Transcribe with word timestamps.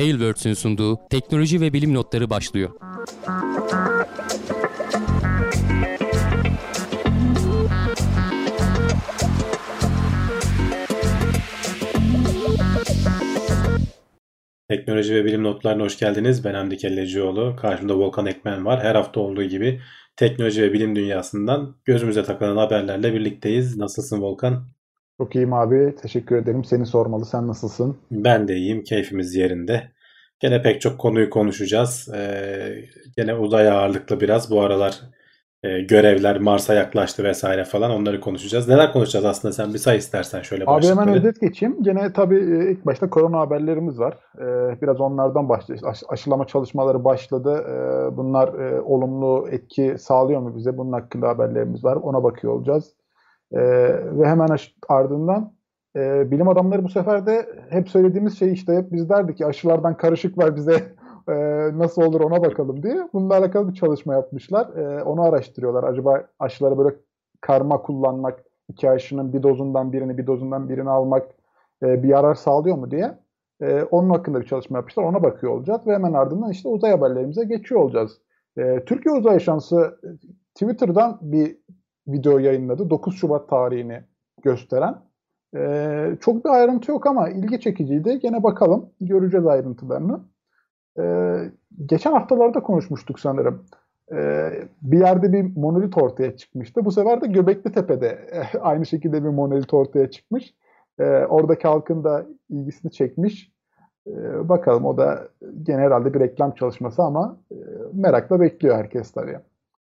Tailwords'ün 0.00 0.54
sunduğu 0.54 0.98
teknoloji 1.10 1.60
ve 1.60 1.72
bilim 1.72 1.94
notları 1.94 2.30
başlıyor. 2.30 2.70
Teknoloji 14.68 15.14
ve 15.14 15.24
bilim 15.24 15.42
notlarına 15.42 15.82
hoş 15.82 15.98
geldiniz. 15.98 16.44
Ben 16.44 16.54
Hamdi 16.54 16.76
Kellecioğlu. 16.76 17.56
Karşımda 17.56 17.96
Volkan 17.96 18.26
Ekmen 18.26 18.64
var. 18.64 18.82
Her 18.82 18.94
hafta 18.94 19.20
olduğu 19.20 19.44
gibi 19.44 19.80
teknoloji 20.16 20.62
ve 20.62 20.72
bilim 20.72 20.96
dünyasından 20.96 21.76
gözümüze 21.84 22.24
takılan 22.24 22.56
haberlerle 22.56 23.14
birlikteyiz. 23.14 23.76
Nasılsın 23.76 24.20
Volkan? 24.20 24.79
Çok 25.20 25.34
iyiyim 25.34 25.52
abi. 25.52 25.94
Teşekkür 26.02 26.36
ederim. 26.36 26.64
Seni 26.64 26.86
sormalı. 26.86 27.24
Sen 27.24 27.48
nasılsın? 27.48 27.96
Ben 28.10 28.48
de 28.48 28.56
iyiyim. 28.56 28.82
Keyfimiz 28.82 29.34
yerinde. 29.34 29.82
Gene 30.40 30.62
pek 30.62 30.80
çok 30.80 30.98
konuyu 30.98 31.30
konuşacağız. 31.30 32.08
Ee, 32.14 32.74
gene 33.16 33.34
uzay 33.34 33.70
ağırlıklı 33.70 34.20
biraz. 34.20 34.50
Bu 34.50 34.60
aralar 34.60 35.00
e, 35.62 35.80
görevler 35.80 36.38
Mars'a 36.38 36.74
yaklaştı 36.74 37.24
vesaire 37.24 37.64
falan 37.64 37.90
onları 37.90 38.20
konuşacağız. 38.20 38.68
Neler 38.68 38.92
konuşacağız 38.92 39.24
aslında 39.24 39.52
sen 39.52 39.74
bir 39.74 39.78
say 39.78 39.96
istersen 39.96 40.42
şöyle 40.42 40.64
Abi 40.66 40.86
hemen 40.86 41.08
özet 41.08 41.40
geçeyim. 41.40 41.82
Gene 41.82 42.12
tabii 42.12 42.38
e, 42.38 42.70
ilk 42.70 42.86
başta 42.86 43.10
korona 43.10 43.38
haberlerimiz 43.38 43.98
var. 43.98 44.18
Ee, 44.38 44.82
biraz 44.82 45.00
onlardan 45.00 45.48
başlayacağız. 45.48 45.84
Aş- 45.84 46.12
aşılama 46.12 46.46
çalışmaları 46.46 47.04
başladı. 47.04 47.64
Ee, 47.68 48.16
bunlar 48.16 48.54
e, 48.54 48.80
olumlu 48.80 49.48
etki 49.50 49.94
sağlıyor 49.98 50.40
mu 50.40 50.56
bize? 50.56 50.78
Bunun 50.78 50.92
hakkında 50.92 51.28
haberlerimiz 51.28 51.84
var. 51.84 51.96
Ona 51.96 52.22
bakıyor 52.24 52.52
olacağız. 52.52 52.99
Ee, 53.52 53.60
ve 54.18 54.28
hemen 54.28 54.48
ardından 54.88 55.52
e, 55.96 56.30
bilim 56.30 56.48
adamları 56.48 56.84
bu 56.84 56.88
sefer 56.88 57.26
de 57.26 57.48
hep 57.70 57.88
söylediğimiz 57.88 58.38
şey 58.38 58.52
işte 58.52 58.76
hep 58.76 58.92
biz 58.92 59.08
derdik 59.08 59.38
ki 59.38 59.46
aşılardan 59.46 59.96
karışık 59.96 60.38
var 60.38 60.56
bize 60.56 60.74
e, 61.28 61.34
nasıl 61.78 62.02
olur 62.02 62.20
ona 62.20 62.42
bakalım 62.42 62.82
diye. 62.82 63.08
Bununla 63.12 63.34
alakalı 63.36 63.68
bir 63.68 63.74
çalışma 63.74 64.14
yapmışlar. 64.14 64.76
E, 64.76 65.02
onu 65.02 65.22
araştırıyorlar. 65.22 65.84
Acaba 65.84 66.24
aşıları 66.38 66.78
böyle 66.78 66.96
karma 67.40 67.82
kullanmak, 67.82 68.44
iki 68.68 68.90
aşının 68.90 69.32
bir 69.32 69.42
dozundan 69.42 69.92
birini 69.92 70.18
bir 70.18 70.26
dozundan 70.26 70.68
birini 70.68 70.90
almak 70.90 71.26
e, 71.82 72.02
bir 72.02 72.08
yarar 72.08 72.34
sağlıyor 72.34 72.76
mu 72.76 72.90
diye. 72.90 73.18
E, 73.60 73.82
onun 73.82 74.10
hakkında 74.10 74.40
bir 74.40 74.46
çalışma 74.46 74.78
yapmışlar. 74.78 75.04
Ona 75.04 75.22
bakıyor 75.22 75.52
olacağız 75.52 75.86
ve 75.86 75.94
hemen 75.94 76.12
ardından 76.12 76.50
işte 76.50 76.68
uzay 76.68 76.90
haberlerimize 76.90 77.44
geçiyor 77.44 77.80
olacağız. 77.80 78.20
E, 78.58 78.84
Türkiye 78.84 79.14
Uzay 79.14 79.36
Ajansı 79.36 79.98
e, 80.04 80.08
Twitter'dan 80.54 81.18
bir 81.22 81.56
video 82.12 82.38
yayınladı. 82.38 82.90
9 82.90 83.16
Şubat 83.16 83.48
tarihini 83.48 84.02
gösteren. 84.42 84.94
Ee, 85.56 86.16
çok 86.20 86.44
bir 86.44 86.50
ayrıntı 86.50 86.90
yok 86.90 87.06
ama 87.06 87.28
ilgi 87.28 87.60
çekiciydi. 87.60 88.18
Gene 88.18 88.42
bakalım. 88.42 88.90
Göreceğiz 89.00 89.46
ayrıntılarını. 89.46 90.20
Ee, 90.98 91.36
geçen 91.86 92.12
haftalarda 92.12 92.60
konuşmuştuk 92.60 93.20
sanırım. 93.20 93.64
Ee, 94.12 94.50
bir 94.82 94.98
yerde 94.98 95.32
bir 95.32 95.56
monolit 95.56 95.98
ortaya 95.98 96.36
çıkmıştı. 96.36 96.84
Bu 96.84 96.92
sefer 96.92 97.20
de 97.20 97.26
Göbekli 97.26 97.72
Tepe'de 97.72 98.18
aynı 98.60 98.86
şekilde 98.86 99.24
bir 99.24 99.28
monolit 99.28 99.74
ortaya 99.74 100.10
çıkmış. 100.10 100.54
Ee, 100.98 101.04
oradaki 101.04 101.68
halkın 101.68 102.04
da 102.04 102.26
ilgisini 102.48 102.92
çekmiş. 102.92 103.52
Bakalım 104.42 104.84
o 104.84 104.96
da 104.96 105.28
gene 105.62 105.80
herhalde 105.80 106.14
bir 106.14 106.20
reklam 106.20 106.54
çalışması 106.54 107.02
ama 107.02 107.36
e, 107.52 107.56
merakla 107.92 108.40
bekliyor 108.40 108.76
herkes 108.76 109.10
tabii. 109.10 109.38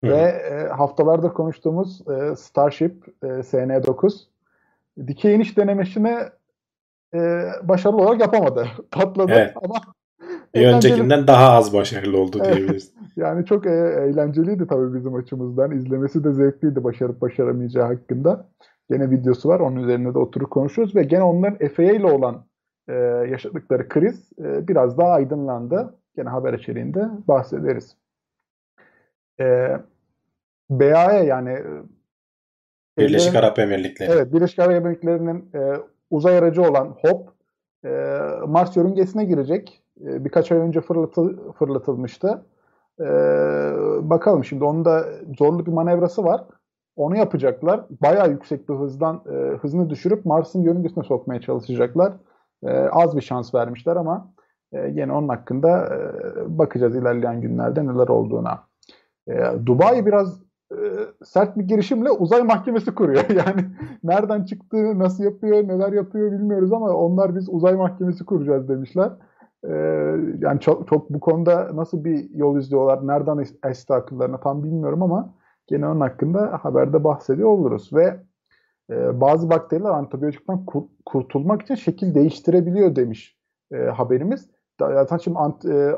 Hı. 0.05 0.09
Ve 0.09 0.21
e, 0.21 0.67
haftalardır 0.67 1.29
konuştuğumuz 1.29 2.01
e, 2.09 2.35
Starship 2.35 3.05
e, 3.23 3.27
SN9 3.27 4.21
dikey 5.07 5.35
iniş 5.35 5.57
denemesini 5.57 6.17
e, 7.13 7.19
başarılı 7.63 8.01
olarak 8.01 8.21
yapamadı. 8.21 8.67
Patladı 8.91 9.31
evet. 9.31 9.53
ama 9.63 9.75
bir 10.55 10.67
öncekinden 10.67 11.27
daha 11.27 11.51
az 11.51 11.73
başarılı 11.73 12.19
oldu 12.19 12.43
diyebiliriz. 12.43 12.91
yani 13.15 13.45
çok 13.45 13.65
e, 13.65 13.69
eğlenceliydi 13.69 14.67
tabii 14.67 14.97
bizim 14.97 15.15
açımızdan. 15.15 15.71
İzlemesi 15.71 16.23
de 16.23 16.33
zevkliydi 16.33 16.83
başarıp 16.83 17.21
başaramayacağı 17.21 17.85
hakkında. 17.85 18.47
Gene 18.89 19.09
videosu 19.09 19.49
var. 19.49 19.59
Onun 19.59 19.83
üzerine 19.83 20.13
de 20.13 20.19
oturup 20.19 20.51
konuşuyoruz 20.51 20.95
ve 20.95 21.03
gene 21.03 21.23
onların 21.23 21.67
FAA 21.67 21.91
ile 21.91 22.05
olan 22.05 22.45
e, 22.87 22.93
yaşadıkları 23.31 23.89
kriz 23.89 24.29
e, 24.39 24.67
biraz 24.67 24.97
daha 24.97 25.09
aydınlandı. 25.09 25.95
Gene 26.15 26.29
haber 26.29 26.53
içeriğinde 26.53 27.09
bahsederiz. 27.27 27.97
E, 29.39 29.77
BAE 30.69 31.25
yani 31.25 31.59
Birleşik 32.97 33.35
Arap 33.35 33.59
Emirlikleri. 33.59 34.11
Evet, 34.11 34.33
Birleşik 34.33 34.59
Arap 34.59 34.71
Emirlikleri'nin 34.71 35.49
e, 35.55 35.73
uzay 36.09 36.37
aracı 36.37 36.61
olan 36.61 36.95
HOP 37.01 37.29
e, 37.85 37.89
Mars 38.47 38.77
yörüngesine 38.77 39.25
girecek. 39.25 39.83
E, 40.05 40.25
birkaç 40.25 40.51
ay 40.51 40.57
önce 40.57 40.81
fırlatı, 40.81 41.51
fırlatılmıştı. 41.51 42.45
E, 42.99 43.05
bakalım 44.01 44.43
şimdi 44.43 44.63
onun 44.63 44.85
da 44.85 45.05
zorlu 45.37 45.65
bir 45.65 45.71
manevrası 45.71 46.23
var. 46.23 46.43
Onu 46.95 47.17
yapacaklar. 47.17 47.85
Bayağı 48.01 48.29
yüksek 48.29 48.69
bir 48.69 48.73
hızdan 48.73 49.23
e, 49.31 49.57
hızını 49.57 49.89
düşürüp 49.89 50.25
Mars'ın 50.25 50.61
yörüngesine 50.61 51.03
sokmaya 51.03 51.41
çalışacaklar. 51.41 52.13
E, 52.63 52.69
az 52.71 53.17
bir 53.17 53.21
şans 53.21 53.55
vermişler 53.55 53.95
ama 53.95 54.33
e, 54.73 54.87
yine 54.87 55.13
onun 55.13 55.27
hakkında 55.29 55.95
e, 55.95 55.97
bakacağız 56.57 56.95
ilerleyen 56.95 57.41
günlerde 57.41 57.87
neler 57.87 58.07
olduğuna. 58.07 58.63
E, 59.27 59.33
Dubai 59.65 60.05
biraz 60.05 60.44
e, 60.71 60.77
sert 61.23 61.57
bir 61.57 61.63
girişimle 61.63 62.11
uzay 62.11 62.43
mahkemesi 62.43 62.95
kuruyor. 62.95 63.23
Yani 63.29 63.65
nereden 64.03 64.43
çıktı, 64.43 64.99
nasıl 64.99 65.23
yapıyor, 65.23 65.67
neler 65.67 65.93
yapıyor 65.93 66.31
bilmiyoruz 66.31 66.73
ama 66.73 66.89
onlar 66.89 67.35
biz 67.35 67.49
uzay 67.49 67.75
mahkemesi 67.75 68.25
kuracağız 68.25 68.69
demişler. 68.69 69.11
Ee, 69.63 69.73
yani 70.39 70.59
çok, 70.59 70.87
çok 70.87 71.09
bu 71.09 71.19
konuda 71.19 71.75
nasıl 71.75 72.03
bir 72.03 72.29
yol 72.29 72.59
izliyorlar, 72.59 73.07
nereden 73.07 73.45
esti 73.69 73.93
akıllarına 73.93 74.39
tam 74.39 74.63
bilmiyorum 74.63 75.03
ama 75.03 75.33
gene 75.67 75.87
onun 75.87 76.01
hakkında 76.01 76.59
haberde 76.61 77.03
bahsediyor 77.03 77.49
oluruz. 77.49 77.93
Ve 77.93 78.19
e, 78.89 79.21
bazı 79.21 79.49
bakteriler 79.49 79.89
antibiyotikten 79.89 80.65
kur, 80.65 80.83
kurtulmak 81.05 81.61
için 81.61 81.75
şekil 81.75 82.15
değiştirebiliyor 82.15 82.95
demiş 82.95 83.37
e, 83.71 83.77
haberimiz. 83.77 84.49
Zaten 84.79 85.17
şimdi 85.17 85.37
ant, 85.37 85.65
e, 85.65 85.95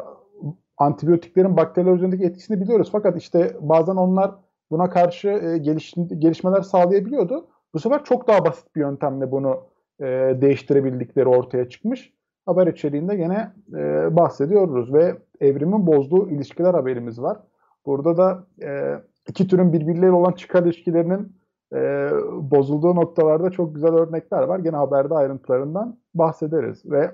antibiyotiklerin 0.77 1.57
bakteriler 1.57 1.93
üzerindeki 1.93 2.23
etkisini 2.23 2.61
biliyoruz. 2.61 2.89
Fakat 2.91 3.17
işte 3.17 3.57
bazen 3.61 3.95
onlar 3.95 4.31
buna 4.71 4.89
karşı 4.89 5.27
e, 5.27 5.57
geliş, 5.57 5.93
gelişmeler 6.17 6.61
sağlayabiliyordu. 6.61 7.47
Bu 7.73 7.79
sefer 7.79 8.03
çok 8.03 8.27
daha 8.27 8.45
basit 8.45 8.75
bir 8.75 8.81
yöntemle 8.81 9.31
bunu 9.31 9.63
e, 9.99 10.05
değiştirebildikleri 10.41 11.27
ortaya 11.27 11.69
çıkmış. 11.69 12.13
Haber 12.45 12.67
içeriğinde 12.67 13.15
yine 13.15 13.51
e, 13.73 14.15
bahsediyoruz 14.15 14.93
ve 14.93 15.17
evrimin 15.39 15.87
bozduğu 15.87 16.29
ilişkiler 16.29 16.73
haberimiz 16.73 17.21
var. 17.21 17.37
Burada 17.85 18.17
da 18.17 18.43
e, 18.61 18.95
iki 19.27 19.47
türün 19.47 19.73
birbirleriyle 19.73 20.11
olan 20.11 20.31
çıkar 20.31 20.63
ilişkilerinin 20.63 21.37
e, 21.73 22.09
bozulduğu 22.51 22.95
noktalarda 22.95 23.49
çok 23.49 23.75
güzel 23.75 23.93
örnekler 23.93 24.43
var. 24.43 24.59
Gene 24.59 24.75
haberde 24.75 25.13
ayrıntılarından 25.13 25.99
bahsederiz 26.13 26.91
ve 26.91 27.11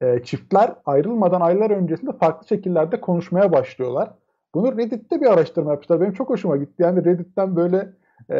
e, 0.00 0.22
çiftler 0.22 0.74
ayrılmadan 0.84 1.40
aylar 1.40 1.70
öncesinde 1.70 2.12
farklı 2.12 2.48
şekillerde 2.48 3.00
konuşmaya 3.00 3.52
başlıyorlar. 3.52 4.14
Bunu 4.54 4.78
Reddit'te 4.78 5.20
bir 5.20 5.26
araştırma 5.26 5.70
yapmışlar. 5.70 6.00
Benim 6.00 6.12
çok 6.12 6.30
hoşuma 6.30 6.56
gitti. 6.56 6.82
Yani 6.82 7.04
Reddit'ten 7.04 7.56
böyle 7.56 7.92
e, 8.30 8.34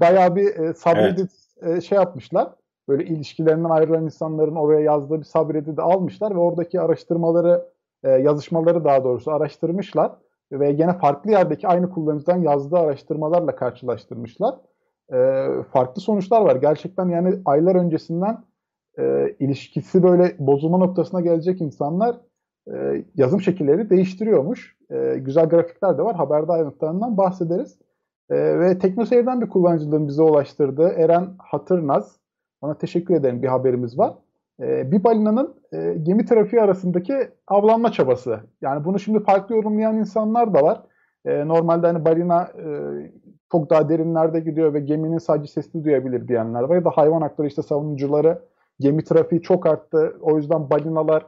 bayağı 0.00 0.36
bir 0.36 0.46
e, 0.46 0.74
subreddit 0.74 1.30
evet. 1.62 1.78
e, 1.78 1.80
şey 1.80 1.96
yapmışlar. 1.96 2.48
Böyle 2.88 3.04
ilişkilerinden 3.04 3.70
ayrılan 3.70 4.04
insanların 4.04 4.56
oraya 4.56 4.80
yazdığı 4.80 5.18
bir 5.18 5.24
subreddit'i 5.24 5.82
almışlar 5.82 6.34
ve 6.34 6.38
oradaki 6.38 6.80
araştırmaları, 6.80 7.68
e, 8.04 8.10
yazışmaları 8.10 8.84
daha 8.84 9.04
doğrusu 9.04 9.30
araştırmışlar. 9.30 10.12
Ve 10.52 10.72
gene 10.72 10.98
farklı 10.98 11.30
yerdeki 11.30 11.68
aynı 11.68 11.90
kullanıcıdan 11.90 12.38
yazdığı 12.42 12.78
araştırmalarla 12.78 13.56
karşılaştırmışlar. 13.56 14.54
E, 15.12 15.46
farklı 15.72 16.02
sonuçlar 16.02 16.40
var. 16.40 16.56
Gerçekten 16.56 17.08
yani 17.08 17.34
aylar 17.44 17.74
öncesinden 17.74 18.44
e, 18.98 19.36
ilişkisi 19.40 20.02
böyle 20.02 20.36
bozulma 20.38 20.78
noktasına 20.78 21.20
gelecek 21.20 21.60
insanlar 21.60 22.16
e, 22.74 23.04
yazım 23.14 23.40
şekilleri 23.40 23.90
değiştiriyormuş. 23.90 24.76
E, 24.90 25.18
güzel 25.18 25.48
grafikler 25.48 25.98
de 25.98 26.02
var. 26.02 26.16
Haberde 26.16 26.52
ayrıntılarından 26.52 27.16
bahsederiz. 27.16 27.78
E, 28.30 28.60
ve 28.60 28.78
TeknoSeyir'den 28.78 29.40
bir 29.40 29.48
kullanıcılığın 29.48 30.08
bize 30.08 30.22
ulaştırdığı 30.22 30.88
Eren 30.88 31.28
Hatırnaz. 31.38 32.16
Ona 32.60 32.74
teşekkür 32.74 33.14
ederim. 33.14 33.42
Bir 33.42 33.48
haberimiz 33.48 33.98
var. 33.98 34.14
E, 34.60 34.92
bir 34.92 35.04
balinanın 35.04 35.54
e, 35.72 35.96
gemi 36.02 36.24
trafiği 36.24 36.62
arasındaki 36.62 37.28
avlanma 37.46 37.92
çabası. 37.92 38.40
Yani 38.62 38.84
bunu 38.84 38.98
şimdi 38.98 39.24
farklı 39.24 39.56
yorumlayan 39.56 39.96
insanlar 39.96 40.54
da 40.54 40.62
var. 40.62 40.82
E, 41.24 41.48
normalde 41.48 41.86
hani 41.86 42.04
balina 42.04 42.42
e, 42.42 42.66
çok 43.52 43.70
daha 43.70 43.88
derinlerde 43.88 44.40
gidiyor 44.40 44.74
ve 44.74 44.80
geminin 44.80 45.18
sadece 45.18 45.52
sesini 45.52 45.84
duyabilir 45.84 46.28
diyenler 46.28 46.62
var. 46.62 46.74
Ya 46.74 46.84
da 46.84 46.90
hayvan 46.90 47.22
hakları 47.22 47.48
işte 47.48 47.62
savunucuları 47.62 48.42
gemi 48.80 49.04
trafiği 49.04 49.42
çok 49.42 49.66
arttı. 49.66 50.16
O 50.20 50.36
yüzden 50.36 50.70
balinalar 50.70 51.26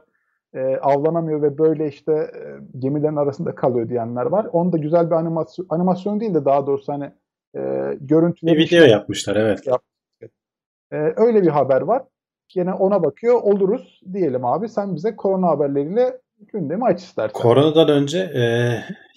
e, 0.53 0.77
avlanamıyor 0.77 1.41
ve 1.41 1.57
böyle 1.57 1.87
işte 1.87 2.11
e, 2.13 2.79
gemilerin 2.79 3.15
arasında 3.15 3.55
kalıyor 3.55 3.89
diyenler 3.89 4.25
var. 4.25 4.47
Onu 4.51 4.71
da 4.71 4.77
güzel 4.77 5.05
bir 5.05 5.15
animasyon, 5.15 5.65
animasyon 5.69 6.19
değil 6.19 6.33
de 6.33 6.45
daha 6.45 6.67
doğrusu 6.67 6.93
hani 6.93 7.11
e, 7.55 7.93
görüntüleri... 8.01 8.55
Bir 8.55 8.65
video 8.65 8.79
şey, 8.79 8.89
yapmışlar 8.89 9.35
evet. 9.35 9.67
Yap, 9.67 9.81
e, 10.91 11.13
öyle 11.15 11.41
bir 11.41 11.47
haber 11.47 11.81
var. 11.81 12.03
Gene 12.47 12.73
ona 12.73 13.03
bakıyor 13.03 13.41
oluruz 13.41 14.01
diyelim 14.13 14.45
abi. 14.45 14.69
Sen 14.69 14.95
bize 14.95 15.15
korona 15.15 15.47
haberleriyle 15.47 16.21
gündemi 16.53 16.85
aç 16.85 17.01
istersen. 17.01 17.33
Koronadan 17.33 17.89
önce 17.89 18.19
e, 18.19 18.43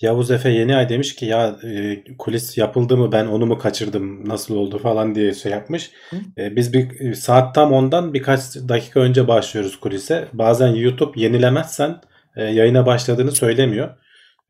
Yavuz 0.00 0.30
Efe 0.30 0.50
Yeni 0.50 0.76
Ay 0.76 0.88
demiş 0.88 1.14
ki 1.14 1.26
ya 1.26 1.56
e, 1.64 2.02
kulis 2.18 2.58
yapıldı 2.58 2.96
mı 2.96 3.12
ben 3.12 3.26
onu 3.26 3.46
mu 3.46 3.58
kaçırdım 3.58 4.28
nasıl 4.28 4.56
oldu 4.56 4.78
falan 4.78 5.14
diye 5.14 5.34
şey 5.34 5.52
yapmış. 5.52 5.90
E, 6.38 6.56
biz 6.56 6.72
bir 6.72 7.00
e, 7.00 7.14
saat 7.14 7.54
tam 7.54 7.72
ondan 7.72 8.14
birkaç 8.14 8.56
dakika 8.56 9.00
önce 9.00 9.28
başlıyoruz 9.28 9.80
kulise. 9.80 10.28
Bazen 10.32 10.68
YouTube 10.68 11.20
yenilemezsen 11.20 12.00
e, 12.36 12.44
yayına 12.44 12.86
başladığını 12.86 13.32
söylemiyor. 13.32 13.96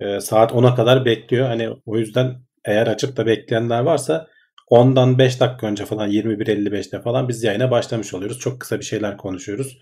E, 0.00 0.20
saat 0.20 0.52
10'a 0.52 0.74
kadar 0.74 1.04
bekliyor. 1.04 1.46
Hani 1.46 1.68
o 1.86 1.98
yüzden 1.98 2.34
eğer 2.64 2.86
açıp 2.86 3.16
da 3.16 3.26
bekleyenler 3.26 3.80
varsa 3.80 4.26
ondan 4.68 5.18
5 5.18 5.40
dakika 5.40 5.66
önce 5.66 5.84
falan 5.84 6.10
21.55'te 6.10 7.00
falan 7.00 7.28
biz 7.28 7.42
yayına 7.42 7.70
başlamış 7.70 8.14
oluyoruz. 8.14 8.38
Çok 8.38 8.60
kısa 8.60 8.78
bir 8.78 8.84
şeyler 8.84 9.16
konuşuyoruz. 9.16 9.78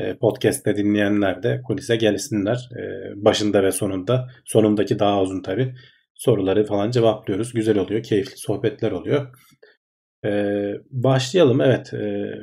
E, 0.00 0.16
podcast'te 0.16 0.76
dinleyenler 0.76 1.42
de 1.42 1.62
kulise 1.66 1.96
gelsinler. 1.96 2.68
E, 2.76 2.82
başında 3.24 3.62
ve 3.62 3.72
sonunda. 3.72 4.28
Sonundaki 4.44 4.98
daha 4.98 5.22
uzun 5.22 5.42
tabi. 5.42 5.74
Soruları 6.14 6.64
falan 6.64 6.90
cevaplıyoruz. 6.90 7.52
Güzel 7.52 7.78
oluyor. 7.78 8.02
Keyifli 8.02 8.36
sohbetler 8.36 8.92
oluyor. 8.92 9.26
E, 10.24 10.30
başlayalım. 10.90 11.60
Evet. 11.60 11.92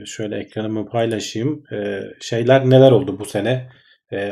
Şöyle 0.05 0.37
ekranımı 0.37 0.89
paylaşayım. 0.89 1.63
Şeyler 2.21 2.69
neler 2.69 2.91
oldu 2.91 3.19
bu 3.19 3.25
sene? 3.25 3.69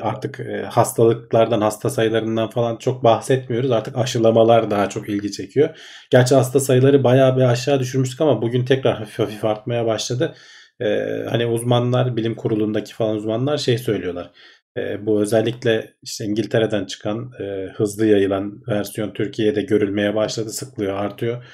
Artık 0.02 0.48
hastalıklardan, 0.70 1.62
hasta 1.62 1.90
sayılarından 1.90 2.50
falan 2.50 2.78
çok 2.78 3.04
bahsetmiyoruz. 3.04 3.72
Artık 3.72 3.98
aşılamalar 3.98 4.72
daha 4.72 4.90
çok 4.90 5.10
ilgi 5.10 5.32
çekiyor. 5.32 5.78
Gerçi 6.12 6.36
hasta 6.36 6.60
sayıları 6.60 7.04
bayağı 7.04 7.38
bir 7.38 7.42
aşağı 7.42 7.80
düşürmüştük 7.80 8.22
ama 8.22 8.42
bugün 8.42 8.66
tekrar 8.66 8.98
hafif 8.98 9.20
hafif 9.20 9.46
artmaya 9.46 9.86
başladı. 9.86 10.36
Ee, 10.82 11.26
hani 11.30 11.46
uzmanlar, 11.46 12.18
bilim 12.18 12.36
kurulundaki 12.36 12.94
falan 12.94 13.16
uzmanlar 13.16 13.58
şey 13.58 13.78
söylüyorlar. 13.78 14.32
Ee, 14.78 15.06
bu 15.06 15.22
özellikle 15.22 15.94
işte 16.02 16.26
İngiltere'den 16.26 16.86
çıkan 16.86 17.32
e, 17.40 17.68
hızlı 17.76 18.06
yayılan 18.06 18.62
versiyon 18.68 19.14
Türkiye'de 19.14 19.62
görülmeye 19.62 20.16
başladı, 20.16 20.50
sıklığı 20.50 20.94
artıyor. 20.94 21.46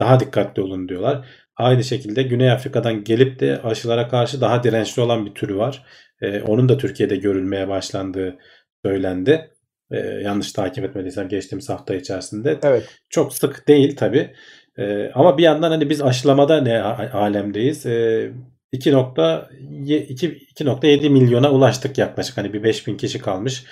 Daha 0.00 0.20
dikkatli 0.20 0.62
olun 0.62 0.88
diyorlar. 0.88 1.26
Aynı 1.56 1.84
şekilde 1.84 2.22
Güney 2.22 2.50
Afrika'dan 2.50 3.04
gelip 3.04 3.40
de 3.40 3.62
aşılara 3.62 4.08
karşı 4.08 4.40
daha 4.40 4.62
dirençli 4.62 5.02
olan 5.02 5.26
bir 5.26 5.34
türü 5.34 5.56
var. 5.56 5.86
Ee, 6.22 6.42
onun 6.42 6.68
da 6.68 6.78
Türkiye'de 6.78 7.16
görülmeye 7.16 7.68
başlandığı 7.68 8.38
söylendi. 8.84 9.50
Ee, 9.90 9.96
yanlış 9.98 10.52
takip 10.52 10.84
etmediysem 10.84 11.28
geçtiğimiz 11.28 11.68
hafta 11.68 11.94
içerisinde. 11.94 12.58
Evet. 12.62 12.88
Çok 13.10 13.32
sık 13.32 13.68
değil 13.68 13.96
tabi. 13.96 14.34
Ee, 14.78 15.10
ama 15.14 15.38
bir 15.38 15.42
yandan 15.42 15.70
hani 15.70 15.90
biz 15.90 16.02
aşılamada 16.02 16.60
ne 16.60 16.82
alemdeyiz? 16.82 17.86
Ee, 17.86 18.32
2.7 18.74 21.10
milyona 21.10 21.52
ulaştık 21.52 21.98
yaklaşık. 21.98 22.36
Hani 22.36 22.52
bir 22.52 22.62
5000 22.62 22.96
kişi 22.96 23.18
kalmış. 23.18 23.64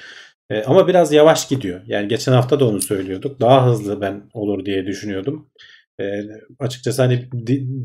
E, 0.50 0.62
ama 0.62 0.88
biraz 0.88 1.12
yavaş 1.12 1.48
gidiyor. 1.48 1.80
Yani 1.86 2.08
geçen 2.08 2.32
hafta 2.32 2.60
da 2.60 2.68
onu 2.68 2.82
söylüyorduk. 2.82 3.40
Daha 3.40 3.66
hızlı 3.66 4.00
ben 4.00 4.22
olur 4.34 4.64
diye 4.64 4.86
düşünüyordum. 4.86 5.48
E, 6.00 6.04
açıkçası 6.58 7.02
hani 7.02 7.28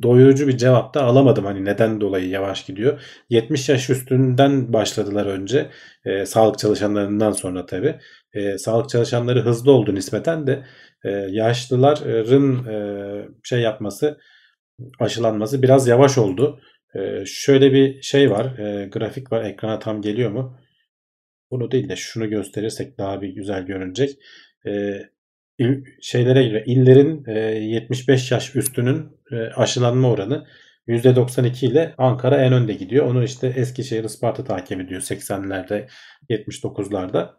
doyurucu 0.04 0.48
bir 0.48 0.58
cevap 0.58 0.94
da 0.94 1.04
alamadım. 1.04 1.46
Hani 1.46 1.66
neden 1.66 2.02
dolayı 2.02 2.30
yavaş 2.30 2.66
gidiyor. 2.66 3.02
70 3.30 3.70
yaş 3.70 3.90
üstünden 3.90 4.74
başladılar 4.74 5.26
önce. 5.26 5.70
E, 6.06 6.26
sağlık 6.26 6.60
çalışanlarından 6.60 7.32
sonra 7.32 7.66
tabii. 7.66 7.96
E, 8.34 8.58
sağlık 8.58 8.90
çalışanları 8.90 9.42
hızlı 9.42 9.72
oldu 9.72 9.96
nispeten 9.96 10.48
de 10.48 10.64
e, 11.06 11.10
yaşlıların 11.30 12.66
e, 12.66 12.76
şey 13.44 13.60
yapması 13.60 14.18
aşılanması 15.00 15.62
biraz 15.62 15.88
yavaş 15.88 16.18
oldu. 16.18 16.60
Ee, 16.98 17.24
şöyle 17.26 17.74
bir 17.74 18.02
şey 18.02 18.32
var. 18.32 18.58
E, 18.60 18.88
grafik 18.88 19.32
var. 19.32 19.44
Ekrana 19.44 19.80
tam 19.80 20.02
geliyor 20.02 20.32
mu? 20.32 20.58
Bunu 21.52 21.72
değil 21.72 21.90
de 21.90 21.96
şunu 21.96 22.30
gösterirsek 22.30 22.98
daha 22.98 23.22
bir 23.22 23.30
güzel 23.30 23.66
görünecek. 23.66 24.20
E, 24.68 25.02
şeylere 26.02 26.48
göre 26.48 26.64
illerin 26.66 27.26
e, 27.28 27.40
75 27.40 28.32
yaş 28.32 28.56
üstünün 28.56 29.10
e, 29.32 29.36
aşılanma 29.36 30.12
oranı 30.12 30.48
%92 30.88 31.66
ile 31.66 31.96
Ankara 31.98 32.38
en 32.38 32.54
önde 32.54 32.74
gidiyor. 32.74 33.06
Onu 33.06 33.24
işte 33.24 33.48
Eskişehir, 33.48 34.04
Isparta 34.04 34.44
takip 34.44 34.82
ediyor 34.82 35.02
80'lerde, 35.02 35.88
79'larda. 36.30 37.30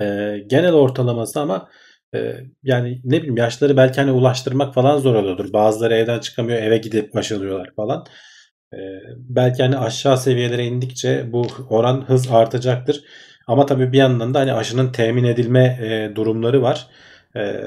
E, 0.00 0.38
genel 0.46 0.72
ortalaması 0.72 1.40
ama 1.40 1.70
e, 2.14 2.36
yani 2.62 3.00
ne 3.04 3.18
bileyim 3.18 3.36
yaşları 3.36 3.76
belki 3.76 4.00
hani 4.00 4.12
ulaştırmak 4.12 4.74
falan 4.74 4.98
zor 4.98 5.14
oluyordur. 5.14 5.52
Bazıları 5.52 5.94
evden 5.94 6.20
çıkamıyor, 6.20 6.62
eve 6.62 6.78
gidip 6.78 7.16
aşılıyorlar 7.16 7.70
falan. 7.76 8.06
Ee, 8.74 9.00
belki 9.16 9.62
hani 9.62 9.78
aşağı 9.78 10.18
seviyelere 10.18 10.64
indikçe 10.64 11.32
bu 11.32 11.46
oran 11.70 12.04
hız 12.08 12.30
artacaktır. 12.30 13.04
Ama 13.46 13.66
tabii 13.66 13.92
bir 13.92 13.98
yandan 13.98 14.34
da 14.34 14.40
hani 14.40 14.52
aşının 14.52 14.92
temin 14.92 15.24
edilme 15.24 15.78
e, 15.82 16.16
durumları 16.16 16.62
var. 16.62 16.86
E, 17.36 17.60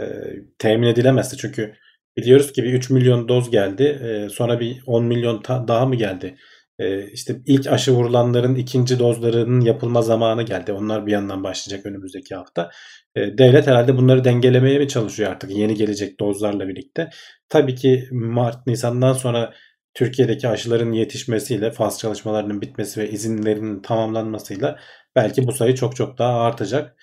temin 0.60 0.88
edilemezse 0.88 1.38
çünkü 1.38 1.74
biliyoruz 2.18 2.52
ki 2.52 2.64
bir 2.64 2.74
3 2.74 2.90
milyon 2.90 3.28
doz 3.28 3.52
geldi. 3.52 3.84
E, 3.84 4.30
sonra 4.30 4.60
bir 4.60 4.78
10 4.86 5.06
milyon 5.06 5.44
daha 5.68 5.86
mı 5.86 5.96
geldi? 5.96 6.36
E, 6.80 7.12
işte 7.12 7.36
ilk 7.46 7.68
aşı 7.68 7.92
vurulanların 7.92 8.56
ikinci 8.56 9.00
dozlarının 9.00 9.62
yapılma 9.62 10.02
zamanı 10.02 10.44
geldi. 10.44 10.72
Onlar 10.72 11.06
bir 11.06 11.12
yandan 11.12 11.44
başlayacak 11.44 11.86
önümüzdeki 11.86 12.36
hafta. 12.36 12.70
E, 13.16 13.38
devlet 13.38 13.68
herhalde 13.68 13.98
bunları 13.98 14.24
dengelemeye 14.24 14.80
mi 14.80 14.88
çalışıyor 14.88 15.32
artık 15.32 15.52
yeni 15.52 15.76
gelecek 15.76 16.20
dozlarla 16.20 16.68
birlikte. 16.68 17.10
Tabii 17.50 17.76
ki 17.76 18.08
Mart, 18.12 18.68
Nisan'dan 18.68 19.14
sonra 19.14 19.54
Türkiye'deki 19.98 20.48
aşıların 20.48 20.92
yetişmesiyle, 20.92 21.72
faz 21.72 22.00
çalışmalarının 22.00 22.62
bitmesi 22.62 23.02
ve 23.02 23.10
izinlerinin 23.10 23.82
tamamlanmasıyla 23.82 24.80
belki 25.16 25.48
bu 25.48 25.52
sayı 25.52 25.76
çok 25.76 25.96
çok 25.96 26.18
daha 26.18 26.42
artacak. 26.42 26.96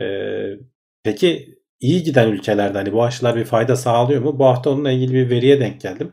Ee, 0.00 0.04
peki 1.02 1.54
iyi 1.80 2.02
giden 2.02 2.28
ülkelerde 2.28 2.78
hani 2.78 2.92
bu 2.92 3.04
aşılar 3.04 3.36
bir 3.36 3.44
fayda 3.44 3.76
sağlıyor 3.76 4.22
mu? 4.22 4.38
Bu 4.38 4.46
hafta 4.46 4.70
onunla 4.70 4.90
ilgili 4.90 5.14
bir 5.14 5.30
veriye 5.30 5.60
denk 5.60 5.80
geldim. 5.80 6.12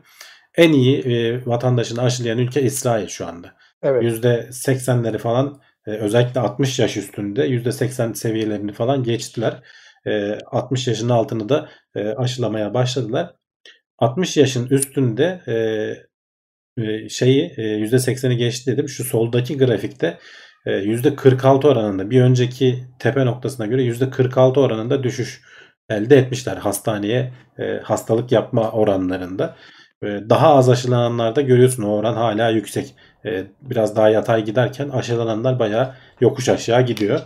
En 0.56 0.72
iyi 0.72 0.98
e, 0.98 1.46
vatandaşını 1.46 2.02
aşılayan 2.02 2.38
ülke 2.38 2.62
İsrail 2.62 3.08
şu 3.08 3.26
anda. 3.26 3.54
Evet. 3.82 4.02
%80'leri 4.02 5.18
falan 5.18 5.60
e, 5.86 5.90
özellikle 5.90 6.40
60 6.40 6.78
yaş 6.78 6.96
üstünde 6.96 7.46
%80 7.48 8.14
seviyelerini 8.14 8.72
falan 8.72 9.02
geçtiler. 9.02 9.62
E, 10.06 10.38
60 10.46 10.88
yaşın 10.88 11.08
altını 11.08 11.48
da 11.48 11.68
e, 11.94 12.08
aşılamaya 12.08 12.74
başladılar. 12.74 13.34
60 13.98 14.36
yaşın 14.36 14.66
üstünde 14.66 15.40
e, 15.48 15.54
şeyi 17.08 17.50
%80'i 17.56 18.36
geçti 18.36 18.72
dedim. 18.72 18.88
Şu 18.88 19.04
soldaki 19.04 19.58
grafikte 19.58 20.18
%46 20.66 21.68
oranında 21.68 22.10
bir 22.10 22.22
önceki 22.22 22.84
tepe 22.98 23.26
noktasına 23.26 23.66
göre 23.66 23.82
%46 23.82 24.60
oranında 24.60 25.02
düşüş 25.02 25.42
elde 25.88 26.16
etmişler 26.16 26.56
hastaneye 26.56 27.32
hastalık 27.82 28.32
yapma 28.32 28.70
oranlarında. 28.70 29.56
Daha 30.02 30.54
az 30.54 30.68
aşılananlarda 30.68 31.40
görüyorsun 31.40 31.82
o 31.82 31.96
oran 31.96 32.14
hala 32.14 32.48
yüksek. 32.48 32.94
Biraz 33.62 33.96
daha 33.96 34.08
yatay 34.08 34.44
giderken 34.44 34.88
aşılananlar 34.88 35.58
bayağı 35.58 35.94
yokuş 36.20 36.48
aşağı 36.48 36.86
gidiyor. 36.86 37.20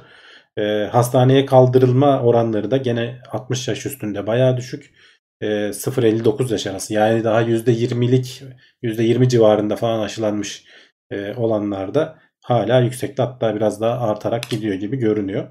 Hastaneye 0.90 1.46
kaldırılma 1.46 2.20
oranları 2.20 2.70
da 2.70 2.76
gene 2.76 3.18
60 3.32 3.68
yaş 3.68 3.86
üstünde 3.86 4.26
bayağı 4.26 4.56
düşük 4.56 4.90
e, 5.40 5.72
0-59 5.72 6.52
yaş 6.52 6.66
arası 6.66 6.94
yani 6.94 7.24
daha 7.24 7.42
%20'lik 7.42 8.42
%20 8.82 9.28
civarında 9.28 9.76
falan 9.76 10.00
aşılanmış 10.00 10.64
e, 11.10 11.34
olanlarda 11.34 12.18
hala 12.42 12.80
yüksekte 12.80 13.22
hatta 13.22 13.56
biraz 13.56 13.80
daha 13.80 14.00
artarak 14.00 14.50
gidiyor 14.50 14.74
gibi 14.74 14.96
görünüyor. 14.96 15.50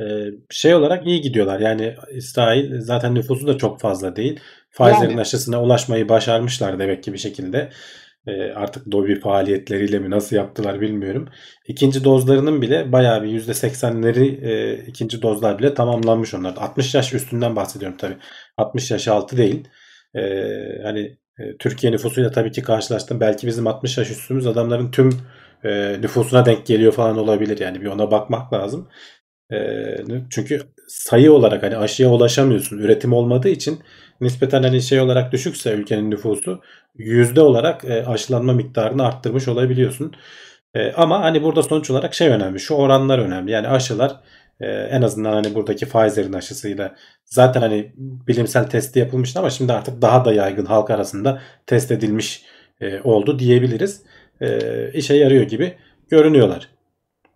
E, 0.00 0.04
şey 0.50 0.74
olarak 0.74 1.06
iyi 1.06 1.20
gidiyorlar. 1.20 1.60
Yani 1.60 1.94
İsrail 2.10 2.80
zaten 2.80 3.14
nüfusu 3.14 3.46
da 3.46 3.58
çok 3.58 3.80
fazla 3.80 4.16
değil. 4.16 4.40
Pfizer'in 4.70 5.10
yani. 5.10 5.20
aşısına 5.20 5.62
ulaşmayı 5.62 6.08
başarmışlar 6.08 6.78
demek 6.78 7.02
ki 7.04 7.12
bir 7.12 7.18
şekilde. 7.18 7.70
E, 8.28 8.52
artık 8.54 8.92
Dolby 8.92 9.14
faaliyetleriyle 9.14 9.98
mi 9.98 10.10
nasıl 10.10 10.36
yaptılar 10.36 10.80
bilmiyorum. 10.80 11.28
İkinci 11.68 12.04
dozlarının 12.04 12.62
bile 12.62 12.92
bayağı 12.92 13.22
bir 13.22 13.28
%80'leri 13.28 14.44
e, 14.46 14.84
ikinci 14.86 15.22
dozlar 15.22 15.58
bile 15.58 15.74
tamamlanmış 15.74 16.34
onlar. 16.34 16.54
60 16.56 16.94
yaş 16.94 17.14
üstünden 17.14 17.56
bahsediyorum 17.56 17.96
tabii. 17.98 18.16
60 18.56 18.90
yaş 18.90 19.08
altı 19.08 19.36
değil. 19.36 19.68
E, 20.14 20.20
hani 20.82 21.18
e, 21.38 21.56
Türkiye 21.58 21.92
nüfusuyla 21.92 22.30
tabii 22.30 22.52
ki 22.52 22.62
karşılaştım. 22.62 23.20
Belki 23.20 23.46
bizim 23.46 23.66
60 23.66 23.98
yaş 23.98 24.10
üstümüz 24.10 24.46
adamların 24.46 24.90
tüm 24.90 25.10
e, 25.64 26.00
nüfusuna 26.00 26.46
denk 26.46 26.66
geliyor 26.66 26.92
falan 26.92 27.18
olabilir. 27.18 27.58
Yani 27.60 27.80
bir 27.80 27.86
ona 27.86 28.10
bakmak 28.10 28.52
lazım. 28.52 28.88
E, 29.52 29.56
çünkü 30.30 30.60
sayı 30.88 31.32
olarak 31.32 31.62
hani 31.62 31.76
aşıya 31.76 32.10
ulaşamıyorsun. 32.10 32.78
Üretim 32.78 33.12
olmadığı 33.12 33.48
için 33.48 33.78
nispeten 34.20 34.62
hani 34.62 34.82
şey 34.82 35.00
olarak 35.00 35.32
düşükse 35.32 35.72
ülkenin 35.72 36.10
nüfusu 36.10 36.60
yüzde 36.94 37.40
olarak 37.40 37.84
e, 37.84 38.06
aşılanma 38.06 38.52
miktarını 38.52 39.06
arttırmış 39.06 39.48
olabiliyorsun. 39.48 40.12
E, 40.74 40.92
ama 40.92 41.22
hani 41.22 41.42
burada 41.42 41.62
sonuç 41.62 41.90
olarak 41.90 42.14
şey 42.14 42.28
önemli. 42.28 42.60
Şu 42.60 42.74
oranlar 42.74 43.18
önemli. 43.18 43.50
Yani 43.50 43.68
aşılar 43.68 44.20
e, 44.60 44.66
en 44.66 45.02
azından 45.02 45.32
hani 45.32 45.54
buradaki 45.54 45.88
Pfizer'in 45.88 46.32
aşısıyla 46.32 46.94
zaten 47.24 47.60
hani 47.60 47.92
bilimsel 47.98 48.70
testi 48.70 48.98
yapılmıştı 48.98 49.38
ama 49.38 49.50
şimdi 49.50 49.72
artık 49.72 50.02
daha 50.02 50.24
da 50.24 50.32
yaygın 50.32 50.66
halk 50.66 50.90
arasında 50.90 51.40
test 51.66 51.90
edilmiş 51.90 52.44
e, 52.80 53.00
oldu 53.02 53.38
diyebiliriz. 53.38 54.02
E, 54.40 54.58
işe 54.92 55.14
yarıyor 55.14 55.42
gibi 55.42 55.74
görünüyorlar. 56.08 56.68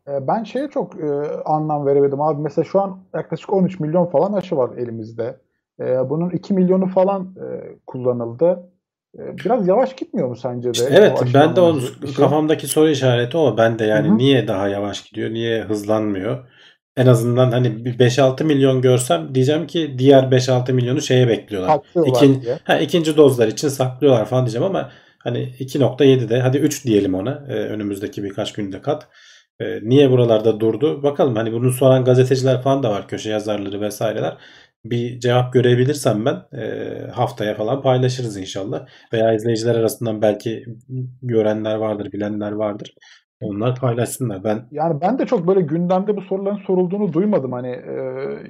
E, 0.08 0.26
ben 0.28 0.44
şeye 0.44 0.68
çok 0.68 1.00
e, 1.00 1.06
anlam 1.44 1.86
veremedim 1.86 2.20
abi. 2.20 2.42
Mesela 2.42 2.64
şu 2.64 2.80
an 2.80 2.98
yaklaşık 3.14 3.52
13 3.52 3.80
milyon 3.80 4.06
falan 4.06 4.32
aşı 4.32 4.56
var 4.56 4.76
elimizde. 4.76 5.36
E, 5.82 6.10
bunun 6.10 6.30
2 6.30 6.54
milyonu 6.54 6.86
falan 6.86 7.34
e, 7.36 7.76
kullanıldı. 7.86 8.70
E, 9.18 9.38
biraz 9.44 9.68
yavaş 9.68 9.96
gitmiyor 9.96 10.28
mu 10.28 10.36
sence 10.36 10.68
de? 10.68 10.72
İşte 10.72 10.88
evet 10.90 11.22
ben 11.34 11.56
de 11.56 11.60
o 11.60 11.80
şey. 11.80 12.14
kafamdaki 12.16 12.66
soru 12.66 12.88
işareti 12.88 13.36
o. 13.36 13.56
Ben 13.56 13.78
de 13.78 13.84
yani 13.84 14.08
Hı 14.08 14.12
hı. 14.12 14.18
niye 14.18 14.48
daha 14.48 14.68
yavaş 14.68 15.02
gidiyor? 15.02 15.30
Niye 15.30 15.62
hızlanmıyor? 15.62 16.38
En 16.96 17.06
azından 17.06 17.50
hani 17.50 17.84
bir 17.84 17.98
5-6 17.98 18.44
milyon 18.44 18.80
görsem 18.80 19.34
diyeceğim 19.34 19.66
ki 19.66 19.94
diğer 19.98 20.22
5-6 20.22 20.72
milyonu 20.72 21.00
şeye 21.00 21.28
bekliyorlar. 21.28 21.80
İkin, 22.06 22.44
ha, 22.64 22.78
ikinci 22.78 23.16
dozlar 23.16 23.48
için 23.48 23.68
saklıyorlar 23.68 24.24
falan 24.24 24.46
diyeceğim 24.46 24.66
ama 24.66 24.90
hani 25.18 25.38
2.7'de 25.38 26.40
hadi 26.40 26.58
3 26.58 26.86
diyelim 26.86 27.14
ona 27.14 27.44
e, 27.48 27.52
önümüzdeki 27.52 28.24
birkaç 28.24 28.52
günde 28.52 28.80
kat. 28.80 29.08
E, 29.60 29.80
niye 29.82 30.10
buralarda 30.10 30.60
durdu? 30.60 31.02
Bakalım 31.02 31.36
hani 31.36 31.52
bunu 31.52 31.72
soran 31.72 32.04
gazeteciler 32.04 32.62
falan 32.62 32.82
da 32.82 32.90
var 32.90 33.08
köşe 33.08 33.30
yazarları 33.30 33.80
vesaireler. 33.80 34.36
Bir 34.84 35.20
cevap 35.20 35.52
görebilirsem 35.52 36.24
ben 36.24 36.58
e, 36.58 36.90
haftaya 37.10 37.54
falan 37.54 37.82
paylaşırız 37.82 38.36
inşallah. 38.36 38.86
Veya 39.12 39.34
izleyiciler 39.34 39.74
arasından 39.74 40.22
belki 40.22 40.64
görenler 41.22 41.74
vardır, 41.74 42.12
bilenler 42.12 42.52
vardır. 42.52 42.94
Onlar 43.40 43.76
paylaşsınlar. 43.76 44.44
Ben 44.44 44.62
Yani 44.70 45.00
ben 45.00 45.18
de 45.18 45.26
çok 45.26 45.46
böyle 45.46 45.60
gündemde 45.60 46.16
bu 46.16 46.20
soruların 46.20 46.56
sorulduğunu 46.66 47.12
duymadım. 47.12 47.52
Hani 47.52 47.68
e, 47.68 47.94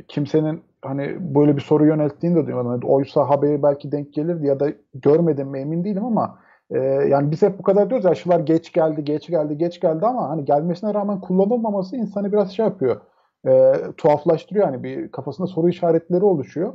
kimsenin 0.08 0.62
hani 0.82 1.16
böyle 1.34 1.56
bir 1.56 1.60
soru 1.60 1.86
yönelttiğini 1.86 2.36
de 2.36 2.46
duymadım. 2.46 2.70
Hani 2.70 2.84
oysa 2.84 3.28
haberi 3.28 3.62
belki 3.62 3.92
denk 3.92 4.14
gelirdi 4.14 4.46
ya 4.46 4.60
da 4.60 4.68
görmedim 4.94 5.48
mi 5.48 5.58
emin 5.60 5.84
değilim 5.84 6.04
ama 6.04 6.38
e, 6.70 6.78
yani 7.08 7.30
biz 7.30 7.42
hep 7.42 7.58
bu 7.58 7.62
kadar 7.62 7.90
diyoruz 7.90 8.26
ya 8.26 8.36
geç 8.36 8.72
geldi, 8.72 9.04
geç 9.04 9.26
geldi, 9.28 9.58
geç 9.58 9.80
geldi 9.80 10.06
ama 10.06 10.28
hani 10.28 10.44
gelmesine 10.44 10.94
rağmen 10.94 11.20
kullanılmaması 11.20 11.96
insanı 11.96 12.32
biraz 12.32 12.52
şey 12.52 12.64
yapıyor. 12.64 13.00
E, 13.46 13.72
tuhaflaştırıyor 13.96 14.66
hani 14.66 14.82
bir 14.82 15.10
kafasında 15.10 15.46
soru 15.46 15.68
işaretleri 15.68 16.24
oluşuyor. 16.24 16.72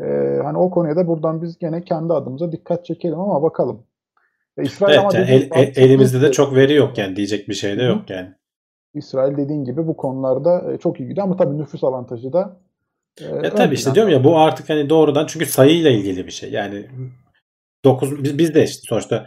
E, 0.00 0.38
hani 0.44 0.58
o 0.58 0.70
konuya 0.70 0.96
da 0.96 1.06
buradan 1.06 1.42
biz 1.42 1.58
gene 1.58 1.84
kendi 1.84 2.12
adımıza 2.12 2.52
dikkat 2.52 2.84
çekelim 2.84 3.20
ama 3.20 3.42
bakalım. 3.42 3.82
E, 4.58 4.62
İsrail 4.62 4.90
evet 4.90 5.00
ama 5.00 5.18
yani 5.18 5.30
el- 5.30 5.42
e- 5.42 5.66
çok 5.66 5.78
elimizde 5.78 6.20
de 6.22 6.32
çok 6.32 6.54
veri 6.54 6.74
yok 6.74 6.98
yani 6.98 7.16
diyecek 7.16 7.48
bir 7.48 7.54
şey 7.54 7.78
de 7.78 7.82
yok 7.82 8.10
yani. 8.10 8.28
İsrail 8.94 9.36
dediğin 9.36 9.64
gibi 9.64 9.86
bu 9.86 9.96
konularda 9.96 10.72
e, 10.72 10.78
çok 10.78 11.00
iyi 11.00 11.08
gidiyor 11.08 11.26
ama 11.26 11.36
tabii 11.36 11.58
nüfus 11.58 11.84
avantajı 11.84 12.32
da 12.32 12.60
e, 13.20 13.24
Ya 13.24 13.34
ön 13.36 13.50
tabii 13.50 13.74
işte 13.74 13.94
diyorum 13.94 14.12
ya 14.12 14.24
bu 14.24 14.38
artık 14.38 14.70
hani 14.70 14.90
doğrudan 14.90 15.26
çünkü 15.26 15.46
sayıyla 15.46 15.90
ilgili 15.90 16.26
bir 16.26 16.32
şey. 16.32 16.50
Yani 16.50 16.86
9 17.84 18.24
biz, 18.24 18.38
biz 18.38 18.54
de 18.54 18.64
işte 18.64 18.82
sonuçta 18.88 19.26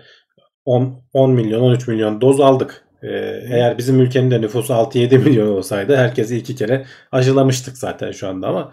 10, 0.65 0.95
10 1.13 1.31
milyon 1.31 1.61
13 1.61 1.87
milyon 1.87 2.21
doz 2.21 2.39
aldık. 2.39 2.82
Ee, 3.03 3.43
eğer 3.49 3.77
bizim 3.77 3.99
ülkenin 3.99 4.31
de 4.31 4.41
nüfusu 4.41 4.73
6-7 4.73 5.17
milyon 5.17 5.47
olsaydı 5.47 5.95
herkesi 5.95 6.37
iki 6.37 6.55
kere 6.55 6.85
aşılamıştık 7.11 7.77
zaten 7.77 8.11
şu 8.11 8.27
anda 8.27 8.47
ama 8.47 8.71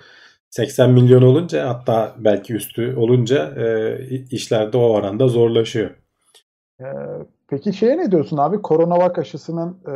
80 0.50 0.90
milyon 0.90 1.22
olunca 1.22 1.68
hatta 1.68 2.14
belki 2.18 2.54
üstü 2.54 2.96
olunca 2.96 3.54
e, 3.56 3.96
işler 4.30 4.72
de 4.72 4.76
o 4.76 4.80
oranda 4.80 5.28
zorlaşıyor. 5.28 5.90
E, 6.80 6.86
peki 7.48 7.72
şeye 7.72 7.98
ne 7.98 8.10
diyorsun 8.10 8.36
abi? 8.36 8.58
Coronavac 8.64 9.18
aşısının 9.18 9.76
e, 9.86 9.94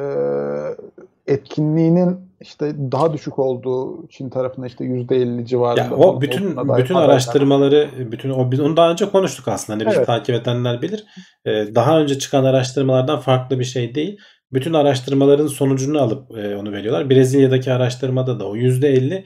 etkinliğinin 1.32 2.23
işte 2.40 2.74
daha 2.92 3.12
düşük 3.12 3.38
olduğu 3.38 4.08
Çin 4.08 4.30
tarafında 4.30 4.66
işte 4.66 4.84
%50 4.84 5.46
civarında. 5.46 5.80
Ya 5.80 5.94
o 5.96 6.20
bütün 6.20 6.56
bütün 6.56 6.94
araştırmaları 6.94 7.88
bütün 8.10 8.30
o 8.30 8.50
biz 8.50 8.60
onu 8.60 8.76
daha 8.76 8.90
önce 8.90 9.10
konuştuk 9.10 9.48
aslında. 9.48 9.78
Hani 9.78 9.86
bizi 9.86 9.96
Evet. 9.96 10.06
takip 10.06 10.34
edenler 10.34 10.82
bilir. 10.82 11.04
Ee, 11.46 11.50
daha 11.74 12.00
önce 12.00 12.18
çıkan 12.18 12.44
araştırmalardan 12.44 13.18
farklı 13.20 13.58
bir 13.58 13.64
şey 13.64 13.94
değil. 13.94 14.18
Bütün 14.52 14.72
araştırmaların 14.72 15.46
sonucunu 15.46 16.00
alıp 16.00 16.38
e, 16.38 16.56
onu 16.56 16.72
veriyorlar. 16.72 17.10
Brezilya'daki 17.10 17.72
araştırmada 17.72 18.40
da 18.40 18.48
o 18.48 18.56
%50 18.56 19.24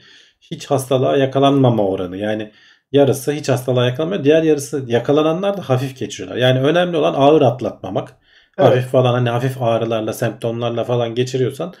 hiç 0.51 0.65
hastalığa 0.65 1.17
yakalanmama 1.17 1.83
oranı. 1.83 2.17
Yani 2.17 2.51
yarısı 2.91 3.31
hiç 3.31 3.49
hastalığa 3.49 3.85
yakalanmıyor. 3.85 4.23
Diğer 4.23 4.43
yarısı 4.43 4.83
yakalananlar 4.87 5.57
da 5.57 5.61
hafif 5.61 5.99
geçiriyorlar. 5.99 6.41
Yani 6.41 6.59
önemli 6.59 6.97
olan 6.97 7.13
ağır 7.13 7.41
atlatmamak. 7.41 8.17
Evet. 8.57 8.69
Hafif 8.69 8.85
falan 8.85 9.13
hani 9.13 9.29
hafif 9.29 9.61
ağrılarla, 9.61 10.13
semptomlarla 10.13 10.83
falan 10.83 11.15
geçiriyorsan 11.15 11.73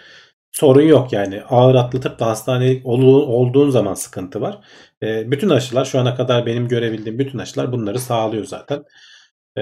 sorun 0.51 0.81
yok 0.81 1.13
yani. 1.13 1.41
Ağır 1.49 1.75
atlatıp 1.75 2.19
da 2.19 2.25
hastanelik 2.25 2.85
olu- 2.85 3.25
olduğun 3.25 3.69
zaman 3.69 3.93
sıkıntı 3.93 4.41
var. 4.41 4.59
E, 5.03 5.31
bütün 5.31 5.49
aşılar 5.49 5.85
şu 5.85 5.99
ana 5.99 6.15
kadar 6.15 6.45
benim 6.45 6.67
görebildiğim 6.67 7.19
bütün 7.19 7.39
aşılar 7.39 7.71
bunları 7.71 7.99
sağlıyor 7.99 8.45
zaten. 8.45 8.83
E, 9.57 9.61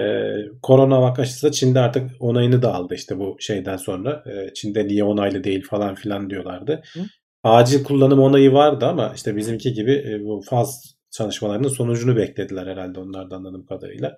Coronavac 0.64 1.20
aşısı 1.22 1.52
Çin'de 1.52 1.80
artık 1.80 2.12
onayını 2.20 2.62
da 2.62 2.74
aldı 2.76 2.96
işte 2.96 3.20
bu 3.20 3.38
şeyden 3.40 3.78
sonra. 3.78 4.24
E, 4.26 4.54
Çin'de 4.54 4.88
niye 4.88 5.04
onaylı 5.04 5.44
değil 5.44 5.66
falan 5.70 5.96
filan 5.96 6.30
diyorlardı. 6.30 6.82
Hı. 6.94 7.00
Acil 7.44 7.84
kullanım 7.84 8.20
onayı 8.20 8.54
vardı 8.54 8.86
ama 8.86 9.14
işte 9.16 9.36
bizimki 9.36 9.74
gibi 9.74 9.92
e, 9.94 10.24
bu 10.26 10.42
faz 10.50 10.96
çalışmalarının 11.12 11.68
sonucunu 11.68 12.18
beklediler 12.18 12.68
herhalde 12.68 13.00
onlardan 13.00 13.38
anladığım 13.38 13.66
kadarıyla. 13.66 14.18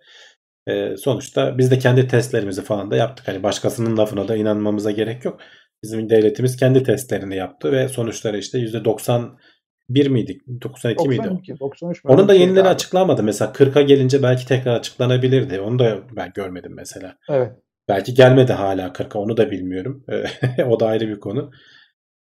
E, 0.67 0.97
sonuçta 0.97 1.57
biz 1.57 1.71
de 1.71 1.79
kendi 1.79 2.07
testlerimizi 2.07 2.61
falan 2.63 2.91
da 2.91 2.95
yaptık. 2.95 3.27
Hani 3.27 3.43
başkasının 3.43 3.97
lafına 3.97 4.27
da 4.27 4.35
inanmamıza 4.35 4.91
gerek 4.91 5.25
yok. 5.25 5.39
Bizim 5.83 6.09
devletimiz 6.09 6.57
kendi 6.57 6.83
testlerini 6.83 7.35
yaptı 7.35 7.71
ve 7.71 7.87
sonuçları 7.87 8.37
işte 8.37 8.59
%91 8.59 10.09
miydi? 10.09 10.39
92 10.61 11.07
miydi? 11.07 11.23
92, 11.23 11.59
93 11.59 12.03
mü? 12.03 12.11
Onun 12.11 12.27
da 12.27 12.33
yenileri 12.33 12.63
abi. 12.63 12.69
açıklanmadı. 12.69 13.23
Mesela 13.23 13.51
40'a 13.51 13.81
gelince 13.81 14.23
belki 14.23 14.47
tekrar 14.47 14.75
açıklanabilirdi. 14.75 15.59
Onu 15.59 15.79
da 15.79 15.99
ben 16.15 16.31
görmedim 16.35 16.73
mesela. 16.75 17.15
Evet. 17.29 17.51
Belki 17.87 18.13
gelmedi 18.13 18.53
hala 18.53 18.87
40'a 18.87 19.19
onu 19.19 19.37
da 19.37 19.51
bilmiyorum. 19.51 20.05
o 20.67 20.79
da 20.79 20.87
ayrı 20.87 21.07
bir 21.07 21.19
konu. 21.19 21.51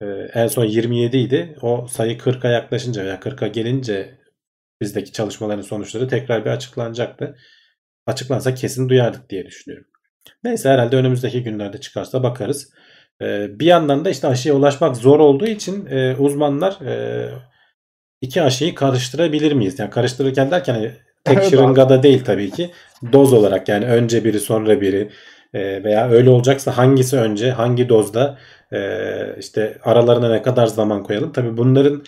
Ee, 0.02 0.06
En 0.34 0.46
son 0.46 0.64
27 0.64 1.16
idi. 1.16 1.56
O 1.62 1.86
sayı 1.86 2.18
40'a 2.18 2.50
yaklaşınca 2.50 3.04
veya 3.04 3.16
40'a 3.16 3.48
gelince 3.48 4.18
bizdeki 4.80 5.12
çalışmaların 5.12 5.62
sonuçları 5.62 6.08
tekrar 6.08 6.44
bir 6.44 6.50
açıklanacaktı. 6.50 7.36
Açıklansa 8.06 8.54
kesin 8.54 8.88
duyardık 8.88 9.30
diye 9.30 9.46
düşünüyorum. 9.46 9.86
Neyse 10.44 10.68
herhalde 10.68 10.96
önümüzdeki 10.96 11.42
günlerde 11.42 11.80
çıkarsa 11.80 12.22
bakarız. 12.22 12.72
Ee, 13.22 13.58
Bir 13.60 13.66
yandan 13.66 14.04
da 14.04 14.10
işte 14.10 14.28
aşıya 14.28 14.54
ulaşmak 14.54 14.96
zor 14.96 15.20
olduğu 15.20 15.46
için 15.46 15.86
e, 15.86 16.16
uzmanlar 16.16 16.72
e, 16.86 17.28
iki 18.20 18.42
aşıyı 18.42 18.74
karıştırabilir 18.74 19.52
miyiz? 19.52 19.78
Yani 19.78 19.90
karıştırırken 19.90 20.50
derken 20.50 20.74
hani 20.74 20.90
tek 21.24 21.38
Evet 21.38 21.50
şırıngada 21.50 22.02
değil 22.02 22.24
tabii 22.24 22.50
ki. 22.50 22.70
Doz 23.12 23.32
olarak 23.32 23.68
yani 23.68 23.86
önce 23.86 24.24
biri 24.24 24.40
sonra 24.40 24.80
biri 24.80 25.10
e, 25.54 25.84
veya 25.84 26.10
öyle 26.10 26.30
olacaksa 26.30 26.78
hangisi 26.78 27.16
önce 27.16 27.50
hangi 27.50 27.88
dozda 27.88 28.38
işte 29.38 29.78
aralarına 29.82 30.30
ne 30.30 30.42
kadar 30.42 30.66
zaman 30.66 31.02
koyalım. 31.02 31.32
Tabii 31.32 31.56
bunların 31.56 32.04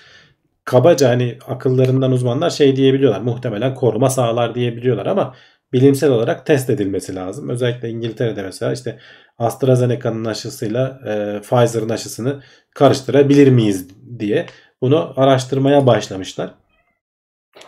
kabaca 0.64 1.08
hani 1.08 1.38
akıllarından 1.48 2.12
uzmanlar 2.12 2.50
şey 2.50 2.76
diyebiliyorlar. 2.76 3.20
Muhtemelen 3.20 3.74
koruma 3.74 4.10
sağlar 4.10 4.54
diyebiliyorlar 4.54 5.06
ama 5.06 5.34
bilimsel 5.72 6.10
olarak 6.10 6.46
test 6.46 6.70
edilmesi 6.70 7.14
lazım. 7.14 7.48
Özellikle 7.48 7.88
İngiltere'de 7.88 8.42
mesela 8.42 8.72
işte 8.72 8.98
AstraZeneca'nın 9.38 10.24
aşısıyla 10.24 11.00
e, 11.06 11.40
Pfizer'ın 11.40 11.88
aşısını 11.88 12.42
karıştırabilir 12.74 13.48
miyiz 13.48 13.88
diye 14.18 14.46
bunu 14.80 15.12
araştırmaya 15.16 15.86
başlamışlar. 15.86 16.54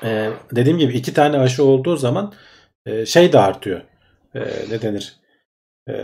E, 0.04 0.30
dediğim 0.52 0.78
gibi 0.78 0.92
iki 0.92 1.14
tane 1.14 1.38
aşı 1.38 1.64
olduğu 1.64 1.96
zaman 1.96 2.32
e, 2.87 3.06
şey 3.06 3.32
de 3.32 3.38
artıyor. 3.38 3.80
E, 4.34 4.40
ne 4.70 4.82
denir? 4.82 5.16
E, 5.88 5.94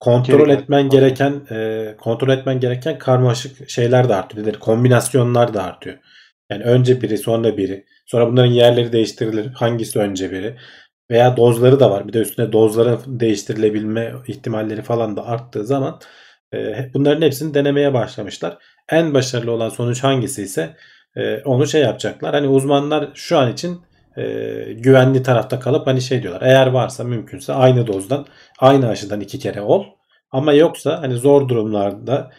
kontrol 0.00 0.38
Gereken- 0.48 0.62
etmen 0.62 0.88
gereken 0.88 1.40
e, 1.50 1.94
kontrol 2.00 2.28
etmen 2.28 2.60
gereken 2.60 2.98
karmaşık 2.98 3.70
şeyler 3.70 4.08
de 4.08 4.14
artıyor. 4.14 4.42
Ne 4.42 4.48
denir? 4.48 4.60
Kombinasyonlar 4.60 5.54
da 5.54 5.62
artıyor. 5.62 5.98
Yani 6.50 6.64
önce 6.64 7.02
biri 7.02 7.18
sonra 7.18 7.56
biri. 7.56 7.84
Sonra 8.06 8.26
bunların 8.28 8.50
yerleri 8.50 8.92
değiştirilir. 8.92 9.46
Hangisi 9.46 9.98
önce 9.98 10.30
biri? 10.30 10.56
Veya 11.10 11.36
dozları 11.36 11.80
da 11.80 11.90
var. 11.90 12.08
Bir 12.08 12.12
de 12.12 12.18
üstüne 12.18 12.52
dozların 12.52 13.00
değiştirilebilme 13.06 14.12
ihtimalleri 14.26 14.82
falan 14.82 15.16
da 15.16 15.26
arttığı 15.26 15.66
zaman 15.66 16.00
e, 16.54 16.90
bunların 16.94 17.22
hepsini 17.22 17.54
denemeye 17.54 17.94
başlamışlar. 17.94 18.58
En 18.88 19.14
başarılı 19.14 19.50
olan 19.52 19.68
sonuç 19.68 20.04
hangisi 20.04 20.42
ise 20.42 20.76
e, 21.16 21.42
onu 21.42 21.66
şey 21.66 21.82
yapacaklar. 21.82 22.34
Hani 22.34 22.48
uzmanlar 22.48 23.08
şu 23.14 23.38
an 23.38 23.52
için 23.52 23.80
e, 24.16 24.22
güvenli 24.72 25.22
tarafta 25.22 25.60
kalıp 25.60 25.86
hani 25.86 26.02
şey 26.02 26.22
diyorlar. 26.22 26.42
Eğer 26.42 26.66
varsa 26.66 27.04
mümkünse 27.04 27.52
aynı 27.52 27.86
dozdan 27.86 28.26
aynı 28.58 28.88
aşıdan 28.88 29.20
iki 29.20 29.38
kere 29.38 29.60
ol. 29.60 29.84
Ama 30.30 30.52
yoksa 30.52 31.02
hani 31.02 31.14
zor 31.14 31.48
durumlarda 31.48 32.30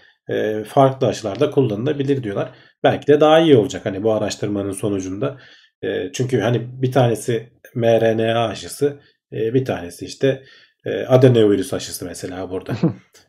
farklı 0.68 1.08
aşılarda 1.08 1.52
kullanılabilir 1.52 2.24
diyorlar. 2.24 2.50
Belki 2.84 3.08
de 3.08 3.20
daha 3.20 3.40
iyi 3.40 3.58
olacak 3.58 3.86
hani 3.86 4.04
bu 4.04 4.14
araştırmanın 4.14 4.72
sonucunda. 4.72 5.38
E, 5.84 6.12
çünkü 6.14 6.40
hani 6.40 6.82
bir 6.82 6.92
tanesi 6.92 7.50
mRNA 7.76 8.48
aşısı, 8.48 9.00
e, 9.34 9.54
bir 9.54 9.66
tanesi 9.66 10.06
işte 10.06 10.44
e, 10.86 11.06
adenovirüs 11.06 11.74
aşısı 11.74 12.06
mesela 12.06 12.50
burada. 12.50 12.74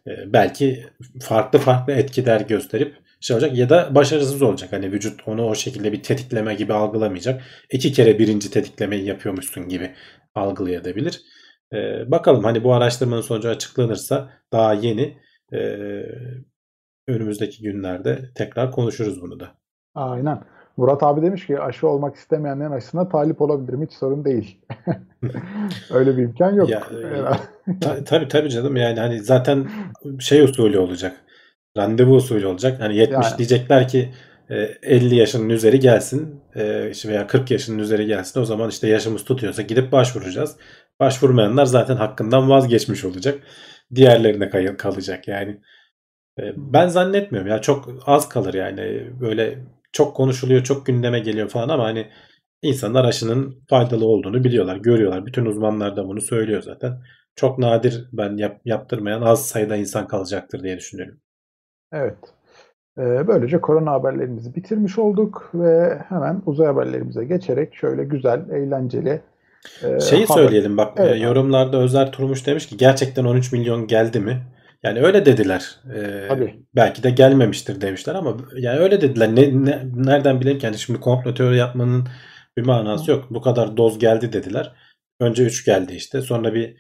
E, 0.07 0.33
belki 0.33 0.87
farklı 1.21 1.59
farklı 1.59 1.93
etkiler 1.93 2.41
gösterip 2.41 2.95
şey 3.21 3.35
olacak 3.35 3.57
ya 3.59 3.71
da 3.71 3.95
başarısız 3.95 4.43
olacak. 4.43 4.73
Hani 4.73 4.93
vücut 4.93 5.29
onu 5.29 5.45
o 5.47 5.55
şekilde 5.55 5.93
bir 5.93 6.03
tetikleme 6.03 6.55
gibi 6.55 6.73
algılamayacak. 6.73 7.43
İki 7.71 7.93
kere 7.93 8.19
birinci 8.19 8.51
tetiklemeyi 8.51 9.05
yapıyormuşsun 9.05 9.69
gibi 9.69 9.95
algılayabilir. 10.35 11.23
E, 11.73 12.11
bakalım 12.11 12.45
hani 12.45 12.65
bu 12.65 12.75
araştırmanın 12.75 13.21
sonucu 13.21 13.49
açıklanırsa 13.49 14.31
daha 14.53 14.75
yeni 14.75 15.19
e, 15.53 15.59
önümüzdeki 17.09 17.63
günlerde 17.63 18.31
tekrar 18.35 18.73
konuşuruz 18.73 19.23
bunu 19.23 19.41
da. 19.41 19.55
Aynen. 19.95 20.45
Murat 20.77 21.03
abi 21.03 21.23
demiş 21.23 21.47
ki 21.47 21.61
aşı 21.61 21.89
olmak 21.89 22.17
istemeyenlerin 22.17 22.71
aşısına 22.71 23.09
talip 23.09 23.41
olabilirim. 23.41 23.83
Hiç 23.83 23.93
sorun 23.93 24.25
değil. 24.25 24.59
Öyle 25.91 26.17
bir 26.17 26.23
imkan 26.23 26.55
yok. 26.55 26.69
Ya, 26.69 26.83
ta, 27.81 28.05
tabii 28.05 28.29
tabii 28.29 28.51
canım 28.51 28.77
yani 28.77 29.01
hani 29.01 29.21
zaten 29.21 29.69
şey 30.21 30.43
usulü 30.43 30.79
olacak. 30.79 31.17
Randevu 31.77 32.15
usulü 32.15 32.47
olacak. 32.47 32.81
Hani 32.81 32.97
70 32.97 33.27
yani. 33.27 33.39
diyecekler 33.39 33.89
ki 33.89 34.11
50 34.49 35.15
yaşının 35.15 35.49
üzeri 35.49 35.81
gelsin 35.81 36.41
veya 37.07 37.27
40 37.27 37.51
yaşının 37.51 37.79
üzeri 37.79 38.07
gelsin. 38.07 38.41
O 38.41 38.45
zaman 38.45 38.69
işte 38.69 38.89
yaşımız 38.89 39.25
tutuyorsa 39.25 39.63
gidip 39.63 39.93
başvuracağız. 39.93 40.57
Başvurmayanlar 41.01 41.65
zaten 41.65 41.97
hakkından 41.97 42.51
vazgeçmiş 42.51 43.05
olacak. 43.05 43.39
Diğerlerine 43.95 44.77
kalacak 44.77 45.29
yani. 45.29 45.61
Ben 46.57 46.89
zannetmiyorum 46.89 47.51
ya 47.51 47.61
çok 47.61 47.89
az 48.07 48.29
kalır 48.29 48.55
yani 48.55 49.11
böyle 49.21 49.59
çok 49.93 50.17
konuşuluyor 50.17 50.63
çok 50.63 50.87
gündeme 50.87 51.21
geliyor 51.21 51.49
falan 51.49 51.69
ama 51.69 51.85
hani 51.85 52.07
insanlar 52.63 53.05
aşının 53.05 53.63
faydalı 53.71 54.07
olduğunu 54.07 54.45
biliyorlar 54.45 54.77
görüyorlar. 54.77 55.27
Bütün 55.27 55.47
uzmanlar 55.47 55.97
da 55.97 56.09
bunu 56.09 56.21
söylüyor 56.21 56.63
zaten. 56.63 57.03
Çok 57.37 57.59
nadir 57.59 58.09
ben 58.13 58.37
yap, 58.37 58.61
yaptırmayan 58.65 59.23
az 59.23 59.47
sayıda 59.47 59.77
insan 59.77 60.07
kalacaktır 60.07 60.63
diye 60.63 60.77
düşünüyorum. 60.77 61.19
Evet. 61.93 62.17
Böylece 62.97 63.61
korona 63.61 63.93
haberlerimizi 63.93 64.55
bitirmiş 64.55 64.99
olduk 64.99 65.51
ve 65.55 65.99
hemen 66.09 66.43
uzay 66.47 66.67
haberlerimize 66.67 67.25
geçerek 67.25 67.75
şöyle 67.75 68.05
güzel, 68.05 68.51
eğlenceli 68.51 69.21
Şeyi 69.81 70.27
haber... 70.27 70.43
söyleyelim 70.43 70.77
bak 70.77 70.93
evet. 70.97 71.23
yorumlarda 71.23 71.77
Özer 71.77 72.13
Turmuş 72.13 72.47
demiş 72.47 72.67
ki 72.67 72.77
gerçekten 72.77 73.25
13 73.25 73.53
milyon 73.53 73.87
geldi 73.87 74.21
mi? 74.21 74.43
Yani 74.83 75.01
öyle 75.01 75.27
dediler. 75.27 75.77
Ee, 75.95 76.29
Tabii. 76.29 76.55
Belki 76.77 77.03
de 77.03 77.11
gelmemiştir 77.11 77.81
demişler 77.81 78.15
ama 78.15 78.37
yani 78.57 78.79
öyle 78.79 79.01
dediler. 79.01 79.37
Ne, 79.37 79.65
ne 79.65 79.83
nereden 79.95 80.41
bileyim 80.41 80.59
ki 80.59 80.67
yani 80.67 80.79
şimdi 80.79 81.01
komplo 81.01 81.35
teori 81.35 81.57
yapmanın 81.57 82.09
bir 82.57 82.67
manası 82.67 83.11
yok. 83.11 83.27
Bu 83.31 83.41
kadar 83.41 83.77
doz 83.77 83.99
geldi 83.99 84.33
dediler. 84.33 84.73
Önce 85.21 85.45
3 85.45 85.65
geldi 85.65 85.95
işte. 85.95 86.21
Sonra 86.21 86.55
bir 86.55 86.77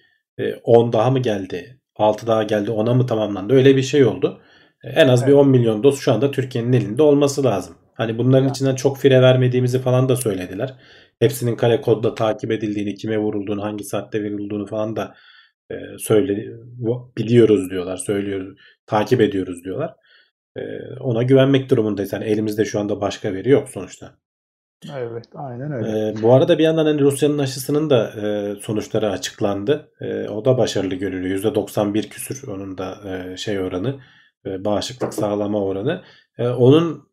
10 0.65 0.89
e, 0.89 0.93
daha 0.93 1.11
mı 1.11 1.19
geldi? 1.19 1.81
6 1.97 2.27
daha 2.27 2.43
geldi. 2.43 2.71
10'a 2.71 2.95
mı 2.95 3.07
tamamlandı? 3.07 3.55
Öyle 3.55 3.77
bir 3.77 3.83
şey 3.83 4.05
oldu. 4.05 4.41
E, 4.85 4.89
en 4.89 5.09
az 5.09 5.21
evet. 5.23 5.29
bir 5.29 5.35
10 5.37 5.49
milyon 5.49 5.83
doz 5.83 6.01
şu 6.01 6.13
anda 6.13 6.31
Türkiye'nin 6.31 6.73
elinde 6.73 7.03
olması 7.03 7.45
lazım. 7.45 7.77
Hani 7.95 8.19
bunların 8.19 8.45
evet. 8.45 8.57
içinden 8.57 8.75
çok 8.75 8.99
fire 8.99 9.23
vermediğimizi 9.23 9.79
falan 9.79 10.09
da 10.09 10.17
söylediler. 10.17 10.75
Hepsinin 11.21 11.57
kare 11.57 11.81
kodla 11.81 12.15
takip 12.15 12.51
edildiğini, 12.51 12.95
kime 12.95 13.19
vurulduğunu, 13.19 13.63
hangi 13.63 13.85
saatte 13.85 14.23
verildiğini 14.23 14.67
falan 14.67 14.97
da 14.97 15.15
e, 15.71 15.75
söyle 15.99 16.57
biliyoruz 17.19 17.71
diyorlar, 17.71 17.97
söylüyoruz, 17.97 18.59
takip 18.87 19.21
ediyoruz 19.21 19.65
diyorlar. 19.65 19.95
E, 20.57 20.61
ona 21.01 21.23
güvenmek 21.23 21.71
durumundayız. 21.71 22.13
Yani 22.13 22.25
elimizde 22.25 22.65
şu 22.65 22.81
anda 22.81 23.01
başka 23.01 23.35
veri 23.35 23.51
yok 23.51 23.69
sonuçta. 23.69 24.15
Evet, 24.97 25.25
aynen 25.35 25.73
öyle. 25.73 26.09
E, 26.09 26.23
bu 26.23 26.35
arada 26.35 26.59
bir 26.59 26.65
yandan 26.65 26.87
hani 26.87 27.01
Rusya'nın 27.01 27.39
aşısının 27.39 27.91
da 27.91 28.11
e, 28.23 28.55
sonuçları 28.61 29.11
açıklandı. 29.11 29.93
E, 30.01 30.29
o 30.29 30.45
da 30.45 30.59
başarılı 30.59 30.95
görülüyor. 30.95 31.39
%91 31.39 32.09
küsür 32.09 32.49
onun 32.49 32.79
da 32.79 32.99
e, 33.11 33.37
şey 33.37 33.61
oranı, 33.61 34.01
e, 34.47 34.65
bağışıklık 34.65 35.15
sağlama 35.15 35.65
oranı. 35.65 36.03
E, 36.39 36.49
onun 36.49 37.09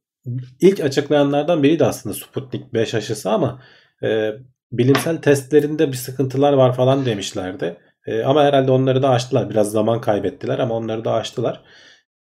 ilk 0.61 0.79
açıklayanlardan 0.79 1.63
biri 1.63 1.79
de 1.79 1.85
aslında 1.85 2.15
Sputnik 2.15 2.73
5 2.73 2.93
aşısı 2.93 3.29
ama 3.29 3.61
e, 4.03 4.31
bilimsel 4.71 5.17
testlerinde 5.17 5.87
bir 5.87 5.97
sıkıntılar 5.97 6.53
var 6.53 6.75
falan 6.75 7.05
demişlerdi. 7.05 7.77
E, 8.05 8.23
ama 8.23 8.43
herhalde 8.43 8.71
onları 8.71 9.03
da 9.03 9.09
aştılar. 9.09 9.49
Biraz 9.49 9.71
zaman 9.71 10.01
kaybettiler 10.01 10.59
ama 10.59 10.75
onları 10.75 11.05
da 11.05 11.13
aştılar. 11.13 11.63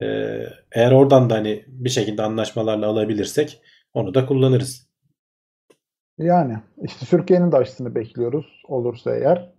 E, 0.02 0.06
eğer 0.72 0.92
oradan 0.92 1.30
da 1.30 1.34
hani 1.34 1.64
bir 1.68 1.90
şekilde 1.90 2.22
anlaşmalarla 2.22 2.86
alabilirsek 2.86 3.60
onu 3.94 4.14
da 4.14 4.26
kullanırız. 4.26 4.88
Yani 6.18 6.58
işte 6.82 7.06
Türkiye'nin 7.06 7.52
de 7.52 7.56
aşısını 7.56 7.94
bekliyoruz 7.94 8.62
olursa 8.68 9.16
eğer. 9.16 9.52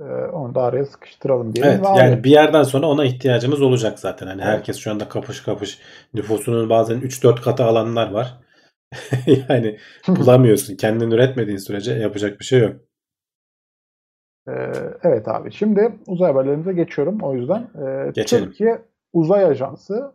E, 0.00 0.04
onu 0.32 0.54
da 0.54 0.62
araya 0.62 0.84
sıkıştıralım 0.84 1.54
diye. 1.54 1.66
Evet 1.66 1.80
yani 1.96 2.24
bir 2.24 2.30
yerden 2.30 2.62
sonra 2.62 2.86
ona 2.86 3.04
ihtiyacımız 3.04 3.62
olacak 3.62 3.98
zaten. 3.98 4.26
Hani 4.26 4.42
evet. 4.42 4.52
herkes 4.52 4.76
şu 4.76 4.90
anda 4.90 5.08
kapış 5.08 5.40
kapış 5.40 5.78
nüfusunun 6.14 6.70
bazen 6.70 7.00
3-4 7.00 7.40
katı 7.40 7.64
alanlar 7.64 8.10
var. 8.10 8.38
yani 9.48 9.78
bulamıyorsun. 10.08 10.76
Kendin 10.76 11.10
üretmediğin 11.10 11.58
sürece 11.58 11.92
yapacak 11.92 12.40
bir 12.40 12.44
şey 12.44 12.60
yok. 12.60 12.76
Ee, 14.48 14.72
evet 15.02 15.28
abi. 15.28 15.52
Şimdi 15.52 15.92
uzay 16.06 16.32
haberlerimize 16.32 16.72
geçiyorum. 16.72 17.18
O 17.22 17.34
yüzden 17.34 17.68
ee, 17.86 18.10
Geçelim. 18.14 18.44
Türkiye 18.44 18.78
Uzay 19.12 19.44
Ajansı 19.44 20.12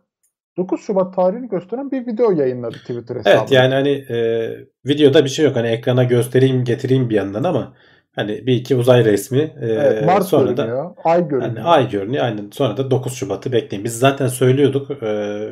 9 0.56 0.80
Şubat 0.80 1.14
tarihini 1.14 1.48
gösteren 1.48 1.90
bir 1.90 2.06
video 2.06 2.30
yayınladı 2.30 2.76
Twitter 2.76 3.16
hesabı. 3.16 3.36
Evet 3.38 3.52
yani 3.52 3.74
hani 3.74 3.88
e, 3.90 4.50
videoda 4.86 5.24
bir 5.24 5.28
şey 5.30 5.44
yok. 5.44 5.56
Hani 5.56 5.68
ekrana 5.68 6.04
göstereyim 6.04 6.64
getireyim 6.64 7.10
bir 7.10 7.14
yandan 7.14 7.44
ama 7.44 7.74
hani 8.14 8.46
bir 8.46 8.54
iki 8.54 8.76
uzay 8.76 9.04
resmi 9.04 9.40
e, 9.40 9.66
evet, 9.66 10.06
Mars 10.06 10.28
sonra 10.28 10.52
görünüyor, 10.52 10.84
da 10.84 10.94
ay 11.04 11.28
görünüyor. 11.28 11.56
Hani 11.56 11.62
ay 11.62 11.90
görünüyor. 11.90 12.24
Aynen. 12.24 12.50
Sonra 12.50 12.76
da 12.76 12.90
9 12.90 13.14
Şubat'ı 13.14 13.52
bekleyin. 13.52 13.84
Biz 13.84 13.98
zaten 13.98 14.26
söylüyorduk. 14.26 15.02
E, 15.02 15.48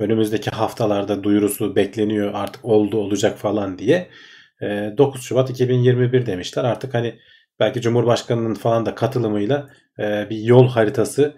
önümüzdeki 0.00 0.50
haftalarda 0.50 1.22
duyurusu 1.22 1.76
bekleniyor 1.76 2.30
artık 2.34 2.64
oldu 2.64 2.98
olacak 2.98 3.38
falan 3.38 3.78
diye. 3.78 4.06
9 4.62 5.22
Şubat 5.22 5.50
2021 5.50 6.26
demişler. 6.26 6.64
Artık 6.64 6.94
hani 6.94 7.14
belki 7.60 7.80
Cumhurbaşkanı'nın 7.80 8.54
falan 8.54 8.86
da 8.86 8.94
katılımıyla 8.94 9.68
bir 9.98 10.38
yol 10.38 10.68
haritası 10.68 11.36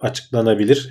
açıklanabilir. 0.00 0.90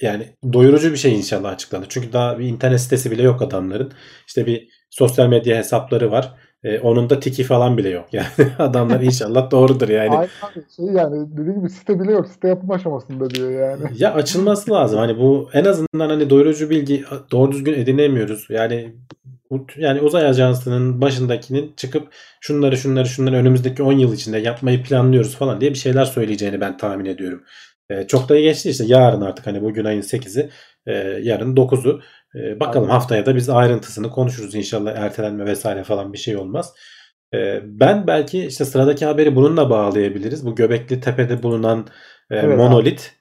Yani 0.00 0.26
doyurucu 0.52 0.92
bir 0.92 0.96
şey 0.96 1.16
inşallah 1.16 1.50
açıklanır. 1.50 1.86
Çünkü 1.88 2.12
daha 2.12 2.38
bir 2.38 2.44
internet 2.44 2.80
sitesi 2.80 3.10
bile 3.10 3.22
yok 3.22 3.42
adamların. 3.42 3.92
İşte 4.26 4.46
bir 4.46 4.68
sosyal 4.90 5.28
medya 5.28 5.56
hesapları 5.56 6.10
var. 6.10 6.34
E, 6.64 6.78
onun 6.78 7.10
da 7.10 7.20
tiki 7.20 7.44
falan 7.44 7.78
bile 7.78 7.88
yok. 7.88 8.08
Yani 8.12 8.26
adamlar 8.58 9.00
inşallah 9.00 9.50
doğrudur 9.50 9.88
yani. 9.88 10.16
Aynen 10.16 10.28
şey 10.76 10.86
yani 10.86 11.30
dediğim 11.32 11.58
gibi 11.60 11.70
site 11.70 12.00
bile 12.00 12.12
yok. 12.12 12.28
Site 12.28 12.48
yapım 12.48 12.70
aşamasında 12.70 13.30
diyor 13.30 13.50
yani. 13.50 13.82
Ya 13.98 14.14
açılması 14.14 14.70
lazım. 14.70 14.98
Hani 14.98 15.18
bu 15.18 15.50
en 15.52 15.64
azından 15.64 16.08
hani 16.08 16.30
doyurucu 16.30 16.70
bilgi 16.70 17.04
doğru 17.32 17.52
düzgün 17.52 17.72
edinemiyoruz. 17.72 18.46
Yani 18.50 18.94
yani 19.76 20.00
uzay 20.00 20.26
ajansının 20.26 21.00
başındakinin 21.00 21.72
çıkıp 21.76 22.08
şunları 22.40 22.76
şunları 22.76 23.06
şunları 23.06 23.36
önümüzdeki 23.36 23.82
10 23.82 23.92
yıl 23.92 24.14
içinde 24.14 24.38
yapmayı 24.38 24.82
planlıyoruz 24.82 25.36
falan 25.36 25.60
diye 25.60 25.70
bir 25.70 25.78
şeyler 25.78 26.04
söyleyeceğini 26.04 26.60
ben 26.60 26.76
tahmin 26.76 27.04
ediyorum. 27.04 27.44
Ee, 27.90 28.06
çok 28.06 28.28
da 28.28 28.40
geçti 28.40 28.70
işte 28.70 28.84
yarın 28.86 29.20
artık 29.20 29.46
hani 29.46 29.62
bugün 29.62 29.84
ayın 29.84 30.02
8'i 30.02 30.50
e, 30.86 30.92
yarın 31.22 31.56
9'u 31.56 32.00
e, 32.34 32.60
bakalım 32.60 32.84
Aynen. 32.84 32.94
haftaya 32.94 33.26
da 33.26 33.36
biz 33.36 33.48
ayrıntısını 33.48 34.10
konuşuruz 34.10 34.54
inşallah 34.54 34.96
ertelenme 34.96 35.46
vesaire 35.46 35.84
falan 35.84 36.12
bir 36.12 36.18
şey 36.18 36.36
olmaz. 36.36 36.74
E, 37.34 37.60
ben 37.64 38.06
belki 38.06 38.46
işte 38.46 38.64
sıradaki 38.64 39.06
haberi 39.06 39.36
bununla 39.36 39.70
bağlayabiliriz. 39.70 40.46
Bu 40.46 40.54
Göbekli 40.54 41.00
Tepe'de 41.00 41.42
bulunan 41.42 41.86
e, 42.30 42.36
evet, 42.36 42.58
monolit 42.58 43.12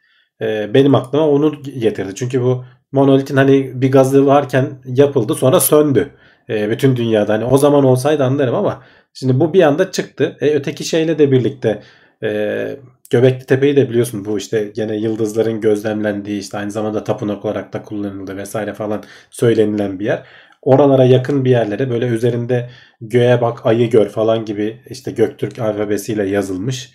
e, 0.42 0.74
benim 0.74 0.96
aklıma 0.96 1.28
onu 1.28 1.62
getirdi. 1.62 2.16
Çünkü 2.16 2.42
bu 2.42 2.66
monolitin 2.92 3.38
hani 3.38 3.82
bir 3.82 3.92
gazı 3.92 4.26
varken 4.26 4.70
yapıldı 4.86 5.36
sonra 5.36 5.60
söndü. 5.60 6.10
E, 6.50 6.70
bütün 6.70 6.96
dünyada 6.96 7.34
hani 7.34 7.46
o 7.46 7.58
zaman 7.58 7.84
olsaydı 7.84 8.24
anlarım 8.24 8.56
ama 8.56 8.84
şimdi 9.14 9.40
bu 9.40 9.54
bir 9.54 9.64
anda 9.64 9.92
çıktı. 9.92 10.38
E, 10.42 10.50
öteki 10.56 10.84
şeyle 10.84 11.20
de 11.20 11.32
birlikte 11.32 11.82
e, 12.24 12.80
Göbekli 13.10 13.46
Tepe'yi 13.46 13.76
de 13.76 13.90
biliyorsun 13.90 14.26
bu 14.26 14.38
işte 14.38 14.72
gene 14.76 14.96
yıldızların 14.98 15.62
gözlemlendiği 15.62 16.40
işte 16.40 16.58
aynı 16.58 16.72
zamanda 16.72 17.04
tapınak 17.04 17.46
olarak 17.46 17.74
da 17.74 17.84
kullanıldı 17.84 18.38
vesaire 18.38 18.74
falan 18.74 19.04
söylenilen 19.32 20.00
bir 20.00 20.06
yer. 20.06 20.24
Oralara 20.62 21.06
yakın 21.06 21.46
bir 21.46 21.50
yerlere 21.50 21.90
böyle 21.90 22.08
üzerinde 22.08 22.70
göğe 23.02 23.42
bak 23.42 23.66
ayı 23.66 23.90
gör 23.90 24.10
falan 24.10 24.46
gibi 24.46 24.82
işte 24.90 25.12
Göktürk 25.12 25.60
alfabesiyle 25.60 26.30
yazılmış 26.30 26.92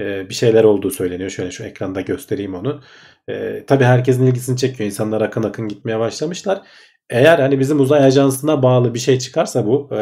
e, 0.00 0.28
bir 0.28 0.34
şeyler 0.34 0.64
olduğu 0.64 0.90
söyleniyor. 0.90 1.30
Şöyle 1.30 1.50
şu 1.50 1.64
ekranda 1.64 2.00
göstereyim 2.00 2.54
onu. 2.54 2.80
E, 3.28 3.64
tabii 3.66 3.84
herkesin 3.84 4.26
ilgisini 4.26 4.56
çekiyor. 4.56 4.86
İnsanlar 4.86 5.20
akın 5.20 5.42
akın 5.42 5.68
gitmeye 5.68 5.98
başlamışlar. 5.98 6.62
Eğer 7.10 7.38
hani 7.38 7.60
bizim 7.60 7.80
uzay 7.80 8.04
ajansına 8.04 8.62
bağlı 8.62 8.94
bir 8.94 8.98
şey 8.98 9.18
çıkarsa 9.18 9.66
bu 9.66 9.88
e, 9.96 9.98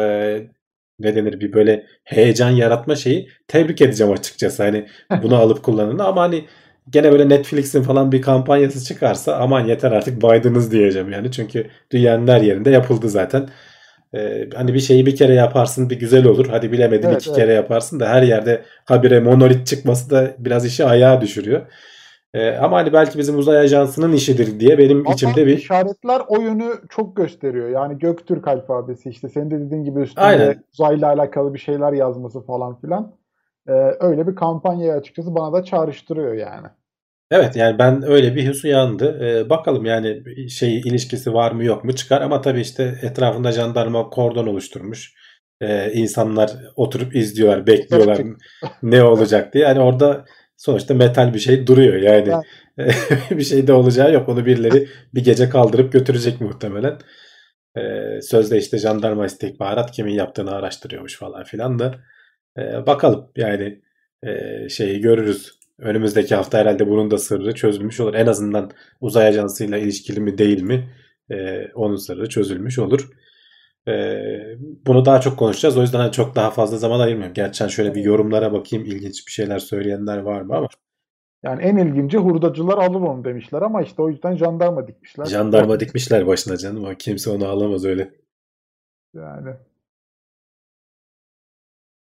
ne 0.99 1.15
denir 1.15 1.39
bir 1.39 1.53
böyle 1.53 1.85
heyecan 2.03 2.49
yaratma 2.49 2.95
şeyi 2.95 3.29
tebrik 3.47 3.81
edeceğim 3.81 4.13
açıkçası. 4.13 4.63
Hani 4.63 4.87
bunu 5.23 5.35
alıp 5.35 5.63
kullanını 5.63 6.03
ama 6.03 6.21
hani 6.21 6.45
gene 6.89 7.11
böyle 7.11 7.29
Netflix'in 7.29 7.83
falan 7.83 8.11
bir 8.11 8.21
kampanyası 8.21 8.85
çıkarsa 8.85 9.35
aman 9.35 9.65
yeter 9.65 9.91
artık 9.91 10.21
baydınız 10.21 10.71
diyeceğim 10.71 11.11
yani. 11.11 11.31
Çünkü 11.31 11.67
dünyanın 11.91 12.27
her 12.27 12.41
yerinde 12.41 12.69
yapıldı 12.69 13.09
zaten. 13.09 13.49
Ee, 14.15 14.49
hani 14.55 14.73
bir 14.73 14.79
şeyi 14.79 15.05
bir 15.05 15.15
kere 15.15 15.33
yaparsın 15.33 15.89
bir 15.89 15.99
güzel 15.99 16.25
olur. 16.25 16.47
Hadi 16.49 16.71
bilemedim 16.71 17.09
evet, 17.09 17.21
iki 17.21 17.29
evet. 17.29 17.39
kere 17.39 17.53
yaparsın 17.53 17.99
da 17.99 18.09
her 18.09 18.23
yerde 18.23 18.61
habire 18.85 19.19
monolit 19.19 19.67
çıkması 19.67 20.09
da 20.09 20.35
biraz 20.39 20.65
işi 20.65 20.85
ayağa 20.85 21.21
düşürüyor. 21.21 21.61
E, 22.33 22.51
ama 22.57 22.77
hani 22.77 22.93
belki 22.93 23.19
bizim 23.19 23.37
uzay 23.37 23.57
ajansının 23.57 24.13
işidir 24.13 24.59
diye 24.59 24.77
benim 24.77 24.99
Ama 24.99 25.13
içimde 25.13 25.47
bir 25.47 25.57
işaretler 25.57 26.21
o 26.27 26.41
yönü 26.41 26.71
çok 26.89 27.15
gösteriyor. 27.15 27.69
Yani 27.69 27.99
Göktürk 27.99 28.47
alfabesi 28.47 29.09
işte 29.09 29.29
senin 29.29 29.51
de 29.51 29.59
dediğin 29.59 29.83
gibi 29.83 29.99
üstünde 29.99 30.25
Aynen. 30.25 30.63
uzayla 30.73 31.07
alakalı 31.07 31.53
bir 31.53 31.59
şeyler 31.59 31.93
yazması 31.93 32.41
falan 32.45 32.81
filan. 32.81 33.15
Ee, 33.67 33.71
öyle 33.99 34.27
bir 34.27 34.35
kampanyayı 34.35 34.93
açıkçası 34.93 35.35
bana 35.35 35.53
da 35.53 35.63
çağrıştırıyor 35.63 36.33
yani. 36.33 36.67
Evet 37.31 37.55
yani 37.55 37.79
ben 37.79 38.03
öyle 38.03 38.35
bir 38.35 38.43
his 38.49 38.65
uyandı. 38.65 39.19
Ee, 39.25 39.49
bakalım 39.49 39.85
yani 39.85 40.23
şey 40.49 40.79
ilişkisi 40.79 41.33
var 41.33 41.51
mı 41.51 41.63
yok 41.63 41.83
mu 41.83 41.95
çıkar 41.95 42.21
ama 42.21 42.41
tabii 42.41 42.61
işte 42.61 42.95
etrafında 43.01 43.51
jandarma 43.51 44.09
kordon 44.09 44.47
oluşturmuş. 44.47 45.13
Ee, 45.61 45.91
insanlar 45.93 46.51
oturup 46.75 47.15
izliyorlar, 47.15 47.67
bekliyorlar 47.67 48.19
ne 48.83 49.03
olacak 49.03 49.53
diye. 49.53 49.63
Yani 49.63 49.79
orada 49.79 50.25
sonuçta 50.65 50.93
metal 50.93 51.33
bir 51.33 51.39
şey 51.39 51.67
duruyor 51.67 51.95
yani. 51.95 52.33
bir 53.31 53.43
şey 53.43 53.67
de 53.67 53.73
olacağı 53.73 54.13
yok. 54.13 54.29
Onu 54.29 54.45
birileri 54.45 54.87
bir 55.13 55.23
gece 55.23 55.49
kaldırıp 55.49 55.93
götürecek 55.93 56.41
muhtemelen. 56.41 56.97
Ee, 57.77 58.21
sözde 58.21 58.57
işte 58.57 58.77
jandarma 58.77 59.25
istihbarat 59.25 59.91
kimin 59.91 60.13
yaptığını 60.13 60.51
araştırıyormuş 60.51 61.17
falan 61.17 61.43
filan 61.43 61.79
da. 61.79 61.95
Ee, 62.57 62.85
bakalım 62.85 63.31
yani 63.37 63.81
e, 64.23 64.69
şeyi 64.69 65.01
görürüz. 65.01 65.51
Önümüzdeki 65.79 66.35
hafta 66.35 66.57
herhalde 66.57 66.87
bunun 66.87 67.11
da 67.11 67.17
sırrı 67.17 67.55
çözülmüş 67.55 67.99
olur. 67.99 68.13
En 68.13 68.27
azından 68.27 68.71
uzay 69.01 69.27
ajansıyla 69.27 69.77
ilişkili 69.77 70.19
mi 70.19 70.37
değil 70.37 70.61
mi 70.61 70.89
e, 71.31 71.67
onun 71.75 71.95
sırrı 71.95 72.29
çözülmüş 72.29 72.79
olur. 72.79 73.09
E, 73.87 73.93
bunu 74.85 75.05
daha 75.05 75.21
çok 75.21 75.39
konuşacağız. 75.39 75.77
O 75.77 75.81
yüzden 75.81 75.99
hani 75.99 76.11
çok 76.11 76.35
daha 76.35 76.51
fazla 76.51 76.77
zaman 76.77 76.99
ayırmıyorum. 76.99 77.33
Gerçekten 77.33 77.67
şöyle 77.67 77.95
bir 77.95 78.03
yorumlara 78.03 78.53
bakayım. 78.53 78.85
ilginç 78.85 79.27
bir 79.27 79.31
şeyler 79.31 79.59
söyleyenler 79.59 80.17
var 80.17 80.41
mı 80.41 80.55
ama. 80.55 80.67
Yani 81.43 81.61
en 81.61 81.77
ilginci 81.77 82.17
hurdacılar 82.17 82.77
alır 82.77 83.01
onu 83.01 83.25
demişler 83.25 83.61
ama 83.61 83.81
işte 83.81 84.01
o 84.01 84.09
yüzden 84.09 84.35
jandarma 84.35 84.87
dikmişler. 84.87 85.25
Jandarma 85.25 85.79
dikmişler 85.79 86.27
başına 86.27 86.57
canım 86.57 86.85
ama 86.85 86.95
kimse 86.95 87.29
onu 87.29 87.47
alamaz 87.47 87.85
öyle. 87.85 88.11
Yani 89.13 89.49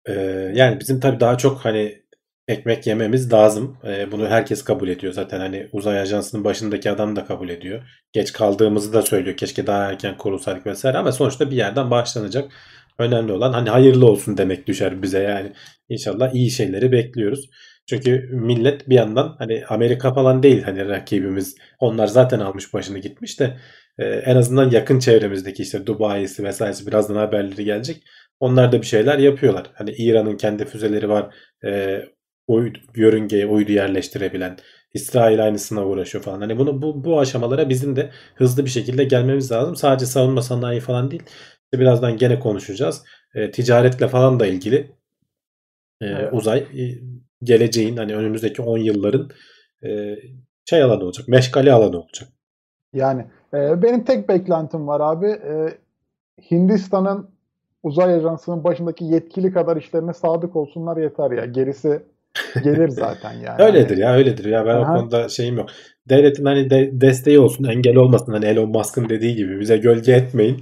Ee, 0.06 0.52
yani 0.56 0.80
bizim 0.80 1.00
tabii 1.00 1.20
daha 1.20 1.38
çok 1.38 1.66
hani 1.66 2.03
ekmek 2.48 2.88
yememiz 2.88 3.34
lazım. 3.34 3.78
Ee, 3.86 4.12
bunu 4.12 4.28
herkes 4.28 4.64
kabul 4.64 4.88
ediyor 4.88 5.14
zaten. 5.14 5.40
Hani 5.40 5.70
uzay 5.72 6.00
ajansının 6.00 6.44
başındaki 6.44 6.92
adam 6.92 7.16
da 7.16 7.26
kabul 7.26 7.50
ediyor. 7.50 7.84
Geç 8.12 8.34
kaldığımızı 8.34 8.94
da 8.94 9.02
söylüyor. 9.02 9.38
Keşke 9.38 9.68
daha 9.68 9.92
erken 9.92 10.18
kurulsaydık 10.18 10.66
vesaire 10.66 10.98
ama 10.98 11.12
sonuçta 11.12 11.52
bir 11.52 11.56
yerden 11.56 11.92
başlanacak. 11.92 12.52
Önemli 13.00 13.32
olan 13.32 13.54
hani 13.54 13.70
hayırlı 13.70 14.06
olsun 14.06 14.38
demek 14.38 14.68
düşer 14.68 15.02
bize 15.02 15.20
yani. 15.20 15.54
İnşallah 15.90 16.34
iyi 16.34 16.52
şeyleri 16.52 16.92
bekliyoruz. 16.92 17.50
Çünkü 17.90 18.30
millet 18.32 18.90
bir 18.90 18.96
yandan 18.96 19.36
hani 19.40 19.66
Amerika 19.70 20.14
falan 20.14 20.44
değil 20.44 20.64
hani 20.64 20.90
rakibimiz. 20.90 21.56
Onlar 21.80 22.08
zaten 22.08 22.40
almış 22.40 22.74
başını 22.74 23.00
gitmiş 23.00 23.40
de 23.40 23.58
e, 23.98 24.06
en 24.06 24.36
azından 24.36 24.70
yakın 24.70 25.00
çevremizdeki 25.00 25.64
işte 25.64 25.86
Dubai'si 25.86 26.44
vesairesi 26.44 26.88
birazdan 26.88 27.16
haberleri 27.16 27.66
gelecek. 27.66 28.04
Onlar 28.40 28.72
da 28.72 28.82
bir 28.82 28.86
şeyler 28.88 29.18
yapıyorlar. 29.18 29.72
Hani 29.74 29.92
İran'ın 29.92 30.38
kendi 30.38 30.66
füzeleri 30.66 31.10
var. 31.10 31.36
E, 31.66 32.02
uydu, 32.48 32.80
yörüngeye 32.96 33.46
uydu 33.48 33.72
yerleştirebilen. 33.72 34.58
İsrail 34.94 35.44
aynısına 35.46 35.86
uğraşıyor 35.86 36.24
falan. 36.24 36.42
Hani 36.42 36.58
bunu 36.58 36.82
bu, 36.82 37.04
bu 37.04 37.20
aşamalara 37.20 37.70
bizim 37.70 37.96
de 37.96 38.10
hızlı 38.36 38.66
bir 38.66 38.70
şekilde 38.70 39.04
gelmemiz 39.04 39.52
lazım. 39.52 39.76
Sadece 39.76 40.06
savunma 40.06 40.42
sanayi 40.42 40.80
falan 40.80 41.12
değil. 41.12 41.24
İşte 41.64 41.80
birazdan 41.80 42.18
gene 42.18 42.40
konuşacağız. 42.40 43.04
E, 43.36 43.52
ticaretle 43.52 44.08
falan 44.08 44.40
da 44.40 44.48
ilgili 44.48 44.92
e, 46.02 46.06
Evet. 46.06 46.34
uzay 46.34 46.60
e, 46.60 46.84
geleceğin 47.44 47.98
hani 47.98 48.16
önümüzdeki 48.16 48.62
10 48.62 48.78
yılların 48.78 49.30
e, 49.84 50.16
şey 50.66 50.84
alanı 50.84 51.04
olacak. 51.04 51.28
Meşgale 51.28 51.74
alanı 51.74 52.00
olacak. 52.02 52.30
yani 52.94 53.26
e, 53.54 53.82
benim 53.84 54.04
tek 54.06 54.30
beklentim 54.30 54.88
var 54.88 55.02
abi. 55.02 55.28
E, 55.28 55.78
Hindistan'ın 56.52 57.30
uzay 57.84 58.14
ajansının 58.14 58.64
başındaki 58.64 59.06
yetkili 59.06 59.54
kadar 59.54 59.78
işlerine 59.78 60.14
sadık 60.14 60.56
olsunlar 60.56 60.98
yeter 60.98 61.32
ya. 61.32 61.46
Gerisi 61.46 62.04
gelir 62.64 62.90
zaten 62.90 63.34
yani. 63.34 63.64
Öyledir 63.64 63.98
ya 63.98 64.14
öyledir 64.14 64.46
ya 64.46 64.66
ben 64.66 64.76
Aha. 64.76 64.94
o 64.94 64.98
konuda 64.98 65.30
şeyim 65.30 65.58
yok. 65.58 65.70
Devletin 66.10 66.46
hani 66.46 66.70
de- 66.70 66.90
desteği 66.94 67.40
olsun 67.40 67.64
engel 67.64 67.96
olmasın 67.96 68.34
hani 68.34 68.46
Elon 68.46 68.70
Musk'ın 68.70 69.10
dediği 69.10 69.36
gibi 69.36 69.60
bize 69.60 69.78
gölge 69.78 70.12
etmeyin. 70.14 70.60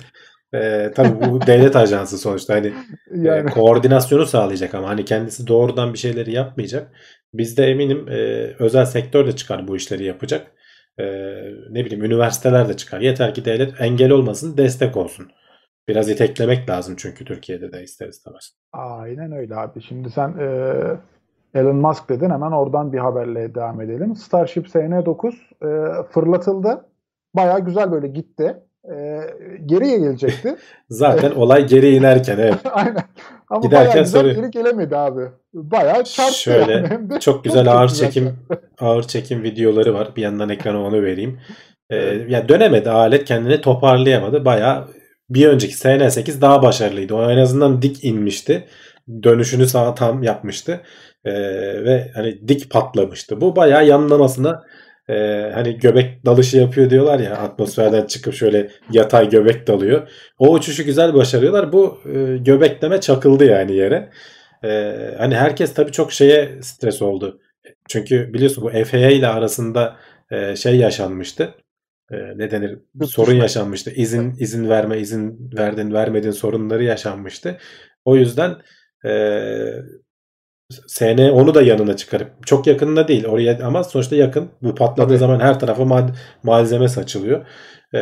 Ee, 0.53 0.91
tabii 0.95 1.21
bu 1.29 1.41
devlet 1.47 1.75
ajansı 1.75 2.17
sonuçta 2.17 2.53
hani 2.53 2.67
e, 2.67 2.71
Yani 3.17 3.49
koordinasyonu 3.49 4.25
sağlayacak 4.25 4.75
ama 4.75 4.89
hani 4.89 5.05
kendisi 5.05 5.47
doğrudan 5.47 5.93
bir 5.93 5.97
şeyleri 5.99 6.33
yapmayacak. 6.33 6.91
Biz 7.33 7.57
de 7.57 7.65
eminim 7.65 8.07
e, 8.09 8.15
özel 8.59 8.85
sektör 8.85 9.27
de 9.27 9.35
çıkar 9.35 9.67
bu 9.67 9.75
işleri 9.75 10.03
yapacak. 10.03 10.47
E, 10.99 11.03
ne 11.69 11.85
bileyim 11.85 12.03
üniversiteler 12.05 12.69
de 12.69 12.77
çıkar. 12.77 12.99
Yeter 13.01 13.33
ki 13.33 13.45
devlet 13.45 13.81
engel 13.81 14.11
olmasın 14.11 14.57
destek 14.57 14.97
olsun. 14.97 15.31
Biraz 15.87 16.09
iteklemek 16.09 16.69
lazım 16.69 16.95
çünkü 16.97 17.25
Türkiye'de 17.25 17.71
de 17.71 17.83
ister 17.83 18.07
istemez. 18.07 18.51
aynen 18.73 19.31
öyle 19.31 19.55
abi. 19.55 19.81
Şimdi 19.81 20.09
sen 20.09 20.29
e, 20.39 20.47
Elon 21.55 21.75
Musk 21.75 22.09
dedin 22.09 22.29
hemen 22.29 22.51
oradan 22.51 22.93
bir 22.93 22.97
haberle 22.97 23.55
devam 23.55 23.81
edelim. 23.81 24.15
Starship 24.15 24.67
SN9 24.67 25.27
e, 25.29 26.03
fırlatıldı. 26.03 26.85
Bayağı 27.35 27.59
güzel 27.59 27.91
böyle 27.91 28.07
gitti. 28.07 28.57
E, 28.93 29.19
geriye 29.65 29.99
gelecekti. 29.99 30.55
Zaten 30.89 31.31
olay 31.31 31.67
geri 31.67 31.95
inerken 31.95 32.37
evet. 32.37 32.59
Aynen. 32.71 33.03
Ama 33.49 33.61
Giderken 33.61 34.03
güzel 34.03 34.33
geri 34.35 34.51
gelemedi 34.51 34.97
abi. 34.97 35.21
Bayağı 35.53 36.03
çarptı 36.03 36.39
Şöyle, 36.39 36.71
yani. 36.71 37.19
Çok 37.19 37.43
güzel 37.43 37.65
çok 37.65 37.73
ağır 37.73 37.89
güzel 37.89 38.07
çekim 38.07 38.37
ağır 38.79 39.03
çekim 39.03 39.43
videoları 39.43 39.93
var. 39.93 40.11
Bir 40.15 40.21
yandan 40.21 40.49
ekrana 40.49 40.83
onu 40.83 41.01
vereyim. 41.01 41.39
Ee, 41.89 41.95
yani 42.27 42.49
dönemedi 42.49 42.89
alet 42.89 43.25
kendini 43.25 43.61
toparlayamadı. 43.61 44.45
Bayağı 44.45 44.87
bir 45.29 45.47
önceki 45.47 45.73
SN8 45.73 46.41
daha 46.41 46.63
başarılıydı. 46.63 47.15
O 47.15 47.31
en 47.31 47.37
azından 47.37 47.81
dik 47.81 48.03
inmişti. 48.03 48.67
Dönüşünü 49.23 49.67
sağa 49.67 49.95
tam 49.95 50.23
yapmıştı. 50.23 50.81
Ee, 51.25 51.33
ve 51.83 52.11
hani 52.15 52.47
dik 52.47 52.71
patlamıştı. 52.71 53.41
Bu 53.41 53.55
bayağı 53.55 53.87
yanlamasına 53.87 54.63
e, 55.09 55.13
hani 55.53 55.77
göbek 55.77 56.25
dalışı 56.25 56.57
yapıyor 56.57 56.89
diyorlar 56.89 57.19
ya 57.19 57.35
atmosferden 57.35 58.05
çıkıp 58.05 58.33
şöyle 58.33 58.69
yatay 58.91 59.29
göbek 59.29 59.67
dalıyor. 59.67 60.07
O 60.39 60.53
uçuşu 60.53 60.83
güzel 60.83 61.13
başarıyorlar. 61.13 61.71
Bu 61.73 61.99
e, 62.05 62.37
göbekleme 62.37 63.01
çakıldı 63.01 63.45
yani 63.45 63.75
yere. 63.75 64.09
Ee, 64.63 65.15
hani 65.17 65.35
herkes 65.35 65.73
tabii 65.73 65.91
çok 65.91 66.11
şeye 66.11 66.61
stres 66.61 67.01
oldu. 67.01 67.39
Çünkü 67.89 68.33
biliyorsun 68.33 68.63
bu 68.63 68.69
FAA 68.85 69.09
ile 69.09 69.27
arasında 69.27 69.97
e, 70.31 70.55
şey 70.55 70.75
yaşanmıştı. 70.77 71.55
E, 72.11 72.17
ne 72.35 72.51
denir? 72.51 72.79
Sorun 73.03 73.35
yaşanmıştı. 73.35 73.91
İzin 73.91 74.35
izin 74.39 74.69
verme, 74.69 74.99
izin 74.99 75.51
verdin, 75.57 75.93
vermedin 75.93 76.31
sorunları 76.31 76.83
yaşanmıştı. 76.83 77.57
O 78.05 78.15
yüzden 78.15 78.55
e, 79.05 79.11
SN 80.87 81.31
onu 81.31 81.55
da 81.55 81.61
yanına 81.61 81.95
çıkarıp 81.95 82.47
çok 82.47 82.67
yakınında 82.67 83.07
değil 83.07 83.25
oraya 83.25 83.59
ama 83.63 83.83
sonuçta 83.83 84.15
yakın. 84.15 84.49
Bu 84.61 84.75
patladığı 84.75 85.07
Tabii. 85.07 85.17
zaman 85.17 85.39
her 85.39 85.59
tarafa 85.59 85.85
mal- 85.85 86.15
malzeme 86.43 86.87
saçılıyor. 86.87 87.45
E, 87.95 88.01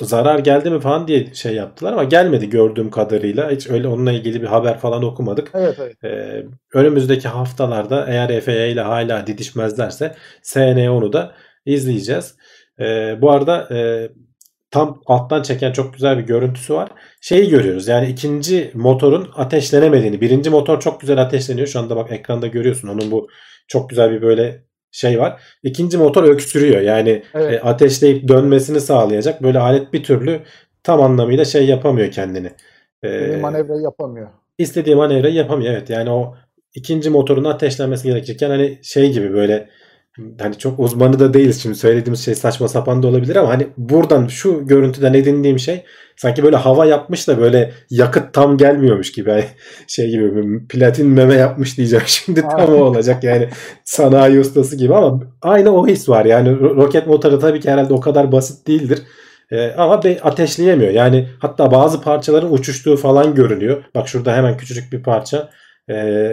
zarar 0.00 0.38
geldi 0.38 0.70
mi 0.70 0.80
falan 0.80 1.08
diye 1.08 1.34
şey 1.34 1.54
yaptılar 1.54 1.92
ama 1.92 2.04
gelmedi 2.04 2.50
gördüğüm 2.50 2.90
kadarıyla. 2.90 3.50
Hiç 3.50 3.70
öyle 3.70 3.88
onunla 3.88 4.12
ilgili 4.12 4.42
bir 4.42 4.46
haber 4.46 4.78
falan 4.78 5.04
okumadık. 5.04 5.50
Evet 5.54 5.76
evet. 5.80 6.04
Ee, 6.04 6.44
önümüzdeki 6.74 7.28
haftalarda 7.28 8.06
eğer 8.08 8.40
FAA 8.40 8.66
ile 8.66 8.80
hala 8.80 9.26
didişmezlerse 9.26 10.14
SN10'u 10.42 11.12
da 11.12 11.34
izleyeceğiz. 11.66 12.36
Ee, 12.80 13.18
bu 13.20 13.30
arada 13.30 13.68
e, 13.74 14.08
tam 14.74 15.00
alttan 15.06 15.42
çeken 15.42 15.72
çok 15.72 15.94
güzel 15.94 16.18
bir 16.18 16.22
görüntüsü 16.22 16.74
var. 16.74 16.88
Şeyi 17.20 17.48
görüyoruz 17.50 17.88
yani 17.88 18.08
ikinci 18.08 18.70
motorun 18.74 19.30
ateşlenemediğini. 19.36 20.20
Birinci 20.20 20.50
motor 20.50 20.80
çok 20.80 21.00
güzel 21.00 21.22
ateşleniyor. 21.22 21.66
Şu 21.66 21.78
anda 21.78 21.96
bak 21.96 22.12
ekranda 22.12 22.46
görüyorsun. 22.46 22.88
Onun 22.88 23.10
bu 23.10 23.28
çok 23.68 23.90
güzel 23.90 24.10
bir 24.10 24.22
böyle 24.22 24.62
şey 24.90 25.20
var. 25.20 25.40
İkinci 25.62 25.98
motor 25.98 26.24
öksürüyor. 26.24 26.80
Yani 26.80 27.22
Evet. 27.34 27.52
e, 27.52 27.60
ateşleyip 27.60 28.28
dönmesini 28.28 28.80
sağlayacak. 28.80 29.42
Böyle 29.42 29.58
alet 29.58 29.92
bir 29.92 30.04
türlü 30.04 30.40
tam 30.82 31.02
anlamıyla 31.02 31.44
şey 31.44 31.66
yapamıyor 31.66 32.10
kendini. 32.10 32.50
Ee, 33.02 33.36
manevrayı 33.40 33.80
yapamıyor. 33.82 34.28
istediği 34.58 34.96
manevrayı 34.96 35.34
yapamıyor. 35.34 35.72
Evet 35.72 35.90
yani 35.90 36.10
o 36.10 36.34
ikinci 36.74 37.10
motorun 37.10 37.44
ateşlenmesi 37.44 38.08
gerekirken 38.08 38.50
hani 38.50 38.78
şey 38.82 39.12
gibi 39.12 39.32
böyle 39.32 39.68
hani 40.38 40.58
çok 40.58 40.80
uzmanı 40.80 41.18
da 41.18 41.34
değiliz 41.34 41.62
şimdi 41.62 41.74
söylediğimiz 41.74 42.24
şey 42.24 42.34
saçma 42.34 42.68
sapan 42.68 43.02
da 43.02 43.06
olabilir 43.06 43.36
ama 43.36 43.48
hani 43.48 43.66
buradan 43.76 44.26
şu 44.26 44.66
görüntüden 44.66 45.14
edindiğim 45.14 45.58
şey 45.58 45.84
sanki 46.16 46.42
böyle 46.42 46.56
hava 46.56 46.86
yapmış 46.86 47.28
da 47.28 47.40
böyle 47.40 47.72
yakıt 47.90 48.32
tam 48.32 48.56
gelmiyormuş 48.56 49.12
gibi 49.12 49.30
hani 49.30 49.44
şey 49.86 50.10
gibi 50.10 50.66
platin 50.68 51.08
meme 51.08 51.34
yapmış 51.34 51.78
diyeceğim 51.78 52.04
şimdi 52.08 52.40
tam 52.40 52.74
o 52.74 52.76
olacak 52.76 53.24
yani 53.24 53.48
sanayi 53.84 54.40
ustası 54.40 54.76
gibi 54.76 54.94
ama 54.94 55.20
aynı 55.42 55.70
o 55.70 55.86
his 55.86 56.08
var 56.08 56.24
yani 56.24 56.48
ro- 56.48 56.76
roket 56.76 57.06
motoru 57.06 57.38
tabii 57.38 57.60
ki 57.60 57.70
herhalde 57.70 57.94
o 57.94 58.00
kadar 58.00 58.32
basit 58.32 58.66
değildir. 58.66 59.02
Ee, 59.52 59.72
ama 59.72 60.04
be- 60.04 60.20
ateşleyemiyor. 60.22 60.92
Yani 60.92 61.28
hatta 61.38 61.70
bazı 61.70 62.00
parçaların 62.00 62.52
uçuştuğu 62.52 62.96
falan 62.96 63.34
görünüyor. 63.34 63.84
Bak 63.94 64.08
şurada 64.08 64.36
hemen 64.36 64.56
küçücük 64.56 64.92
bir 64.92 65.02
parça 65.02 65.50
e, 65.90 66.28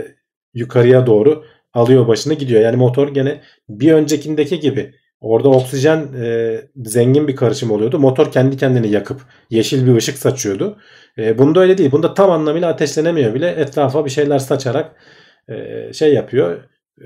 yukarıya 0.53 1.05
doğru 1.07 1.43
alıyor 1.73 2.07
başını 2.07 2.33
gidiyor. 2.33 2.61
Yani 2.61 2.75
motor 2.75 3.07
gene 3.07 3.41
bir 3.79 3.93
öncekindeki 3.93 4.59
gibi 4.59 4.93
orada 5.21 5.49
oksijen 5.49 6.07
e, 6.21 6.57
zengin 6.75 7.27
bir 7.27 7.35
karışım 7.35 7.71
oluyordu. 7.71 7.99
Motor 7.99 8.31
kendi 8.31 8.57
kendini 8.57 8.87
yakıp 8.91 9.21
yeşil 9.49 9.87
bir 9.87 9.95
ışık 9.95 10.17
saçıyordu. 10.17 10.77
E, 11.17 11.37
bunda 11.37 11.59
öyle 11.59 11.77
değil. 11.77 11.91
Bunda 11.91 12.13
tam 12.13 12.31
anlamıyla 12.31 12.69
ateşlenemiyor 12.69 13.33
bile. 13.33 13.49
Etrafa 13.49 14.05
bir 14.05 14.09
şeyler 14.09 14.39
saçarak 14.39 14.95
e, 15.49 15.93
şey 15.93 16.13
yapıyor. 16.13 16.63
E, 17.01 17.05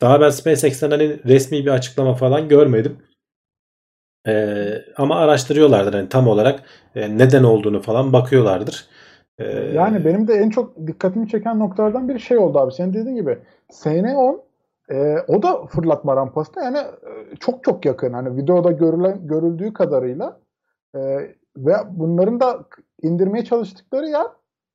daha 0.00 0.20
ben 0.20 0.30
SpaceX'ten 0.30 0.90
hani 0.90 1.18
resmi 1.26 1.64
bir 1.64 1.70
açıklama 1.70 2.14
falan 2.14 2.48
görmedim. 2.48 2.98
E, 4.28 4.56
ama 4.96 5.16
araştırıyorlardır 5.16 5.94
hani 5.94 6.08
tam 6.08 6.28
olarak 6.28 6.62
e, 6.94 7.18
neden 7.18 7.42
olduğunu 7.44 7.82
falan 7.82 8.12
bakıyorlardır. 8.12 8.86
E, 9.38 9.44
Yani 9.74 10.04
benim 10.04 10.28
de 10.28 10.34
en 10.34 10.50
çok 10.50 10.86
dikkatimi 10.86 11.28
çeken 11.28 11.58
noktalardan 11.58 12.08
biri 12.08 12.20
şey 12.20 12.38
oldu 12.38 12.58
abi. 12.58 12.72
Senin 12.72 12.92
dediğin 12.94 13.16
gibi 13.16 13.38
SN10 13.70 14.40
e, 14.92 15.16
o 15.28 15.42
da 15.42 15.66
fırlatma 15.66 16.16
rampası 16.16 16.54
da 16.54 16.62
yani 16.62 16.78
e, 16.78 17.36
çok 17.40 17.64
çok 17.64 17.84
yakın. 17.84 18.12
Hani 18.12 18.36
videoda 18.36 18.70
görülen 18.70 19.26
görüldüğü 19.26 19.72
kadarıyla 19.72 20.40
e, 20.94 21.00
ve 21.56 21.74
bunların 21.90 22.40
da 22.40 22.64
indirmeye 23.02 23.44
çalıştıkları 23.44 24.06
yer 24.06 24.26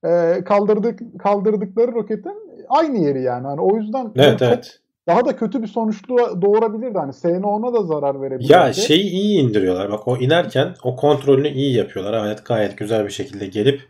e, 0.06 0.44
kaldırdık 0.44 1.00
kaldırdıkları 1.20 1.92
roketin 1.92 2.34
aynı 2.70 2.98
yeri 2.98 3.22
yani. 3.22 3.48
Hani 3.48 3.62
o 3.62 3.78
yüzden 3.78 4.12
evet 4.16 4.40
çok 4.40 4.48
evet. 4.48 4.80
daha 5.08 5.26
da 5.26 5.36
kötü 5.36 5.62
bir 5.62 5.68
sonuçlu 5.68 6.42
doğurabilirdi. 6.42 6.98
Hani 6.98 7.12
SN10'a 7.12 7.74
da 7.74 7.84
zarar 7.84 8.22
verebilirdi. 8.22 8.54
Ya 8.54 8.74
şeyi 8.74 9.10
iyi 9.10 9.42
indiriyorlar. 9.42 9.92
Bak 9.92 10.08
o 10.08 10.18
inerken 10.18 10.74
o 10.84 10.96
kontrolünü 10.96 11.48
iyi 11.48 11.76
yapıyorlar. 11.76 12.14
Gayet 12.14 12.46
gayet 12.46 12.78
güzel 12.78 13.06
bir 13.06 13.12
şekilde 13.12 13.48
gelip 13.48 13.82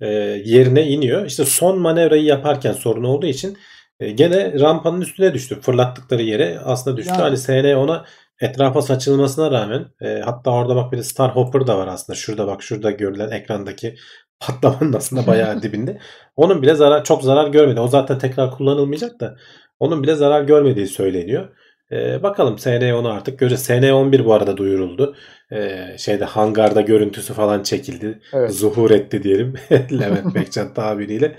e, 0.00 0.06
yerine 0.44 0.86
iniyor. 0.86 1.26
İşte 1.26 1.44
son 1.44 1.78
manevrayı 1.78 2.24
yaparken 2.24 2.72
sorun 2.72 3.04
olduğu 3.04 3.26
için 3.26 3.56
gene 4.00 4.60
rampanın 4.60 5.00
üstüne 5.00 5.34
düştü. 5.34 5.60
Fırlattıkları 5.60 6.22
yere 6.22 6.58
aslında 6.64 6.96
düştü. 6.96 7.12
Yani. 7.12 7.22
Hani 7.22 7.36
SN 7.36 7.74
ona 7.74 8.04
etrafa 8.40 8.82
saçılmasına 8.82 9.50
rağmen 9.50 9.84
e, 10.00 10.20
hatta 10.24 10.50
orada 10.50 10.76
bak 10.76 10.92
bir 10.92 10.98
de 10.98 11.02
Star 11.02 11.36
Hopper 11.36 11.66
da 11.66 11.78
var 11.78 11.86
aslında. 11.86 12.16
Şurada 12.16 12.46
bak 12.46 12.62
şurada 12.62 12.90
görülen 12.90 13.30
ekrandaki 13.30 13.94
patlamanın 14.40 14.92
aslında 14.92 15.26
bayağı 15.26 15.62
dibinde. 15.62 15.98
Onun 16.36 16.62
bile 16.62 16.74
zarar 16.74 17.04
çok 17.04 17.22
zarar 17.22 17.48
görmedi. 17.48 17.80
O 17.80 17.88
zaten 17.88 18.18
tekrar 18.18 18.50
kullanılmayacak 18.50 19.20
da 19.20 19.36
onun 19.80 20.02
bile 20.02 20.14
zarar 20.14 20.42
görmediği 20.42 20.86
söyleniyor. 20.86 21.48
Ee, 21.92 22.22
bakalım 22.22 22.56
SN10 22.56 23.08
artık 23.08 23.38
göreceğiz. 23.38 23.70
SN11 23.70 24.24
bu 24.24 24.34
arada 24.34 24.56
duyuruldu. 24.56 25.16
Ee, 25.52 25.96
şeyde 25.98 26.24
hangarda 26.24 26.80
görüntüsü 26.80 27.34
falan 27.34 27.62
çekildi. 27.62 28.20
Evet. 28.32 28.54
Zuhur 28.54 28.90
etti 28.90 29.22
diyelim. 29.22 29.54
Levent 29.70 30.34
Bekcan 30.34 30.74
tabiriyle. 30.74 31.36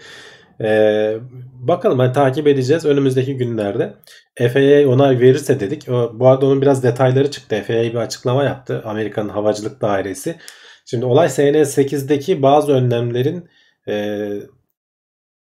Ee, 0.62 1.18
bakalım 1.54 2.00
hani 2.00 2.14
takip 2.14 2.48
edeceğiz 2.48 2.86
önümüzdeki 2.86 3.38
günlerde. 3.38 3.94
FAA 4.38 4.90
onay 4.94 5.20
verirse 5.20 5.60
dedik. 5.60 5.88
Bu 5.88 6.28
arada 6.28 6.46
onun 6.46 6.62
biraz 6.62 6.84
detayları 6.84 7.32
çıktı. 7.32 7.64
FAA 7.68 7.84
bir 7.84 7.96
açıklama 7.96 8.44
yaptı. 8.44 8.82
Amerika'nın 8.86 9.30
Havacılık 9.30 9.82
Dairesi. 9.82 10.36
Şimdi 10.86 11.06
olay 11.06 11.28
SN8'deki 11.28 12.42
bazı 12.42 12.72
önlemlerin 12.74 13.50
e, 13.88 14.28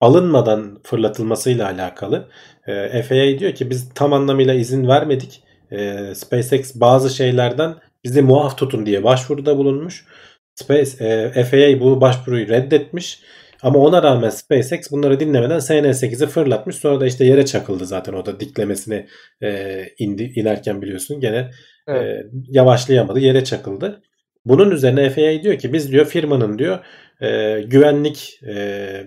alınmadan 0.00 0.80
fırlatılmasıyla 0.84 1.66
alakalı. 1.66 2.28
E, 2.66 3.02
FAA 3.02 3.38
diyor 3.38 3.54
ki 3.54 3.70
biz 3.70 3.94
tam 3.94 4.12
anlamıyla 4.12 4.54
izin 4.54 4.88
vermedik. 4.88 5.42
E, 5.72 5.98
SpaceX 6.14 6.74
bazı 6.74 7.10
şeylerden 7.10 7.74
bizi 8.04 8.22
muaf 8.22 8.58
tutun 8.58 8.86
diye 8.86 9.04
başvuruda 9.04 9.56
bulunmuş. 9.58 10.06
Space, 10.54 11.04
e, 11.04 11.44
FAA 11.44 11.80
bu 11.80 12.00
başvuruyu 12.00 12.48
reddetmiş. 12.48 13.22
Ama 13.62 13.78
ona 13.78 14.02
rağmen 14.02 14.30
SpaceX 14.30 14.90
bunları 14.90 15.20
dinlemeden 15.20 15.58
SN8'i 15.58 16.26
fırlatmış. 16.26 16.76
Sonra 16.76 17.00
da 17.00 17.06
işte 17.06 17.24
yere 17.24 17.46
çakıldı 17.46 17.86
zaten 17.86 18.12
o 18.12 18.26
da 18.26 18.40
diklemesine 18.40 19.06
e, 19.42 19.84
indi 19.98 20.32
inerken 20.36 20.82
biliyorsun. 20.82 21.20
Gene 21.20 21.50
Evet. 21.88 22.24
e, 22.24 22.26
yavaşlayamadı 22.48 23.20
yere 23.20 23.44
çakıldı. 23.44 24.02
Bunun 24.44 24.70
üzerine 24.70 25.10
FAA 25.10 25.42
diyor 25.42 25.58
ki 25.58 25.72
biz 25.72 25.92
diyor 25.92 26.06
firmanın 26.06 26.58
diyor 26.58 26.78
e, 27.20 27.60
güvenlik 27.66 28.40
e, 28.48 28.54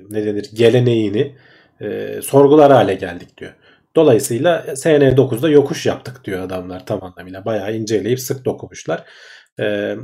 ne 0.09 0.25
denir 0.25 0.49
geleneğini 0.53 1.35
e, 1.81 2.19
sorgular 2.21 2.71
hale 2.71 2.93
geldik 2.93 3.37
diyor. 3.37 3.53
Dolayısıyla 3.95 4.65
SN9'da 4.75 5.49
yokuş 5.49 5.85
yaptık 5.85 6.25
diyor 6.25 6.41
adamlar 6.41 6.85
tam 6.85 7.03
anlamıyla. 7.03 7.45
Bayağı 7.45 7.75
inceleyip 7.75 8.19
sık 8.19 8.45
dokumuşlar. 8.45 9.03
E, 9.59 9.95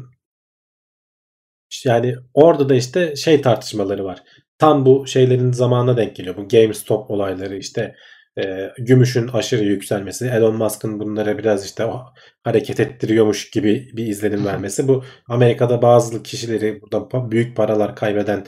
yani 1.86 2.16
orada 2.34 2.70
da 2.70 2.76
işte 2.76 3.16
şey 3.16 3.42
tartışmaları 3.42 4.06
var. 4.06 4.24
Tam 4.60 4.86
bu 4.86 5.08
şeylerin 5.08 5.52
zamanına 5.52 5.98
denk 5.98 6.16
geliyor. 6.16 6.38
Bu 6.38 6.48
GameStop 6.48 7.12
olayları 7.12 7.58
işte 7.58 7.96
e, 8.38 8.70
gümüşün 8.78 9.28
aşırı 9.28 9.64
yükselmesi, 9.64 10.26
Elon 10.26 10.56
Musk'ın 10.56 11.00
bunlara 11.00 11.38
biraz 11.38 11.66
işte 11.66 11.86
o 11.86 12.06
hareket 12.44 12.80
ettiriyormuş 12.80 13.50
gibi 13.50 13.90
bir 13.94 14.08
izlenim 14.08 14.46
vermesi. 14.46 14.88
Bu 14.88 15.04
Amerika'da 15.28 15.82
bazı 15.82 16.24
kişileri 16.24 16.82
buradan 16.82 17.02
pa- 17.02 17.32
büyük 17.32 17.58
paralar 17.58 17.96
kaybeden 17.96 18.46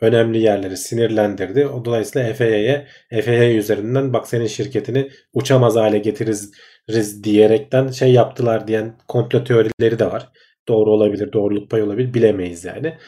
önemli 0.00 0.38
yerleri 0.38 0.76
sinirlendirdi. 0.76 1.66
O 1.66 1.84
dolayısıyla 1.84 2.34
FAA'ya 2.34 2.86
FAA 3.24 3.50
üzerinden 3.50 4.12
bak 4.12 4.28
senin 4.28 4.46
şirketini 4.46 5.10
uçamaz 5.32 5.76
hale 5.76 5.98
getiririz 5.98 6.52
diyerekten 7.24 7.88
şey 7.88 8.12
yaptılar 8.12 8.68
diyen 8.68 8.98
komplo 9.08 9.44
teorileri 9.44 9.98
de 9.98 10.06
var. 10.06 10.28
Doğru 10.68 10.90
olabilir, 10.90 11.32
doğruluk 11.32 11.70
payı 11.70 11.84
olabilir 11.84 12.14
bilemeyiz 12.14 12.64
yani. 12.64 12.98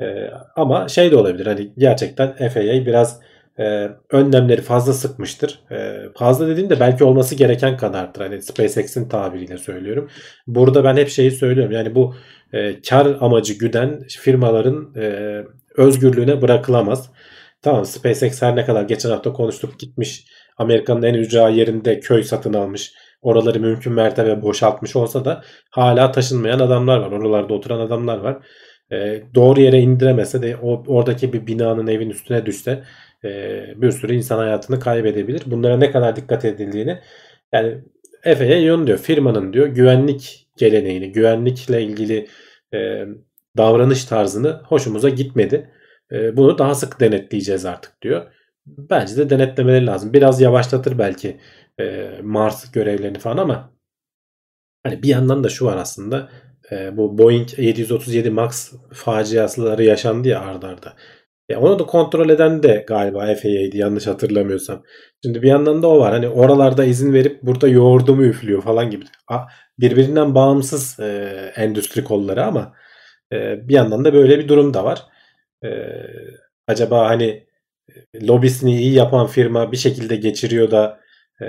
Ee, 0.00 0.30
ama 0.56 0.88
şey 0.88 1.10
de 1.10 1.16
olabilir 1.16 1.46
hani 1.46 1.72
gerçekten 1.78 2.36
FAA 2.36 2.86
biraz 2.86 3.20
e, 3.58 3.88
önlemleri 4.10 4.62
fazla 4.62 4.92
sıkmıştır. 4.92 5.60
E, 5.70 5.96
fazla 6.18 6.48
dediğim 6.48 6.70
de 6.70 6.80
belki 6.80 7.04
olması 7.04 7.34
gereken 7.34 7.76
kadardır. 7.76 8.20
Hani 8.20 8.42
SpaceX'in 8.42 9.08
tabiriyle 9.08 9.58
söylüyorum. 9.58 10.10
Burada 10.46 10.84
ben 10.84 10.96
hep 10.96 11.08
şeyi 11.08 11.30
söylüyorum. 11.30 11.72
Yani 11.72 11.94
bu 11.94 12.14
e, 12.52 12.82
kar 12.82 13.06
amacı 13.20 13.58
güden 13.58 14.02
firmaların 14.08 14.94
e, 14.96 15.38
özgürlüğüne 15.76 16.42
bırakılamaz. 16.42 17.10
Tamam 17.62 17.84
SpaceX 17.84 18.42
her 18.42 18.56
ne 18.56 18.64
kadar 18.64 18.82
geçen 18.82 19.10
hafta 19.10 19.32
konuştuk 19.32 19.78
gitmiş 19.78 20.24
Amerika'nın 20.58 21.02
en 21.02 21.14
ücra 21.14 21.48
yerinde 21.48 22.00
köy 22.00 22.22
satın 22.22 22.52
almış. 22.52 22.92
Oraları 23.26 23.60
mümkün 23.60 23.92
mertebe 23.92 24.42
boşaltmış 24.42 24.96
olsa 24.96 25.24
da 25.24 25.42
hala 25.70 26.12
taşınmayan 26.12 26.58
adamlar 26.58 26.98
var. 26.98 27.12
Oralarda 27.12 27.54
oturan 27.54 27.80
adamlar 27.80 28.18
var. 28.18 28.36
E, 28.92 29.22
doğru 29.34 29.60
yere 29.60 29.80
indiremese 29.80 30.42
de 30.42 30.56
o, 30.62 30.84
oradaki 30.86 31.32
bir 31.32 31.46
binanın 31.46 31.86
evin 31.86 32.10
üstüne 32.10 32.46
düşse 32.46 32.82
e, 33.24 33.30
bir 33.76 33.90
sürü 33.90 34.14
insan 34.14 34.38
hayatını 34.38 34.80
kaybedebilir. 34.80 35.42
Bunlara 35.46 35.76
ne 35.76 35.90
kadar 35.90 36.16
dikkat 36.16 36.44
edildiğini 36.44 36.98
yani 37.52 37.78
FAA 38.22 38.44
yön 38.44 38.86
diyor 38.86 38.98
firmanın 38.98 39.52
diyor 39.52 39.66
güvenlik 39.66 40.48
geleneğini, 40.56 41.12
güvenlikle 41.12 41.82
ilgili 41.82 42.26
e, 42.74 43.04
davranış 43.56 44.04
tarzını 44.04 44.60
hoşumuza 44.64 45.08
gitmedi. 45.08 45.70
E, 46.12 46.36
bunu 46.36 46.58
daha 46.58 46.74
sık 46.74 47.00
denetleyeceğiz 47.00 47.64
artık 47.64 48.02
diyor. 48.02 48.32
Bence 48.66 49.16
de 49.16 49.30
denetlemeleri 49.30 49.86
lazım. 49.86 50.12
Biraz 50.12 50.40
yavaşlatır 50.40 50.98
belki 50.98 51.36
e, 51.80 52.10
Mars 52.22 52.72
görevlerini 52.72 53.18
falan 53.18 53.36
ama 53.36 53.72
hani 54.82 55.02
bir 55.02 55.08
yandan 55.08 55.44
da 55.44 55.48
şu 55.48 55.64
var 55.66 55.76
aslında 55.76 56.30
e, 56.72 56.96
bu 56.96 57.18
Boeing 57.18 57.58
737 57.58 58.30
Max 58.30 58.72
faciaları 58.92 59.84
yaşandı 59.84 60.28
ya 60.28 60.40
ardarda. 60.40 60.66
arda. 60.68 60.96
Ya 61.48 61.60
onu 61.60 61.78
da 61.78 61.86
kontrol 61.86 62.28
eden 62.28 62.62
de 62.62 62.84
galiba 62.88 63.34
FAA'ydi 63.34 63.78
yanlış 63.78 64.06
hatırlamıyorsam. 64.06 64.82
Şimdi 65.24 65.42
bir 65.42 65.48
yandan 65.48 65.82
da 65.82 65.88
o 65.88 66.00
var. 66.00 66.12
Hani 66.12 66.28
oralarda 66.28 66.84
izin 66.84 67.12
verip 67.12 67.42
burada 67.42 67.68
yoğurdu 67.68 68.16
mu 68.16 68.24
üflüyor 68.24 68.62
falan 68.62 68.90
gibi. 68.90 69.04
Birbirinden 69.78 70.34
bağımsız 70.34 71.00
e, 71.00 71.52
endüstri 71.56 72.04
kolları 72.04 72.44
ama 72.44 72.74
e, 73.32 73.68
bir 73.68 73.74
yandan 73.74 74.04
da 74.04 74.14
böyle 74.14 74.38
bir 74.38 74.48
durum 74.48 74.74
da 74.74 74.84
var. 74.84 75.02
E, 75.64 75.68
acaba 76.68 77.08
hani 77.08 77.46
lobisini 78.22 78.80
iyi 78.80 78.94
yapan 78.94 79.26
firma 79.26 79.72
bir 79.72 79.76
şekilde 79.76 80.16
geçiriyor 80.16 80.70
da 80.70 81.00
e, 81.42 81.48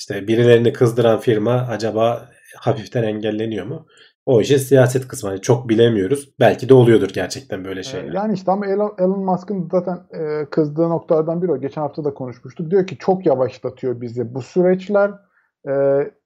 işte 0.00 0.28
birilerini 0.28 0.72
kızdıran 0.72 1.20
firma 1.20 1.52
acaba 1.52 2.28
hafiften 2.56 3.02
engelleniyor 3.02 3.66
mu? 3.66 3.86
O 4.26 4.40
işin 4.40 4.56
siyaset 4.56 5.08
kısmı 5.08 5.28
hani 5.28 5.40
çok 5.40 5.68
bilemiyoruz. 5.68 6.34
Belki 6.40 6.68
de 6.68 6.74
oluyordur 6.74 7.08
gerçekten 7.14 7.64
böyle 7.64 7.82
şeyler. 7.82 8.12
Yani 8.12 8.34
işte 8.34 8.52
ama 8.52 8.66
Elon, 8.66 8.94
Elon 8.98 9.24
Musk'ın 9.24 9.68
zaten 9.72 10.00
e, 10.12 10.44
kızdığı 10.50 10.88
noktalardan 10.88 11.42
biri 11.42 11.52
o. 11.52 11.60
Geçen 11.60 11.80
hafta 11.80 12.04
da 12.04 12.14
konuşmuştuk. 12.14 12.70
Diyor 12.70 12.86
ki 12.86 12.98
çok 12.98 13.26
yavaşlatıyor 13.26 14.00
bizi. 14.00 14.34
Bu 14.34 14.42
süreçler 14.42 15.10
e, 15.68 15.72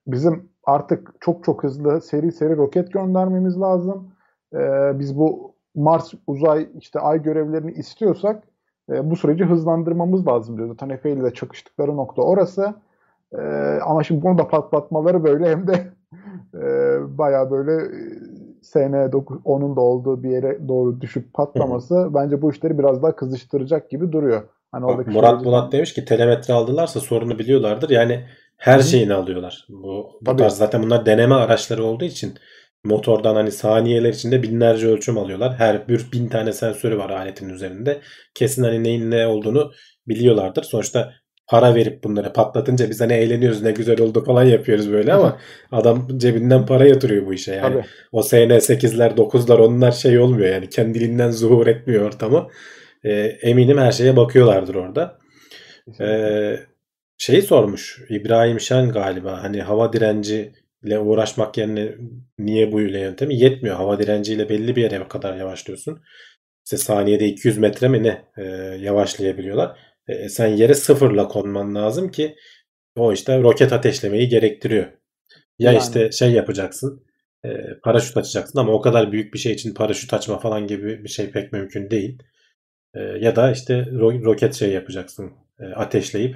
bizim 0.07 0.49
artık 0.63 1.11
çok 1.19 1.43
çok 1.43 1.63
hızlı 1.63 2.01
seri 2.01 2.31
seri 2.31 2.57
roket 2.57 2.93
göndermemiz 2.93 3.59
lazım. 3.59 4.13
E, 4.53 4.59
biz 4.99 5.17
bu 5.17 5.55
Mars 5.75 6.13
uzay 6.27 6.69
işte 6.79 6.99
ay 6.99 7.23
görevlerini 7.23 7.71
istiyorsak 7.71 8.43
e, 8.91 9.09
bu 9.11 9.15
süreci 9.15 9.43
hızlandırmamız 9.45 10.27
lazım 10.27 10.57
diyor. 10.57 10.67
Zaten 10.67 10.89
Efe 10.89 11.11
ile 11.11 11.23
de 11.23 11.33
çakıştıkları 11.33 11.97
nokta 11.97 12.21
orası. 12.21 12.73
E, 13.33 13.41
ama 13.85 14.03
şimdi 14.03 14.21
bunu 14.23 14.37
da 14.37 14.47
patlatmaları 14.47 15.23
böyle 15.23 15.49
hem 15.49 15.67
de 15.67 15.73
e, 16.53 16.67
baya 17.17 17.51
böyle 17.51 17.85
SN 18.61 19.11
9 19.11 19.37
onun 19.45 19.75
da 19.75 19.81
olduğu 19.81 20.23
bir 20.23 20.29
yere 20.29 20.67
doğru 20.67 21.01
düşüp 21.01 21.33
patlaması 21.33 22.09
bence 22.13 22.41
bu 22.41 22.51
işleri 22.51 22.79
biraz 22.79 23.03
daha 23.03 23.15
kızıştıracak 23.15 23.89
gibi 23.89 24.11
duruyor. 24.11 24.41
Hani 24.71 24.87
Bak, 24.87 25.07
Murat 25.07 25.31
şeyleri- 25.31 25.45
Bulat 25.45 25.71
demiş 25.71 25.93
ki 25.93 26.05
telemetre 26.05 26.53
aldılarsa 26.53 26.99
sorunu 26.99 27.39
biliyorlardır. 27.39 27.89
Yani 27.89 28.23
her 28.57 28.79
Hı. 28.79 28.83
şeyini 28.83 29.13
alıyorlar. 29.13 29.67
Bu, 29.69 29.83
bu 30.21 30.25
Tabii. 30.25 30.37
tarz 30.37 30.53
zaten 30.53 30.83
bunlar 30.83 31.05
deneme 31.05 31.35
araçları 31.35 31.83
olduğu 31.83 32.05
için 32.05 32.33
motordan 32.83 33.35
hani 33.35 33.51
saniyeler 33.51 34.09
içinde 34.09 34.43
binlerce 34.43 34.87
ölçüm 34.87 35.17
alıyorlar. 35.17 35.55
Her 35.57 35.87
bir 35.87 36.11
bin 36.13 36.27
tane 36.27 36.53
sensörü 36.53 36.97
var 36.97 37.09
aletin 37.09 37.49
üzerinde. 37.49 38.01
Kesin 38.35 38.63
hani 38.63 38.83
neyin 38.83 39.11
ne 39.11 39.27
olduğunu 39.27 39.71
biliyorlardır. 40.07 40.63
Sonuçta 40.63 41.13
para 41.47 41.75
verip 41.75 42.03
bunları 42.03 42.33
patlatınca 42.33 42.89
biz 42.89 43.01
hani 43.01 43.13
eğleniyoruz 43.13 43.61
ne 43.61 43.71
güzel 43.71 44.01
oldu 44.01 44.25
falan 44.25 44.43
yapıyoruz 44.43 44.91
böyle 44.91 45.13
ama 45.13 45.39
adam 45.71 46.07
cebinden 46.17 46.65
para 46.65 46.85
yatırıyor 46.85 47.25
bu 47.25 47.33
işe 47.33 47.55
yani. 47.55 47.73
Tabii. 47.73 47.85
O 48.11 48.21
SN8'ler 48.21 49.15
9'lar 49.15 49.57
onlar 49.57 49.91
şey 49.91 50.19
olmuyor 50.19 50.49
yani 50.49 50.69
kendiliğinden 50.69 51.31
zuhur 51.31 51.67
etmiyor 51.67 52.05
ortama. 52.05 52.47
Ee, 53.03 53.11
eminim 53.41 53.77
her 53.77 53.91
şeye 53.91 54.15
bakıyorlardır 54.15 54.75
orada. 54.75 55.17
Ee, 56.01 56.59
şeyi 57.17 57.41
sormuş 57.41 58.01
İbrahim 58.09 58.59
Şen 58.59 58.89
galiba 58.89 59.43
hani 59.43 59.61
hava 59.61 59.93
direnciyle 60.83 60.99
uğraşmak 60.99 61.57
yerine 61.57 61.95
niye 62.39 62.71
bu 62.71 62.81
yöntemi 62.81 63.35
yetmiyor. 63.35 63.75
Hava 63.75 63.99
direnciyle 63.99 64.49
belli 64.49 64.75
bir 64.75 64.81
yere 64.81 65.07
kadar 65.07 65.37
yavaşlıyorsun. 65.37 66.01
İşte 66.65 66.77
saniyede 66.77 67.25
200 67.25 67.57
metre 67.57 67.87
mi 67.87 68.03
ne 68.03 68.25
e, 68.37 68.43
yavaşlayabiliyorlar. 68.79 69.79
E, 70.07 70.29
sen 70.29 70.47
yere 70.47 70.73
sıfırla 70.73 71.27
konman 71.27 71.75
lazım 71.75 72.11
ki 72.11 72.35
o 72.95 73.13
işte 73.13 73.41
roket 73.41 73.73
ateşlemeyi 73.73 74.29
gerektiriyor. 74.29 74.85
Ya 75.59 75.71
Yani. 75.71 75.81
işte 75.83 76.11
şey 76.11 76.31
yapacaksın 76.31 77.05
e, 77.45 77.49
paraşüt 77.83 78.17
açacaksın 78.17 78.59
ama 78.59 78.73
o 78.73 78.81
kadar 78.81 79.11
büyük 79.11 79.33
bir 79.33 79.39
şey 79.39 79.53
için 79.53 79.73
paraşüt 79.73 80.13
açma 80.13 80.39
falan 80.39 80.67
gibi 80.67 81.03
bir 81.03 81.09
şey 81.09 81.31
pek 81.31 81.53
mümkün 81.53 81.89
değil. 81.89 82.19
E, 82.95 82.99
ya 83.01 83.35
da 83.35 83.51
işte 83.51 83.73
ro- 83.75 84.23
roket 84.25 84.55
şey 84.55 84.71
yapacaksın 84.71 85.31
e, 85.59 85.65
ateşleyip 85.65 86.35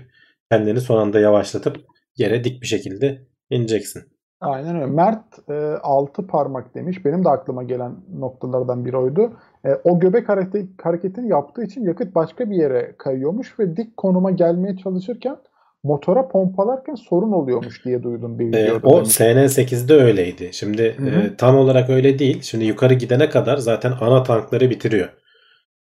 kendini 0.51 0.81
son 0.81 0.97
anda 1.01 1.19
yavaşlatıp 1.19 1.77
yere 2.17 2.43
dik 2.43 2.62
bir 2.62 2.67
şekilde 2.67 3.27
ineceksin. 3.49 4.16
Aynen 4.41 4.76
öyle. 4.76 4.86
Mert 4.86 5.50
e, 5.50 5.54
altı 5.84 6.28
parmak 6.28 6.76
demiş. 6.76 7.06
Benim 7.06 7.26
de 7.26 7.30
aklıma 7.30 7.63
gelen 7.63 7.95
noktalardan 8.19 8.86
biri 8.86 8.97
oydu. 8.97 9.32
E, 9.65 9.69
o 9.84 10.00
göbek 10.00 10.30
hareket, 10.30 10.65
hareketini 10.84 11.30
yaptığı 11.30 11.63
için 11.63 11.84
yakıt 11.86 12.15
başka 12.15 12.50
bir 12.50 12.56
yere 12.56 12.95
kayıyormuş 12.97 13.60
ve 13.60 13.78
dik 13.78 13.97
konuma 13.97 14.32
gelmeye 14.32 14.78
çalışırken 14.78 15.38
motora 15.84 16.28
pompalarken 16.28 16.95
sorun 16.95 17.32
oluyormuş 17.32 17.86
diye 17.86 18.04
duydum 18.04 18.39
bir 18.39 18.54
E, 18.54 18.63
videoda. 18.63 18.88
o 18.88 18.95
demiş. 18.95 19.10
SN8'de 19.19 19.93
öyleydi. 19.93 20.50
Şimdi 20.54 20.82
e, 20.82 21.36
tam 21.38 21.58
olarak 21.58 21.89
öyle 21.89 22.19
değil. 22.19 22.41
Şimdi 22.41 22.65
yukarı 22.65 22.93
gidene 22.93 23.30
kadar 23.30 23.58
zaten 23.58 23.93
ana 24.02 24.23
tankları 24.23 24.69
bitiriyor. 24.69 25.10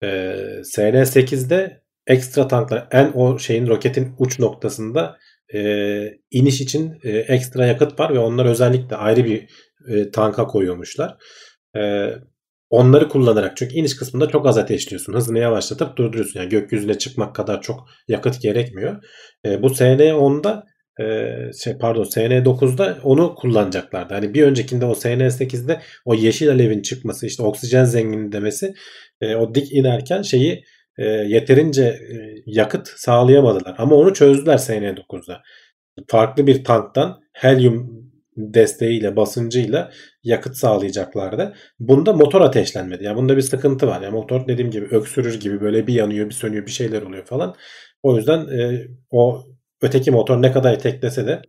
E, 0.02 0.06
SN8'de 0.64 1.80
ekstra 2.06 2.48
tanklar 2.48 2.88
en 2.90 3.12
o 3.14 3.38
şeyin 3.38 3.66
roketin 3.66 4.08
uç 4.18 4.38
noktasında 4.40 5.16
e, 5.54 5.60
iniş 6.30 6.60
için 6.60 6.98
e, 7.02 7.10
ekstra 7.10 7.66
yakıt 7.66 8.00
var 8.00 8.14
ve 8.14 8.18
onlar 8.18 8.46
özellikle 8.46 8.96
ayrı 8.96 9.24
bir 9.24 9.48
e, 9.88 10.10
tanka 10.10 10.46
koyuyormuşlar. 10.46 11.16
E, 11.76 12.10
onları 12.70 13.08
kullanarak 13.08 13.56
çünkü 13.56 13.74
iniş 13.74 13.96
kısmında 13.96 14.28
çok 14.28 14.46
az 14.46 14.58
ateşliyorsun. 14.58 15.14
Hızını 15.14 15.38
yavaşlatıp 15.38 15.96
durduruyorsun. 15.96 16.40
Yani 16.40 16.48
gökyüzüne 16.48 16.98
çıkmak 16.98 17.34
kadar 17.34 17.62
çok 17.62 17.88
yakıt 18.08 18.42
gerekmiyor. 18.42 19.04
E, 19.46 19.62
bu 19.62 19.66
SN10'da 19.66 20.64
e, 21.00 21.28
şey 21.64 21.78
pardon 21.78 22.04
SN9'da 22.04 22.98
onu 23.02 23.34
kullanacaklardı. 23.34 24.14
Hani 24.14 24.34
bir 24.34 24.42
öncekinde 24.42 24.84
o 24.84 24.92
SN8'de 24.92 25.80
o 26.04 26.14
yeşil 26.14 26.50
alevin 26.50 26.82
çıkması 26.82 27.26
işte 27.26 27.42
oksijen 27.42 27.84
zengini 27.84 28.32
demesi 28.32 28.74
e, 29.20 29.36
o 29.36 29.54
dik 29.54 29.72
inerken 29.72 30.22
şeyi 30.22 30.64
e, 30.98 31.04
yeterince 31.06 31.84
e, 31.84 32.42
yakıt 32.46 32.88
sağlayamadılar. 32.88 33.74
Ama 33.78 33.96
onu 33.96 34.14
çözdüler 34.14 34.58
SN9'da. 34.58 35.42
Farklı 36.08 36.46
bir 36.46 36.64
tanktan 36.64 37.20
helyum 37.32 38.04
desteğiyle 38.36 39.16
basıncıyla 39.16 39.90
yakıt 40.22 40.56
sağlayacaklardı. 40.56 41.54
Bunda 41.78 42.12
motor 42.12 42.40
ateşlenmedi. 42.40 43.04
Yani 43.04 43.16
bunda 43.16 43.36
bir 43.36 43.42
sıkıntı 43.42 43.86
var. 43.86 44.02
Yani 44.02 44.12
motor 44.12 44.48
dediğim 44.48 44.70
gibi 44.70 44.86
öksürür 44.86 45.40
gibi 45.40 45.60
böyle 45.60 45.86
bir 45.86 45.94
yanıyor 45.94 46.28
bir 46.28 46.34
sönüyor 46.34 46.66
bir 46.66 46.70
şeyler 46.70 47.02
oluyor 47.02 47.24
falan. 47.24 47.54
O 48.02 48.16
yüzden 48.16 48.38
e, 48.38 48.86
o 49.10 49.44
öteki 49.82 50.10
motor 50.10 50.42
ne 50.42 50.52
kadar 50.52 50.78
teklese 50.78 51.26
de 51.26 51.42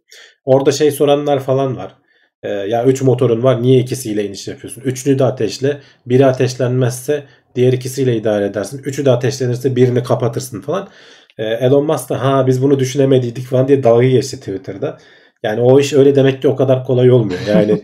orada 0.45 0.71
şey 0.71 0.91
soranlar 0.91 1.39
falan 1.39 1.77
var. 1.77 1.95
E, 2.43 2.49
ya 2.49 2.86
3 2.86 3.01
motorun 3.01 3.43
var 3.43 3.62
niye 3.62 3.79
ikisiyle 3.79 4.25
iniş 4.25 4.47
yapıyorsun? 4.47 4.81
Üçünü 4.81 5.19
de 5.19 5.23
ateşle. 5.23 5.81
Biri 6.05 6.25
ateşlenmezse 6.25 7.23
diğer 7.56 7.74
ikisiyle 7.74 8.15
idare 8.18 8.46
edersin. 8.46 8.82
Üçü 8.86 9.06
de 9.06 9.12
ateşlenirse 9.12 9.76
birini 9.76 10.04
kapatırsın 10.04 10.62
falan. 10.62 10.89
E, 11.38 11.44
Elon 11.44 11.86
Musk 11.86 12.10
da 12.10 12.24
ha 12.24 12.48
biz 12.48 12.62
bunu 12.62 12.80
düşünemediydik 12.80 13.46
falan 13.46 13.68
diye 13.68 13.84
dalga 13.84 14.08
geçti 14.08 14.39
Twitter'da. 14.39 14.98
Yani 15.44 15.62
o 15.62 15.80
iş 15.80 15.94
öyle 15.94 16.15
demek 16.15 16.41
ki 16.41 16.48
o 16.48 16.56
kadar 16.56 16.84
kolay 16.84 17.12
olmuyor. 17.12 17.39
Yani 17.48 17.82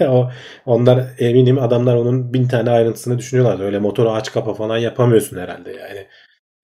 o, 0.08 0.30
onlar 0.66 1.04
eminim 1.18 1.58
adamlar 1.58 1.96
onun 1.96 2.34
bin 2.34 2.48
tane 2.48 2.70
ayrıntısını 2.70 3.18
düşünüyorlar. 3.18 3.60
Öyle 3.64 3.78
motoru 3.78 4.10
aç 4.10 4.32
kapa 4.32 4.54
falan 4.54 4.78
yapamıyorsun 4.78 5.38
herhalde 5.38 5.70
yani. 5.72 6.06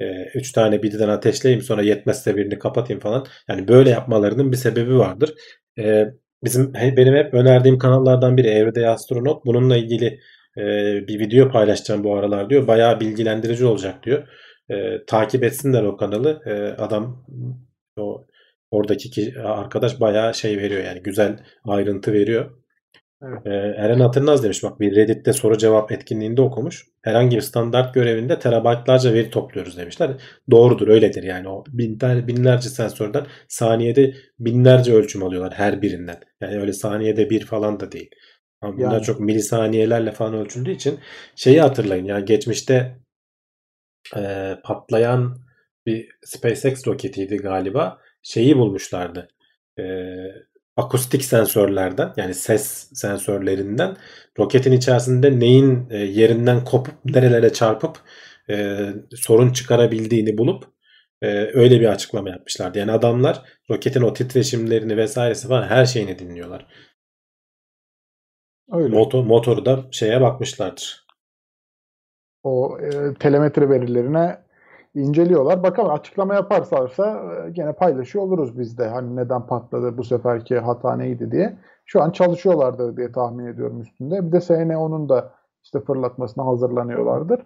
E, 0.01 0.25
üç 0.35 0.53
tane 0.53 0.83
birden 0.83 1.09
ateşleyeyim 1.09 1.63
sonra 1.63 1.83
yetmezse 1.83 2.37
birini 2.37 2.59
kapatayım 2.59 3.01
falan. 3.01 3.27
Yani 3.49 3.69
böyle 3.69 3.91
yapmalarının 3.91 4.53
bir 4.53 4.57
sebebi 4.57 4.99
vardır. 4.99 5.35
E, 5.79 6.07
bizim 6.45 6.75
benim 6.75 7.15
hep 7.15 7.35
önerdiğim 7.35 7.79
kanallardan 7.79 8.37
biri 8.37 8.49
Everyday 8.49 8.87
Astronaut. 8.89 9.45
Bununla 9.45 9.77
ilgili 9.77 10.21
e, 10.59 10.63
bir 11.09 11.19
video 11.19 11.51
paylaşacağım 11.51 12.05
bu 12.05 12.17
aralar 12.17 12.51
diyor. 12.51 12.67
Bayağı 12.67 13.01
bilgilendirici 13.01 13.65
olacak 13.67 14.05
diyor. 14.05 14.29
E, 14.71 15.05
takip 15.07 15.45
etsinler 15.45 15.83
o 15.83 15.97
kanalı. 15.97 16.41
E, 16.47 16.83
adam 16.83 17.27
o 17.99 18.27
oradaki 18.71 19.11
ki, 19.11 19.35
arkadaş 19.45 20.01
bayağı 20.01 20.35
şey 20.35 20.59
veriyor 20.59 20.85
yani 20.85 21.03
güzel 21.03 21.39
ayrıntı 21.65 22.13
veriyor. 22.13 22.65
Evet. 23.23 23.47
Ee, 23.47 23.51
Eren 23.77 24.01
Hatırnaz 24.01 24.43
demiş 24.45 24.63
bak 24.63 24.81
bir 24.81 24.97
Reddit'te 24.97 25.33
soru 25.33 25.59
cevap 25.59 25.93
etkinliğinde 25.93 26.43
okumuş. 26.43 26.87
Herhangi 27.03 27.37
bir 27.37 27.41
standart 27.41 27.95
görevinde 27.95 28.39
terabaytlarca 28.39 29.13
veri 29.13 29.31
topluyoruz 29.31 29.77
demişler. 29.79 30.11
Doğrudur 30.51 30.89
öyledir 30.89 31.23
yani 31.23 31.49
o 31.49 31.65
binler, 31.69 32.29
binlerce 32.29 32.69
sensörden 32.69 33.27
saniyede 33.49 34.15
binlerce 34.39 34.95
ölçüm 34.95 35.23
alıyorlar 35.23 35.53
her 35.53 35.83
birinden. 35.83 36.17
Yani 36.41 36.61
öyle 36.61 36.73
saniyede 36.73 37.31
bir 37.31 37.47
falan 37.47 37.81
da 37.81 37.93
değil. 37.93 38.11
Ama 38.65 38.77
bunlar 38.77 38.93
Yani. 38.93 39.03
çok 39.03 39.21
milisaniyelerle 39.21 40.13
falan 40.13 40.35
ölçüldüğü 40.35 40.71
için 40.71 41.01
şeyi 41.37 41.61
hatırlayın 41.61 42.05
yani 42.05 42.25
geçmişte 42.25 42.99
e, 44.17 44.55
patlayan 44.65 45.39
bir 45.87 46.09
SpaceX 46.25 46.87
roketiydi 46.87 47.37
galiba. 47.37 47.99
Şeyi 48.23 48.57
bulmuşlardı. 48.57 49.29
E, 49.79 49.85
akustik 50.77 51.25
sensörlerden 51.25 52.13
yani 52.17 52.35
ses 52.35 52.91
sensörlerinden 52.95 53.97
roketin 54.39 54.73
içerisinde 54.73 55.41
neyin 55.41 55.91
e, 55.91 55.97
yerinden 55.99 56.65
kopup 56.65 56.95
nerelere 57.05 57.53
çarpıp 57.53 57.99
e, 58.51 58.79
sorun 59.15 59.53
çıkarabildiğini 59.53 60.39
bulup 60.39 60.65
e, 61.23 61.27
öyle 61.55 61.81
bir 61.81 61.87
açıklama 61.87 62.31
yapmışlardı. 62.31 62.79
Yani 62.79 62.93
adamlar 62.93 63.43
roketin 63.71 64.03
o 64.03 64.13
titreşimlerini 64.13 64.97
vesairesi 64.97 65.49
falan 65.49 65.69
her 65.69 65.87
şeyini 65.87 66.19
dinliyorlar. 66.19 66.67
Öyle. 68.73 68.97
Motor, 68.97 69.25
motoru 69.25 69.65
da 69.65 69.79
şeye 69.91 70.21
bakmışlardır. 70.21 71.07
o 72.43 72.79
e, 72.81 73.15
telemetre 73.15 73.71
verilerine 73.71 74.39
inceliyorlar. 74.95 75.63
Bakalım 75.63 75.93
açıklama 75.93 76.35
yaparlarsa 76.35 77.23
e, 77.47 77.51
gene 77.51 77.73
paylaşıyor 77.73 78.25
oluruz 78.25 78.59
biz 78.59 78.79
de. 78.79 78.89
Hani 78.89 79.17
neden 79.17 79.47
patladı 79.47 79.99
bu 79.99 80.05
seferki 80.05 80.59
hata 80.59 80.97
neydi 80.97 81.31
diye. 81.33 81.57
Şu 81.87 82.03
an 82.03 82.11
çalışıyorlardır 82.11 82.97
diye 82.97 83.13
tahmin 83.13 83.47
ediyorum 83.47 83.81
üstünde. 83.81 84.27
Bir 84.27 84.33
de 84.33 84.37
SN10'un 84.37 85.09
da 85.09 85.35
işte 85.63 85.81
fırlatmasına 85.81 86.47
hazırlanıyorlardır. 86.47 87.41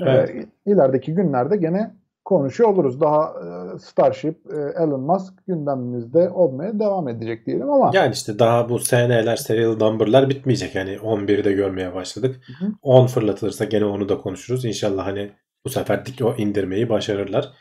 Evet. 0.00 0.30
E, 0.30 0.46
ilerideki 0.66 1.14
günlerde 1.14 1.56
gene 1.56 1.94
konuşuyor 2.24 2.70
oluruz. 2.70 3.00
Daha 3.00 3.24
e, 3.24 3.78
Starship, 3.78 4.38
e, 4.50 4.82
Elon 4.82 5.00
Musk 5.00 5.46
gündemimizde 5.46 6.30
olmaya 6.30 6.78
devam 6.78 7.08
edecek 7.08 7.46
diyelim 7.46 7.70
ama 7.70 7.90
Yani 7.94 8.12
işte 8.12 8.38
daha 8.38 8.68
bu 8.68 8.78
SN'ler, 8.78 9.36
serial 9.36 9.76
number'lar 9.76 10.28
bitmeyecek. 10.28 10.74
Yani 10.74 10.96
11'i 10.96 11.44
de 11.44 11.52
görmeye 11.52 11.94
başladık. 11.94 12.40
Hı 12.46 12.66
hı. 12.66 12.72
10 12.82 13.06
fırlatılırsa 13.06 13.64
gene 13.64 13.84
onu 13.84 14.08
da 14.08 14.18
konuşuruz. 14.18 14.64
İnşallah 14.64 15.06
hani 15.06 15.30
bu 15.64 15.70
sefer 15.70 16.06
dik 16.06 16.22
o 16.22 16.34
indirmeyi 16.38 16.88
başarırlar. 16.88 17.52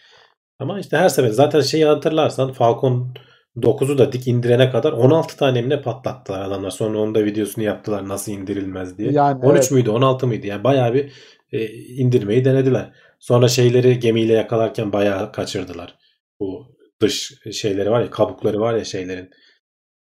Ama 0.60 0.80
işte 0.80 0.98
her 0.98 1.10
sefer 1.10 1.30
zaten 1.30 1.62
şeyi 1.62 1.86
hatırlarsan 1.86 2.52
Falcon 2.52 3.14
9'u 3.58 3.98
da 3.98 4.12
dik 4.12 4.28
indirene 4.28 4.72
kadar 4.72 4.92
16 4.92 5.38
tane 5.38 5.62
mi 5.62 5.82
patlattılar 5.82 6.42
adamlar. 6.42 6.70
Sonra 6.70 7.00
onun 7.00 7.16
da 7.16 7.26
videosunu 7.26 7.64
yaptılar 7.64 8.08
nasıl 8.08 8.32
indirilmez 8.32 8.98
diye. 8.98 9.12
Yani 9.12 9.46
13 9.46 9.58
evet. 9.58 9.72
müydü 9.72 9.90
16 9.90 10.28
mıydı? 10.28 10.48
Yani 10.48 10.64
bayağı 10.64 10.94
bir 10.94 11.12
e, 11.52 11.68
indirmeyi 11.74 12.46
denediler. 12.46 12.92
Sonra 13.22 13.48
şeyleri 13.48 14.00
gemiyle 14.00 14.34
yakalarken 14.34 14.94
bayağı 14.94 15.32
kaçırdılar. 15.32 15.98
Bu 16.40 16.66
dış 17.02 17.34
şeyleri 17.52 17.92
var 17.92 18.02
ya 18.02 18.10
kabukları 18.10 18.60
var 18.60 18.74
ya 18.74 18.84
şeylerin. 18.84 19.30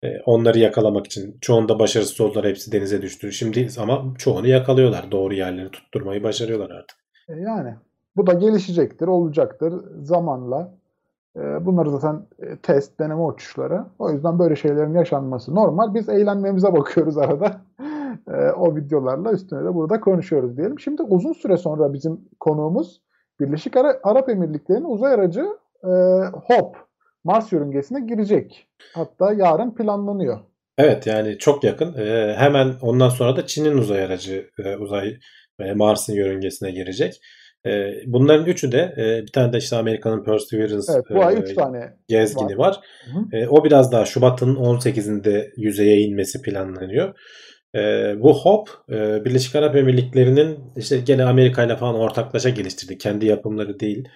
E, 0.03 0.09
onları 0.27 0.59
yakalamak 0.59 1.07
için 1.07 1.39
çoğunda 1.41 1.79
başarısız 1.79 2.21
oldular. 2.21 2.47
Hepsi 2.47 2.73
denize 2.73 3.03
düştü. 3.03 3.33
Şimdi 3.33 3.69
ama 3.79 4.15
çoğunu 4.19 4.47
yakalıyorlar. 4.47 5.11
Doğru 5.11 5.35
yerleri 5.35 5.71
tutturmayı 5.71 6.23
başarıyorlar 6.23 6.71
artık. 6.71 6.99
E, 7.29 7.33
yani 7.33 7.75
Bu 8.17 8.27
da 8.27 8.33
gelişecektir, 8.33 9.07
olacaktır 9.07 9.75
zamanla. 10.03 10.75
E, 11.37 11.41
bunları 11.41 11.91
zaten 11.91 12.27
test, 12.63 13.01
deneme 13.01 13.23
uçuşları. 13.23 13.85
O 13.99 14.11
yüzden 14.11 14.39
böyle 14.39 14.57
şeylerin 14.57 14.95
yaşanması 14.95 15.55
normal. 15.55 15.95
Biz 15.95 16.09
eğlenmemize 16.09 16.73
bakıyoruz 16.73 17.19
arada. 17.19 17.61
E, 18.29 18.51
o 18.51 18.77
videolarla 18.77 19.33
üstüne 19.33 19.65
de 19.65 19.75
burada 19.75 20.01
konuşuyoruz 20.01 20.57
diyelim. 20.57 20.79
Şimdi 20.79 21.03
uzun 21.03 21.33
süre 21.33 21.57
sonra 21.57 21.93
bizim 21.93 22.21
konuğumuz 22.41 23.01
Birleşik 23.41 23.77
Ara- 23.77 24.01
Arap 24.03 24.29
Emirlikleri'nin 24.29 24.85
uzay 24.85 25.15
aracı 25.15 25.47
e, 25.85 25.91
HOP 26.47 26.77
Mars 27.25 27.53
yörüngesine 27.53 28.01
girecek. 28.01 28.69
Hatta 28.95 29.33
yarın 29.33 29.75
planlanıyor. 29.75 30.39
Evet 30.79 31.07
yani 31.07 31.39
çok 31.39 31.65
yakın. 31.65 31.95
Ee, 31.99 32.35
hemen 32.39 32.75
ondan 32.83 33.09
sonra 33.09 33.37
da 33.37 33.47
Çin'in 33.47 33.79
uzay 33.79 34.05
aracı 34.05 34.51
e, 34.65 34.77
uzay 34.77 35.19
e, 35.61 35.73
Mars'ın 35.73 36.13
yörüngesine 36.13 36.71
girecek. 36.71 37.21
E, 37.67 37.93
bunların 38.07 38.47
üçü 38.47 38.73
de 38.73 38.95
e, 38.97 39.23
bir 39.23 39.33
tane 39.33 39.53
de 39.53 39.59
işte 39.59 39.77
Amerika'nın 39.77 40.25
Perseverance 40.25 40.93
Evet 40.95 41.05
bu 41.11 41.25
ay 41.25 41.35
e, 41.35 41.39
3 41.39 41.55
tane 41.55 41.97
gezgini 42.09 42.59
var. 42.59 42.81
Hı 43.05 43.19
hı. 43.19 43.37
E, 43.37 43.49
o 43.49 43.65
biraz 43.65 43.93
daha 43.93 44.05
Şubat'ın 44.05 44.55
18'inde 44.55 45.51
yüzeye 45.57 46.01
inmesi 46.01 46.43
planlanıyor. 46.43 47.15
E, 47.75 48.15
bu 48.21 48.35
HOP 48.35 48.69
e, 48.91 49.25
Birleşik 49.25 49.57
Arap 49.57 49.77
Emirlikleri'nin 49.77 50.59
işte 50.77 50.99
gene 50.99 51.25
Amerika 51.25 51.65
ile 51.65 51.77
falan 51.77 51.95
ortaklaşa 51.95 52.49
geliştirdiği, 52.49 52.99
kendi 52.99 53.27
yapımları 53.27 53.81
değil 53.81 54.09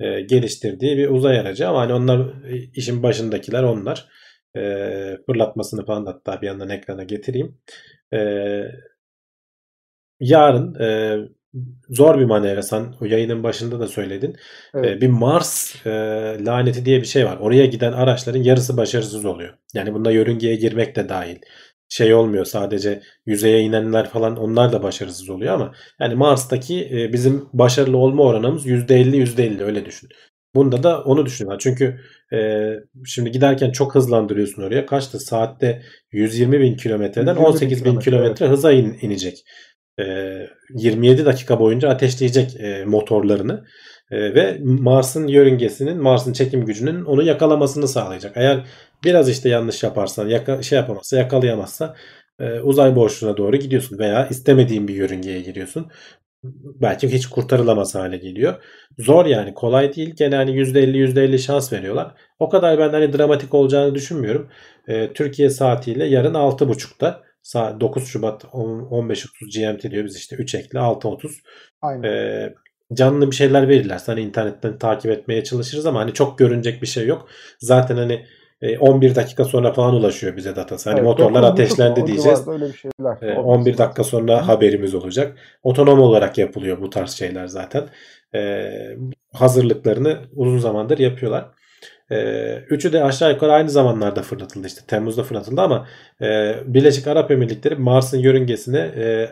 e, 0.00 0.20
geliştirdiği 0.20 0.96
bir 0.96 1.08
uzay 1.10 1.38
aracı 1.40 1.68
ama 1.68 1.80
hani 1.80 1.92
onlar 1.92 2.18
e, 2.44 2.56
işin 2.74 3.02
başındakiler 3.02 3.62
onlar. 3.62 4.08
E, 4.56 4.60
fırlatmasını 5.26 5.86
falan 5.86 6.06
hatta 6.06 6.42
bir 6.42 6.46
yandan 6.46 6.68
ekrana 6.68 7.02
getireyim. 7.02 7.58
E, 8.14 8.18
yarın 10.20 10.74
e, 10.80 11.16
zor 11.88 12.18
bir 12.18 12.24
manevra. 12.24 12.62
Sen 12.62 12.94
o 13.00 13.04
yayının 13.04 13.42
başında 13.42 13.80
da 13.80 13.86
söyledin. 13.86 14.36
Evet. 14.74 15.02
Bir 15.02 15.08
Mars 15.08 15.86
e, 15.86 15.90
laneti 16.44 16.84
diye 16.84 17.00
bir 17.00 17.06
şey 17.06 17.26
var. 17.26 17.36
Oraya 17.36 17.66
giden 17.66 17.92
araçların 17.92 18.42
yarısı 18.42 18.76
başarısız 18.76 19.24
oluyor. 19.24 19.54
Yani 19.74 19.94
bunda 19.94 20.10
yörüngeye 20.10 20.56
girmek 20.56 20.96
de 20.96 21.08
dahil. 21.08 21.36
Şey 21.88 22.14
olmuyor 22.14 22.44
sadece 22.44 23.02
yüzeye 23.26 23.60
inenler 23.60 24.08
falan 24.08 24.36
onlar 24.36 24.72
da 24.72 24.82
başarısız 24.82 25.30
oluyor 25.30 25.54
ama 25.54 25.72
yani 26.00 26.14
Mars'taki 26.14 26.88
e, 26.92 27.12
bizim 27.12 27.48
başarılı 27.52 27.96
olma 27.96 28.22
oranımız 28.22 28.66
%50 28.66 29.16
%50 29.16 29.64
öyle 29.64 29.84
düşün. 29.86 30.08
Bunda 30.54 30.82
da 30.82 31.02
onu 31.02 31.26
düşünüyorlar. 31.26 31.58
Çünkü 31.60 32.00
e, 32.32 32.70
şimdi 33.06 33.30
giderken 33.30 33.70
çok 33.70 33.94
hızlandırıyorsun 33.94 34.62
oraya. 34.62 34.86
Kaçtı? 34.86 35.18
Saatte 35.20 35.82
120 36.12 36.60
bin 36.60 36.76
kilometreden 36.76 37.34
120 37.34 37.40
bin 37.46 37.52
18 37.52 37.78
bin 37.84 37.84
kilometre, 37.84 38.10
kilometre 38.10 38.46
hıza 38.46 38.72
in- 38.72 38.98
inecek. 39.02 39.44
E, 40.00 40.04
27 40.74 41.24
dakika 41.24 41.60
boyunca 41.60 41.88
ateşleyecek 41.88 42.56
e, 42.60 42.84
motorlarını 42.84 43.64
E, 44.10 44.34
ve 44.34 44.58
Mars'ın 44.62 45.26
yörüngesinin, 45.26 46.02
Mars'ın 46.02 46.32
çekim 46.32 46.64
gücünün 46.64 47.04
onu 47.04 47.22
yakalamasını 47.22 47.88
sağlayacak. 47.88 48.32
Eğer 48.36 48.64
biraz 49.04 49.28
işte 49.28 49.48
yanlış 49.48 49.82
yaparsan, 49.82 50.28
yaka, 50.28 50.62
şey 50.62 50.78
yapamazsa, 50.78 51.16
yakalayamazsa 51.16 51.96
e, 52.40 52.60
uzay 52.60 52.96
boşluğuna 52.96 53.36
doğru 53.36 53.56
gidiyorsun 53.56 53.98
veya 53.98 54.28
istemediğin 54.28 54.88
bir 54.88 54.94
yörüngeye 54.94 55.40
giriyorsun. 55.40 55.90
Belki 56.80 57.12
hiç 57.12 57.26
kurtarılamaz 57.26 57.94
hale 57.94 58.16
geliyor. 58.16 58.62
Zor 58.98 59.26
yani 59.26 59.54
kolay 59.54 59.94
değil. 59.94 60.14
Gene 60.16 60.36
hani 60.36 60.50
%50 60.50 60.96
%50 60.96 61.38
şans 61.38 61.72
veriyorlar. 61.72 62.14
O 62.38 62.48
kadar 62.48 62.78
ben 62.78 62.90
hani 62.90 63.12
dramatik 63.12 63.54
olacağını 63.54 63.94
düşünmüyorum. 63.94 64.48
E, 64.88 65.12
Türkiye 65.12 65.50
saatiyle 65.50 66.04
yarın 66.04 66.34
6.30'da 66.34 67.22
saat 67.42 67.80
9 67.80 68.06
Şubat 68.08 68.44
15.30 68.44 69.72
GMT 69.72 69.90
diyor 69.90 70.04
biz 70.04 70.16
işte 70.16 70.36
3 70.36 70.54
ekle 70.54 70.78
6.30 70.78 71.30
Aynen. 71.82 72.02
e, 72.02 72.54
canlı 72.92 73.30
bir 73.30 73.36
şeyler 73.36 73.68
verirlerse 73.68 74.12
hani 74.12 74.20
internetten 74.20 74.78
takip 74.78 75.10
etmeye 75.10 75.44
çalışırız 75.44 75.86
ama 75.86 76.00
hani 76.00 76.14
çok 76.14 76.38
görünecek 76.38 76.82
bir 76.82 76.86
şey 76.86 77.06
yok. 77.06 77.28
Zaten 77.58 77.96
hani 77.96 78.26
11 78.80 79.14
dakika 79.14 79.44
sonra 79.44 79.72
falan 79.72 79.94
ulaşıyor 79.94 80.36
bize 80.36 80.56
datası. 80.56 80.90
Hani 80.90 80.98
Evet, 80.98 81.08
motorlar 81.08 81.42
9.30 81.42 81.46
ateşlendi 81.46 82.06
diyeceğiz. 82.06 82.38
civarda 82.38 82.52
Öyle 82.52 82.72
bir 82.72 82.78
şeyler. 82.78 83.22
E, 83.22 83.38
olması 83.38 83.48
11 83.48 83.70
lazım. 83.70 83.84
dakika 83.84 84.04
sonra 84.04 84.48
haberimiz 84.48 84.94
olacak. 84.94 85.38
Otonom 85.62 86.00
olarak 86.00 86.38
yapılıyor 86.38 86.80
bu 86.80 86.90
tarz 86.90 87.10
şeyler 87.10 87.46
zaten. 87.46 87.84
E, 88.34 88.70
hazırlıklarını 89.32 90.18
uzun 90.36 90.58
zamandır 90.58 90.98
yapıyorlar. 90.98 91.48
E, 92.10 92.56
üçü 92.70 92.92
de 92.92 93.04
aşağı 93.04 93.32
yukarı 93.32 93.52
aynı 93.52 93.70
zamanlarda 93.70 94.22
fırlatıldı 94.22 94.66
işte. 94.66 94.80
Temmuz'da 94.86 95.22
fırlatıldı 95.22 95.60
ama 95.60 95.86
e, 96.22 96.54
Birleşik 96.66 97.06
Arap 97.06 97.30
Emirlikleri 97.30 97.74
Mars'ın 97.76 98.18
yörüngesine 98.18 98.78
e, 98.78 99.28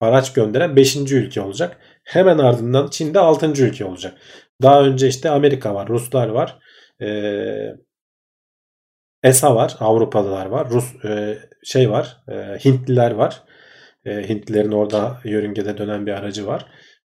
araç 0.00 0.32
gönderen 0.32 0.76
5. 0.76 0.96
ülke 0.96 1.40
olacak. 1.40 1.76
Hemen 2.04 2.38
ardından 2.38 2.88
Çin'de 2.88 3.18
6. 3.18 3.46
ülke 3.64 3.84
olacak. 3.84 4.14
Daha 4.62 4.82
önce 4.82 5.08
işte 5.08 5.30
Amerika 5.30 5.74
var, 5.74 5.88
Ruslar 5.88 6.28
var. 6.28 6.58
E, 7.02 7.06
ESA 9.22 9.54
var, 9.56 9.76
Avrupalılar 9.80 10.46
var, 10.46 10.70
Rus 10.70 11.04
e, 11.04 11.38
şey 11.64 11.90
var, 11.90 12.16
e, 12.28 12.34
Hintliler 12.64 13.10
var. 13.10 13.42
E, 14.04 14.28
Hintlilerin 14.28 14.72
orada 14.72 15.20
yörüngede 15.24 15.78
dönen 15.78 16.06
bir 16.06 16.12
aracı 16.12 16.46
var. 16.46 16.66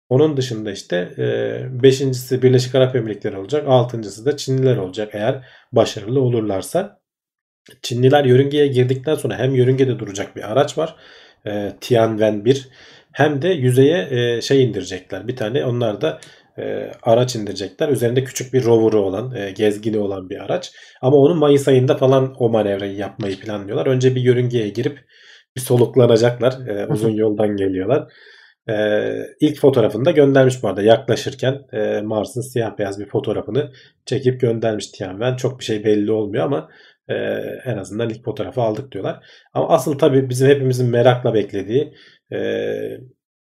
Onun 0.10 0.38
dışında 0.38 0.72
işte 0.72 0.96
e, 1.18 1.84
beşincisi 1.84 2.42
Birleşik 2.42 2.76
Arap 2.76 2.96
Emirlikleri 2.96 3.38
olacak. 3.38 3.68
Altıncısı 3.68 4.26
da 4.26 4.38
Çinliler 4.38 4.78
olacak 4.78 5.10
eğer 5.14 5.46
başarılı 5.72 6.22
olurlarsa. 6.22 7.00
Çinliler 7.82 8.26
yörüngeye 8.26 8.68
girdikten 8.68 9.16
sonra 9.16 9.38
hem 9.38 9.56
yörüngede 9.56 10.00
duracak 10.00 10.36
bir 10.36 10.52
araç 10.52 10.78
var. 10.78 10.96
E, 11.46 11.74
Tianwen 11.82 12.46
1 12.46 12.70
hem 13.12 13.42
de 13.42 13.50
yüzeye 13.50 14.08
e, 14.12 14.42
şey 14.42 14.64
indirecekler. 14.64 15.28
Bir 15.28 15.36
tane 15.36 15.66
onlar 15.66 16.02
da 16.02 16.20
e, 16.58 16.92
araç 17.04 17.36
indirecekler. 17.36 17.90
Üzerinde 17.90 18.24
küçük 18.24 18.54
bir 18.54 18.66
rover'ı 18.66 19.02
olan, 19.02 19.36
e, 19.36 19.52
gezgini 19.52 20.00
olan 20.00 20.30
bir 20.30 20.44
araç. 20.46 20.72
Ama 21.02 21.18
onun 21.18 21.38
Mayıs 21.38 21.68
ayında 21.68 21.98
falan 21.98 22.36
o 22.40 22.50
manevrayı 22.50 22.96
yapmayı 22.96 23.40
planlıyorlar. 23.40 23.88
Önce 23.88 24.16
bir 24.16 24.22
yörüngeye 24.22 24.70
girip 24.70 25.00
bir 25.56 25.62
soluklanacaklar. 25.62 26.68
E, 26.68 26.88
uzun 26.88 27.12
yoldan 27.12 27.56
geliyorlar. 27.56 28.14
E, 28.70 28.76
ilk 29.40 29.60
fotoğrafını 29.60 30.06
da 30.06 30.12
göndermiş 30.12 30.64
bu 30.64 30.68
arada. 30.68 30.82
Yaklaşırken 30.82 31.62
e, 31.74 32.02
Mars'ın 32.02 32.42
siyah 32.42 32.78
beyaz 32.78 33.00
bir 33.00 33.10
fotoğrafını 33.10 33.72
çekip 34.06 34.42
göndermiş 34.42 34.88
Tianwen. 34.88 35.36
Çok 35.36 35.60
bir 35.60 35.66
şey 35.66 35.84
belli 35.84 36.12
olmuyor 36.12 36.46
ama 36.46 36.70
e, 37.10 37.16
en 37.66 37.78
azından 37.78 38.10
ilk 38.10 38.24
fotoğrafı 38.26 38.62
aldık 38.62 38.92
diyorlar. 38.92 39.26
Ama 39.54 39.70
asıl 39.70 39.98
tabii 39.98 40.30
bizim 40.30 40.48
hepimizin 40.48 40.90
merakla 40.90 41.34
beklediği 41.34 41.94
e, 42.34 43.00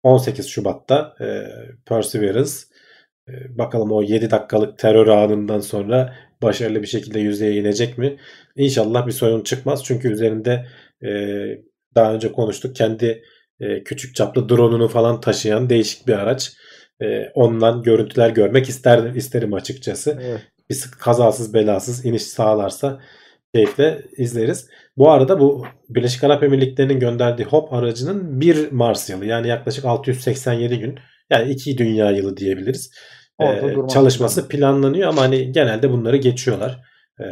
18 0.03 0.47
Şubat'ta 0.47 1.15
e, 1.21 1.25
Perseverance 1.85 2.51
bakalım 3.49 3.91
o 3.91 4.01
7 4.03 4.31
dakikalık 4.31 4.77
terör 4.77 5.07
anından 5.07 5.59
sonra 5.59 6.15
başarılı 6.41 6.81
bir 6.81 6.87
şekilde 6.87 7.19
yüzeye 7.19 7.55
inecek 7.55 7.97
mi? 7.97 8.17
İnşallah 8.55 9.07
bir 9.07 9.11
sorun 9.11 9.43
çıkmaz. 9.43 9.83
Çünkü 9.83 10.11
üzerinde 10.11 10.65
e, 11.03 11.09
daha 11.95 12.13
önce 12.13 12.31
konuştuk 12.31 12.75
kendi 12.75 13.23
e, 13.59 13.83
küçük 13.83 14.15
çaplı 14.15 14.49
drone'unu 14.49 14.87
falan 14.87 15.21
taşıyan 15.21 15.69
değişik 15.69 16.07
bir 16.07 16.13
araç. 16.13 16.51
E, 17.01 17.29
ondan 17.33 17.83
görüntüler 17.83 18.29
görmek 18.29 18.69
isterdim, 18.69 19.15
isterim 19.15 19.53
açıkçası. 19.53 20.19
Evet. 20.21 20.41
Bir 20.69 20.81
kazasız 20.99 21.53
belasız 21.53 22.05
iniş 22.05 22.23
sağlarsa 22.23 22.99
keyifle 23.55 24.01
izleriz. 24.17 24.69
Bu 24.97 25.11
arada 25.11 25.39
bu 25.39 25.65
Birleşik 25.89 26.23
Arap 26.23 26.43
Emirlikleri'nin 26.43 26.99
gönderdiği 26.99 27.43
HOP 27.43 27.73
aracının 27.73 28.41
bir 28.41 28.71
Mars 28.71 29.09
yılı 29.09 29.25
yani 29.25 29.47
yaklaşık 29.47 29.85
687 29.85 30.79
gün 30.79 30.99
yani 31.29 31.51
iki 31.51 31.77
dünya 31.77 32.11
yılı 32.11 32.37
diyebiliriz. 32.37 32.91
Durmak 33.61 33.89
çalışması 33.89 34.47
planlanıyor 34.47 35.09
ama 35.09 35.21
hani 35.21 35.51
genelde 35.51 35.91
bunları 35.91 36.17
geçiyorlar. 36.17 36.79
Ee, 37.19 37.25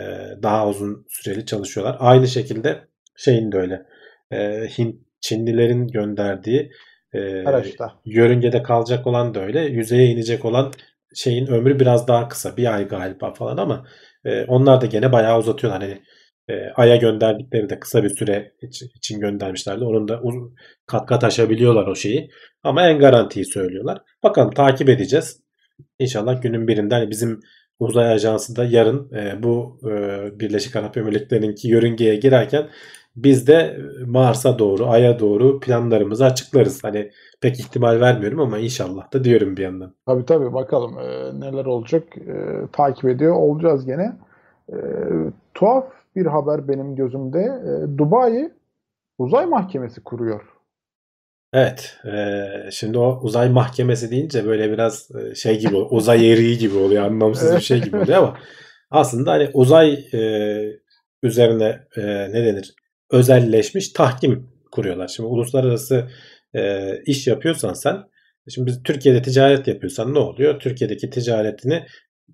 daha 0.43 0.67
uzun 0.67 1.05
süreli 1.09 1.45
çalışıyorlar. 1.45 1.97
Aynı 1.99 2.27
şekilde 2.27 2.87
şeyin 3.15 3.51
de 3.51 3.57
öyle. 3.57 3.81
Ee, 4.31 4.67
Hint 4.77 4.95
Çinlilerin 5.21 5.87
gönderdiği 5.87 6.71
e, 7.13 7.43
Araçta. 7.45 7.93
yörüngede 8.05 8.63
kalacak 8.63 9.07
olan 9.07 9.33
da 9.33 9.43
öyle. 9.43 9.61
Yüzeye 9.61 10.07
inecek 10.07 10.45
olan 10.45 10.71
şeyin 11.15 11.47
ömrü 11.47 11.79
biraz 11.79 12.07
daha 12.07 12.27
kısa. 12.27 12.57
Bir 12.57 12.75
ay 12.75 12.87
galiba 12.87 13.33
falan 13.33 13.57
ama 13.57 13.85
e, 14.25 14.45
onlar 14.45 14.81
da 14.81 14.85
gene 14.85 15.11
bayağı 15.11 15.39
uzatıyorlar. 15.39 15.81
Hani 15.81 16.01
e, 16.49 16.71
Ay'a 16.75 16.95
gönderdikleri 16.95 17.69
de 17.69 17.79
kısa 17.79 18.03
bir 18.03 18.09
süre 18.09 18.51
için, 18.61 18.89
için 18.95 19.19
göndermişlerdi. 19.19 19.83
Onun 19.83 20.07
da 20.07 20.19
uzun, 20.21 20.55
kat 20.85 21.05
kat 21.05 21.23
aşabiliyorlar 21.23 21.87
o 21.87 21.95
şeyi. 21.95 22.29
Ama 22.63 22.89
en 22.89 22.99
garantiyi 22.99 23.45
söylüyorlar. 23.45 24.01
Bakalım 24.23 24.51
takip 24.51 24.89
edeceğiz. 24.89 25.46
İnşallah 25.99 26.41
günün 26.41 26.67
birinde 26.67 26.95
hani 26.95 27.09
bizim 27.09 27.39
uzay 27.80 28.13
ajansı 28.13 28.55
da 28.55 28.63
yarın 28.65 29.11
e, 29.13 29.43
bu 29.43 29.80
e, 29.84 30.39
Birleşik 30.39 30.75
Arap 30.75 30.97
Emirlikleri'ninki 30.97 31.67
yörüngeye 31.67 32.15
girerken 32.15 32.69
biz 33.15 33.47
de 33.47 33.78
Mars'a 34.05 34.59
doğru, 34.59 34.88
Ay'a 34.88 35.19
doğru 35.19 35.59
planlarımızı 35.59 36.25
açıklarız. 36.25 36.84
Hani 36.84 37.11
pek 37.41 37.59
ihtimal 37.59 37.99
vermiyorum 37.99 38.39
ama 38.39 38.57
inşallah 38.57 39.13
da 39.13 39.23
diyorum 39.23 39.57
bir 39.57 39.63
yandan. 39.63 39.93
Tabii 40.05 40.25
tabii 40.25 40.53
bakalım 40.53 40.99
e, 40.99 41.39
neler 41.39 41.65
olacak. 41.65 42.17
E, 42.17 42.34
takip 42.71 43.05
ediyor 43.05 43.36
olacağız 43.36 43.86
gene. 43.86 44.11
E, 44.69 44.78
tuhaf 45.53 45.86
bir 46.15 46.25
haber 46.25 46.67
benim 46.67 46.95
gözümde. 46.95 47.39
E, 47.39 47.97
Dubai 47.97 48.51
uzay 49.17 49.45
mahkemesi 49.45 50.03
kuruyor. 50.03 50.56
Evet. 51.53 51.97
e, 52.05 52.71
şimdi 52.71 52.97
o 52.97 53.19
uzay 53.21 53.49
mahkemesi 53.49 54.11
deyince 54.11 54.45
böyle 54.45 54.71
biraz 54.71 55.09
şey 55.35 55.59
gibi. 55.59 55.75
Uzay 55.75 56.31
eriği 56.33 56.57
gibi 56.57 56.75
oluyor. 56.75 57.03
Anlamsız 57.03 57.55
bir 57.55 57.61
şey 57.61 57.81
gibi 57.81 57.97
oluyor 57.97 58.17
ama 58.17 58.37
aslında 58.89 59.31
hani 59.31 59.49
uzay 59.53 59.93
e, 60.13 60.19
üzerine 61.23 61.79
e, 61.97 62.01
ne 62.03 62.45
denir? 62.45 62.75
Özelleşmiş 63.11 63.89
tahkim 63.89 64.49
kuruyorlar. 64.71 65.07
Şimdi 65.07 65.29
uluslararası 65.29 66.07
e, 66.55 66.91
iş 67.05 67.27
yapıyorsan 67.27 67.73
sen 67.73 67.97
şimdi 68.49 68.67
biz 68.67 68.83
Türkiye'de 68.83 69.21
ticaret 69.21 69.67
yapıyorsan 69.67 70.13
ne 70.13 70.19
oluyor? 70.19 70.59
Türkiye'deki 70.59 71.09
ticaretini 71.09 71.85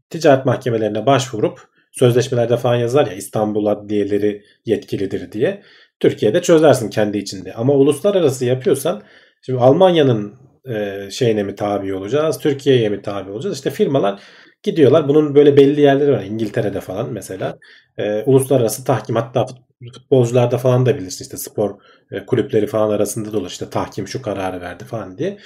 ticaret 0.09 0.45
mahkemelerine 0.45 1.05
başvurup 1.05 1.59
sözleşmelerde 1.91 2.57
falan 2.57 2.75
yazar 2.75 3.07
ya 3.07 3.13
İstanbul 3.13 3.65
adliyeleri 3.65 4.43
yetkilidir 4.65 5.31
diye. 5.31 5.63
Türkiye'de 5.99 6.41
çözersin 6.41 6.89
kendi 6.89 7.17
içinde. 7.17 7.53
Ama 7.53 7.73
uluslararası 7.73 8.45
yapıyorsan 8.45 9.03
şimdi 9.41 9.59
Almanya'nın 9.59 10.33
e, 10.69 11.07
şeyine 11.11 11.43
mi 11.43 11.55
tabi 11.55 11.93
olacağız? 11.93 12.39
Türkiye'ye 12.39 12.89
mi 12.89 13.01
tabi 13.01 13.31
olacağız? 13.31 13.55
İşte 13.55 13.69
firmalar 13.69 14.19
gidiyorlar. 14.63 15.07
Bunun 15.07 15.35
böyle 15.35 15.57
belli 15.57 15.81
yerleri 15.81 16.11
var. 16.11 16.23
İngiltere'de 16.23 16.81
falan 16.81 17.13
mesela. 17.13 17.57
E, 17.97 18.23
uluslararası 18.23 18.83
tahkim 18.85 19.15
hatta 19.15 19.45
futbolcularda 19.93 20.57
falan 20.57 20.85
da 20.85 20.97
bilirsin 20.97 21.25
işte 21.25 21.37
spor 21.37 21.75
e, 22.11 22.25
kulüpleri 22.25 22.67
falan 22.67 22.89
arasında 22.89 23.33
da 23.33 23.37
olur. 23.37 23.49
İşte 23.49 23.69
tahkim 23.69 24.07
şu 24.07 24.21
kararı 24.21 24.61
verdi 24.61 24.85
falan 24.85 25.17
diye. 25.17 25.37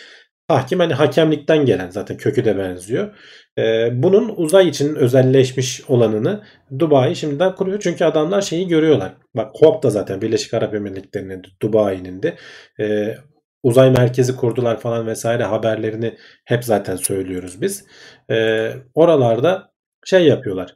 Tahkim 0.48 0.80
hani 0.80 0.94
hakemlikten 0.94 1.66
gelen 1.66 1.90
zaten 1.90 2.18
kökü 2.18 2.46
de 2.46 2.58
benziyor. 2.58 3.18
Ee, 3.58 3.90
bunun 3.94 4.34
uzay 4.38 4.68
için 4.68 4.96
özelleşmiş 4.96 5.90
olanını 5.90 6.44
Dubai 6.80 7.16
şimdiden 7.16 7.56
kuruyor. 7.56 7.80
Çünkü 7.80 8.06
adamlar 8.06 8.42
şeyi 8.42 8.68
görüyorlar. 8.68 9.14
Bak 9.36 9.52
HOP 9.60 9.84
da 9.84 9.90
zaten 9.90 10.22
Birleşik 10.22 10.54
Arap 10.54 10.74
Emirlikleri'nin 10.76 11.42
Dubai'nin 11.62 12.24
de 12.24 12.36
e, 12.80 13.16
uzay 13.64 13.92
merkezi 13.92 14.36
kurdular 14.36 14.80
falan 14.80 15.08
vesaire 15.08 15.44
haberlerini 15.44 16.18
hep 16.46 16.64
zaten 16.66 16.96
söylüyoruz 16.96 17.62
biz. 17.62 17.86
E, 18.32 18.70
oralarda 18.94 19.72
şey 20.06 20.28
yapıyorlar. 20.28 20.76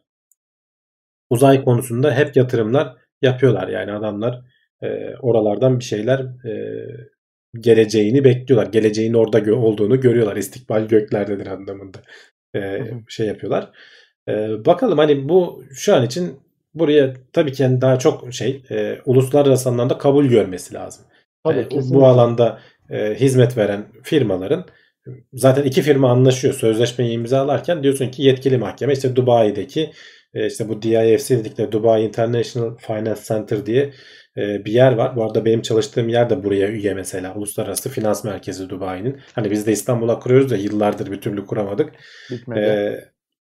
Uzay 1.30 1.64
konusunda 1.64 2.16
hep 2.16 2.36
yatırımlar 2.36 2.96
yapıyorlar. 3.22 3.68
Yani 3.68 3.92
adamlar 3.92 4.42
e, 4.84 5.16
oralardan 5.22 5.80
bir 5.80 5.84
şeyler 5.84 6.20
e, 6.20 6.54
geleceğini 7.60 8.24
bekliyorlar. 8.24 8.72
Geleceğin 8.72 9.14
orada 9.14 9.40
gö- 9.40 9.52
olduğunu 9.52 10.02
görüyorlar. 10.02 10.36
İstikbal 10.36 10.88
göklerdedir 10.88 11.48
anlamında 11.48 12.02
e, 12.56 12.82
şey 13.08 13.28
yapıyorlar. 13.28 13.70
E, 14.30 14.66
bakalım 14.66 14.98
hani 14.98 15.30
bu 15.30 15.64
şu 15.74 15.96
an 15.96 16.06
için 16.06 16.40
buraya 16.74 17.14
tabii 17.34 17.52
ki 17.52 17.64
yani 17.64 17.82
daha 17.82 18.00
çok 18.00 18.34
şey 18.34 18.64
e, 18.72 18.98
uluslararası 19.06 19.70
anlamda 19.70 19.98
kabul 19.98 20.26
görmesi 20.26 20.74
lazım. 20.74 21.06
Tabii, 21.44 21.60
E, 21.60 21.68
kesinlikle. 21.70 21.96
bu 21.96 22.06
alanda 22.08 22.60
e, 22.90 23.16
hizmet 23.16 23.58
veren 23.58 23.86
firmaların 24.04 24.66
zaten 25.34 25.64
iki 25.64 25.82
firma 25.82 26.12
anlaşıyor 26.12 26.54
sözleşmeyi 26.54 27.12
imzalarken 27.12 27.84
diyorsun 27.84 28.08
ki 28.12 28.24
yetkili 28.24 28.58
mahkeme 28.58 28.94
işte 28.94 29.16
Dubai'deki 29.16 29.92
e, 30.34 30.48
işte 30.48 30.70
bu 30.70 30.82
DIFC 30.82 31.38
dedikleri 31.38 31.72
Dubai 31.72 32.04
International 32.04 32.76
Finance 32.78 33.22
Center 33.28 33.66
diye 33.66 33.94
e, 34.38 34.66
bir 34.66 34.72
yer 34.72 34.92
var. 34.92 35.16
Bu 35.16 35.24
arada 35.24 35.46
benim 35.46 35.62
çalıştığım 35.62 36.10
yer 36.10 36.30
de 36.30 36.44
buraya 36.44 36.68
üye 36.68 36.94
mesela. 36.94 37.34
Uluslararası 37.36 37.90
Finans 37.90 38.24
Merkezi 38.24 38.70
Dubai'nin. 38.70 39.20
Hani 39.34 39.52
biz 39.52 39.68
de 39.68 39.72
İstanbul'a 39.72 40.20
kuruyoruz 40.20 40.50
da 40.50 40.58
yıllardır 40.58 41.12
bir 41.12 41.22
türlü 41.22 41.46
kuramadık. 41.46 41.94
Bitmedi. 42.32 42.60
E, 42.60 43.00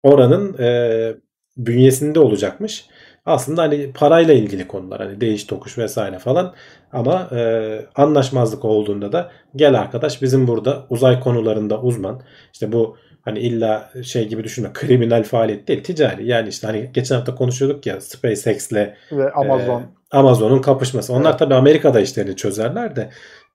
oranın 0.04 0.58
e, 0.58 1.14
bünyesinde 1.58 2.20
olacakmış. 2.20 2.86
Aslında 3.26 3.62
hani 3.62 3.94
parayla 3.94 4.34
ilgili 4.34 4.68
konular 4.68 5.02
hani 5.02 5.22
değiş 5.22 5.44
tokuş 5.44 5.78
vesaire 5.78 6.20
falan 6.20 6.56
ama 6.92 7.30
e, 7.32 7.86
anlaşmazlık 7.96 8.66
olduğunda 8.66 9.12
da 9.12 9.32
gel 9.56 9.80
arkadaş 9.80 10.22
bizim 10.22 10.48
burada 10.48 10.86
uzay 10.90 11.20
konularında 11.20 11.82
uzman 11.82 12.22
işte 12.54 12.72
bu 12.72 12.98
hani 13.22 13.40
illa 13.40 13.92
şey 14.04 14.28
gibi 14.28 14.44
düşünme 14.44 14.70
kriminal 14.74 15.24
faaliyet 15.24 15.68
değil 15.68 15.84
ticari 15.84 16.28
yani 16.28 16.50
işte 16.50 16.68
hani 16.68 16.90
geçen 16.94 17.16
hafta 17.16 17.36
konuşuyorduk 17.36 17.86
ya 17.86 18.02
SpaceX'le 18.02 18.72
Ve 19.12 19.32
Amazon. 19.32 19.82
e, 19.82 19.86
Amazon'un 20.12 20.62
kapışması. 20.62 21.14
Onlar 21.14 21.30
Evet. 21.30 21.40
tabii 21.40 21.54
Amerika'da 21.54 22.00
işlerini 22.02 22.36
çözerler 22.36 22.96
de 22.96 23.10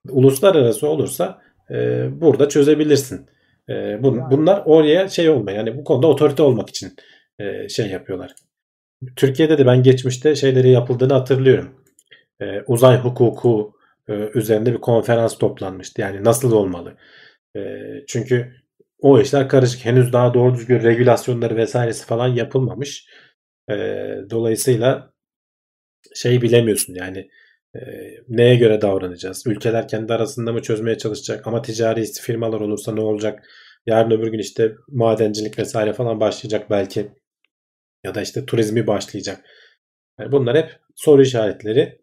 uluslararası 0.09 0.87
olursa 0.87 1.41
e, 1.71 2.07
burada 2.21 2.49
çözebilirsin. 2.49 3.25
E, 3.69 3.73
bun- 3.73 4.17
Yani. 4.19 4.31
Bunlar 4.31 4.61
oraya 4.65 5.07
şey 5.09 5.29
olma 5.29 5.51
yani 5.51 5.77
bu 5.77 5.83
konuda 5.83 6.07
otorite 6.07 6.43
olmak 6.43 6.69
için 6.69 6.93
e, 7.39 7.69
şey 7.69 7.87
yapıyorlar. 7.87 8.31
Türkiye'de 9.15 9.57
de 9.57 9.65
ben 9.65 9.83
geçmişte 9.83 10.35
şeyleri 10.35 10.69
yapıldığını 10.69 11.13
hatırlıyorum. 11.13 11.69
E, 12.41 12.45
uzay 12.67 12.97
hukuku 12.97 13.73
e, 14.09 14.13
üzerinde 14.13 14.73
bir 14.73 14.77
konferans 14.77 15.37
toplanmıştı. 15.37 16.01
Yani 16.01 16.23
nasıl 16.23 16.51
olmalı? 16.51 16.93
E, 17.55 17.61
çünkü 18.07 18.53
o 18.99 19.21
işler 19.21 19.49
karışık. 19.49 19.85
Henüz 19.85 20.13
daha 20.13 20.33
doğru 20.33 20.55
düzgün 20.55 20.83
regülasyonları 20.83 21.55
vesairesi 21.57 22.05
falan 22.05 22.27
yapılmamış. 22.27 23.07
E, 23.69 23.73
dolayısıyla 24.29 25.13
şey 26.15 26.41
bilemiyorsun 26.41 26.93
yani 26.93 27.29
e, 27.75 27.79
neye 28.29 28.55
göre 28.55 28.81
davranacağız? 28.81 29.43
Ülkeler 29.47 29.87
kendi 29.87 30.13
arasında 30.13 30.53
mı 30.53 30.61
çözmeye 30.61 30.97
çalışacak? 30.97 31.47
Ama 31.47 31.61
ticari 31.61 32.05
firmalar 32.21 32.59
olursa 32.61 32.93
ne 32.93 33.01
olacak? 33.01 33.47
Yarın 33.85 34.11
öbür 34.11 34.27
gün 34.27 34.39
işte 34.39 34.75
madencilik 34.87 35.59
vesaire 35.59 35.93
falan 35.93 36.19
başlayacak 36.19 36.69
belki. 36.69 37.11
Ya 38.03 38.15
da 38.15 38.21
işte 38.21 38.45
turizmi 38.45 38.87
başlayacak. 38.87 39.45
Yani 40.19 40.31
bunlar 40.31 40.57
hep 40.57 40.79
soru 40.95 41.21
işaretleri. 41.21 42.01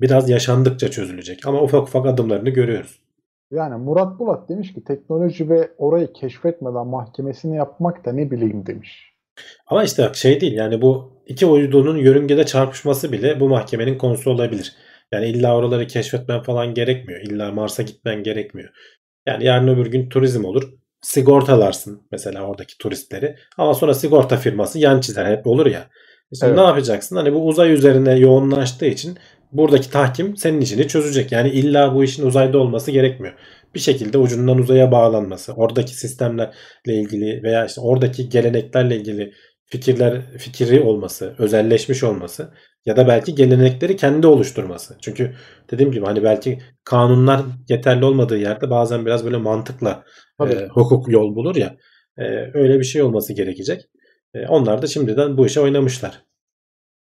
Biraz 0.00 0.30
yaşandıkça 0.30 0.90
çözülecek. 0.90 1.46
Ama 1.46 1.62
ufak 1.62 1.88
ufak 1.88 2.06
adımlarını 2.06 2.50
görüyoruz. 2.50 3.00
Yani 3.50 3.84
Murat 3.84 4.18
Bulat 4.18 4.48
demiş 4.48 4.74
ki 4.74 4.84
teknoloji 4.84 5.48
ve 5.50 5.70
orayı 5.78 6.12
keşfetmeden 6.12 6.86
mahkemesini 6.86 7.56
yapmak 7.56 8.04
da 8.04 8.12
ne 8.12 8.30
bileyim 8.30 8.66
demiş. 8.66 9.12
Ama 9.66 9.84
işte 9.84 10.02
bak 10.02 10.16
şey 10.16 10.40
değil 10.40 10.52
yani 10.52 10.82
bu 10.82 11.12
iki 11.26 11.46
uydunun 11.46 11.96
yörüngede 11.96 12.46
çarpışması 12.46 13.12
bile 13.12 13.40
bu 13.40 13.48
mahkemenin 13.48 13.98
konusu 13.98 14.30
olabilir. 14.30 14.76
Yani 15.12 15.26
illa 15.26 15.56
oraları 15.56 15.86
keşfetmen 15.86 16.42
falan 16.42 16.74
gerekmiyor. 16.74 17.20
İlla 17.20 17.52
Mars'a 17.52 17.82
gitmen 17.82 18.22
gerekmiyor. 18.22 18.68
Yani 19.26 19.44
yarın 19.44 19.68
öbür 19.68 19.86
gün 19.86 20.08
turizm 20.08 20.44
olur. 20.44 20.72
Sigortalarsın 21.00 22.02
mesela 22.12 22.42
oradaki 22.42 22.78
turistleri. 22.78 23.36
Ama 23.58 23.74
sonra 23.74 23.94
sigorta 23.94 24.36
firması 24.36 24.78
yan 24.78 25.00
çizer. 25.00 25.26
Hep 25.26 25.46
olur 25.46 25.66
ya. 25.66 25.88
İşte 26.30 26.46
Evet. 26.46 26.58
ne 26.58 26.64
yapacaksın? 26.64 27.16
Hani 27.16 27.34
bu 27.34 27.46
uzay 27.46 27.72
üzerine 27.72 28.14
yoğunlaştığı 28.14 28.86
için 28.86 29.18
buradaki 29.52 29.90
tahkim 29.90 30.36
senin 30.36 30.60
işini 30.60 30.88
çözecek. 30.88 31.32
Yani 31.32 31.50
illa 31.50 31.94
bu 31.94 32.04
işin 32.04 32.26
uzayda 32.26 32.58
olması 32.58 32.90
gerekmiyor. 32.90 33.34
Bir 33.74 33.80
şekilde 33.80 34.18
ucundan 34.18 34.58
uzaya 34.58 34.92
bağlanması, 34.92 35.52
oradaki 35.52 35.94
sistemlerle 35.94 36.52
ilgili 36.86 37.42
veya 37.42 37.66
işte 37.66 37.80
oradaki 37.80 38.28
geleneklerle 38.28 38.96
ilgili 38.96 39.32
fikirler 39.64 40.38
fikri 40.38 40.80
olması, 40.80 41.34
özelleşmiş 41.38 42.04
olması 42.04 42.50
ya 42.86 42.96
da 42.96 43.08
belki 43.08 43.34
gelenekleri 43.34 43.96
kendi 43.96 44.26
oluşturması. 44.26 44.96
Çünkü 45.00 45.34
dediğim 45.70 45.92
gibi 45.92 46.04
hani 46.04 46.24
belki 46.24 46.58
kanunlar 46.84 47.40
yeterli 47.68 48.04
olmadığı 48.04 48.38
yerde 48.38 48.70
bazen 48.70 49.06
biraz 49.06 49.24
böyle 49.24 49.36
mantıkla 49.36 50.04
Tabii. 50.38 50.52
e, 50.52 50.68
hukuk 50.68 51.08
yol 51.08 51.34
bulur 51.34 51.56
ya. 51.56 51.76
e, 52.16 52.24
öyle 52.54 52.78
bir 52.78 52.84
şey 52.84 53.02
olması 53.02 53.32
gerekecek. 53.32 53.82
E, 54.34 54.46
onlar 54.46 54.82
da 54.82 54.86
şimdiden 54.86 55.36
bu 55.36 55.46
işe 55.46 55.60
oynamışlar. 55.60 56.22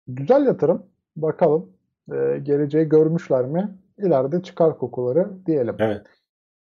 Güzel 0.07 0.45
yatırım. 0.45 0.85
Bakalım 1.15 1.74
e, 2.13 2.39
geleceği 2.43 2.89
görmüşler 2.89 3.45
mi? 3.45 3.77
İleride 3.97 4.41
çıkar 4.41 4.77
kokuları 4.77 5.45
diyelim. 5.45 5.75
Evet. 5.79 6.05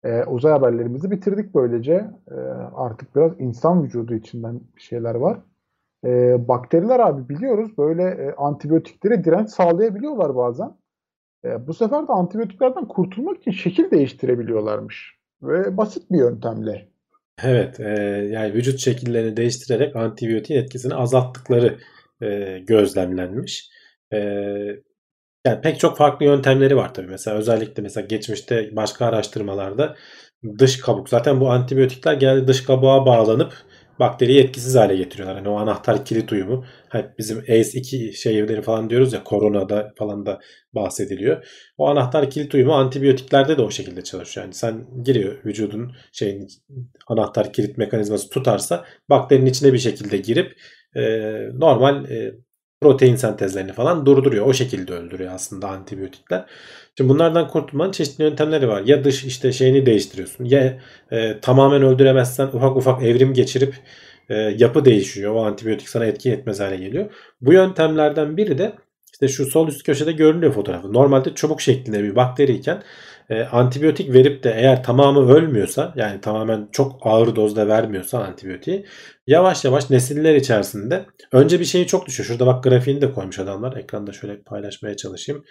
E, 0.05 0.25
uzay 0.25 0.53
haberlerimizi 0.53 1.11
bitirdik 1.11 1.55
böylece. 1.55 2.11
E, 2.31 2.35
artık 2.75 3.17
biraz 3.17 3.33
insan 3.41 3.85
vücudu 3.85 4.15
içinden 4.15 4.61
bir 4.77 4.83
şeyler 4.83 5.15
var. 5.15 5.39
E, 6.05 6.09
bakteriler 6.49 7.01
abi 7.01 7.29
biliyoruz 7.29 7.79
böyle 7.79 8.03
e, 8.03 8.35
antibiyotiklere 8.37 9.25
direnç 9.25 9.51
sağlayabiliyorlar 9.51 10.37
bazen. 10.37 10.77
E, 11.45 11.67
bu 11.67 11.75
sefer 11.75 12.09
de 12.09 12.13
antibiyotiklerden 12.13 12.89
kurtulmak 12.89 13.39
için 13.39 13.51
şekil 13.51 13.91
değiştirebiliyorlarmış. 13.91 15.17
Ve 15.43 15.77
basit 15.77 16.11
bir 16.11 16.19
yöntemle. 16.19 16.89
Evet, 17.45 17.81
e, 17.81 17.91
yani 18.31 18.55
vücut 18.55 18.79
şekillerini 18.79 19.37
değiştirerek 19.37 19.97
antibiyotiğin 19.97 20.61
etkisini 20.61 20.95
azalttıkları 20.95 21.79
e, 22.23 22.59
gözlemlenmiş. 22.59 23.71
E, 24.13 24.19
yani 25.47 25.61
pek 25.61 25.81
çok 25.81 25.97
farklı 25.97 26.25
yöntemleri 26.27 26.77
var 26.77 26.95
tabii. 26.95 27.07
Mesela 27.07 27.37
özellikle 27.37 27.83
mesela 27.83 28.07
geçmişte 28.07 28.77
başka 28.77 29.07
araştırmalarda 29.07 29.97
dış 30.59 30.81
kabuk 30.81 31.09
zaten 31.09 31.41
bu 31.41 31.51
antibiyotikler 31.51 32.15
genelde 32.15 32.49
dış 32.49 32.63
kabuğa 32.63 33.07
bağlanıp 33.07 33.53
bakteriyi 33.99 34.41
etkisiz 34.41 34.75
hale 34.75 34.97
getiriyorlar. 34.97 35.37
Hani 35.37 35.49
o 35.49 35.59
anahtar 35.59 36.05
kilit 36.05 36.33
uyumu. 36.33 36.65
Hani 36.89 37.07
bizim 37.19 37.39
ACE2 37.39 38.13
şeyleri 38.13 38.63
falan 38.63 38.91
diyoruz 38.91 39.13
ya 39.13 39.25
koronada 39.25 39.93
falan 39.99 40.27
da 40.27 40.41
bahsediliyor. 40.75 41.47
O 41.79 41.89
anahtar 41.89 42.31
kilit 42.31 42.55
uyumu 42.55 42.75
antibiyotiklerde 42.75 43.59
de 43.59 43.63
o 43.63 43.71
şekilde 43.71 44.05
çalışıyor. 44.05 44.45
Yani 44.45 44.55
sen 44.55 44.87
giriyor 45.05 45.45
vücudun 45.45 45.93
şeyin 46.13 46.49
anahtar 47.09 47.53
kilit 47.53 47.79
mekanizması 47.79 48.31
tutarsa 48.31 48.85
bakterinin 49.11 49.47
içine 49.47 49.73
bir 49.73 49.79
şekilde 49.79 50.17
girip 50.17 50.53
e, 50.97 51.03
normal 51.55 52.11
e, 52.11 52.35
protein 52.81 53.17
sentezlerini 53.17 53.73
falan 53.73 54.07
durduruyor. 54.07 54.47
O 54.47 54.53
şekilde 54.53 54.93
öldürüyor 54.93 55.33
aslında 55.35 55.69
antibiyotikler. 55.69 56.45
Şimdi 56.99 57.11
bunlardan 57.11 57.49
kurtulmanın 57.49 57.93
çeşitli 57.93 58.25
yöntemleri 58.25 58.69
var. 58.69 58.83
Ya 58.87 59.05
dış 59.05 59.25
işte 59.25 59.53
şeyini 59.53 59.87
değiştiriyorsun. 59.87 60.45
Ya 60.45 60.79
e, 61.11 61.41
tamamen 61.41 61.83
öldüremezsen 61.83 62.47
ufak 62.47 62.77
ufak 62.77 63.03
evrim 63.03 63.35
geçirip 63.35 63.75
e, 64.29 64.35
yapı 64.35 64.85
değişiyor. 64.85 65.35
O 65.35 65.45
antibiyotik 65.45 65.89
sana 65.89 66.07
etki 66.07 66.33
etmez 66.33 66.61
hale 66.61 66.77
geliyor. 66.77 67.11
Bu 67.41 67.53
yöntemlerden 67.53 68.37
biri 68.37 68.59
de 68.59 68.73
işte 69.13 69.29
şu 69.29 69.47
sol 69.47 69.69
üst 69.69 69.83
köşede 69.83 70.13
görünüyor 70.13 70.53
fotoğrafı. 70.53 70.93
Normalde 70.93 71.35
çubuk 71.35 71.61
şeklinde 71.61 72.03
bir 72.03 72.17
bakteriyken 72.17 72.83
e, 73.31 73.45
antibiyotik 73.45 74.13
verip 74.15 74.45
de 74.45 74.55
eğer 74.57 74.83
tamamı 74.83 75.33
ölmüyorsa 75.33 75.93
yani 75.97 76.21
tamamen 76.21 76.69
çok 76.73 76.99
ağır 77.01 77.37
dozda 77.37 77.69
vermiyorsa 77.69 78.19
antibiyotiği 78.19 78.87
yavaş 79.27 79.65
yavaş 79.65 79.91
nesiller 79.91 80.35
içerisinde 80.35 81.07
önce 81.33 81.61
bir 81.61 81.65
şeyi 81.65 81.87
çok 81.87 82.07
düşüyor. 82.07 82.27
Şurada 82.27 82.47
bak 82.47 82.65
grafiğini 82.65 83.01
de 83.01 83.13
koymuş 83.13 83.39
adamlar. 83.39 83.77
Ekranda 83.77 84.13
şöyle 84.13 84.43
paylaşmaya 84.43 84.97
çalışayım. 84.97 85.45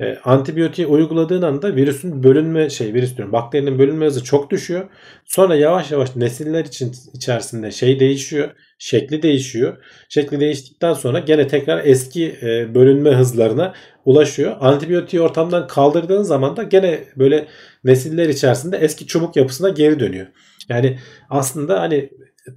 E, 0.00 0.16
antibiyotiği 0.24 0.86
uyguladığın 0.86 1.42
anda 1.42 1.76
virüsün 1.76 2.22
bölünme 2.22 2.70
şey 2.70 2.94
virüs 2.94 3.16
diyorum 3.16 3.32
bakterinin 3.32 3.78
bölünme 3.78 4.06
hızı 4.06 4.24
çok 4.24 4.50
düşüyor. 4.50 4.88
Sonra 5.24 5.54
yavaş 5.56 5.90
yavaş 5.90 6.16
nesiller 6.16 6.64
için 6.64 6.92
içerisinde 7.14 7.70
şey 7.70 8.00
değişiyor. 8.00 8.50
Şekli 8.78 9.22
değişiyor. 9.22 9.76
Şekli 10.08 10.40
değiştikten 10.40 10.92
sonra 10.92 11.18
gene 11.18 11.48
tekrar 11.48 11.84
eski 11.84 12.36
e, 12.42 12.74
bölünme 12.74 13.10
hızlarına 13.10 13.74
ulaşıyor. 14.04 14.56
Antibiyotiği 14.60 15.22
ortamdan 15.22 15.66
kaldırdığın 15.66 16.22
zaman 16.22 16.56
da 16.56 16.62
gene 16.62 16.98
böyle 17.16 17.46
nesiller 17.84 18.28
içerisinde 18.28 18.76
eski 18.76 19.06
çubuk 19.06 19.36
yapısına 19.36 19.68
geri 19.68 20.00
dönüyor. 20.00 20.26
Yani 20.68 20.98
aslında 21.30 21.80
hani 21.80 22.10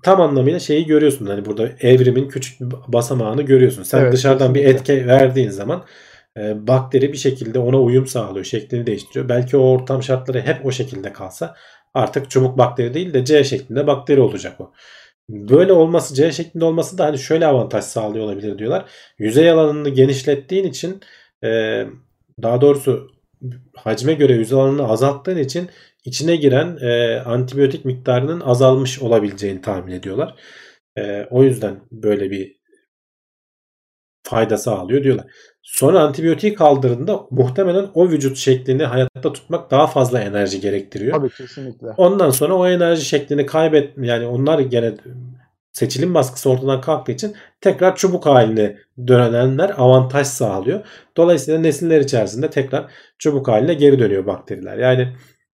tam 0.03 0.21
anlamıyla 0.21 0.59
şeyi 0.59 0.85
görüyorsun. 0.85 1.25
Hani 1.25 1.45
burada 1.45 1.69
evrimin 1.81 2.27
küçük 2.29 2.61
bir 2.61 2.75
basamağını 2.87 3.41
görüyorsun. 3.41 3.83
Sen 3.83 4.01
Evet, 4.01 4.13
dışarıdan 4.13 4.55
bir 4.55 4.61
kesinlikle. 4.61 4.93
etki 4.93 5.07
verdiğin 5.07 5.49
zaman 5.49 5.85
bakteri 6.67 7.13
bir 7.13 7.17
şekilde 7.17 7.59
ona 7.59 7.81
uyum 7.81 8.07
sağlıyor. 8.07 8.45
Şeklini 8.45 8.87
değiştiriyor. 8.87 9.29
Belki 9.29 9.57
o 9.57 9.61
ortam 9.61 10.03
şartları 10.03 10.41
hep 10.41 10.65
o 10.65 10.71
şekilde 10.71 11.13
kalsa 11.13 11.55
artık 11.93 12.31
çubuk 12.31 12.57
bakteri 12.57 12.93
değil 12.93 13.13
de 13.13 13.25
C 13.25 13.43
şeklinde 13.43 13.87
bakteri 13.87 14.21
olacak 14.21 14.61
o. 14.61 14.73
Böyle 15.29 15.73
olması 15.73 16.15
C 16.15 16.31
şeklinde 16.31 16.65
olması 16.65 16.97
da 16.97 17.05
hani 17.05 17.19
şöyle 17.19 17.47
avantaj 17.47 17.83
sağlıyor 17.83 18.25
olabilir 18.25 18.57
diyorlar. 18.57 18.85
Yüzey 19.19 19.51
alanını 19.51 19.89
genişlettiğin 19.89 20.63
için 20.63 21.01
e, 21.43 21.83
daha 22.43 22.61
doğrusu 22.61 23.11
hacme 23.75 24.13
göre 24.13 24.33
yüzey 24.33 24.59
alanını 24.59 24.87
azalttığın 24.87 25.37
için 25.37 25.69
içine 26.05 26.35
giren 26.35 26.77
e, 26.81 27.19
antibiyotik 27.19 27.85
miktarının 27.85 28.39
azalmış 28.39 28.99
olabileceğini 28.99 29.61
tahmin 29.61 29.91
ediyorlar. 29.91 30.35
E, 30.97 31.27
o 31.31 31.43
yüzden 31.43 31.79
böyle 31.91 32.31
bir 32.31 32.56
fayda 34.29 34.57
sağlıyor 34.57 35.03
diyorlar. 35.03 35.25
Sonra 35.61 35.99
antibiyotiği 35.99 36.53
kaldırdığında 36.53 37.21
muhtemelen 37.31 37.87
o 37.93 38.09
vücut 38.09 38.37
şeklini 38.37 38.83
hayatta 38.83 39.33
tutmak 39.33 39.71
daha 39.71 39.87
fazla 39.87 40.21
enerji 40.21 40.61
gerektiriyor. 40.61 41.13
Tabii 41.13 41.29
kesinlikle. 41.29 41.87
Ondan 41.97 42.29
sonra 42.29 42.55
o 42.55 42.67
enerji 42.67 43.05
şeklini 43.05 43.45
kaybet 43.45 43.97
yani 43.97 44.25
onlar 44.25 44.59
gene 44.59 44.93
seçilim 45.71 46.13
baskısı 46.13 46.49
ortadan 46.49 46.81
kalktığı 46.81 47.11
için 47.11 47.35
tekrar 47.61 47.95
çubuk 47.95 48.25
haline 48.25 48.77
dönenler 49.07 49.73
avantaj 49.77 50.27
sağlıyor. 50.27 50.85
Dolayısıyla 51.17 51.59
nesiller 51.59 52.01
içerisinde 52.01 52.49
tekrar 52.49 52.91
çubuk 53.17 53.47
haline 53.47 53.73
geri 53.73 53.99
dönüyor 53.99 54.25
bakteriler. 54.25 54.77
Yani 54.77 55.13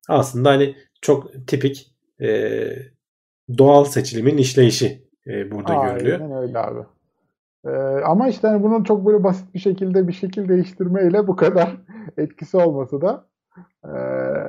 aslında 0.10 0.50
hani 0.50 0.76
çok 1.02 1.48
tipik 1.48 1.88
e, 2.22 2.70
doğal 3.58 3.86
seçilimin 3.86 4.38
işleyişi 4.38 5.08
e, 5.28 5.52
burada 5.52 5.74
görülüyor. 5.74 6.20
Aynen 6.20 6.38
öyle 6.38 6.60
abi. 6.60 6.80
Ee, 7.66 7.70
ama 8.06 8.28
işte 8.28 8.48
hani 8.48 8.64
bunun 8.64 8.84
çok 8.84 9.06
böyle 9.06 9.24
basit 9.24 9.54
bir 9.54 9.60
şekilde 9.60 10.08
bir 10.08 10.14
şekil 10.14 10.50
değiştirmeyle 10.50 11.28
bu 11.28 11.36
kadar 11.36 11.78
etkisi 12.18 12.58
olması 12.58 13.02
da 13.02 13.26
e, 13.86 13.90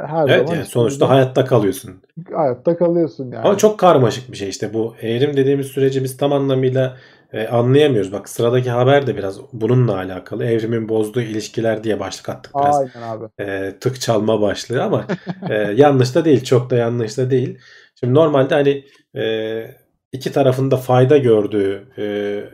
her 0.07 0.29
Evet 0.29 0.29
zaman 0.29 0.55
yani 0.55 0.67
sonuçta 0.67 1.09
hayatta 1.09 1.45
kalıyorsun. 1.45 2.03
hayatta 2.33 2.77
kalıyorsun 2.77 3.31
yani. 3.31 3.47
Ama 3.47 3.59
çok 3.59 3.79
karmaşık 3.81 4.33
bir 4.33 4.37
şey 4.37 4.49
işte 4.49 4.75
bu 4.75 4.97
evrim 5.01 5.37
dediğimiz 5.37 5.67
süreci 5.67 6.05
biz 6.05 6.17
tam 6.17 6.33
anlamıyla 6.33 6.97
e, 7.33 7.47
anlayamıyoruz. 7.49 8.13
Bak 8.13 8.29
sıradaki 8.29 8.71
haber 8.71 9.07
de 9.07 9.17
biraz 9.17 9.41
bununla 9.53 9.97
alakalı. 9.97 10.45
Evrimin 10.45 10.89
bozduğu 10.89 11.21
ilişkiler 11.21 11.85
diye 11.85 12.01
başlık 12.01 12.29
attık 12.29 12.59
biraz. 12.59 12.81
Aynen 12.81 13.03
abi. 13.03 13.29
E, 13.41 13.75
tık 13.81 14.01
çalma 14.01 14.41
başlığı 14.41 14.83
ama 14.83 15.07
e, 15.51 15.55
yanlış 15.55 16.15
da 16.15 16.25
değil. 16.25 16.45
Çok 16.45 16.71
da 16.71 16.77
yanlış 16.77 17.19
da 17.19 17.31
değil. 17.31 17.59
Şimdi 18.01 18.15
normalde 18.15 18.55
hani 18.55 18.85
e, 19.17 19.77
iki 20.15 20.33
tarafında 20.33 20.77
fayda 20.77 21.19
gördüğü 21.19 21.89
e, 21.99 22.05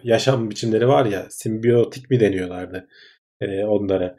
yaşam 0.02 0.50
biçimleri 0.50 0.88
var 0.88 1.06
ya 1.06 1.26
simbiyotik 1.30 2.10
mi 2.10 2.20
deniyorlardı 2.20 2.88
e, 3.40 3.64
onlara. 3.64 4.16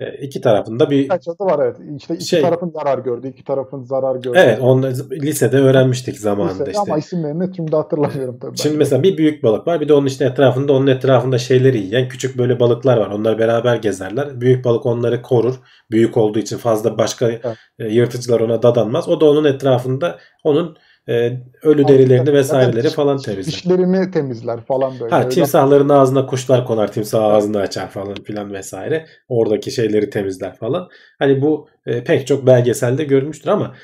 E, 0.00 0.12
iki 0.12 0.40
tarafında 0.40 0.90
bir 0.90 1.08
Kaç 1.08 1.28
adı 1.28 1.44
var 1.44 1.64
evet. 1.64 1.76
İşte 1.96 2.14
iki 2.14 2.24
Şey- 2.24 2.42
tarafın 2.42 2.70
zarar 2.70 2.98
gördü, 2.98 3.28
iki 3.28 3.44
tarafın 3.44 3.82
zarar 3.82 4.16
gördü. 4.16 4.38
evet 4.40 4.58
onları 4.60 4.94
lisede 5.10 5.56
öğrenmiştik 5.56 6.18
zamanında 6.18 6.52
Lisede 6.52 6.70
işte. 6.70 6.80
Ama 6.80 6.98
isimlerini 6.98 7.56
şimdi 7.56 7.76
hatırlamıyorum 7.76 8.38
tabii. 8.38 8.58
Şimdi 8.58 8.72
ben. 8.72 8.78
mesela 8.78 9.02
bir 9.02 9.16
büyük 9.18 9.42
balık 9.42 9.66
var. 9.66 9.80
Bir 9.80 9.88
de 9.88 9.94
onun 9.94 10.06
işte 10.06 10.24
etrafında 10.24 10.72
onun 10.72 10.86
etrafında 10.86 11.38
şeyleri 11.38 11.78
yiyen 11.78 12.08
küçük 12.08 12.38
böyle 12.38 12.60
balıklar 12.60 12.96
var. 12.96 13.10
Onlar 13.10 13.38
beraber 13.38 13.76
gezerler. 13.76 14.40
Büyük 14.40 14.64
balık 14.64 14.86
onları 14.86 15.22
korur. 15.22 15.54
Büyük 15.90 16.16
olduğu 16.16 16.38
için 16.38 16.56
fazla 16.58 16.98
başka 16.98 17.28
Evet. 17.30 17.56
e, 17.78 17.88
yırtıcılar 17.88 18.40
ona 18.40 18.62
dadanmaz. 18.62 19.08
O 19.08 19.20
da 19.20 19.30
onun 19.30 19.44
etrafında 19.44 20.18
onun 20.44 20.76
e, 21.08 21.40
ölü 21.62 21.88
derilerini 21.88 22.32
vesaireleri 22.32 22.88
falan 22.88 23.18
temizler. 23.18 23.52
Dişlerini 23.52 24.10
temizler 24.10 24.60
falan 24.60 25.00
böyle. 25.00 25.14
Ha 25.14 25.28
timsahların 25.28 25.88
ağzına 25.88 26.26
kuşlar 26.26 26.66
konar. 26.66 26.92
Timsah 26.92 27.24
ağzını 27.24 27.58
açar 27.58 27.90
falan 27.90 28.14
filan 28.14 28.52
vesaire. 28.52 29.06
Oradaki 29.28 29.70
şeyleri 29.70 30.10
temizler 30.10 30.56
falan. 30.56 30.88
Hani 31.18 31.42
bu 31.42 31.68
e, 31.86 32.04
pek 32.04 32.26
çok 32.26 32.46
belgeselde 32.46 33.04
görülmüştür 33.04 33.48
ama 33.48 33.74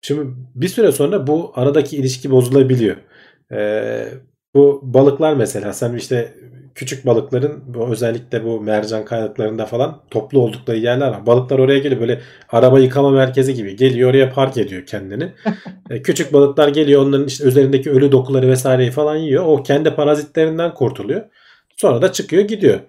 şimdi 0.00 0.34
bir 0.54 0.68
süre 0.68 0.92
sonra 0.92 1.26
bu 1.26 1.52
aradaki 1.54 1.96
ilişki 1.96 2.30
bozulabiliyor. 2.30 2.96
E, 3.52 4.08
bu 4.54 4.80
balıklar 4.82 5.34
mesela 5.34 5.72
sen 5.72 5.94
işte 5.94 6.34
küçük 6.76 7.06
balıkların 7.06 7.64
bu 7.66 7.88
özellikle 7.88 8.44
bu 8.44 8.60
mercan 8.60 9.04
kayalıklarında 9.04 9.66
falan 9.66 10.00
toplu 10.10 10.40
oldukları 10.40 10.78
yerler 10.78 11.08
var. 11.08 11.26
Balıklar 11.26 11.58
oraya 11.58 11.78
geliyor 11.78 12.00
böyle 12.00 12.20
araba 12.48 12.78
yıkama 12.78 13.10
merkezi 13.10 13.54
gibi 13.54 13.76
geliyor 13.76 14.10
oraya 14.10 14.32
park 14.32 14.56
ediyor 14.56 14.86
kendini. 14.86 15.32
E, 15.90 16.02
küçük 16.02 16.32
balıklar 16.32 16.68
geliyor 16.68 17.02
onların 17.02 17.26
işte 17.26 17.44
üzerindeki 17.44 17.90
ölü 17.90 18.12
dokuları 18.12 18.48
vesaireyi 18.48 18.90
falan 18.90 19.16
yiyor. 19.16 19.44
O 19.46 19.62
kendi 19.62 19.90
parazitlerinden 19.90 20.74
kurtuluyor. 20.74 21.22
Sonra 21.76 22.02
da 22.02 22.12
çıkıyor 22.12 22.42
gidiyor. 22.42 22.80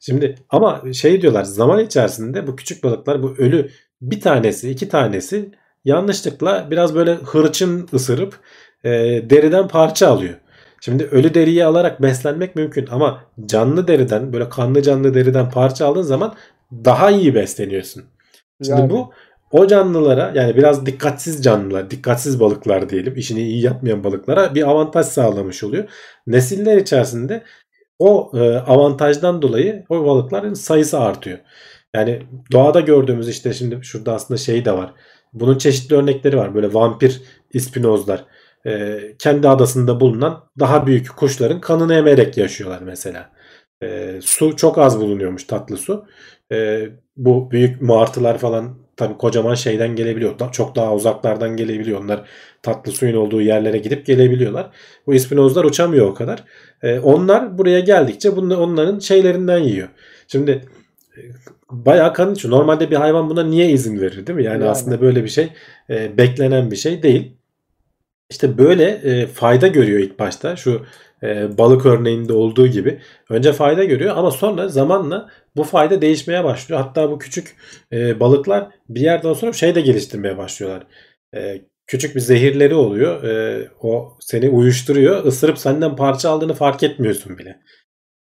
Şimdi 0.00 0.34
ama 0.50 0.82
şey 0.92 1.22
diyorlar 1.22 1.44
zaman 1.44 1.84
içerisinde 1.84 2.46
bu 2.46 2.56
küçük 2.56 2.84
balıklar 2.84 3.22
bu 3.22 3.34
ölü 3.38 3.70
bir 4.02 4.20
tanesi 4.20 4.70
iki 4.70 4.88
tanesi 4.88 5.50
yanlışlıkla 5.84 6.66
biraz 6.70 6.94
böyle 6.94 7.14
hırçın 7.14 7.88
ısırıp 7.92 8.38
e, 8.84 8.90
deriden 9.30 9.68
parça 9.68 10.08
alıyor. 10.08 10.34
Şimdi 10.80 11.04
ölü 11.04 11.34
deriyi 11.34 11.64
alarak 11.64 12.02
beslenmek 12.02 12.56
mümkün 12.56 12.86
ama 12.90 13.24
canlı 13.46 13.88
deriden 13.88 14.32
böyle 14.32 14.48
kanlı 14.48 14.82
canlı 14.82 15.14
deriden 15.14 15.50
parça 15.50 15.86
aldığın 15.86 16.02
zaman 16.02 16.34
daha 16.72 17.10
iyi 17.10 17.34
besleniyorsun. 17.34 18.04
Şimdi 18.62 18.80
Yani. 18.80 18.90
bu 18.90 19.12
o 19.50 19.66
canlılara 19.66 20.32
yani 20.34 20.56
biraz 20.56 20.86
dikkatsiz 20.86 21.44
canlılar, 21.44 21.90
dikkatsiz 21.90 22.40
balıklar 22.40 22.88
diyelim, 22.88 23.16
işini 23.16 23.40
iyi 23.40 23.62
yapmayan 23.62 24.04
balıklara 24.04 24.54
bir 24.54 24.68
avantaj 24.70 25.06
sağlamış 25.06 25.64
oluyor. 25.64 25.88
Nesiller 26.26 26.76
içerisinde 26.76 27.42
o 27.98 28.30
e, 28.34 28.56
avantajdan 28.58 29.42
dolayı 29.42 29.84
o 29.88 30.04
balıkların 30.04 30.54
sayısı 30.54 31.00
artıyor. 31.00 31.38
Yani 31.94 32.22
doğada 32.52 32.80
gördüğümüz 32.80 33.28
işte 33.28 33.52
şimdi 33.52 33.78
şurada 33.82 34.14
aslında 34.14 34.38
şey 34.38 34.64
de 34.64 34.72
var. 34.72 34.92
Bunun 35.32 35.58
çeşitli 35.58 35.96
örnekleri 35.96 36.36
var. 36.36 36.54
Böyle 36.54 36.74
vampir 36.74 37.22
ispinozlar. 37.52 38.24
E, 38.66 39.00
kendi 39.18 39.48
adasında 39.48 40.00
bulunan 40.00 40.44
daha 40.58 40.86
büyük 40.86 41.16
kuşların 41.16 41.60
kanını 41.60 41.94
emerek 41.94 42.36
yaşıyorlar 42.36 42.82
mesela. 42.82 43.30
E, 43.82 44.18
su 44.22 44.56
çok 44.56 44.78
az 44.78 45.00
bulunuyormuş 45.00 45.44
tatlı 45.44 45.76
su. 45.76 46.04
E, 46.52 46.88
bu 47.16 47.50
büyük 47.50 47.82
martılar 47.82 48.38
falan 48.38 48.78
tabii 48.96 49.16
kocaman 49.18 49.54
şeyden 49.54 49.96
gelebiliyor. 49.96 50.38
Da- 50.38 50.52
Çok 50.52 50.76
daha 50.76 50.94
uzaklardan 50.94 51.56
gelebiliyor. 51.56 52.00
Onlar 52.04 52.28
tatlı 52.62 52.92
suyun 52.92 53.16
olduğu 53.16 53.40
yerlere 53.42 53.78
gidip 53.78 54.06
gelebiliyorlar. 54.06 54.70
Bu 55.06 55.14
ispinozlar 55.14 55.64
uçamıyor 55.64 56.06
o 56.06 56.14
kadar. 56.14 56.44
E, 56.82 56.98
onlar 56.98 57.58
buraya 57.58 57.80
geldikçe 57.80 58.36
bunu, 58.36 58.56
onların 58.60 58.98
şeylerinden 58.98 59.58
yiyor. 59.58 59.88
Şimdi 60.28 60.50
e, 61.16 61.20
bayağı 61.70 62.14
kan 62.14 62.32
içiyor. 62.34 62.54
Normalde 62.54 62.90
bir 62.90 62.96
hayvan 62.96 63.30
buna 63.30 63.42
niye 63.44 63.70
izin 63.70 64.00
verir 64.00 64.26
değil 64.26 64.36
mi? 64.36 64.44
Yani, 64.44 64.54
Yani. 64.60 64.70
aslında 64.70 65.00
böyle 65.00 65.24
bir 65.24 65.28
şey 65.28 65.48
e, 65.90 66.18
beklenen 66.18 66.70
bir 66.70 66.76
şey 66.76 67.02
değil. 67.02 67.32
İşte 68.30 68.58
böyle 68.58 68.84
e, 68.84 69.26
fayda 69.26 69.66
görüyor 69.66 70.00
ilk 70.00 70.18
başta 70.18 70.56
şu 70.56 70.86
e, 71.22 71.58
balık 71.58 71.86
örneğinde 71.86 72.32
olduğu 72.32 72.66
gibi. 72.66 73.00
Önce 73.30 73.52
fayda 73.52 73.84
görüyor 73.84 74.16
ama 74.16 74.30
sonra 74.30 74.68
zamanla 74.68 75.28
bu 75.56 75.64
fayda 75.64 76.02
değişmeye 76.02 76.44
başlıyor. 76.44 76.80
Hatta 76.80 77.10
bu 77.10 77.18
küçük 77.18 77.56
e, 77.92 78.20
balıklar 78.20 78.68
bir 78.88 79.00
yerden 79.00 79.32
sonra 79.32 79.52
şey 79.52 79.74
de 79.74 79.80
geliştirmeye 79.80 80.38
başlıyorlar. 80.38 80.86
E, 81.34 81.62
küçük 81.86 82.14
bir 82.16 82.20
zehirleri 82.20 82.74
oluyor. 82.74 83.24
E, 83.24 83.68
o 83.80 84.16
seni 84.20 84.48
uyuşturuyor. 84.48 85.26
Isırıp 85.26 85.58
senden 85.58 85.96
parça 85.96 86.30
aldığını 86.30 86.54
fark 86.54 86.82
etmiyorsun 86.82 87.38
bile. 87.38 87.60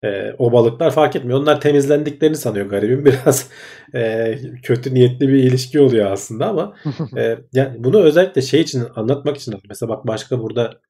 E, 0.05 0.33
o 0.39 0.53
balıklar 0.53 0.91
fark 0.91 1.17
etmiyor. 1.17 1.41
Onlar 1.41 1.61
temizlendiklerini 1.61 2.37
sanıyor 2.37 2.67
garibim. 2.67 3.05
Biraz 3.05 3.51
e, 3.95 4.35
kötü 4.63 4.95
niyetli 4.95 5.29
bir 5.29 5.45
ilişki 5.45 5.81
oluyor 5.81 6.11
aslında 6.13 6.47
ama 6.47 6.77
e, 7.17 7.39
yani 7.53 7.85
bunu 7.85 8.01
özellikle 8.03 8.43
şey 8.43 8.61
için 8.61 8.83
anlatmak 8.97 9.37
için 9.37 9.55
mesela 9.69 9.91
bak 9.91 10.07
başka 10.07 10.41
burada 10.43 10.81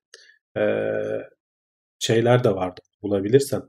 e, 0.56 0.62
şeyler 1.98 2.44
de 2.44 2.54
vardı 2.54 2.80
bulabilirsem 3.02 3.62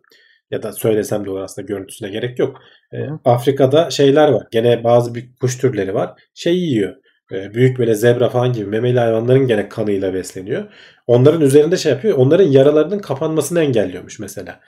ya 0.51 0.63
da 0.63 0.73
söylesem 0.73 1.25
de 1.25 1.29
olur 1.29 1.41
aslında 1.41 1.65
görüntüsüne 1.65 2.09
gerek 2.09 2.39
yok. 2.39 2.61
E, 2.93 2.97
Afrika'da 3.25 3.89
şeyler 3.89 4.27
var. 4.27 4.47
Gene 4.51 4.83
bazı 4.83 5.15
bir 5.15 5.35
kuş 5.41 5.57
türleri 5.57 5.93
var. 5.93 6.21
Şey 6.33 6.57
yiyor. 6.57 6.95
E, 7.31 7.53
büyük 7.53 7.79
böyle 7.79 7.95
zebra 7.95 8.29
falan 8.29 8.53
gibi 8.53 8.65
memeli 8.65 8.99
hayvanların 8.99 9.47
gene 9.47 9.69
kanıyla 9.69 10.13
besleniyor. 10.13 10.73
Onların 11.07 11.41
üzerinde 11.41 11.77
şey 11.77 11.91
yapıyor. 11.91 12.17
Onların 12.17 12.47
yaralarının 12.47 12.99
kapanmasını 12.99 13.61
engelliyormuş 13.61 14.19
mesela. 14.19 14.59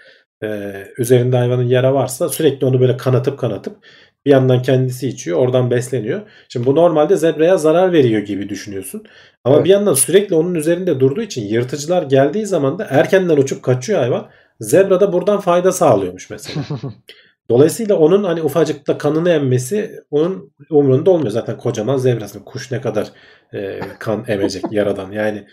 E, 0.43 0.73
üzerinde 0.97 1.37
hayvanın 1.37 1.67
yara 1.67 1.93
varsa 1.93 2.29
sürekli 2.29 2.65
onu 2.65 2.79
böyle 2.79 2.97
kanatıp 2.97 3.39
kanatıp 3.39 3.77
bir 4.25 4.31
yandan 4.31 4.61
kendisi 4.61 5.07
içiyor. 5.07 5.37
Oradan 5.37 5.71
besleniyor. 5.71 6.21
Şimdi 6.49 6.65
bu 6.65 6.75
normalde 6.75 7.15
zebraya 7.15 7.57
zarar 7.57 7.93
veriyor 7.93 8.21
gibi 8.21 8.49
düşünüyorsun. 8.49 9.03
Ama 9.43 9.55
Evet. 9.55 9.65
bir 9.65 9.69
yandan 9.69 9.93
sürekli 9.93 10.35
onun 10.35 10.55
üzerinde 10.55 10.99
durduğu 10.99 11.21
için 11.21 11.41
yırtıcılar 11.47 12.03
geldiği 12.03 12.45
zaman 12.45 12.79
da 12.79 12.87
erkenden 12.89 13.37
uçup 13.37 13.63
kaçıyor 13.63 13.99
hayvan. 13.99 14.29
Zebra 14.59 14.99
da 14.99 15.13
buradan 15.13 15.39
fayda 15.39 15.71
sağlıyormuş 15.71 16.29
mesela. 16.29 16.65
Dolayısıyla 17.49 17.95
onun 17.95 18.23
hani 18.23 18.41
ufacıkta 18.41 18.97
kanını 18.97 19.29
emmesi 19.29 19.99
onun 20.11 20.53
umurunda 20.69 21.11
olmuyor. 21.11 21.31
Zaten 21.31 21.57
kocaman 21.57 21.97
zebrasın. 21.97 22.39
Kuş 22.39 22.71
ne 22.71 22.81
kadar 22.81 23.07
e, 23.53 23.79
kan 23.99 24.23
emecek 24.27 24.63
yaradan. 24.71 25.11
Yani 25.11 25.47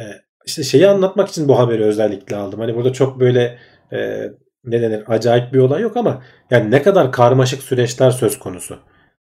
e, 0.00 0.04
işte 0.46 0.62
şeyi 0.62 0.88
anlatmak 0.88 1.28
için 1.28 1.48
bu 1.48 1.58
haberi 1.58 1.84
özellikle 1.84 2.36
aldım. 2.36 2.60
Hani 2.60 2.76
burada 2.76 2.92
çok 2.92 3.20
böyle 3.20 3.58
e, 3.92 4.30
ne 4.64 4.82
denir 4.82 5.04
acayip 5.06 5.52
bir 5.52 5.58
olay 5.58 5.82
yok 5.82 5.96
ama 5.96 6.22
yani 6.50 6.70
ne 6.70 6.82
kadar 6.82 7.12
karmaşık 7.12 7.62
süreçler 7.62 8.10
söz 8.10 8.38
konusu. 8.38 8.78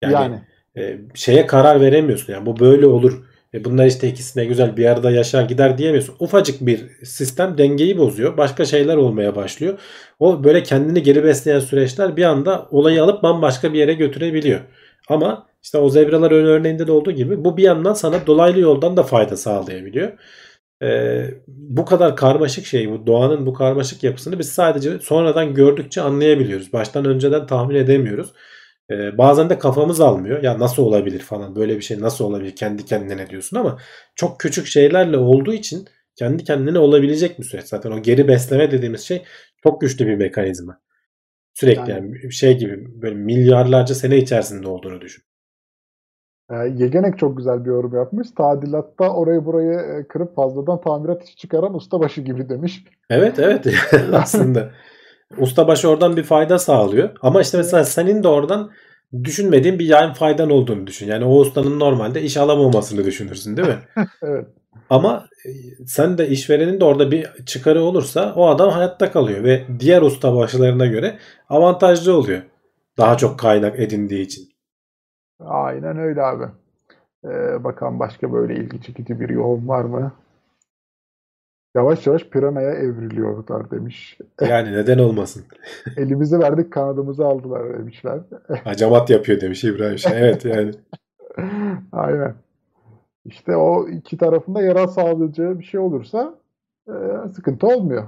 Yani, 0.01 0.13
Yani. 0.13 0.41
e, 0.77 0.97
şeye 1.13 1.45
karar 1.45 1.81
veremiyorsun. 1.81 2.33
Yani 2.33 2.45
bu 2.45 2.59
böyle 2.59 2.85
olur. 2.85 3.23
E, 3.53 3.65
bunlar 3.65 3.85
işte 3.85 4.07
ikisine 4.07 4.45
güzel 4.45 4.77
bir 4.77 4.85
arada 4.85 5.11
yaşar 5.11 5.43
gider 5.43 5.77
diyemiyorsun. 5.77 6.15
Ufacık 6.19 6.61
bir 6.61 6.85
sistem 7.03 7.57
dengeyi 7.57 7.97
bozuyor. 7.97 8.37
Başka 8.37 8.65
şeyler 8.65 8.97
olmaya 8.97 9.35
başlıyor. 9.35 9.79
O 10.19 10.43
böyle 10.43 10.63
kendini 10.63 11.03
geri 11.03 11.23
besleyen 11.23 11.59
süreçler 11.59 12.17
bir 12.17 12.23
anda 12.23 12.67
olayı 12.71 13.03
alıp 13.03 13.23
bambaşka 13.23 13.73
bir 13.73 13.79
yere 13.79 13.93
götürebiliyor. 13.93 14.59
Ama 15.09 15.47
işte 15.63 15.77
o 15.77 15.89
zebralar 15.89 16.31
örneğinde 16.31 16.87
de 16.87 16.91
olduğu 16.91 17.11
gibi 17.11 17.45
bu 17.45 17.57
bir 17.57 17.63
yandan 17.63 17.93
sana 17.93 18.27
dolaylı 18.27 18.59
yoldan 18.59 18.97
da 18.97 19.03
fayda 19.03 19.37
sağlayabiliyor. 19.37 20.11
Ee, 20.83 21.25
bu 21.47 21.85
kadar 21.85 22.15
karmaşık 22.15 22.65
şeyi, 22.65 22.91
bu 22.91 23.07
doğanın 23.07 23.45
bu 23.45 23.53
karmaşık 23.53 24.03
yapısını 24.03 24.39
biz 24.39 24.49
sadece 24.51 24.99
sonradan 24.99 25.53
gördükçe 25.53 26.01
anlayabiliyoruz. 26.01 26.73
Baştan 26.73 27.05
önceden 27.05 27.47
tahmin 27.47 27.75
edemiyoruz. 27.75 28.33
Ee, 28.91 29.17
bazen 29.17 29.49
de 29.49 29.59
kafamız 29.59 30.01
almıyor. 30.01 30.43
Ya 30.43 30.59
nasıl 30.59 30.83
olabilir 30.83 31.19
falan 31.19 31.55
böyle 31.55 31.75
bir 31.77 31.81
şey 31.81 31.99
nasıl 31.99 32.25
olabilir 32.25 32.55
kendi 32.55 32.85
kendine 32.85 33.29
diyorsun 33.29 33.57
ama 33.57 33.77
çok 34.15 34.39
küçük 34.39 34.67
şeylerle 34.67 35.17
olduğu 35.17 35.53
için 35.53 35.85
kendi 36.15 36.43
kendine 36.43 36.79
olabilecek 36.79 37.39
bir 37.39 37.43
süreç. 37.43 37.65
Zaten 37.65 37.91
o 37.91 38.01
geri 38.01 38.27
besleme 38.27 38.71
dediğimiz 38.71 39.01
şey 39.01 39.23
çok 39.63 39.81
güçlü 39.81 40.07
bir 40.07 40.15
mekanizma. 40.15 40.79
Sürekli 41.53 41.91
Yani- 41.91 41.91
yani 41.91 42.33
şey 42.33 42.57
gibi 42.57 43.01
böyle 43.01 43.15
milyarlarca 43.15 43.95
sene 43.95 44.17
içerisinde 44.17 44.67
olduğunu 44.67 45.01
düşün. 45.01 45.23
E, 46.51 46.55
Yegenek 46.55 47.17
çok 47.17 47.37
güzel 47.37 47.65
bir 47.65 47.69
yorum 47.69 47.95
yapmış. 47.95 48.27
Tadilatta 48.37 49.09
orayı 49.09 49.45
burayı 49.45 49.79
e, 49.79 50.07
kırıp 50.07 50.35
fazladan 50.35 50.81
tamirat 50.81 51.23
işi 51.23 51.35
çıkaran 51.35 51.75
ustabaşı 51.75 52.21
gibi 52.21 52.49
demiş. 52.49 52.83
Evet 53.09 53.39
evet 53.39 53.67
aslında. 54.13 54.69
Ustabaşı 55.37 55.89
oradan 55.89 56.17
bir 56.17 56.23
fayda 56.23 56.59
sağlıyor. 56.59 57.09
Ama 57.21 57.41
işte 57.41 57.57
mesela 57.57 57.83
senin 57.83 58.23
de 58.23 58.27
oradan 58.27 58.71
düşünmediğin 59.23 59.79
bir 59.79 59.85
yan 59.85 60.13
faydan 60.13 60.49
olduğunu 60.49 60.87
düşün. 60.87 61.07
Yani 61.07 61.25
o 61.25 61.39
ustanın 61.39 61.79
normalde 61.79 62.21
iş 62.21 62.37
alamamasını 62.37 63.05
düşünürsün 63.05 63.57
değil 63.57 63.67
mi? 63.67 63.79
Evet. 64.23 64.45
Ama 64.89 65.25
e, 65.45 65.49
sen 65.85 66.17
de 66.17 66.27
işverenin 66.27 66.79
de 66.79 66.85
orada 66.85 67.11
bir 67.11 67.27
çıkarı 67.45 67.81
olursa 67.81 68.33
o 68.35 68.47
adam 68.47 68.69
hayatta 68.69 69.11
kalıyor 69.11 69.43
ve 69.43 69.63
diğer 69.79 70.01
ustabaşılarına 70.01 70.85
göre 70.85 71.17
avantajlı 71.49 72.17
oluyor. 72.17 72.41
Daha 72.97 73.17
çok 73.17 73.39
kaynak 73.39 73.79
edindiği 73.79 74.21
için. 74.25 74.54
Aynen 75.39 75.97
öyle 75.97 76.21
abi. 76.23 76.45
Ee, 77.25 77.63
bakalım 77.63 77.99
başka 77.99 78.33
böyle 78.33 78.55
ilgi 78.55 78.81
çekici 78.81 79.19
bir 79.19 79.29
yorum 79.29 79.67
var 79.67 79.83
mı? 79.83 80.11
Yavaş 81.75 82.07
yavaş 82.07 82.23
piranaya 82.29 82.71
evriliyorlar 82.71 83.71
demiş. 83.71 84.17
Yani 84.41 84.71
neden 84.71 84.97
olmasın? 84.97 85.43
Elimizi 85.97 86.39
verdik 86.39 86.73
kanadımızı 86.73 87.25
aldılar 87.25 87.79
demişler. 87.79 88.19
Hacamat 88.63 89.09
yapıyor 89.09 89.41
demiş 89.41 89.63
İbrahim 89.63 89.97
Şah. 89.97 90.11
Evet 90.11 90.45
yani. 90.45 90.71
Aynen. 91.91 92.35
İşte 93.25 93.55
o 93.55 93.89
iki 93.89 94.17
tarafında 94.17 94.61
yarar 94.61 94.87
sağlayacağı 94.87 95.59
bir 95.59 95.63
şey 95.63 95.79
olursa 95.79 96.35
e, 96.87 96.93
sıkıntı 97.35 97.67
olmuyor. 97.67 98.03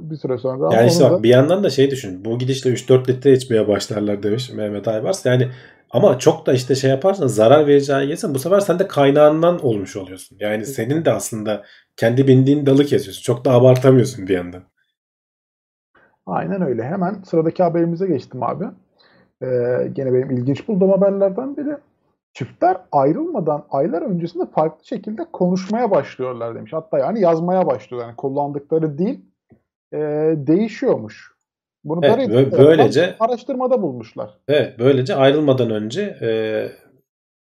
Bir 0.00 0.16
süre 0.16 0.38
sonra 0.38 0.74
Yani 0.74 0.88
işte 0.88 1.04
bak 1.04 1.12
da 1.12 1.22
bir 1.22 1.28
yandan 1.28 1.64
da 1.64 1.70
şey 1.70 1.90
düşün. 1.90 2.24
Bu 2.24 2.38
gidişle 2.38 2.70
3-4 2.70 3.08
litre 3.08 3.32
içmeye 3.32 3.68
başlarlar 3.68 4.22
demiş 4.22 4.52
Mehmet 4.52 4.88
Aybars. 4.88 5.26
Yani 5.26 5.48
ama 5.90 6.18
çok 6.18 6.46
da 6.46 6.52
işte 6.52 6.74
şey 6.74 6.90
yaparsan 6.90 7.26
zarar 7.26 7.66
vereceği 7.66 8.08
gelsin 8.08 8.34
bu 8.34 8.38
sefer 8.38 8.60
sen 8.60 8.78
de 8.78 8.86
kaynağından 8.86 9.64
olmuş 9.64 9.96
oluyorsun. 9.96 10.36
Yani 10.40 10.66
senin 10.66 11.04
de 11.04 11.12
aslında 11.12 11.62
kendi 11.96 12.28
bindiğin 12.28 12.66
dalı 12.66 12.84
kesiyorsun. 12.84 13.22
Çok 13.22 13.44
da 13.44 13.52
abartamıyorsun 13.52 14.26
bir 14.26 14.34
yandan. 14.34 14.62
Aynen 16.26 16.62
öyle. 16.62 16.82
Hemen 16.82 17.22
sıradaki 17.24 17.62
haberimize 17.62 18.06
geçtim 18.06 18.42
abi. 18.42 18.64
Ee, 19.42 19.46
gene 19.92 20.12
benim 20.14 20.30
ilginç 20.30 20.68
bulduğum 20.68 20.90
haberlerden 20.90 21.56
biri. 21.56 21.76
Çiftler 22.32 22.76
ayrılmadan 22.92 23.66
aylar 23.70 24.02
öncesinde 24.02 24.46
farklı 24.46 24.86
şekilde 24.86 25.24
konuşmaya 25.32 25.90
başlıyorlar 25.90 26.54
demiş. 26.54 26.72
Hatta 26.72 26.98
yani 26.98 27.20
yazmaya 27.20 27.66
başlıyorlar. 27.66 28.08
Yani 28.08 28.16
kullandıkları 28.16 28.98
dil 28.98 29.20
e, 29.92 29.98
değişiyormuş. 30.36 31.30
Bunu 31.84 32.00
Evet, 32.02 32.12
da 32.12 32.18
Reddit 32.18 32.30
bö- 32.34 32.50
tarafından 32.50 32.66
böylece- 32.66 33.16
araştırmada 33.20 33.82
bulmuşlar. 33.82 34.30
Evet 34.48 34.74
böylece 34.78 35.14
ayrılmadan 35.14 35.70
önce 35.70 36.16
e, 36.22 36.28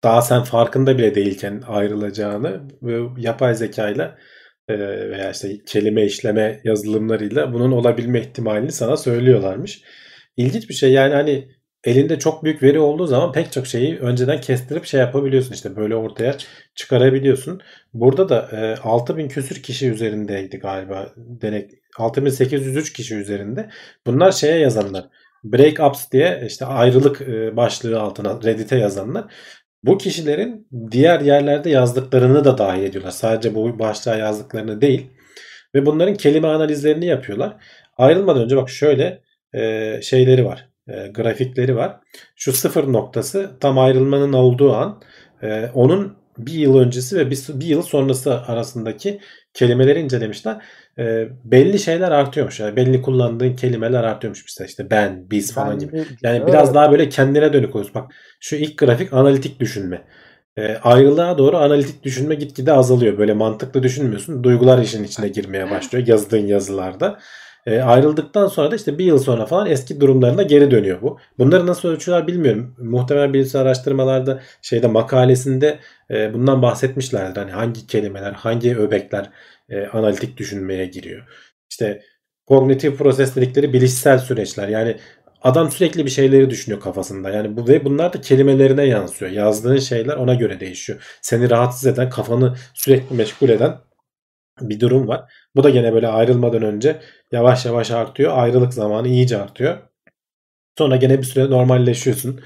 daha 0.05 0.22
sen 0.22 0.43
farkında 0.43 0.99
bile 0.99 1.14
değilken 1.14 1.62
ayrılacağını 1.68 2.61
ve 2.82 3.01
yapay 3.22 3.55
zekayla 3.55 4.16
e, 4.68 4.78
veya 5.11 5.30
işte 5.30 5.49
kelime 5.66 6.05
işleme 6.05 6.61
yazılımlarıyla 6.64 7.53
bunun 7.53 7.72
olabilme 7.72 8.20
ihtimalini 8.20 8.72
sana 8.72 8.97
söylüyorlarmış. 8.97 9.82
İlginç 10.37 10.68
bir 10.68 10.74
şey 10.74 10.93
yani 10.93 11.14
hani 11.14 11.49
elinde 11.85 12.18
çok 12.18 12.45
büyük 12.45 12.62
veri 12.62 12.78
olduğu 12.80 13.07
zaman 13.07 13.32
pek 13.32 13.53
çok 13.53 13.66
şeyi 13.66 13.99
önceden 13.99 14.41
kestirip 14.41 14.85
şey 14.85 15.01
yapabiliyorsun 15.01 15.53
işte 15.55 15.76
böyle 15.76 15.97
ortaya 15.97 16.35
çıkarabiliyorsun. 16.74 17.61
Burada 17.95 18.28
da 18.28 18.49
e, 18.53 18.76
6000 18.82 19.28
küsür 19.28 19.62
kişi 19.62 19.91
üzerindeydi 19.91 20.59
galiba 20.59 21.12
denek 21.16 21.70
6803 21.99 22.92
kişi 22.92 23.14
üzerinde. 23.14 23.70
Bunlar 24.07 24.32
şeye 24.32 24.59
yazanlar. 24.59 25.09
Breakups 25.45 26.11
diye 26.12 26.42
işte 26.47 26.64
ayrılık 26.64 27.20
e, 27.20 27.57
başlığı 27.57 28.01
altına 28.01 28.40
Reddit'e 28.45 28.76
yazanlar. 28.76 29.24
Bu 29.82 29.99
kişilerin 29.99 30.68
diğer 30.90 31.20
yerlerde 31.20 31.70
yazdıklarını 31.70 32.45
da 32.45 32.59
dahil 32.59 32.82
ediyorlar. 32.82 33.11
Sadece 33.11 33.55
bu 33.55 33.78
başlığa 33.78 34.16
yazdıklarını 34.16 34.80
değil. 34.80 35.11
Ve 35.74 35.86
bunların 35.86 36.14
kelime 36.14 36.49
analizlerini 36.49 37.07
yapıyorlar. 37.07 37.57
Ayrılmadan 37.99 38.42
önce 38.42 38.57
bak 38.57 38.70
şöyle 38.70 39.22
e, 39.55 40.01
şeyleri 40.03 40.45
var. 40.45 40.68
E, 40.88 41.09
grafikleri 41.09 41.76
var. 41.76 42.01
Şu 42.36 42.53
sıfır 42.53 42.92
noktası 42.92 43.51
tam 43.61 43.78
ayrılmanın 43.78 44.32
olduğu 44.32 44.74
an. 44.74 45.03
Onun 45.74 46.16
bir 46.38 46.53
yıl 46.53 46.78
öncesi 46.78 47.16
ve 47.16 47.30
bir 47.30 47.66
yıl 47.66 47.82
sonrası 47.82 48.40
arasındaki 48.42 49.20
kelimeleri 49.55 50.01
incelemişler. 50.01 50.62
E, 50.99 51.28
belli 51.45 51.78
şeyler 51.78 52.11
artıyormuş. 52.11 52.61
Yani 52.61 52.76
belli 52.76 53.03
kullandığın 53.03 53.57
kelimeler 53.57 54.05
artıyormuş. 54.05 54.45
Mesela 54.45 54.66
işte 54.66 54.90
ben, 54.90 55.30
biz 55.30 55.55
falan 55.55 55.70
Ben 55.70 55.78
gibi. 55.78 55.97
Yani 56.22 56.36
Evet. 56.36 56.49
biraz 56.49 56.74
daha 56.74 56.92
böyle 56.92 57.09
kendine 57.09 57.53
dönük 57.53 57.76
oluyorsun. 57.76 57.95
Bak 57.95 58.12
şu 58.40 58.57
ilk 58.57 58.78
grafik 58.78 59.12
analitik 59.12 59.61
düşünme. 59.61 60.05
E, 60.57 60.76
ayrılığa 60.76 61.38
doğru 61.38 61.57
analitik 61.57 62.03
düşünme 62.03 62.34
gitgide 62.34 62.72
azalıyor. 62.72 63.18
Böyle 63.18 63.34
mantıklı 63.34 63.82
düşünmüyorsun. 63.82 64.45
Duygular 64.45 64.78
işin 64.82 65.05
içine 65.05 65.28
girmeye 65.28 65.70
başlıyor 65.70 66.07
yazdığın 66.09 66.47
yazılarda. 66.47 67.18
E, 67.66 67.80
ayrıldıktan 67.80 68.47
sonra 68.47 68.70
da 68.70 68.76
işte 68.76 68.99
bir 68.99 69.05
yıl 69.05 69.18
sonra 69.18 69.47
falan 69.47 69.66
eski 69.70 70.01
durumlarına 70.01 70.42
geri 70.42 70.70
dönüyor 70.70 71.03
bu. 71.03 71.18
Bunları 71.38 71.66
nasıl 71.66 71.88
ölçüyorlar 71.88 72.26
bilmiyorum. 72.26 72.74
Muhtemelen 72.78 73.34
birisi 73.34 73.59
araştırmalarda 73.59 74.40
şeyde 74.62 74.86
makalesinde 74.86 75.78
e, 76.11 76.34
bundan 76.34 76.62
bahsetmişlerdir. 76.62 77.40
Hani 77.40 77.51
hangi 77.51 77.86
kelimeler, 77.86 78.32
hangi 78.32 78.76
öbekler 78.76 79.30
e, 79.68 79.86
analitik 79.86 80.36
düşünmeye 80.36 80.86
giriyor. 80.86 81.26
İşte 81.70 82.02
kognitif 82.46 82.98
proses 82.98 83.36
dedikleri 83.36 83.72
bilişsel 83.72 84.18
süreçler. 84.18 84.68
Yani 84.68 84.96
adam 85.42 85.70
sürekli 85.70 86.04
bir 86.04 86.10
şeyleri 86.10 86.50
düşünüyor 86.50 86.80
kafasında. 86.80 87.30
Yani 87.30 87.56
bu 87.56 87.68
ve 87.68 87.84
bunlar 87.84 88.12
da 88.12 88.20
kelimelerine 88.20 88.84
yansıyor. 88.84 89.30
Yazdığın 89.30 89.78
şeyler 89.78 90.16
ona 90.16 90.34
göre 90.34 90.60
değişiyor. 90.60 91.18
Seni 91.22 91.50
rahatsız 91.50 91.86
eden, 91.86 92.10
kafanı 92.10 92.56
sürekli 92.74 93.16
meşgul 93.16 93.48
eden 93.48 93.78
bir 94.60 94.80
durum 94.80 95.08
var. 95.08 95.32
Bu 95.56 95.64
da 95.64 95.70
gene 95.70 95.92
böyle 95.92 96.08
ayrılmadan 96.08 96.62
önce 96.62 97.00
yavaş 97.32 97.66
yavaş 97.66 97.90
artıyor. 97.90 98.38
Ayrılık 98.38 98.74
zamanı 98.74 99.08
iyice 99.08 99.38
artıyor. 99.38 99.78
Sonra 100.78 100.96
gene 100.96 101.18
bir 101.18 101.24
süre 101.24 101.50
normalleşiyorsun. 101.50 102.40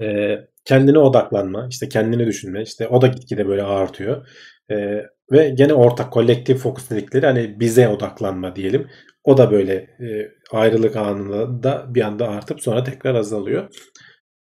Ee, 0.00 0.38
kendine 0.64 0.98
odaklanma, 0.98 1.68
işte 1.70 1.88
kendini 1.88 2.26
düşünme, 2.26 2.62
işte 2.62 2.88
o 2.88 3.02
da 3.02 3.06
gitgide 3.06 3.48
böyle 3.48 3.62
artıyor. 3.62 4.28
Ee, 4.70 5.06
ve 5.32 5.50
gene 5.50 5.74
ortak 5.74 6.12
kolektif 6.12 6.58
fokus 6.58 6.90
dedikleri 6.90 7.26
hani 7.26 7.60
bize 7.60 7.88
odaklanma 7.88 8.56
diyelim. 8.56 8.88
O 9.24 9.36
da 9.38 9.50
böyle 9.50 9.74
e, 9.74 10.32
ayrılık 10.52 10.96
anında 10.96 11.62
da 11.62 11.94
bir 11.94 12.02
anda 12.02 12.28
artıp 12.28 12.60
sonra 12.62 12.84
tekrar 12.84 13.14
azalıyor. 13.14 13.68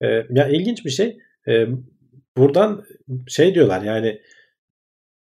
E, 0.01 0.07
ya 0.29 0.47
ilginç 0.47 0.85
bir 0.85 0.89
şey. 0.89 1.17
E, 1.47 1.67
buradan 2.37 2.83
şey 3.27 3.55
diyorlar 3.55 3.81
yani 3.81 4.21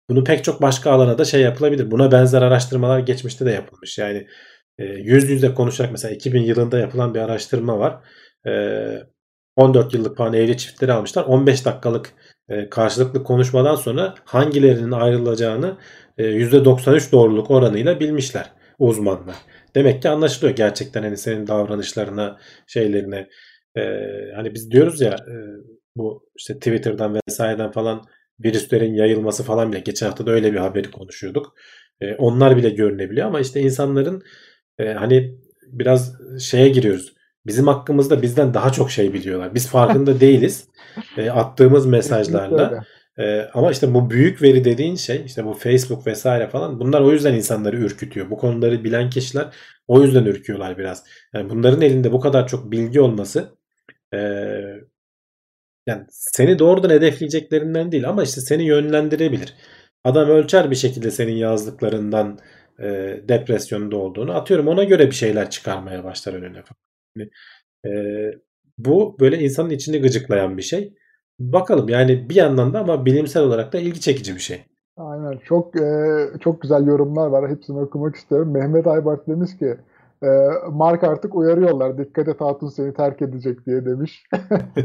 bunu 0.09 0.25
pek 0.25 0.45
çok 0.45 0.63
başka 0.63 0.91
alana 0.91 1.19
da 1.19 1.25
şey 1.25 1.41
yapılabilir. 1.41 1.91
Buna 1.91 2.13
benzer 2.13 2.43
araştırmalar 2.43 2.99
geçmişte 2.99 3.47
de 3.47 3.51
yapılmış. 3.51 3.99
Yani 3.99 4.27
e, 4.79 4.85
yüz 4.85 5.31
yüze 5.31 5.55
konuşarak 5.55 5.93
mesela 5.93 6.15
2000 6.15 6.43
yılında 6.43 6.79
yapılan 6.79 7.15
bir 7.15 7.21
araştırma 7.21 7.79
var. 7.79 8.09
E, 8.47 8.53
14 9.57 9.95
yıllık 9.95 10.21
evli 10.21 10.57
çiftleri 10.57 10.93
almışlar. 10.93 11.25
15 11.25 11.65
dakikalık 11.65 12.13
e, 12.49 12.71
karşılıklı 12.71 13.25
konuşmadan 13.25 13.77
sonra 13.77 14.15
hangilerinin 14.25 14.91
ayrılacağını 14.91 15.77
e, 16.19 16.25
%93 16.25 17.13
doğruluk 17.13 17.51
oranıyla 17.51 18.01
bilmişler 18.01 18.51
uzmanlar. 18.79 19.37
Demek 19.75 20.03
ki 20.03 20.09
anlaşılıyor 20.09 20.57
gerçekten 20.57 21.03
hani 21.03 21.17
senin 21.17 21.47
davranışlarına, 21.47 22.39
şeylerine. 22.67 23.29
E, 23.77 23.83
hani 24.35 24.55
biz 24.55 24.71
diyoruz 24.71 25.01
ya 25.01 25.11
e, 25.11 25.35
bu 25.97 26.29
işte 26.39 26.55
Twitter'dan 26.55 27.21
vesaireden 27.29 27.71
falan 27.71 28.03
virüslerin 28.45 28.95
yayılması 28.95 29.43
falan 29.43 29.73
bile 29.73 29.81
geçen 29.81 30.07
hafta 30.07 30.27
da 30.27 30.31
öyle 30.31 30.53
bir 30.53 30.59
haberi 30.59 30.91
konuşuyorduk. 30.91 31.55
Onlar 32.19 32.57
bile 32.57 32.71
görünebiliyor 32.71 33.27
ama 33.27 33.41
işte 33.41 33.61
insanların 33.61 34.23
hani 34.79 35.39
biraz 35.67 36.13
şeye 36.41 36.69
giriyoruz. 36.69 37.14
Bizim 37.47 37.67
hakkımızda 37.67 38.23
bizden 38.23 38.55
daha 38.55 38.73
çok 38.73 38.91
şey 38.91 39.13
biliyorlar. 39.15 39.55
Biz 39.55 39.69
farkında 39.69 40.21
değiliz. 40.21 40.69
E, 41.17 41.31
attığımız 41.31 41.87
mesajlarla. 41.87 42.85
E, 43.19 43.41
ama 43.55 43.71
işte 43.71 43.95
bu 43.95 44.11
büyük 44.11 44.43
veri 44.43 44.65
dediğin 44.65 44.97
şey 44.97 45.23
işte 45.27 45.45
bu 45.45 45.53
Facebook 45.53 46.07
vesaire 46.07 46.49
falan 46.49 46.81
bunlar 46.81 47.01
o 47.01 47.13
yüzden 47.13 47.35
insanları 47.35 47.77
ürkütüyor. 47.77 48.31
Bu 48.31 48.39
konuları 48.39 48.85
bilen 48.85 49.11
kişiler 49.11 49.47
o 49.89 50.03
yüzden 50.03 50.25
ürküyorlar 50.25 50.79
biraz. 50.79 51.05
Yani 51.35 51.51
bunların 51.51 51.83
elinde 51.83 52.13
bu 52.13 52.21
kadar 52.21 52.49
çok 52.49 52.71
bilgi 52.71 53.01
olması 53.01 53.49
e, 54.15 54.19
yani 55.87 56.05
seni 56.11 56.59
doğrudan 56.59 56.91
hedefleyeceklerinden 56.91 57.93
değil 57.93 58.09
ama 58.09 58.23
işte 58.23 58.41
seni 58.41 58.65
yönlendirebilir. 58.65 59.55
Adam 60.05 60.29
ölçer 60.29 60.71
bir 60.71 60.77
şekilde 60.77 61.11
senin 61.11 61.37
yazdıklarından 61.37 62.39
e, 62.79 62.85
depresyonda 63.29 63.97
olduğunu. 63.97 64.35
Atıyorum 64.35 64.69
ona 64.69 64.85
göre 64.85 65.07
bir 65.07 65.15
şeyler 65.15 65.51
çıkarmaya 65.51 66.05
başlar 66.05 66.33
önüne. 66.33 66.57
Yani, 66.57 66.65
e, 67.87 67.91
bu 68.79 69.17
böyle 69.21 69.39
insanın 69.39 69.71
içini 69.71 70.01
gıcıklayan 70.01 70.57
bir 70.57 70.63
şey. 70.63 70.95
Bakalım 71.39 71.89
yani 71.89 72.29
bir 72.29 72.35
yandan 72.35 72.75
da 72.75 72.81
ama 72.81 73.07
bilimsel 73.07 73.43
olarak 73.43 73.73
da 73.73 73.79
ilgi 73.79 74.01
çekici 74.01 74.35
bir 74.35 74.41
şey. 74.41 74.65
Aynen. 74.97 75.39
Çok 75.45 75.81
e, 75.81 76.17
çok 76.41 76.63
güzel 76.63 76.87
yorumlar 76.87 77.27
var. 77.27 77.51
Hepsini 77.51 77.79
okumak 77.81 78.17
istiyorum. 78.17 78.53
Mehmet 78.53 78.87
Aybart 78.87 79.29
demiş 79.29 79.59
ki 79.59 79.77
e, 80.23 80.29
Mark 80.71 81.05
artık 81.05 81.35
uyarıyorlar. 81.35 81.99
Dikkat 81.99 82.29
et 82.29 82.41
Hatun 82.41 82.69
seni 82.69 82.95
terk 82.95 83.23
edecek 83.23 83.67
diye 83.67 83.85
demiş. 83.85 84.25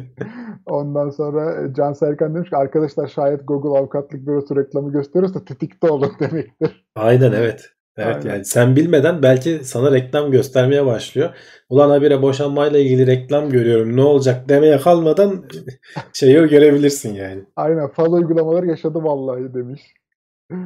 Ondan 0.65 1.09
sonra 1.09 1.73
Can 1.73 1.93
Serkan 1.93 2.35
demiş 2.35 2.49
ki 2.49 2.55
arkadaşlar 2.55 3.07
şayet 3.07 3.47
Google 3.47 3.79
avukatlık 3.79 4.27
bürosu 4.27 4.55
reklamı 4.55 4.91
gösterirse 4.91 5.45
tetikte 5.45 5.87
olun 5.87 6.11
demektir. 6.19 6.85
Aynen 6.95 7.31
evet. 7.31 7.69
Evet 7.97 8.15
Aynen. 8.15 8.29
yani 8.29 8.45
sen 8.45 8.75
bilmeden 8.75 9.23
belki 9.23 9.59
sana 9.63 9.91
reklam 9.91 10.31
göstermeye 10.31 10.85
başlıyor. 10.85 11.29
Ulan 11.69 11.89
habire 11.89 12.21
boşanmayla 12.21 12.79
ilgili 12.79 13.07
reklam 13.07 13.49
görüyorum 13.49 13.95
ne 13.95 14.01
olacak 14.01 14.49
demeye 14.49 14.77
kalmadan 14.77 15.45
şeyi 16.13 16.47
görebilirsin 16.47 17.13
yani. 17.13 17.43
Aynen 17.55 17.87
fal 17.87 18.13
uygulamaları 18.13 18.67
yaşadı 18.67 19.03
vallahi 19.03 19.53
demiş. 19.53 19.81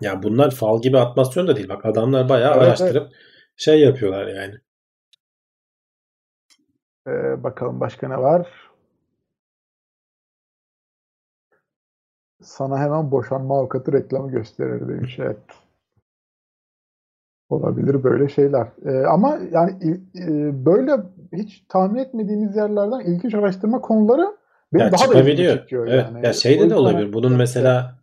ya 0.00 0.22
bunlar 0.22 0.50
fal 0.50 0.82
gibi 0.82 0.98
atmasyon 0.98 1.48
da 1.48 1.56
değil. 1.56 1.68
Bak 1.68 1.86
adamlar 1.86 2.28
bayağı 2.28 2.52
evet, 2.56 2.62
araştırıp 2.62 3.02
evet. 3.02 3.12
şey 3.56 3.80
yapıyorlar 3.80 4.26
yani. 4.26 4.54
Ee, 7.08 7.42
bakalım 7.42 7.80
başka 7.80 8.08
ne 8.08 8.18
var? 8.18 8.67
Sana 12.42 12.78
hemen 12.78 13.10
boşanma 13.10 13.58
avukatı 13.58 13.92
reklamı 13.92 14.30
gösterir 14.30 14.88
demiş. 14.88 15.18
Evet. 15.18 15.38
Olabilir 17.48 18.04
böyle 18.04 18.28
şeyler. 18.28 18.66
Ee, 18.84 19.06
ama 19.06 19.38
yani 19.52 20.00
e, 20.18 20.26
böyle 20.66 20.92
hiç 21.32 21.64
tahmin 21.68 21.98
etmediğimiz 21.98 22.56
yerlerden 22.56 23.00
ilginç 23.00 23.34
araştırma 23.34 23.80
konuları 23.80 24.36
beni 24.72 24.82
ya 24.82 24.92
daha 24.92 25.12
da 25.12 25.20
ilginç 25.20 25.58
çekiyor. 25.58 25.86
Evet. 25.86 26.04
Yani. 26.12 26.26
Ya 26.26 26.32
şeyde 26.32 26.70
de 26.70 26.74
olabilir. 26.74 27.12
Bunun 27.12 27.32
mesela 27.32 27.98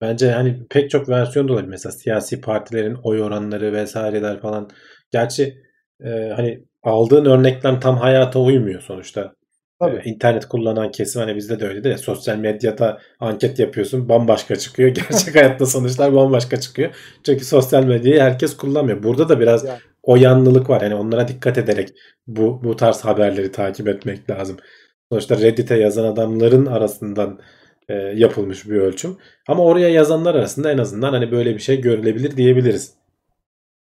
bence 0.00 0.30
hani 0.30 0.66
pek 0.70 0.90
çok 0.90 1.08
versiyon 1.08 1.48
da 1.48 1.52
olabilir. 1.52 1.68
Mesela 1.68 1.92
siyasi 1.92 2.40
partilerin 2.40 2.96
oy 3.02 3.22
oranları 3.22 3.72
vesaireler 3.72 4.40
falan. 4.40 4.68
Gerçi 5.10 5.62
e, 6.04 6.32
hani 6.36 6.64
aldığın 6.82 7.24
örnekler 7.24 7.80
tam 7.80 7.96
hayata 7.96 8.40
uymuyor 8.40 8.80
sonuçta. 8.80 9.37
Tabii. 9.80 9.96
Ee, 9.96 10.10
internet 10.10 10.48
kullanan 10.48 10.90
kesim 10.90 11.22
hani 11.22 11.36
bizde 11.36 11.60
de 11.60 11.66
öyle 11.68 11.84
de 11.84 11.98
sosyal 11.98 12.36
medyada 12.36 12.98
anket 13.20 13.58
yapıyorsun 13.58 14.08
bambaşka 14.08 14.56
çıkıyor. 14.56 14.88
Gerçek 15.10 15.34
hayatta 15.34 15.66
sonuçlar 15.66 16.14
bambaşka 16.14 16.60
çıkıyor. 16.60 16.90
Çünkü 17.26 17.44
sosyal 17.44 17.84
medyayı 17.84 18.20
herkes 18.20 18.56
kullanmıyor. 18.56 19.02
Burada 19.02 19.28
da 19.28 19.40
biraz 19.40 19.64
yani. 19.64 19.78
o 20.02 20.16
yanlılık 20.16 20.70
var. 20.70 20.80
Yani 20.80 20.94
onlara 20.94 21.28
dikkat 21.28 21.58
ederek 21.58 21.88
bu 22.26 22.60
bu 22.64 22.76
tarz 22.76 23.04
haberleri 23.04 23.52
takip 23.52 23.88
etmek 23.88 24.30
lazım. 24.30 24.56
Sonuçta 25.12 25.38
Reddit'e 25.38 25.76
yazan 25.76 26.04
adamların 26.04 26.66
arasından 26.66 27.38
e, 27.88 27.94
yapılmış 27.94 28.68
bir 28.70 28.76
ölçüm. 28.76 29.16
Ama 29.48 29.64
oraya 29.64 29.88
yazanlar 29.88 30.34
arasında 30.34 30.72
en 30.72 30.78
azından 30.78 31.12
hani 31.12 31.32
böyle 31.32 31.54
bir 31.54 31.58
şey 31.58 31.80
görülebilir 31.80 32.36
diyebiliriz. 32.36 32.94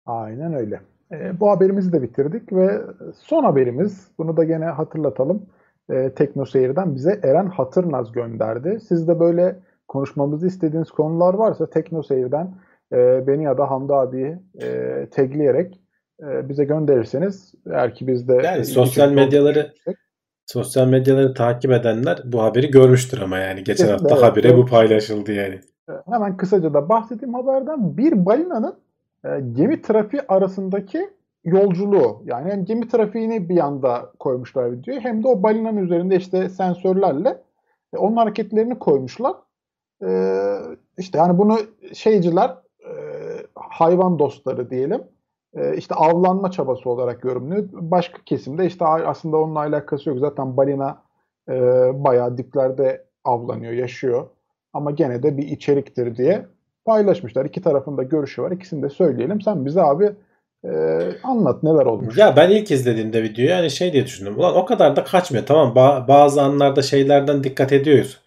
Aynen 0.06 0.54
öyle. 0.54 0.82
E, 1.12 1.40
bu 1.40 1.50
haberimizi 1.50 1.94
de 1.94 2.02
bitirdik 2.02 2.54
ve 2.54 2.82
son 3.16 3.44
haberimiz 3.44 4.08
bunu 4.18 4.38
da 4.38 4.44
gene 4.44 4.66
hatırlatalım 4.66 5.46
e, 5.90 6.14
Tekno 6.16 6.46
Seyir'den 6.46 6.96
bize 6.96 7.20
Eren 7.24 7.48
Hatırnaz 7.48 8.12
gönderdi. 8.12 8.80
Siz 8.88 9.08
de 9.08 9.20
böyle 9.20 9.60
konuşmamızı 9.88 10.48
istediğiniz 10.48 10.92
konular 10.92 11.34
varsa 11.34 11.70
Tekno 11.70 12.04
Seyir'den 12.04 12.56
e, 12.94 13.28
beni 13.28 13.44
ya 13.44 13.58
da 13.58 13.72
Hamdi 13.72 13.94
abi 13.94 14.40
e, 14.62 15.08
tagleyerek 15.12 15.82
e, 16.22 16.50
bize 16.50 16.66
gönderirseniz 16.66 17.54
eğer 17.72 17.96
ki 17.96 18.08
biz 18.08 18.28
de 18.28 18.42
yani 18.44 18.66
sosyal 18.66 19.12
medyaları 19.12 19.74
sosyal 20.46 20.88
medyaları 20.88 21.34
takip 21.34 21.72
edenler 21.72 22.22
bu 22.26 22.44
haberi 22.44 22.72
görmüştür 22.72 23.22
ama 23.22 23.38
yani 23.38 23.64
geçen 23.64 23.88
hafta 23.88 24.10
evet, 24.12 24.24
habire 24.24 24.48
evet. 24.48 24.58
bu 24.58 24.66
paylaşıldı 24.66 25.32
yani. 25.32 25.60
E, 25.90 25.94
hemen 26.12 26.38
kısaca 26.38 26.74
da 26.74 26.90
bahsedeyim 26.90 27.34
haberden. 27.34 27.98
Bir 27.98 28.26
balinanın 28.26 28.76
e, 29.26 29.30
gemi 29.52 29.82
trafiği 29.82 30.22
arasındaki 30.28 31.10
yolculuğu 31.46 32.22
yani 32.26 32.52
hem 32.52 32.66
gemi 32.66 32.88
trafiğini 32.88 33.50
bir 33.50 33.58
anda 33.58 34.12
koymuşlar 34.20 34.72
videoya 34.72 35.00
hem 35.00 35.24
de 35.24 35.28
o 35.28 35.44
balinanın 35.44 35.78
üzerinde 35.78 36.16
işte 36.16 36.50
sensörlerle 36.50 37.41
e, 37.94 37.98
onun 37.98 38.16
hareketlerini 38.16 38.80
koymuşlar. 38.80 39.36
E, 40.06 40.38
işte 40.98 41.18
yani 41.18 41.38
bunu 41.38 41.58
şeyciler 41.94 42.50
e, 42.86 42.91
hayvan 43.56 44.20
dostları 44.20 44.70
diyelim 44.70 45.04
e, 45.56 45.78
işte 45.78 45.96
avlanma 45.96 46.52
çabası 46.52 46.89
olarak 46.89 47.24
yorumluyor. 47.24 47.70
Başka 47.72 48.24
kesimde 48.26 48.66
işte 48.66 48.86
aslında 48.86 49.38
onunla 49.38 49.60
alakası 49.60 50.10
yok. 50.10 50.20
Zaten 50.20 50.58
balina 50.58 51.02
e, 51.50 51.54
bayağı 52.04 52.38
diplerde 52.38 53.06
avlanıyor, 53.24 53.74
yaşıyor. 53.74 54.28
Ama 54.74 54.91
gene 54.91 55.24
de 55.24 55.38
bir 55.38 55.48
içeriktir 55.48 56.16
diye 56.18 56.46
paylaşmışlar. 56.86 57.46
İki 57.46 57.62
tarafında 57.62 58.04
görüşü 58.04 58.41
var. 58.41 58.52
İkisini 58.52 58.84
de 58.84 58.89
söyleyelim. 58.89 59.41
Sen 59.41 59.66
bize 59.66 59.82
abi 59.82 60.16
ee, 60.66 60.70
anlat 61.24 61.64
neler 61.64 61.86
olmuş. 61.86 62.18
Ya 62.18 62.36
ben 62.36 62.49
ilk 62.49 62.72
izlediğimde 62.72 63.24
videoyu 63.24 63.49
yani 63.49 63.72
şey 63.72 63.93
diye 63.93 64.05
düşündüm. 64.05 64.39
Ulan 64.39 64.55
o 64.55 64.66
kadar 64.66 64.95
da 64.95 65.03
kaçmıyor. 65.03 65.45
Tamam 65.45 65.74
ba- 65.76 66.07
bazı 66.07 66.41
anlarda 66.41 66.82
şeylerden 66.82 67.43
dikkat 67.43 67.74
ediyoruz. 67.74 68.20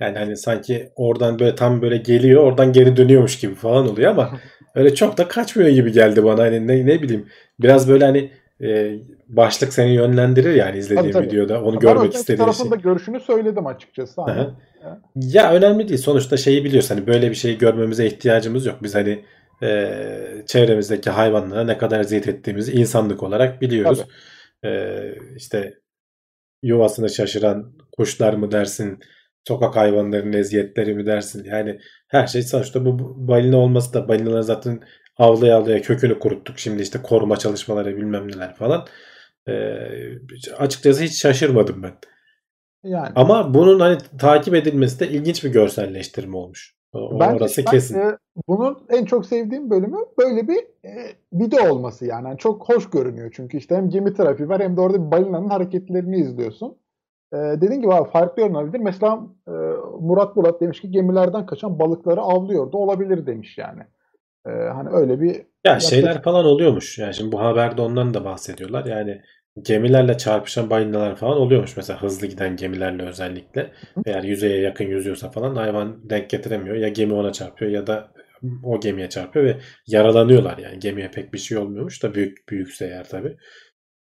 Yani 0.00 0.18
hani 0.18 0.36
sanki 0.36 0.90
oradan 0.96 1.38
böyle 1.38 1.54
tam 1.54 1.82
böyle 1.82 1.96
geliyor 1.96 2.42
oradan 2.42 2.72
geri 2.72 2.96
dönüyormuş 2.96 3.38
gibi 3.38 3.54
falan 3.54 3.88
oluyor 3.88 4.10
ama 4.10 4.30
öyle 4.74 4.94
çok 4.94 5.18
da 5.18 5.28
kaçmıyor 5.28 5.70
gibi 5.70 5.92
geldi 5.92 6.24
bana. 6.24 6.42
Hani 6.42 6.66
ne, 6.66 6.86
ne 6.86 7.02
bileyim 7.02 7.26
biraz 7.60 7.88
böyle 7.88 8.04
hani 8.04 8.30
e, 8.62 8.98
başlık 9.28 9.72
seni 9.72 9.90
yönlendirir 9.90 10.54
yani 10.54 10.78
izlediğim 10.78 11.12
tabii, 11.12 11.24
tabii. 11.24 11.36
videoda 11.36 11.62
onu 11.62 11.74
ben 11.74 11.80
görmek 11.80 12.14
istediğin 12.14 12.36
şey. 12.36 12.46
tarafında 12.46 12.76
görüşünü 12.76 13.20
söyledim 13.20 13.66
açıkçası. 13.66 14.22
Hani. 14.22 14.46
Ya 15.16 15.52
önemli 15.52 15.88
değil. 15.88 16.00
Sonuçta 16.00 16.36
şeyi 16.36 16.64
biliyorsun 16.64 16.94
hani 16.94 17.06
böyle 17.06 17.30
bir 17.30 17.34
şeyi 17.34 17.58
görmemize 17.58 18.06
ihtiyacımız 18.06 18.66
yok. 18.66 18.76
Biz 18.82 18.94
hani 18.94 19.24
e, 19.62 20.44
çevremizdeki 20.46 21.10
hayvanlara 21.10 21.64
ne 21.64 21.78
kadar 21.78 22.00
eziyet 22.00 22.28
ettiğimizi 22.28 22.72
insanlık 22.72 23.22
olarak 23.22 23.60
biliyoruz. 23.60 24.04
E, 24.64 25.00
işte 25.36 25.74
yuvasını 26.62 27.10
şaşıran 27.10 27.72
kuşlar 27.96 28.34
mı 28.34 28.52
dersin, 28.52 28.98
sokak 29.48 29.76
hayvanlarının 29.76 30.32
eziyetleri 30.32 30.94
mi 30.94 31.06
dersin? 31.06 31.44
Yani 31.44 31.78
her 32.08 32.26
şey 32.26 32.42
sonuçta 32.42 32.84
bu 32.84 33.14
balina 33.28 33.56
olması 33.56 33.94
da 33.94 34.08
balinaları 34.08 34.44
zaten 34.44 34.80
avlaya 35.16 35.56
avlaya 35.56 35.82
kökünü 35.82 36.18
kuruttuk. 36.18 36.58
Şimdi 36.58 36.82
işte 36.82 37.02
koruma 37.02 37.36
çalışmaları 37.36 37.96
bilmem 37.96 38.28
neler 38.28 38.54
falan. 38.54 38.86
Ee, 39.48 39.78
açıkçası 40.58 41.02
hiç 41.02 41.20
şaşırmadım 41.22 41.82
ben. 41.82 41.94
Yani 42.84 43.12
Ama 43.14 43.54
bunun 43.54 43.80
hani 43.80 43.98
takip 44.18 44.54
edilmesi 44.54 45.00
de 45.00 45.08
ilginç 45.08 45.44
bir 45.44 45.50
görselleştirme 45.50 46.36
olmuş. 46.36 46.74
O- 46.94 47.20
Bence 47.20 47.36
Orası 47.36 47.62
ben, 47.66 47.70
kesin. 47.70 47.98
e, 47.98 48.16
bunun 48.48 48.78
en 48.88 49.04
çok 49.04 49.26
sevdiğim 49.26 49.70
bölümü 49.70 49.96
böyle 50.18 50.48
bir 50.48 50.58
e, 50.84 50.92
video 51.32 51.72
olması 51.72 52.06
yani. 52.06 52.28
Yani 52.28 52.38
Çok 52.38 52.68
hoş 52.68 52.90
görünüyor 52.90 53.32
çünkü 53.36 53.56
işte 53.56 53.76
hem 53.76 53.90
gemi 53.90 54.14
trafiği 54.14 54.48
var 54.48 54.62
hem 54.62 54.76
de 54.76 54.80
orada 54.80 55.06
bir 55.06 55.10
balinanın 55.10 55.48
hareketlerini 55.48 56.16
izliyorsun. 56.16 56.76
E, 57.32 57.36
dediğim 57.36 57.82
gibi 57.82 57.94
abi 57.94 58.10
farklı 58.10 58.42
yorumlanabilir. 58.42 58.78
Mesela 58.84 59.20
e, 59.48 59.52
Murat 60.00 60.36
Bulat 60.36 60.60
demiş 60.60 60.80
ki 60.80 60.90
gemilerden 60.90 61.46
kaçan 61.46 61.78
balıkları 61.78 62.20
avlıyordu. 62.20 62.76
Olabilir 62.76 63.26
demiş 63.26 63.58
yani. 63.58 63.82
E, 64.46 64.50
hani 64.50 64.88
öyle 64.88 65.20
bir 65.20 65.42
Ya 65.66 65.80
şeyler 65.80 66.22
falan 66.22 66.44
oluyormuş. 66.44 66.98
Yani 66.98 67.14
şimdi 67.14 67.32
bu 67.32 67.40
haberde 67.40 67.82
ondan 67.82 68.14
da 68.14 68.24
bahsediyorlar. 68.24 68.84
Yani 68.84 69.20
gemilerle 69.62 70.18
çarpışan 70.18 70.70
balinalar 70.70 71.16
falan 71.16 71.36
oluyormuş. 71.38 71.76
Mesela 71.76 72.02
hızlı 72.02 72.26
giden 72.26 72.56
gemilerle 72.56 73.02
özellikle. 73.02 73.72
Eğer 74.06 74.22
yüzeye 74.22 74.60
yakın 74.60 74.84
yüzüyorsa 74.84 75.30
falan 75.30 75.56
hayvan 75.56 76.10
denk 76.10 76.30
getiremiyor. 76.30 76.76
Ya 76.76 76.88
gemi 76.88 77.14
ona 77.14 77.32
çarpıyor 77.32 77.70
ya 77.70 77.86
da 77.86 78.12
o 78.64 78.80
gemiye 78.80 79.08
çarpıyor 79.08 79.46
ve 79.46 79.56
yaralanıyorlar. 79.86 80.58
Yani 80.58 80.78
gemiye 80.78 81.10
pek 81.10 81.32
bir 81.32 81.38
şey 81.38 81.58
olmuyormuş 81.58 82.02
da 82.02 82.14
büyük 82.14 82.48
büyükse 82.48 82.86
eğer 82.86 83.08
tabii. 83.08 83.36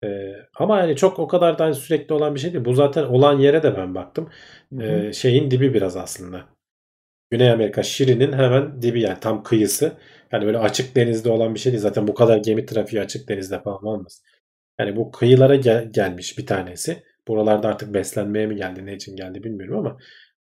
Ee, 0.04 0.32
ama 0.54 0.80
yani 0.80 0.96
çok 0.96 1.18
o 1.18 1.28
kadar 1.28 1.58
da 1.58 1.64
hani 1.64 1.74
sürekli 1.74 2.14
olan 2.14 2.34
bir 2.34 2.40
şey 2.40 2.52
değil. 2.52 2.64
Bu 2.64 2.74
zaten 2.74 3.04
olan 3.04 3.38
yere 3.38 3.62
de 3.62 3.76
ben 3.76 3.94
baktım. 3.94 4.30
Ee, 4.80 5.12
şeyin 5.12 5.50
dibi 5.50 5.74
biraz 5.74 5.96
aslında. 5.96 6.44
Güney 7.30 7.50
Amerika 7.50 7.82
Şili'nin 7.82 8.32
hemen 8.32 8.82
dibi 8.82 9.00
yani 9.00 9.20
tam 9.20 9.42
kıyısı. 9.42 9.92
Yani 10.32 10.46
böyle 10.46 10.58
açık 10.58 10.96
denizde 10.96 11.30
olan 11.30 11.54
bir 11.54 11.60
şey 11.60 11.72
değil. 11.72 11.82
Zaten 11.82 12.08
bu 12.08 12.14
kadar 12.14 12.36
gemi 12.36 12.66
trafiği 12.66 13.02
açık 13.02 13.28
denizde 13.28 13.62
falan 13.62 13.84
olmaz. 13.84 14.22
Yani 14.80 14.96
bu 14.96 15.10
kıyılara 15.10 15.54
gel- 15.56 15.88
gelmiş 15.92 16.38
bir 16.38 16.46
tanesi. 16.46 17.02
Buralarda 17.28 17.68
artık 17.68 17.94
beslenmeye 17.94 18.46
mi 18.46 18.56
geldi, 18.56 18.86
ne 18.86 18.94
için 18.94 19.16
geldi 19.16 19.44
bilmiyorum 19.44 19.78
ama 19.78 19.96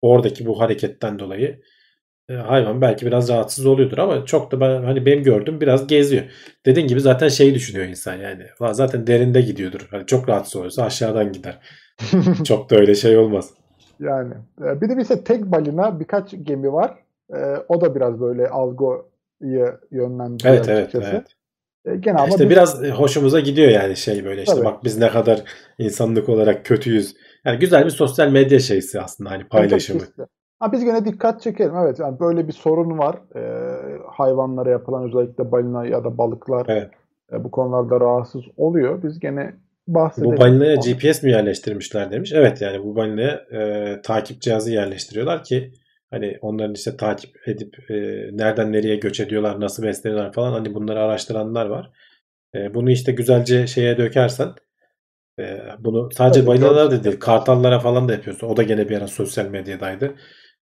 oradaki 0.03 0.47
bu 0.47 0.61
hareketten 0.61 1.18
dolayı 1.18 1.61
e, 2.29 2.35
hayvan 2.35 2.81
belki 2.81 3.07
biraz 3.07 3.29
rahatsız 3.29 3.66
oluyordur 3.66 3.99
ama 3.99 4.25
çok 4.27 4.53
da 4.53 4.61
ben 4.61 4.83
hani 4.83 5.07
benim 5.07 5.23
gördüğüm 5.23 5.61
biraz 5.61 5.87
geziyor. 5.87 6.25
Dediğin 6.66 6.87
gibi 6.89 7.01
zaten 7.01 7.29
şeyi 7.29 7.55
düşünüyor 7.55 7.87
insan 7.87 8.16
yani. 8.16 8.43
"Ulan 8.61 8.73
Zaten 8.73 9.07
derinde 9.07 9.41
gidiyordur. 9.41 9.89
Hani 9.91 10.07
çok 10.07 10.29
rahatsız 10.29 10.57
oluyorsa 10.57 10.85
aşağıdan 10.85 11.33
gider. 11.33 11.59
Çok 12.45 12.71
da 12.71 12.77
öyle 12.77 12.95
şey 12.95 13.18
olmaz. 13.18 13.51
Yani 14.01 14.35
e, 14.64 14.81
bir 14.81 14.89
de 14.97 15.03
ise 15.03 15.25
tek 15.25 15.45
balina 15.45 16.01
birkaç 16.01 16.31
gemi 16.43 16.73
var. 16.73 16.95
E, 17.35 17.39
o 17.68 17.81
da 17.81 17.95
biraz 17.95 18.21
böyle 18.21 18.49
algıyı 18.49 19.79
yönlendiriyor 19.91 20.55
Evet 20.55 20.68
evet 20.68 20.81
açıkçası. 20.89 21.11
evet. 21.14 21.27
E, 21.85 21.97
gene 21.97 22.16
ama 22.18 22.28
İşte 22.28 22.41
biz- 22.45 22.51
biraz 22.51 22.83
hoşumuza 22.83 23.41
gidiyor 23.41 23.68
yani 23.68 23.97
şey 23.97 24.24
böyle 24.24 24.43
işte 24.43 24.55
Tabii. 24.55 24.64
bak 24.64 24.85
biz 24.85 24.99
ne 24.99 25.09
kadar 25.09 25.43
insanlık 25.78 26.28
olarak 26.28 26.64
kötüyüz. 26.64 27.16
Yani 27.45 27.59
güzel 27.59 27.85
bir 27.85 27.91
sosyal 27.91 28.31
medya 28.31 28.59
şeysi 28.59 29.01
aslında 29.01 29.31
hani 29.31 29.45
paylaşımı. 29.49 30.01
Riskli. 30.01 30.22
Ha, 30.59 30.72
biz 30.72 30.85
gene 30.85 31.05
dikkat 31.05 31.43
çekelim. 31.43 31.76
Evet 31.76 31.99
yani 31.99 32.20
böyle 32.20 32.49
bir 32.49 32.53
sorun 32.53 32.99
var. 32.99 33.16
E, 33.37 33.43
hayvanlara 34.12 34.70
yapılan 34.70 35.05
özellikle 35.09 35.53
balina 35.53 35.87
ya 35.87 36.05
da 36.05 36.18
balıklar 36.18 36.66
Evet. 36.68 36.91
e, 37.33 37.45
bu 37.45 37.51
konularda 37.51 38.01
rahatsız 38.01 38.43
oluyor. 38.57 39.03
Biz 39.03 39.20
gene 39.20 39.55
bahsedelim. 39.89 40.33
Bu 40.37 40.41
balinaya 40.41 40.74
GPS 40.74 41.22
mi 41.22 41.31
yerleştirmişler 41.31 42.11
demiş. 42.11 42.33
Evet 42.35 42.61
yani 42.62 42.85
bu 42.85 42.97
balinaya 42.97 43.31
e, 43.53 44.01
takip 44.03 44.41
cihazı 44.41 44.72
yerleştiriyorlar 44.72 45.45
ki 45.45 45.72
hani 46.11 46.39
onların 46.41 46.75
işte 46.75 46.97
takip 46.97 47.49
edip 47.49 47.91
e, 47.91 47.95
nereden 48.33 48.73
nereye 48.73 48.97
göç 48.97 49.21
ediyorlar, 49.21 49.61
nasıl 49.61 49.83
besleniyorlar 49.83 50.33
falan 50.33 50.53
hani 50.53 50.75
bunları 50.75 51.01
araştıranlar 51.01 51.67
var. 51.67 51.91
E, 52.55 52.75
bunu 52.75 52.91
işte 52.91 53.13
güzelce 53.13 53.67
şeye 53.67 53.99
dökersen 53.99 54.49
e, 55.39 55.61
bunu 55.79 56.11
sadece 56.13 56.47
balinalara 56.47 56.91
da 56.91 57.05
değil 57.05 57.21
kartallara 57.21 57.81
falan 57.81 58.09
da 58.09 58.13
yapıyorsun. 58.13 58.47
O 58.47 58.57
da 58.57 58.63
gene 58.63 58.89
bir 58.89 58.97
ara 58.97 59.07
sosyal 59.07 59.47
medyadaydı. 59.47 60.15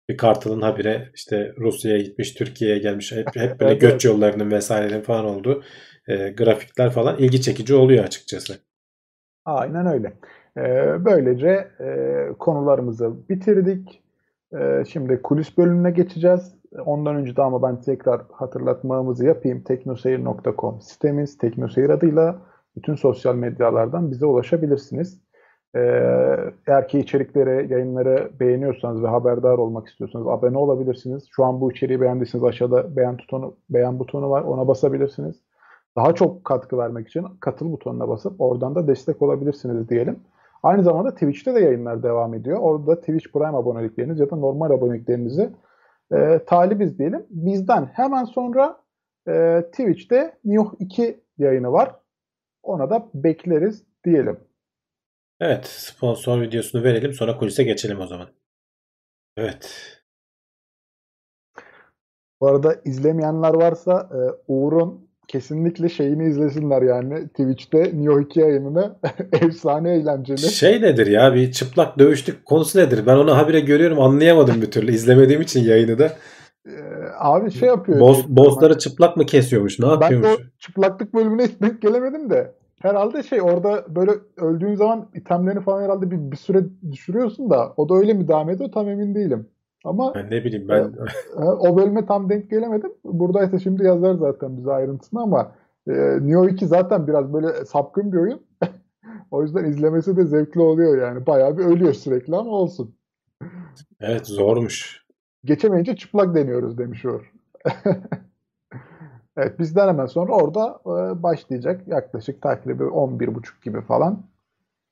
Bir 0.08 0.16
kartalın 0.16 0.62
habire 0.62 1.10
işte 1.14 1.52
Rusya'ya 1.58 1.98
gitmiş, 1.98 2.34
Türkiye'ye 2.34 2.78
gelmiş. 2.78 3.12
Hep, 3.12 3.36
hep 3.36 3.60
böyle 3.60 3.74
göç 3.74 4.04
yollarının 4.04 4.50
vesairenin 4.50 5.02
falan 5.02 5.24
olduğu 5.24 5.62
e, 6.08 6.30
grafikler 6.30 6.90
falan 6.90 7.18
ilgi 7.18 7.40
çekici 7.42 7.74
oluyor 7.74 8.04
açıkçası. 8.04 8.54
Aynen 9.44 9.86
öyle. 9.86 10.12
Ee, 10.56 11.04
böylece 11.04 11.68
e, 11.80 11.88
konularımızı 12.38 13.28
bitirdik. 13.28 14.02
Ee, 14.54 14.84
şimdi 14.88 15.22
kulis 15.22 15.58
bölümüne 15.58 15.90
geçeceğiz. 15.90 16.54
Ondan 16.86 17.16
önce 17.16 17.36
de 17.36 17.42
ama 17.42 17.62
ben 17.62 17.80
tekrar 17.80 18.20
hatırlatmamızı 18.32 19.24
yapayım. 19.26 19.62
teknoseyir.com 19.62 20.80
sitemiz 20.80 21.38
Teknoseyir 21.38 21.90
adıyla 21.90 22.38
bütün 22.76 22.94
sosyal 22.94 23.34
medyalardan 23.34 24.10
bize 24.10 24.26
ulaşabilirsiniz. 24.26 25.20
Ee, 25.76 25.80
eğer 26.66 26.88
ki 26.88 26.98
içerikleri, 26.98 27.72
yayınları 27.72 28.30
beğeniyorsanız 28.40 29.02
ve 29.02 29.08
haberdar 29.08 29.58
olmak 29.58 29.88
istiyorsanız 29.88 30.26
abone 30.26 30.58
olabilirsiniz. 30.58 31.28
Şu 31.30 31.44
an 31.44 31.60
bu 31.60 31.72
içeriği 31.72 32.00
beğendiyseniz 32.00 32.44
aşağıda 32.44 32.96
beğen 32.96 33.18
butonu, 33.18 33.56
beğen 33.70 33.98
butonu 33.98 34.30
var. 34.30 34.42
Ona 34.42 34.68
basabilirsiniz. 34.68 35.36
Daha 35.96 36.14
çok 36.14 36.44
katkı 36.44 36.78
vermek 36.78 37.08
için 37.08 37.26
katıl 37.40 37.72
butonuna 37.72 38.08
basıp 38.08 38.40
oradan 38.40 38.74
da 38.74 38.86
destek 38.86 39.22
olabilirsiniz 39.22 39.88
diyelim. 39.88 40.20
Aynı 40.68 40.82
zamanda 40.82 41.14
Twitch'te 41.14 41.54
de 41.54 41.60
yayınlar 41.60 42.02
devam 42.02 42.34
ediyor. 42.34 42.58
Orada 42.60 43.00
Twitch 43.00 43.32
Prime 43.32 43.56
abonelikleriniz 43.56 44.20
ya 44.20 44.30
da 44.30 44.36
normal 44.36 44.70
aboneliklerinizi 44.70 45.50
e, 46.12 46.44
talibiz 46.46 46.98
diyelim. 46.98 47.26
Bizden 47.30 47.86
hemen 47.86 48.24
sonra 48.24 48.80
e, 49.28 49.64
Twitch'te 49.72 50.38
Nioh 50.44 50.72
2 50.78 51.24
yayını 51.38 51.72
var. 51.72 51.94
Ona 52.62 52.90
da 52.90 53.08
bekleriz 53.14 53.86
diyelim. 54.04 54.40
Evet, 55.40 55.66
sponsor 55.66 56.40
videosunu 56.40 56.84
verelim 56.84 57.12
sonra 57.12 57.36
kulise 57.36 57.64
geçelim 57.64 58.00
o 58.00 58.06
zaman. 58.06 58.28
Evet. 59.36 59.94
Bu 62.40 62.46
arada 62.46 62.74
izlemeyenler 62.84 63.54
varsa 63.54 64.10
e, 64.12 64.18
Uğur'un 64.52 65.07
kesinlikle 65.28 65.88
şeyini 65.88 66.26
izlesinler 66.26 66.82
yani 66.82 67.28
Twitch'te 67.28 67.90
Nioh 67.94 68.20
2 68.20 68.40
yayınını 68.40 68.96
efsane 69.32 69.94
eğlenceli. 69.94 70.38
Şey 70.38 70.82
nedir 70.82 71.06
ya 71.06 71.34
bir 71.34 71.52
çıplak 71.52 71.98
dövüştük 71.98 72.44
konusu 72.44 72.78
nedir? 72.78 73.06
Ben 73.06 73.16
onu 73.16 73.36
habire 73.36 73.60
görüyorum 73.60 74.00
anlayamadım 74.00 74.62
bir 74.62 74.70
türlü. 74.70 74.92
İzlemediğim 74.92 75.40
için 75.40 75.64
yayını 75.64 75.98
da. 75.98 76.12
E, 76.66 76.72
abi 77.18 77.50
şey 77.50 77.68
yapıyor. 77.68 78.00
Boss, 78.00 78.24
bossları 78.28 78.78
çıplak 78.78 79.16
mı 79.16 79.26
kesiyormuş? 79.26 79.78
Ne 79.78 79.86
Ben 79.86 80.00
de 80.00 80.14
yapıyormuş? 80.14 80.50
çıplaklık 80.58 81.14
bölümüne 81.14 81.44
hiç 81.44 81.60
denk 81.62 81.82
gelemedim 81.82 82.30
de. 82.30 82.54
Herhalde 82.82 83.22
şey 83.22 83.42
orada 83.42 83.84
böyle 83.88 84.10
öldüğün 84.36 84.74
zaman 84.74 85.08
itemlerini 85.14 85.60
falan 85.60 85.82
herhalde 85.82 86.10
bir, 86.10 86.32
bir 86.32 86.36
süre 86.36 86.64
düşürüyorsun 86.92 87.50
da 87.50 87.72
o 87.76 87.88
da 87.88 87.94
öyle 87.94 88.14
mi 88.14 88.28
devam 88.28 88.50
ediyor 88.50 88.72
tam 88.72 88.88
emin 88.88 89.14
değilim. 89.14 89.48
Ama 89.84 90.14
Ben 90.14 90.30
ne 90.30 90.44
bileyim 90.44 90.68
ben 90.68 90.82
e, 91.36 91.44
o 91.44 91.76
bölüme 91.76 92.06
tam 92.06 92.28
denk 92.28 92.50
gelemedim. 92.50 92.92
Buradaysa 93.04 93.58
şimdi 93.58 93.84
yazar 93.84 94.14
zaten 94.14 94.56
bize 94.56 94.72
ayrıntısını 94.72 95.22
ama 95.22 95.52
e, 95.88 95.92
Nioh 96.20 96.48
2 96.48 96.66
zaten 96.66 97.06
biraz 97.06 97.32
böyle 97.32 97.64
sapkın 97.64 98.12
bir 98.12 98.18
oyun. 98.18 98.40
o 99.30 99.42
yüzden 99.42 99.64
izlemesi 99.64 100.16
de 100.16 100.24
zevkli 100.24 100.60
oluyor 100.60 100.98
yani. 101.02 101.26
Bayağı 101.26 101.58
bir 101.58 101.64
ölüyor 101.64 101.92
sürekli 101.92 102.36
ama 102.36 102.50
olsun. 102.50 102.94
evet 104.00 104.26
zormuş. 104.26 105.06
Geçemeyince 105.44 105.96
çıplak 105.96 106.34
deniyoruz 106.34 106.78
demiş 106.78 107.04
Uğur. 107.04 107.32
evet 109.36 109.58
bizden 109.58 109.88
hemen 109.88 110.06
sonra 110.06 110.32
orada 110.32 110.80
e, 110.86 111.22
başlayacak. 111.22 111.88
Yaklaşık 111.88 112.42
takribi 112.42 112.82
11.30 112.82 113.64
gibi 113.64 113.80
falan 113.80 114.22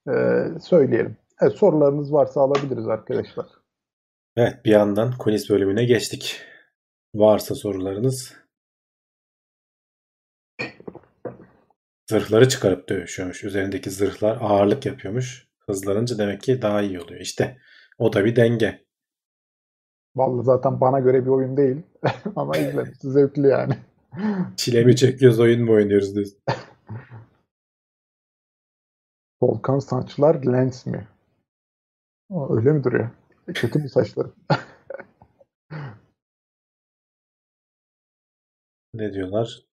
e, 0.09 0.45
söyleyelim. 0.61 1.17
Evet, 1.41 1.53
sorularınız 1.53 2.13
varsa 2.13 2.41
alabiliriz 2.41 2.89
arkadaşlar. 2.89 3.47
Evet 4.37 4.65
bir 4.65 4.71
yandan 4.71 5.19
kulis 5.19 5.51
bölümüne 5.51 5.85
geçtik. 5.85 6.41
Varsa 7.15 7.55
sorularınız. 7.55 8.35
Zırhları 12.11 12.49
çıkarıp 12.49 12.89
dövüşüyormuş. 12.89 13.45
Üzerindeki 13.45 13.91
zırhlar 13.91 14.39
ağırlık 14.41 14.87
yapıyormuş. 14.87 15.49
Hızlanınca 15.67 16.19
demek 16.19 16.43
ki 16.43 16.63
daha 16.63 16.83
iyi 16.83 17.01
oluyor. 17.01 17.21
İşte 17.21 17.59
o 17.99 18.13
da 18.13 18.25
bir 18.25 18.37
denge. 18.37 18.85
Vallahi 20.17 20.45
zaten 20.45 20.81
bana 20.81 21.01
göre 21.01 21.25
bir 21.25 21.31
oyun 21.31 21.57
değil. 21.57 21.83
Ama 22.37 22.57
izlemesi 22.57 23.11
zevkli 23.11 23.49
yani. 23.49 23.75
Çile 24.57 24.85
mi 24.85 24.97
çekiyoruz 24.97 25.41
oyun 25.41 25.65
mu 25.65 25.73
oynuyoruz 25.73 26.15
diyorsun. 26.15 26.39
Volkan 29.43 29.79
saçlar 29.79 30.35
lens 30.35 30.87
mi? 30.87 31.09
Öyle 32.51 32.73
mi 32.73 32.85
duruyor? 32.85 33.11
Kötü 33.55 33.79
mü 33.79 33.89
saçlarım? 33.89 34.35
ne 38.95 39.13
diyorlar? 39.15 39.67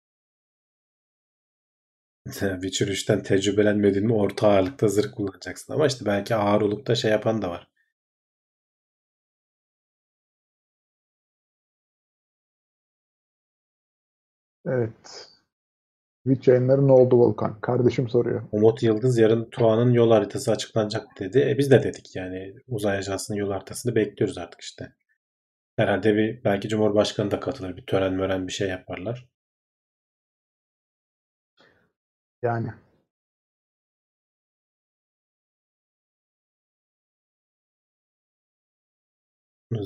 Witcher 2.61 2.89
3'ten 2.89 3.23
tecrübelenmedin 3.23 4.07
mi 4.07 4.15
orta 4.15 4.49
ağırlıkta 4.49 4.89
zırh 4.89 5.13
kullanacaksın 5.15 5.73
ama 5.73 5.87
işte 5.87 6.07
belki 6.07 6.35
ağır 6.35 6.61
olup 6.61 6.87
da 6.87 6.95
şey 6.95 7.11
yapan 7.11 7.43
da 7.43 7.51
var. 7.51 7.69
Evet. 14.67 15.32
Twitch 16.27 16.49
yayınları 16.49 16.89
ne 16.89 16.93
oldu 16.93 17.17
Volkan? 17.17 17.61
Kardeşim 17.61 18.09
soruyor. 18.09 18.43
Umut 18.53 18.83
Yıldız 18.83 19.19
yarın 19.19 19.51
TUA'nın 19.51 19.93
yol 19.93 20.11
haritası 20.11 20.53
açıklanacak 20.53 21.07
dedi. 21.21 21.39
E 21.39 21.59
biz 21.59 21.71
de 21.71 21.83
dedik 21.83 22.17
yani 22.17 22.55
uzay 22.69 22.99
ajansının 22.99 23.39
yol 23.39 23.51
haritasını 23.51 23.95
bekliyoruz 23.95 24.39
artık 24.39 24.61
işte. 24.61 24.93
Herhalde 25.77 26.17
bir 26.17 26.45
belki 26.45 26.69
Cumhurbaşkanı 26.69 27.31
da 27.31 27.41
katılır. 27.41 27.77
Bir 27.77 27.87
tören 27.87 28.15
mören 28.15 28.47
bir 28.47 28.53
şey 28.53 28.69
yaparlar. 28.69 29.29
Yani 32.43 32.69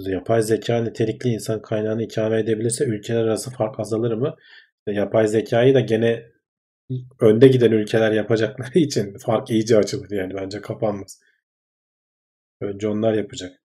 Yapay 0.06 0.42
zeka 0.42 0.82
nitelikli 0.82 1.30
insan 1.30 1.62
kaynağını 1.62 2.02
ikame 2.02 2.38
edebilirse 2.40 2.84
ülkeler 2.84 3.24
arası 3.24 3.50
fark 3.50 3.80
azalır 3.80 4.12
mı? 4.12 4.36
İşte 4.88 5.00
yapay 5.00 5.28
zekayı 5.28 5.74
da 5.74 5.80
gene 5.80 6.32
önde 7.20 7.48
giden 7.48 7.72
ülkeler 7.72 8.12
yapacakları 8.12 8.78
için 8.78 9.18
fark 9.18 9.50
iyice 9.50 9.76
açılır 9.78 10.10
yani 10.10 10.34
bence 10.34 10.60
kapanmaz. 10.60 11.20
Önce 12.60 12.88
onlar 12.88 13.14
yapacak. 13.14 13.62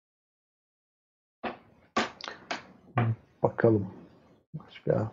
bakalım. 3.42 3.94
Başka. 4.54 5.12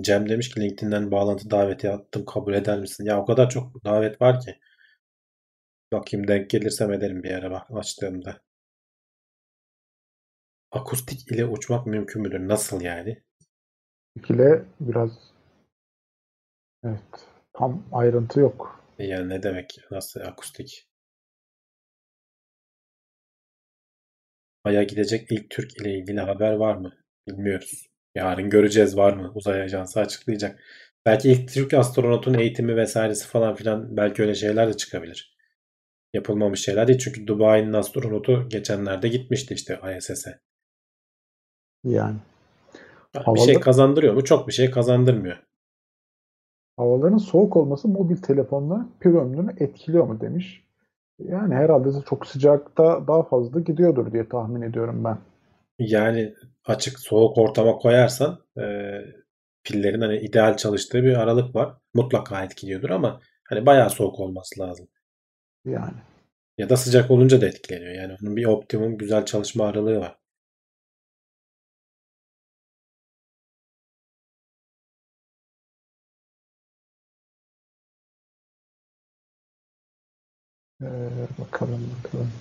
Cem 0.00 0.28
demiş 0.28 0.48
ki 0.50 0.60
LinkedIn'den 0.60 1.10
bağlantı 1.10 1.50
daveti 1.50 1.90
attım 1.90 2.24
kabul 2.24 2.54
eder 2.54 2.80
misin? 2.80 3.04
Ya 3.04 3.20
o 3.20 3.24
kadar 3.26 3.50
çok 3.50 3.84
davet 3.84 4.20
var 4.22 4.40
ki. 4.40 4.58
Bakayım 5.92 6.28
denk 6.28 6.50
gelirsem 6.50 6.92
ederim 6.92 7.22
bir 7.22 7.30
ara 7.30 7.50
bak 7.50 7.66
açtığımda. 7.70 8.43
Akustik 10.74 11.32
ile 11.32 11.44
uçmak 11.44 11.86
mümkün 11.86 12.22
müdür? 12.22 12.48
Nasıl 12.48 12.80
yani? 12.80 13.22
İkile 14.16 14.64
biraz 14.80 15.10
evet 16.84 17.28
tam 17.52 17.84
ayrıntı 17.92 18.40
yok. 18.40 18.84
Yani 18.98 19.28
ne 19.28 19.42
demek? 19.42 19.78
Nasıl 19.90 20.20
akustik? 20.20 20.88
Ay'a 24.64 24.82
gidecek 24.82 25.32
ilk 25.32 25.50
Türk 25.50 25.80
ile 25.80 25.98
ilgili 25.98 26.20
haber 26.20 26.52
var 26.52 26.76
mı? 26.76 26.92
Bilmiyoruz. 27.28 27.86
Yarın 28.14 28.50
göreceğiz 28.50 28.96
var 28.96 29.12
mı? 29.12 29.32
Uzay 29.34 29.62
Ajansı 29.62 30.00
açıklayacak. 30.00 30.62
Belki 31.06 31.32
ilk 31.32 31.48
Türk 31.52 31.74
astronotun 31.74 32.34
eğitimi 32.34 32.76
vesairesi 32.76 33.26
falan 33.28 33.54
filan 33.54 33.96
belki 33.96 34.22
öyle 34.22 34.34
şeyler 34.34 34.68
de 34.68 34.76
çıkabilir. 34.76 35.36
Yapılmamış 36.14 36.64
şeyler 36.64 36.88
değil. 36.88 36.98
Çünkü 36.98 37.26
Dubai'nin 37.26 37.72
astronotu 37.72 38.48
geçenlerde 38.48 39.08
gitmişti 39.08 39.54
işte 39.54 39.80
ISS'e. 39.98 40.40
Yani 41.84 42.16
Bir 43.14 43.20
şey 43.38 43.54
Havalı- 43.54 43.60
kazandırıyor 43.60 44.14
mu? 44.14 44.24
Çok 44.24 44.48
bir 44.48 44.52
şey 44.52 44.70
kazandırmıyor. 44.70 45.36
havaların 46.76 47.18
soğuk 47.18 47.56
olması 47.56 47.88
mobil 47.88 48.16
telefonla 48.16 48.88
pil 49.00 49.10
ömrünü 49.10 49.54
etkiliyor 49.60 50.04
mu 50.04 50.20
demiş. 50.20 50.64
Yani 51.18 51.54
herhalde 51.54 51.88
çok 52.08 52.26
sıcakta 52.26 53.06
daha 53.08 53.22
fazla 53.22 53.60
gidiyordur 53.60 54.12
diye 54.12 54.28
tahmin 54.28 54.62
ediyorum 54.62 55.04
ben. 55.04 55.18
Yani 55.78 56.34
açık 56.64 56.98
soğuk 56.98 57.38
ortama 57.38 57.76
koyarsan 57.76 58.38
e, 58.58 58.62
pillerin 59.64 60.00
hani 60.00 60.16
ideal 60.16 60.56
çalıştığı 60.56 61.02
bir 61.02 61.14
aralık 61.16 61.54
var. 61.54 61.74
Mutlaka 61.94 62.44
etkiliyordur 62.44 62.90
ama 62.90 63.20
hani 63.48 63.66
bayağı 63.66 63.90
soğuk 63.90 64.20
olması 64.20 64.60
lazım. 64.60 64.88
Yani 65.64 65.94
Ya 66.58 66.68
da 66.68 66.76
sıcak 66.76 67.10
olunca 67.10 67.40
da 67.40 67.46
etkileniyor. 67.46 67.92
Yani 67.94 68.16
onun 68.22 68.36
bir 68.36 68.44
optimum 68.44 68.98
güzel 68.98 69.24
çalışma 69.24 69.66
aralığı 69.66 70.00
var. 70.00 70.16
Ee, 80.84 81.28
bakalım 81.38 81.90
bakalım. 82.04 82.32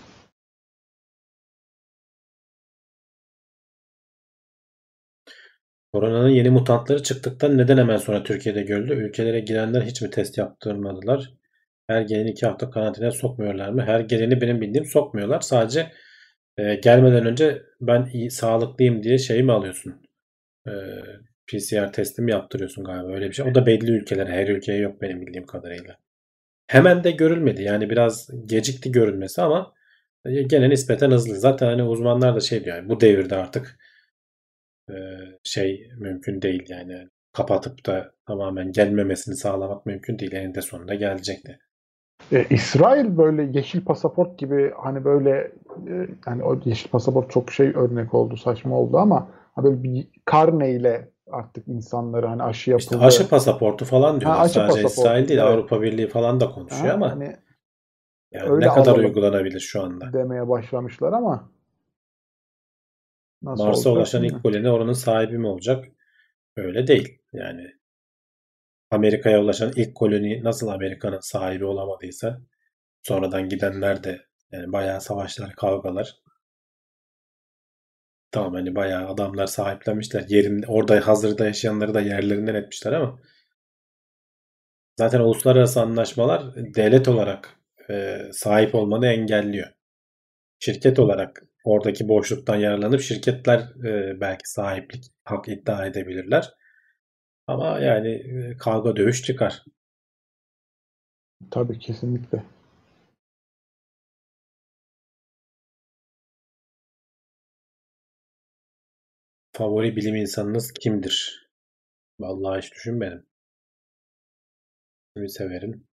Koronanın 5.93 6.29
yeni 6.29 6.49
mutantları 6.49 7.03
çıktıktan 7.03 7.57
neden 7.57 7.77
hemen 7.77 7.97
sonra 7.97 8.23
Türkiye'de 8.23 8.61
görüldü? 8.61 8.93
Ülkelere 8.93 9.39
girenler 9.39 9.81
hiç 9.81 10.01
mi 10.01 10.09
test 10.09 10.37
yaptırmadılar? 10.37 11.33
Her 11.87 12.01
geleni 12.01 12.29
iki 12.31 12.45
hafta 12.45 12.69
karantinaya 12.69 13.11
sokmuyorlar 13.11 13.69
mı? 13.69 13.83
Her 13.85 13.99
geleni 13.99 14.41
benim 14.41 14.61
bildiğim 14.61 14.85
sokmuyorlar. 14.85 15.41
Sadece 15.41 15.91
e, 16.57 16.75
gelmeden 16.75 17.25
önce 17.25 17.63
ben 17.81 18.09
iyi, 18.13 18.31
sağlıklıyım 18.31 19.03
diye 19.03 19.17
şey 19.17 19.43
mi 19.43 19.51
alıyorsun? 19.51 20.01
E, 20.67 20.71
PCR 21.47 21.91
testimi 21.93 22.31
yaptırıyorsun 22.31 22.83
galiba 22.83 23.13
öyle 23.13 23.29
bir 23.29 23.33
şey. 23.33 23.45
O 23.51 23.55
da 23.55 23.65
belli 23.65 23.91
ülkelere, 23.91 24.31
her 24.31 24.47
ülkeye 24.47 24.79
yok 24.79 25.01
benim 25.01 25.21
bildiğim 25.21 25.45
kadarıyla. 25.45 25.97
Hemen 26.73 27.03
de 27.03 27.11
görülmedi. 27.11 27.63
Yani 27.63 27.89
biraz 27.89 28.29
gecikti 28.45 28.91
görülmesi 28.91 29.41
ama 29.41 29.73
e, 30.25 30.43
gene 30.43 30.69
nispeten 30.69 31.11
hızlı. 31.11 31.35
Zaten 31.35 31.67
hani 31.67 31.83
uzmanlar 31.83 32.35
da 32.35 32.39
şey 32.39 32.65
diyor. 32.65 32.75
yani 32.77 32.89
bu 32.89 33.01
devirde 33.01 33.35
artık 33.35 33.79
e, 34.89 34.95
şey 35.43 35.89
mümkün 35.97 36.41
değil 36.41 36.65
yani. 36.69 37.07
Kapatıp 37.33 37.85
da 37.85 38.11
tamamen 38.27 38.71
gelmemesini 38.71 39.35
sağlamak 39.35 39.85
mümkün 39.85 40.19
değil. 40.19 40.33
Eninde 40.33 40.61
sonunda 40.61 40.95
gelecekti. 40.95 41.59
Ee, 42.31 42.45
İsrail 42.49 43.17
böyle 43.17 43.43
yeşil 43.43 43.85
pasaport 43.85 44.39
gibi 44.39 44.73
hani 44.83 45.05
böyle 45.05 45.51
e, 45.89 46.07
yani 46.27 46.43
o 46.43 46.59
yeşil 46.65 46.89
pasaport 46.89 47.31
çok 47.31 47.51
şey 47.51 47.67
örnek 47.67 48.13
oldu 48.13 48.37
saçma 48.37 48.77
oldu 48.77 48.97
ama 48.97 49.27
ha 49.55 49.63
böyle 49.63 49.83
bir 49.83 50.07
karneyle 50.25 51.09
artık 51.33 51.67
insanları 51.67 52.27
hani 52.27 52.43
aşı 52.43 52.71
yapıldı. 52.71 52.85
İşte 52.95 53.05
aşı 53.05 53.29
pasaportu 53.29 53.85
falan 53.85 54.19
diyorlar. 54.21 54.37
Ha, 54.39 54.43
aşı 54.43 54.53
Sadece 54.53 54.71
pasaportu, 54.71 55.01
İsrail 55.01 55.27
değil 55.27 55.39
evet. 55.39 55.51
Avrupa 55.51 55.81
Birliği 55.81 56.07
falan 56.07 56.39
da 56.39 56.51
konuşuyor 56.51 56.85
Ha, 56.85 56.93
ama 56.93 57.11
hani 57.11 57.35
yani 58.31 58.59
ne 58.59 58.67
kadar 58.67 58.95
uygulanabilir 58.97 59.59
şu 59.59 59.81
anda? 59.83 60.13
demeye 60.13 60.49
başlamışlar 60.49 61.13
ama 61.13 61.49
nasıl 63.41 63.63
Mars'a 63.63 63.89
ulaşan 63.91 64.23
ilk 64.23 64.43
koloni 64.43 64.69
oranın 64.69 64.93
sahibi 64.93 65.37
mi 65.37 65.47
olacak? 65.47 65.85
Öyle 66.57 66.87
değil. 66.87 67.19
Yani 67.33 67.71
Amerika'ya 68.91 69.41
ulaşan 69.41 69.71
ilk 69.75 69.95
koloni 69.95 70.43
nasıl 70.43 70.67
Amerika'nın 70.67 71.19
sahibi 71.19 71.65
olamadıysa 71.65 72.41
sonradan 73.03 73.49
gidenler 73.49 74.03
de 74.03 74.21
yani 74.51 74.71
bayağı 74.73 75.01
savaşlar, 75.01 75.55
kavgalar. 75.55 76.22
Tamam 78.33 78.53
hani 78.53 78.75
bayağı 78.75 79.07
adamlar 79.07 79.47
sahiplenmişler. 79.47 80.25
Yerinde, 80.29 80.67
orada 80.67 81.07
hazırda 81.07 81.45
yaşayanları 81.45 81.93
da 81.93 82.01
yerlerinden 82.01 82.55
etmişler 82.55 82.91
ama 82.93 83.19
zaten 84.99 85.19
uluslararası 85.19 85.81
anlaşmalar 85.81 86.55
devlet 86.55 87.07
olarak 87.07 87.59
e, 87.89 88.19
sahip 88.31 88.75
olmanı 88.75 89.07
engelliyor. 89.07 89.67
Şirket 90.59 90.99
olarak 90.99 91.43
oradaki 91.63 92.07
boşluktan 92.07 92.55
yararlanıp 92.55 93.01
şirketler 93.01 93.59
e, 93.59 94.21
belki 94.21 94.49
sahiplik 94.51 95.03
hak 95.23 95.49
iddia 95.49 95.85
edebilirler. 95.85 96.53
Ama 97.47 97.79
yani 97.79 98.09
e, 98.09 98.57
kavga 98.57 98.95
dövüş 98.95 99.23
çıkar. 99.23 99.63
Tabii 101.51 101.79
kesinlikle. 101.79 102.43
Favori 109.57 109.95
bilim 109.95 110.15
insanınız 110.15 110.71
kimdir? 110.73 111.47
Vallahi 112.19 112.61
hiç 112.61 112.71
düşünmedim. 112.73 113.25
Kimi 115.15 115.29
severim? 115.29 115.87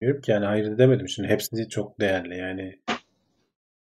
Bilmiyorum 0.00 0.22
ki 0.22 0.30
yani 0.30 0.46
ayırt 0.46 0.68
edemedim. 0.68 1.08
Şimdi 1.08 1.28
hepsi 1.28 1.68
çok 1.68 2.00
değerli 2.00 2.38
yani. 2.38 2.82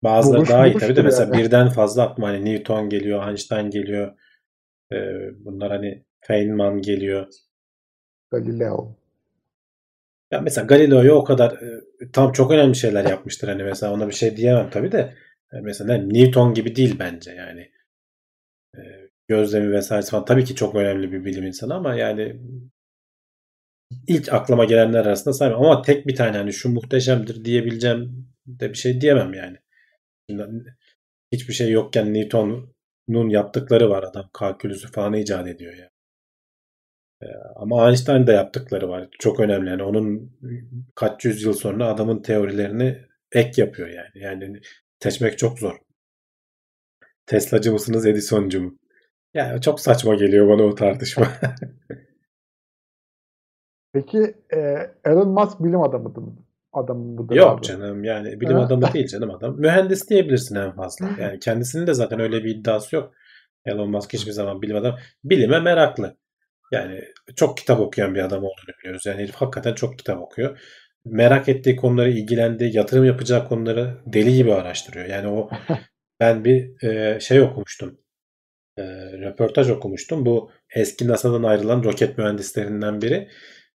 Bazıları 0.02 0.38
Buluş 0.38 0.48
daha 0.50 0.66
iyi 0.66 0.72
tabii 0.72 0.82
de 0.82 0.88
buluştur 0.88 1.04
mesela 1.04 1.36
yani. 1.36 1.44
birden 1.44 1.68
fazla 1.68 2.02
aklıma 2.02 2.28
hani 2.28 2.44
Newton 2.44 2.88
geliyor, 2.88 3.28
Einstein 3.28 3.70
geliyor. 3.70 4.18
Ee, 4.92 4.96
bunlar 5.44 5.70
hani 5.70 6.04
Feynman 6.20 6.80
geliyor. 6.80 7.28
Galileo. 8.30 8.96
Ya 10.34 10.40
mesela 10.40 10.66
Galileo'yu 10.66 11.12
o 11.12 11.24
kadar 11.24 11.52
e, 11.52 11.80
tam 12.12 12.32
çok 12.32 12.50
önemli 12.50 12.76
şeyler 12.76 13.04
yapmıştır 13.04 13.48
hani 13.48 13.62
mesela 13.62 13.92
ona 13.92 14.08
bir 14.08 14.14
şey 14.14 14.36
diyemem 14.36 14.70
tabii 14.70 14.92
de 14.92 15.14
E, 15.52 15.60
mesela 15.60 15.94
ne, 15.96 16.08
Newton 16.08 16.54
gibi 16.54 16.76
değil 16.76 16.96
bence 16.98 17.32
yani. 17.32 17.70
E, 18.76 18.80
gözlemi 19.28 19.72
vesaire 19.72 20.06
falan 20.06 20.24
tabii 20.24 20.44
ki 20.44 20.54
çok 20.54 20.74
önemli 20.74 21.12
bir 21.12 21.24
bilim 21.24 21.46
insanı 21.46 21.74
ama 21.74 21.94
yani 21.94 22.40
ilk 24.08 24.32
aklıma 24.32 24.64
gelenler 24.64 25.06
arasında 25.06 25.34
saymam 25.34 25.64
ama 25.64 25.82
tek 25.82 26.06
bir 26.06 26.16
tane 26.16 26.36
hani 26.36 26.52
şu 26.52 26.68
muhteşemdir 26.68 27.44
diyebileceğim 27.44 28.28
de 28.46 28.70
bir 28.70 28.74
şey 28.78 29.00
diyemem 29.00 29.34
yani. 29.34 29.56
Şimdi 30.30 30.76
hiçbir 31.32 31.54
şey 31.54 31.70
yokken 31.70 32.14
Newton'un 32.14 33.28
yaptıkları 33.28 33.90
var 33.90 34.02
adam 34.02 34.30
kalkülüsü 34.32 34.92
falan 34.92 35.14
icat 35.14 35.48
ediyor 35.48 35.74
ya. 35.74 35.90
E, 37.22 37.26
ama 37.56 37.88
Einstein 37.88 38.26
da 38.26 38.32
yaptıkları 38.32 38.88
var. 38.88 39.08
Çok 39.18 39.40
önemli. 39.40 39.70
Yani 39.70 39.82
onun 39.82 40.32
kaç 40.94 41.24
yüzyıl 41.24 41.52
sonra 41.52 41.86
adamın 41.86 42.22
teorilerini 42.22 42.98
ek 43.32 43.62
yapıyor 43.62 43.88
yani. 43.88 44.24
Yani 44.24 44.60
seçmek 45.02 45.38
çok 45.38 45.58
zor. 45.58 45.76
Tesla'cı 47.26 47.72
mısınız, 47.72 48.06
Edison'cu 48.06 48.62
mu? 48.62 48.78
Yani 49.34 49.60
çok 49.60 49.80
saçma 49.80 50.14
geliyor 50.14 50.48
bana 50.48 50.62
o 50.62 50.74
tartışma. 50.74 51.28
Peki 53.92 54.34
e, 54.54 54.58
Elon 55.04 55.28
Musk 55.28 55.60
bilim 55.64 55.82
adamı 55.82 56.08
mı? 56.08 56.36
Adam 56.72 56.98
mıdır 56.98 57.36
Yok 57.36 57.58
abi? 57.58 57.66
canım 57.66 58.04
yani 58.04 58.40
bilim 58.40 58.56
adamı 58.56 58.92
değil 58.92 59.06
canım 59.06 59.30
adam. 59.30 59.60
Mühendis 59.60 60.08
diyebilirsin 60.10 60.56
en 60.56 60.72
fazla. 60.72 61.08
Yani 61.20 61.38
kendisinin 61.38 61.86
de 61.86 61.94
zaten 61.94 62.20
öyle 62.20 62.44
bir 62.44 62.56
iddiası 62.56 62.96
yok. 62.96 63.14
Elon 63.64 63.90
Musk 63.90 64.12
hiçbir 64.12 64.32
zaman 64.32 64.62
bilim 64.62 64.76
adamı. 64.76 64.98
Bilime 65.24 65.60
meraklı. 65.60 66.16
Yani 66.72 67.04
çok 67.36 67.56
kitap 67.56 67.80
okuyan 67.80 68.14
bir 68.14 68.20
adam 68.20 68.38
olduğunu 68.38 68.74
biliyoruz. 68.80 69.06
Yani 69.06 69.22
herif 69.22 69.34
hakikaten 69.34 69.74
çok 69.74 69.98
kitap 69.98 70.22
okuyor. 70.22 70.60
Merak 71.04 71.48
ettiği 71.48 71.76
konuları, 71.76 72.10
ilgilendiği, 72.10 72.76
yatırım 72.76 73.04
yapacağı 73.04 73.48
konuları 73.48 73.98
deli 74.06 74.34
gibi 74.34 74.54
araştırıyor. 74.54 75.06
Yani 75.06 75.28
o 75.28 75.50
ben 76.20 76.44
bir 76.44 76.84
e, 76.84 77.20
şey 77.20 77.40
okumuştum. 77.40 77.98
E, 78.78 78.82
röportaj 79.12 79.70
okumuştum. 79.70 80.26
Bu 80.26 80.50
eski 80.74 81.08
NASA'dan 81.08 81.42
ayrılan 81.42 81.84
roket 81.84 82.18
mühendislerinden 82.18 83.02
biri. 83.02 83.28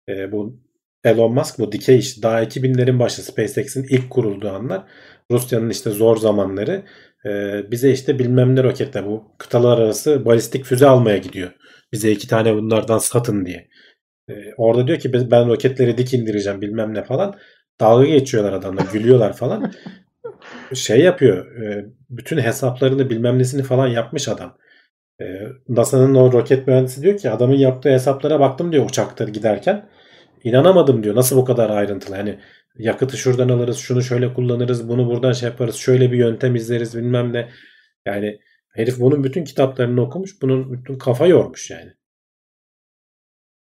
E, 0.10 0.32
bu 0.32 0.60
Elon 1.04 1.34
Musk 1.34 1.60
bu 1.60 1.72
dikey 1.72 2.00
iş 2.00 2.24
daha 2.24 2.44
2000'lerin 2.44 3.00
başı 3.00 3.24
SpaceX'in 3.24 3.84
ilk 3.90 4.10
kurulduğu 4.10 4.50
anlar 4.50 4.84
Rusya'nın 5.32 5.70
işte 5.70 5.90
zor 5.90 6.18
zamanları 6.18 6.84
e, 7.26 7.32
bize 7.72 7.92
işte 7.92 8.20
bilmem 8.20 8.56
ne 8.56 8.64
roketle 8.64 9.06
bu 9.06 9.36
kıtalar 9.38 9.78
arası 9.78 10.26
balistik 10.26 10.66
füze 10.66 10.88
almaya 10.88 11.18
gidiyor. 11.18 11.52
Bize 11.92 12.12
iki 12.12 12.28
tane 12.28 12.56
bunlardan 12.56 12.98
satın 12.98 13.46
diye. 13.46 13.68
E, 14.30 14.34
orada 14.58 14.88
diyor 14.88 15.00
ki 15.00 15.14
ben 15.14 15.48
roketleri 15.48 15.98
dik 15.98 16.14
indireceğim 16.14 16.62
bilmem 16.62 16.94
ne 16.94 17.04
falan. 17.04 17.36
Dalga 17.82 18.06
geçiyorlar 18.06 18.54
adamla 18.54 18.82
gülüyorlar 18.94 19.38
falan. 19.38 19.74
Şey 20.74 21.00
yapıyor 21.00 21.62
e, 21.62 21.86
bütün 22.10 22.38
hesaplarını 22.38 23.10
bilmem 23.10 23.40
nesini 23.40 23.64
falan 23.64 23.88
yapmış 23.88 24.28
adam. 24.28 24.58
E, 25.22 25.26
NASA'nın 25.70 26.16
o 26.16 26.32
roket 26.32 26.68
mühendisi 26.68 27.02
diyor 27.02 27.18
ki 27.18 27.30
adamın 27.30 27.56
yaptığı 27.56 27.90
hesaplara 27.90 28.40
baktım 28.40 28.72
diyor 28.72 28.86
uçakta 28.90 29.24
giderken. 29.26 29.90
İnanamadım 30.44 31.04
diyor. 31.04 31.16
Nasıl 31.16 31.38
bu 31.38 31.46
kadar 31.46 31.70
ayrıntılı? 31.70 32.16
Hani 32.16 32.40
yakıtı 32.78 33.18
şuradan 33.18 33.50
alırız, 33.50 33.78
şunu 33.78 34.02
şöyle 34.02 34.34
kullanırız, 34.34 34.90
bunu 34.90 35.08
buradan 35.08 35.32
şey 35.34 35.50
yaparız, 35.50 35.76
şöyle 35.76 36.12
bir 36.12 36.18
yöntem 36.18 36.56
izleriz 36.56 36.98
bilmem 36.98 37.34
ne. 37.34 37.50
Yani 38.06 38.40
herif 38.80 39.00
bunun 39.00 39.24
bütün 39.24 39.44
kitaplarını 39.44 40.02
okumuş, 40.02 40.42
bunun 40.42 40.74
bütün 40.74 40.98
kafa 40.98 41.28
yormuş 41.28 41.72
yani. 41.72 41.94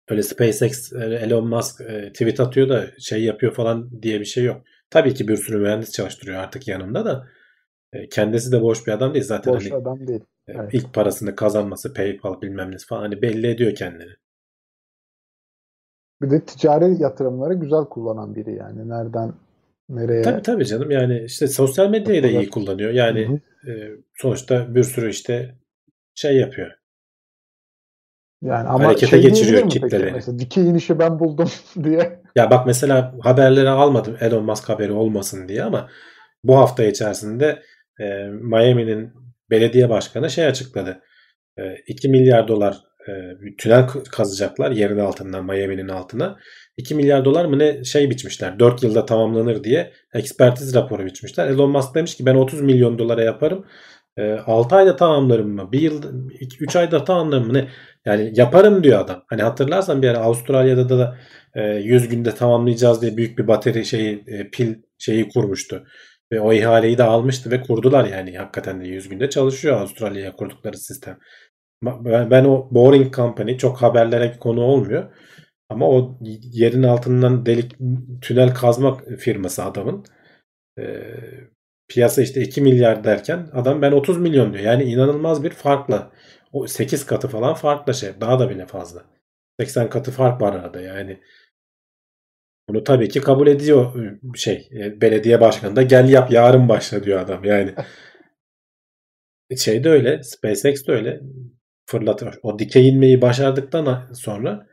Öyle 0.10 0.23
SpaceX, 0.23 0.94
e, 0.94 0.98
Elon 0.98 1.48
Musk 1.48 1.81
e, 1.81 2.11
tweet 2.11 2.40
atıyor 2.40 2.69
da 2.69 2.88
şey 2.99 3.23
yapıyor 3.23 3.53
falan 3.53 4.02
diye 4.02 4.19
bir 4.19 4.26
şey 4.26 4.44
yok. 4.44 4.61
Tabii 4.90 5.14
ki 5.14 5.27
bir 5.27 5.38
sürü 5.38 5.57
mühendis 5.57 5.91
çalıştırıyor 5.91 6.38
artık 6.38 6.68
yanında 6.68 7.06
da. 7.06 7.27
E, 7.94 8.10
Kendisi 8.10 8.52
de 8.52 8.61
boş 8.61 8.88
bir 8.88 8.91
adam 8.91 9.14
değil 9.14 9.26
zaten. 9.26 9.53
Boş 9.53 9.72
Hani 9.72 9.81
adam 9.81 10.07
değil. 10.07 10.22
Evet. 10.48 10.73
ilk 10.73 10.94
parasını 10.94 11.35
kazanması, 11.35 11.94
PayPal 11.94 12.41
bilmem 12.41 12.72
ne 12.72 12.77
falan 12.77 13.02
hani 13.02 13.22
belli 13.22 13.48
ediyor 13.48 13.76
kendini. 13.76 14.11
Bir 16.22 16.31
de 16.31 16.45
ticari 16.45 17.02
yatırımları 17.02 17.53
güzel 17.53 17.85
kullanan 17.85 18.35
biri 18.35 18.56
yani. 18.56 18.90
Nereden 18.90 19.34
nereye? 19.90 20.22
Tabii 20.22 20.41
tabii 20.41 20.65
canım 20.65 20.91
yani 20.91 21.23
işte 21.26 21.48
sosyal 21.48 21.90
medyayı 21.90 22.23
da 22.23 22.27
iyi 22.27 22.49
kullanıyor. 22.49 22.91
Yani 22.91 23.27
Hı 23.27 23.34
hı. 23.34 23.40
E, 23.68 23.72
sonuçta 24.15 24.76
bir 24.76 24.84
sürü 24.84 25.10
işte 25.10 25.56
şey 26.15 26.38
yapıyor. 26.38 26.72
Yani 28.44 28.69
ama 28.69 28.85
Harekete 28.85 29.07
şey 29.07 29.22
geçiriyor 29.22 29.69
kitleleri. 29.69 30.11
Mesela 30.11 30.40
dikey 30.40 30.69
inişi 30.69 30.99
ben 30.99 31.19
buldum 31.19 31.49
diye. 31.84 32.22
Ya 32.35 32.52
bak 32.52 32.68
mesela 32.68 33.15
haberleri 33.22 33.69
almadım 33.69 34.18
Elon 34.19 34.45
Musk 34.45 34.69
haberi 34.69 34.91
olmasın 34.91 35.48
diye 35.48 35.64
ama 35.64 35.90
bu 36.44 36.57
hafta 36.57 36.84
içerisinde 36.84 37.64
e, 37.99 38.03
Miami'nin 38.27 39.14
belediye 39.49 39.90
başkanı 39.90 40.30
şey 40.30 40.45
açıkladı. 40.45 41.02
E, 41.57 41.76
2 41.88 42.10
milyar 42.10 42.48
dolar 42.48 42.77
e, 43.07 43.11
tünel 43.57 43.88
kazacaklar 43.88 44.72
yerin 44.72 44.99
altından 44.99 45.45
Miami'nin 45.45 45.88
altına. 45.88 46.40
2 46.77 46.95
milyar 46.95 47.25
dolar 47.25 47.45
mı 47.45 47.59
ne 47.59 47.83
şey 47.83 48.09
biçmişler. 48.09 48.59
4 48.59 48.83
yılda 48.83 49.05
tamamlanır 49.05 49.63
diye 49.63 49.91
ekspertiz 50.13 50.75
raporu 50.75 51.05
biçmişler. 51.05 51.47
Elon 51.47 51.71
Musk 51.71 51.95
demiş 51.95 52.15
ki 52.17 52.25
ben 52.25 52.35
30 52.35 52.61
milyon 52.61 52.99
dolara 52.99 53.23
yaparım. 53.23 53.65
E, 54.17 54.31
6 54.33 54.75
ayda 54.75 54.95
tamamlarım 54.95 55.49
mı? 55.55 55.71
1 55.71 55.81
yıl 55.81 56.03
3 56.59 56.75
ayda 56.75 57.03
tamamlarım 57.03 57.47
mı 57.47 57.53
ne? 57.53 57.67
Yani 58.05 58.31
yaparım 58.35 58.83
diyor 58.83 58.99
adam. 58.99 59.23
Hani 59.27 59.41
hatırlarsan 59.43 60.01
bir 60.01 60.07
ara 60.09 60.17
Avustralya'da 60.17 60.89
da 60.89 61.17
e, 61.55 61.61
100 61.63 62.07
günde 62.09 62.35
tamamlayacağız 62.35 63.01
diye 63.01 63.17
büyük 63.17 63.37
bir 63.37 63.47
bateri 63.47 63.85
şeyi 63.85 64.23
e, 64.27 64.49
pil 64.49 64.75
şeyi 64.97 65.29
kurmuştu. 65.29 65.83
Ve 66.31 66.41
o 66.41 66.53
ihaleyi 66.53 66.97
de 66.97 67.03
almıştı 67.03 67.51
ve 67.51 67.61
kurdular 67.61 68.05
yani 68.05 68.37
hakikaten 68.37 68.81
de 68.81 68.87
100 68.87 69.09
günde 69.09 69.29
çalışıyor 69.29 69.77
Avustralya'ya 69.77 70.35
kurdukları 70.35 70.77
sistem. 70.77 71.19
Ben, 71.83 72.31
ben 72.31 72.45
o 72.45 72.67
Boring 72.71 73.15
Company 73.15 73.57
çok 73.57 73.81
haberlere 73.81 74.37
konu 74.39 74.61
olmuyor. 74.61 75.13
Ama 75.73 75.89
o 75.89 76.17
yerin 76.51 76.83
altından 76.83 77.45
delik 77.45 77.75
tünel 78.21 78.53
kazma 78.53 78.97
firması 79.19 79.63
adamın 79.63 80.05
e, 80.79 80.83
piyasa 81.87 82.21
işte 82.21 82.41
2 82.41 82.61
milyar 82.61 83.03
derken 83.03 83.49
adam 83.53 83.81
ben 83.81 83.91
30 83.91 84.17
milyon 84.17 84.53
diyor. 84.53 84.63
Yani 84.63 84.83
inanılmaz 84.83 85.43
bir 85.43 85.49
farkla. 85.49 86.11
O 86.51 86.67
8 86.67 87.05
katı 87.05 87.27
falan 87.27 87.53
farkla 87.53 87.93
şey. 87.93 88.09
Daha 88.21 88.39
da 88.39 88.49
bile 88.49 88.65
fazla. 88.65 89.05
80 89.59 89.89
katı 89.89 90.11
fark 90.11 90.41
var 90.41 90.53
arada 90.53 90.81
yani. 90.81 91.19
Bunu 92.69 92.83
tabii 92.83 93.09
ki 93.09 93.21
kabul 93.21 93.47
ediyor 93.47 94.05
e, 94.05 94.19
şey 94.37 94.69
e, 94.73 95.01
belediye 95.01 95.41
başkanı 95.41 95.75
da 95.75 95.81
gel 95.81 96.09
yap 96.09 96.31
yarın 96.31 96.69
başla 96.69 97.03
diyor 97.03 97.19
adam 97.19 97.43
yani. 97.43 97.75
Şey 99.57 99.83
de 99.83 99.89
öyle 99.89 100.23
SpaceX 100.23 100.87
de 100.87 100.91
öyle 100.91 101.21
fırlatıyor. 101.85 102.33
O 102.43 102.59
dikey 102.59 102.89
inmeyi 102.89 103.21
başardıktan 103.21 104.13
sonra 104.13 104.67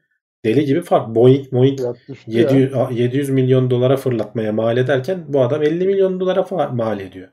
deli 0.45 0.65
gibi 0.65 0.83
fark. 0.83 1.15
Boeing, 1.15 1.53
Boeing 1.53 1.79
Fiyat 1.79 1.97
düştü 2.09 2.31
ya. 2.31 2.41
700, 2.41 2.73
700 2.99 3.31
milyon 3.31 3.71
dolara 3.71 3.97
fırlatmaya 3.97 4.53
mal 4.53 4.77
ederken 4.77 5.25
bu 5.29 5.43
adam 5.43 5.62
50 5.62 5.87
milyon 5.87 6.21
dolara 6.21 6.41
fa- 6.41 6.77
mal 6.77 7.01
ediyor. 7.01 7.29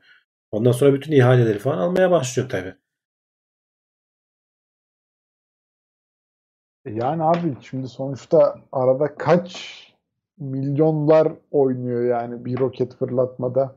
Ondan 0.50 0.72
sonra 0.72 0.94
bütün 0.94 1.12
ihaleleri 1.12 1.58
falan 1.58 1.78
almaya 1.78 2.10
başlıyor 2.10 2.48
tabii. 2.48 2.74
Yani 6.86 7.22
abi 7.22 7.56
şimdi 7.60 7.88
sonuçta 7.88 8.54
arada 8.72 9.14
kaç 9.14 9.78
milyonlar 10.38 11.32
oynuyor 11.50 12.04
yani 12.04 12.44
bir 12.44 12.58
roket 12.58 12.96
fırlatmada. 12.96 13.76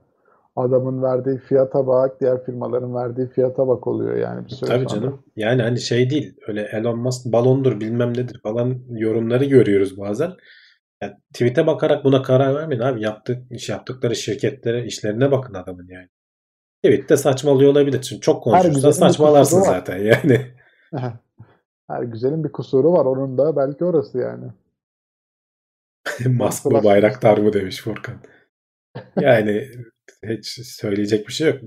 Adamın 0.61 1.03
verdiği 1.03 1.37
fiyata 1.37 1.87
bak, 1.87 2.21
diğer 2.21 2.45
firmaların 2.45 2.95
verdiği 2.95 3.27
fiyata 3.27 3.67
bak 3.67 3.87
oluyor 3.87 4.15
yani 4.15 4.45
bir 4.45 4.49
süre 4.49 4.69
Tabii 4.69 4.89
sonra. 4.89 5.01
canım. 5.01 5.23
Yani 5.35 5.61
hani 5.61 5.79
şey 5.79 6.09
değil. 6.09 6.35
Öyle 6.47 6.61
Elon 6.61 6.99
Musk 6.99 7.25
balondur 7.25 7.79
bilmem 7.79 8.09
nedir 8.09 8.39
falan 8.43 8.79
yorumları 8.89 9.45
görüyoruz 9.45 9.99
bazen. 9.99 10.31
Ya, 11.03 11.17
tweet'e 11.33 11.67
bakarak 11.67 12.03
buna 12.05 12.21
karar 12.21 12.55
vermeyin 12.55 12.81
abi. 12.81 13.01
Yaptık, 13.03 13.51
iş 13.51 13.69
yaptıkları 13.69 14.15
şirketlere, 14.15 14.85
işlerine 14.85 15.31
bakın 15.31 15.53
adamın 15.53 15.87
yani. 15.87 16.09
Tweet'te 16.83 17.17
saçmalıyor 17.17 17.71
olabilir. 17.71 18.01
Çünkü 18.01 18.21
çok 18.21 18.43
konuşursa 18.43 18.93
saçmalarsın 18.93 19.61
zaten 19.61 19.97
yani. 19.97 20.47
Her 21.87 22.03
güzelin 22.03 22.43
bir 22.43 22.51
kusuru 22.51 22.93
var. 22.93 23.05
Onun 23.05 23.37
da 23.37 23.55
belki 23.55 23.85
orası 23.85 24.17
yani. 24.17 24.45
Musk 26.37 26.65
mı 26.65 26.83
Bayraktar 26.83 27.37
mı 27.37 27.53
demiş 27.53 27.81
Furkan. 27.81 28.15
Yani 29.19 29.67
hiç 30.29 30.47
söyleyecek 30.63 31.27
bir 31.27 31.33
şey 31.33 31.47
yok. 31.47 31.61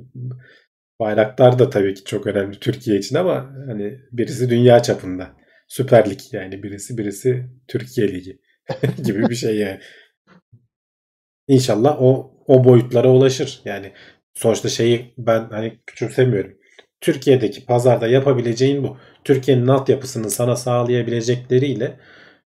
Bayraktar 1.00 1.58
da 1.58 1.70
tabii 1.70 1.94
ki 1.94 2.04
çok 2.04 2.26
önemli 2.26 2.60
Türkiye 2.60 2.98
için 2.98 3.16
ama 3.16 3.52
hani 3.66 4.00
birisi 4.12 4.50
dünya 4.50 4.82
çapında. 4.82 5.36
Süper 5.68 6.10
Lig 6.10 6.20
yani 6.32 6.62
birisi 6.62 6.98
birisi 6.98 7.46
Türkiye 7.68 8.08
Ligi 8.08 8.40
gibi 9.04 9.30
bir 9.30 9.34
şey 9.34 9.56
yani. 9.56 9.80
İnşallah 11.48 12.02
o 12.02 12.34
o 12.46 12.64
boyutlara 12.64 13.10
ulaşır. 13.10 13.60
Yani 13.64 13.92
sonuçta 14.34 14.68
şeyi 14.68 15.14
ben 15.18 15.48
hani 15.50 15.80
küçümsemiyorum. 15.86 16.58
Türkiye'deki 17.00 17.66
pazarda 17.66 18.08
yapabileceğin 18.08 18.82
bu. 18.82 18.98
Türkiye'nin 19.24 19.68
altyapısını 19.68 20.30
sana 20.30 20.56
sağlayabilecekleriyle 20.56 22.00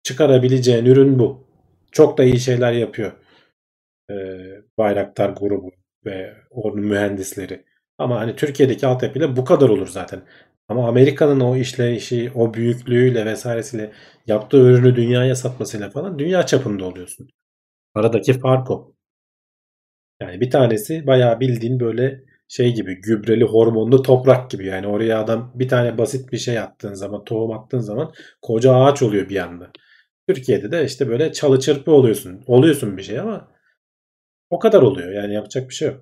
çıkarabileceğin 0.03 0.85
ürün 0.85 1.19
bu. 1.19 1.47
Çok 1.93 2.19
da 2.19 2.25
iyi 2.25 2.41
şeyler 2.41 2.73
yapıyor. 2.73 3.13
Ee, 4.11 4.15
Bayraktar 4.79 5.31
grubu 5.31 5.71
ve 6.05 6.35
onun 6.51 6.81
mühendisleri. 6.81 7.65
Ama 7.99 8.21
hani 8.21 8.37
Türkiye'deki 8.37 8.87
altyapıyla 8.87 9.37
bu 9.37 9.45
kadar 9.45 9.69
olur 9.69 9.89
zaten. 9.89 10.23
Ama 10.69 10.89
Amerika'nın 10.89 11.41
o 11.41 11.57
işleyişi, 11.57 12.33
o 12.35 12.55
büyüklüğüyle 12.55 13.27
vesairesiyle 13.27 13.93
yaptığı 14.27 14.57
ürünü 14.59 14.97
dünyaya 14.97 15.35
satmasıyla 15.37 15.91
falan 15.91 16.19
dünya 16.19 16.47
çapında 16.47 16.85
oluyorsun. 16.85 17.29
Aradaki 17.95 18.39
fark 18.41 18.71
o. 18.71 18.95
Yani 20.21 20.41
bir 20.41 20.51
tanesi 20.51 21.07
bayağı 21.07 21.41
bildiğin 21.41 21.81
böyle 21.81 22.25
şey 22.49 22.75
gibi 22.75 23.01
gübreli 23.01 23.45
hormonlu 23.45 24.03
toprak 24.03 24.51
gibi 24.51 24.67
yani 24.67 24.87
oraya 24.87 25.21
adam 25.21 25.53
bir 25.55 25.69
tane 25.69 25.99
basit 25.99 26.33
bir 26.33 26.39
şey 26.39 26.59
attığın 26.59 26.95
zaman 26.95 27.25
tohum 27.25 27.53
attığın 27.53 27.79
zaman 27.79 28.13
koca 28.43 28.75
ağaç 28.75 29.03
oluyor 29.03 29.29
bir 29.29 29.37
anda. 29.37 29.71
Türkiye'de 30.29 30.73
de 30.73 30.85
işte 30.85 31.09
böyle 31.09 31.33
çalı 31.33 31.61
çırpı 31.61 31.93
oluyorsun. 31.93 32.45
Oluyorsun 32.47 32.97
bir 32.97 33.03
şey 33.03 33.21
ama 33.21 33.49
o 34.51 34.59
kadar 34.59 34.83
oluyor 34.83 35.13
yani 35.13 35.35
yapacak 35.35 35.69
bir 35.69 35.75
şey 35.75 35.89
yok. 35.89 36.01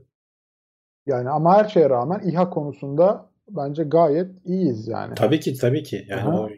Yani 1.06 1.31
ama 1.31 1.56
her 1.56 1.69
şeye 1.69 1.90
rağmen 1.90 2.20
İHA 2.24 2.51
konusunda 2.51 3.31
bence 3.48 3.82
gayet 3.82 4.31
iyiyiz 4.44 4.89
yani. 4.89 5.14
Tabii 5.14 5.40
ki 5.40 5.55
tabii 5.55 5.82
ki 5.82 6.06
yani 6.09 6.23
Aha. 6.23 6.40
o 6.40 6.51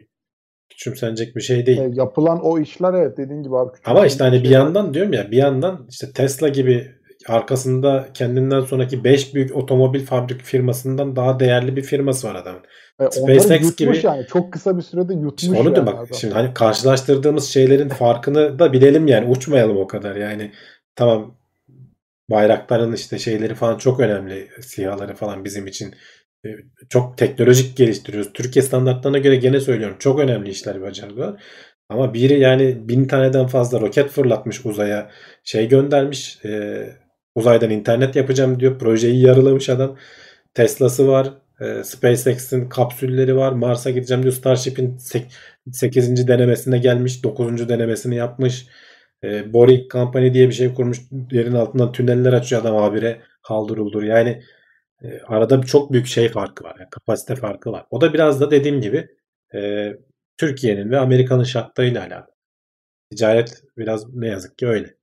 küçümsenecek 0.69 1.35
bir 1.35 1.41
şey 1.41 1.65
değil. 1.65 1.79
E, 1.79 1.89
yapılan 1.93 2.45
o 2.45 2.59
işler 2.59 2.93
evet 2.93 3.17
dediğin 3.17 3.43
gibi 3.43 3.57
abi. 3.57 3.71
Ama 3.85 4.05
işte 4.05 4.23
hani 4.23 4.35
bir 4.35 4.43
şeyler. 4.43 4.59
yandan 4.59 4.93
diyorum 4.93 5.13
ya 5.13 5.31
bir 5.31 5.37
yandan 5.37 5.87
işte 5.89 6.11
Tesla 6.11 6.47
gibi 6.47 6.91
arkasında 7.27 8.07
kendinden 8.13 8.61
sonraki 8.61 9.03
5 9.03 9.35
büyük 9.35 9.55
otomobil 9.55 10.05
fabrik 10.05 10.41
firmasından 10.41 11.15
daha 11.15 11.39
değerli 11.39 11.75
bir 11.75 11.81
firması 11.81 12.27
var 12.27 12.35
adamın. 12.35 12.61
E, 12.99 13.11
SpaceX 13.11 13.75
gibi- 13.75 13.99
yani. 14.03 14.25
Çok 14.27 14.53
kısa 14.53 14.77
bir 14.77 14.81
sürede 14.81 15.13
yutmuş 15.13 15.59
onu 15.59 15.75
da 15.75 15.79
yani 15.79 15.87
bak 15.87 15.95
adam. 15.95 16.07
şimdi 16.13 16.33
hani 16.33 16.53
karşılaştırdığımız 16.53 17.45
şeylerin 17.45 17.89
farkını 17.89 18.59
da 18.59 18.73
bilelim 18.73 19.07
yani 19.07 19.29
uçmayalım 19.29 19.77
o 19.77 19.87
kadar 19.87 20.15
yani 20.15 20.51
tamam 20.95 21.37
bayrakların 22.29 22.93
işte 22.93 23.19
şeyleri 23.19 23.55
falan 23.55 23.77
çok 23.77 23.99
önemli 23.99 24.49
sihaları 24.61 25.15
falan 25.15 25.45
bizim 25.45 25.67
için 25.67 25.95
E, 26.45 26.49
çok 26.89 27.17
teknolojik 27.17 27.77
geliştiriyoruz. 27.77 28.33
Türkiye 28.33 28.63
standartlarına 28.63 29.17
göre 29.17 29.35
gene 29.35 29.59
söylüyorum 29.59 29.95
çok 29.99 30.19
önemli 30.19 30.49
işler 30.49 30.81
başardılar. 30.81 31.43
Ama 31.89 32.13
biri 32.13 32.39
yani 32.39 32.89
bin 32.89 33.07
taneden 33.07 33.47
fazla 33.47 33.81
roket 33.81 34.09
fırlatmış 34.09 34.65
uzaya 34.65 35.11
şey 35.43 35.69
göndermiş 35.69 36.45
e, 36.45 36.83
uzaydan 37.35 37.69
internet 37.69 38.15
yapacağım 38.15 38.59
diyor 38.59 38.79
projeyi 38.79 39.21
yarılamış 39.25 39.69
adam. 39.69 39.97
Tesla'sı 40.53 41.07
var. 41.07 41.33
E, 41.61 41.83
SpaceX'in 41.83 42.69
kapsülleri 42.69 43.35
var. 43.35 43.51
Mars'a 43.51 43.89
gideceğim 43.89 44.23
diyor. 44.23 44.33
Starship'in 44.33 44.97
8. 45.71 46.27
denemesine 46.27 46.77
gelmiş. 46.77 47.23
9. 47.23 47.69
denemesini 47.69 48.15
yapmış. 48.15 48.67
E, 49.25 49.53
Boring 49.53 49.91
Company 49.91 50.33
diye 50.33 50.47
bir 50.47 50.53
şey 50.53 50.73
kurmuş. 50.73 50.99
Yerin 51.31 51.53
altından 51.53 51.91
tüneller 51.91 52.33
açıyor 52.33 52.61
adam 52.61 52.75
habire 52.75 53.21
haldır. 53.41 54.03
Yani 54.03 54.43
e, 55.03 55.19
arada 55.27 55.61
çok 55.61 55.93
büyük 55.93 56.07
şey 56.07 56.29
farkı 56.29 56.63
var. 56.63 56.75
Yani 56.79 56.89
kapasite 56.91 57.35
farkı 57.35 57.71
var. 57.71 57.85
O 57.91 58.01
da 58.01 58.13
biraz 58.13 58.41
da 58.41 58.51
dediğim 58.51 58.81
gibi 58.81 59.07
e, 59.55 59.91
Türkiye'nin 60.37 60.91
ve 60.91 60.99
Amerika'nın 60.99 61.43
şartlarıyla 61.43 62.01
alakalı. 62.01 62.35
Ticaret 63.11 63.63
biraz 63.77 64.15
ne 64.15 64.27
yazık 64.27 64.57
ki 64.57 64.67
öyle. 64.67 64.95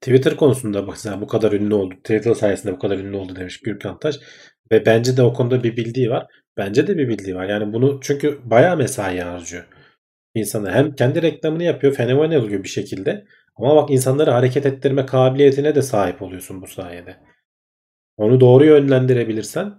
Twitter 0.00 0.36
konusunda 0.36 0.96
sen 0.96 1.20
bu 1.20 1.26
kadar 1.26 1.52
ünlü 1.52 1.74
oldu. 1.74 1.94
Twitter 1.94 2.34
sayesinde 2.34 2.72
bu 2.72 2.78
kadar 2.78 2.98
ünlü 2.98 3.16
oldu 3.16 3.36
demiş 3.36 3.60
Gürkan 3.60 3.98
Taş. 3.98 4.16
Ve 4.72 4.86
bence 4.86 5.16
de 5.16 5.22
o 5.22 5.32
konuda 5.32 5.62
bir 5.64 5.76
bildiği 5.76 6.10
var. 6.10 6.26
Bence 6.56 6.86
de 6.86 6.98
bir 6.98 7.08
bildiği 7.08 7.36
var. 7.36 7.44
Yani 7.44 7.72
bunu 7.72 8.00
çünkü 8.02 8.38
bayağı 8.44 8.76
mesai 8.76 9.20
harcıyor. 9.20 9.64
İnsana 10.34 10.72
hem 10.72 10.94
kendi 10.94 11.22
reklamını 11.22 11.62
yapıyor, 11.62 11.94
fenomen 11.94 12.40
oluyor 12.40 12.62
bir 12.62 12.68
şekilde. 12.68 13.24
Ama 13.56 13.76
bak 13.76 13.90
insanları 13.90 14.30
hareket 14.30 14.66
ettirme 14.66 15.06
kabiliyetine 15.06 15.74
de 15.74 15.82
sahip 15.82 16.22
oluyorsun 16.22 16.62
bu 16.62 16.66
sayede. 16.66 17.16
Onu 18.16 18.40
doğru 18.40 18.64
yönlendirebilirsen 18.64 19.74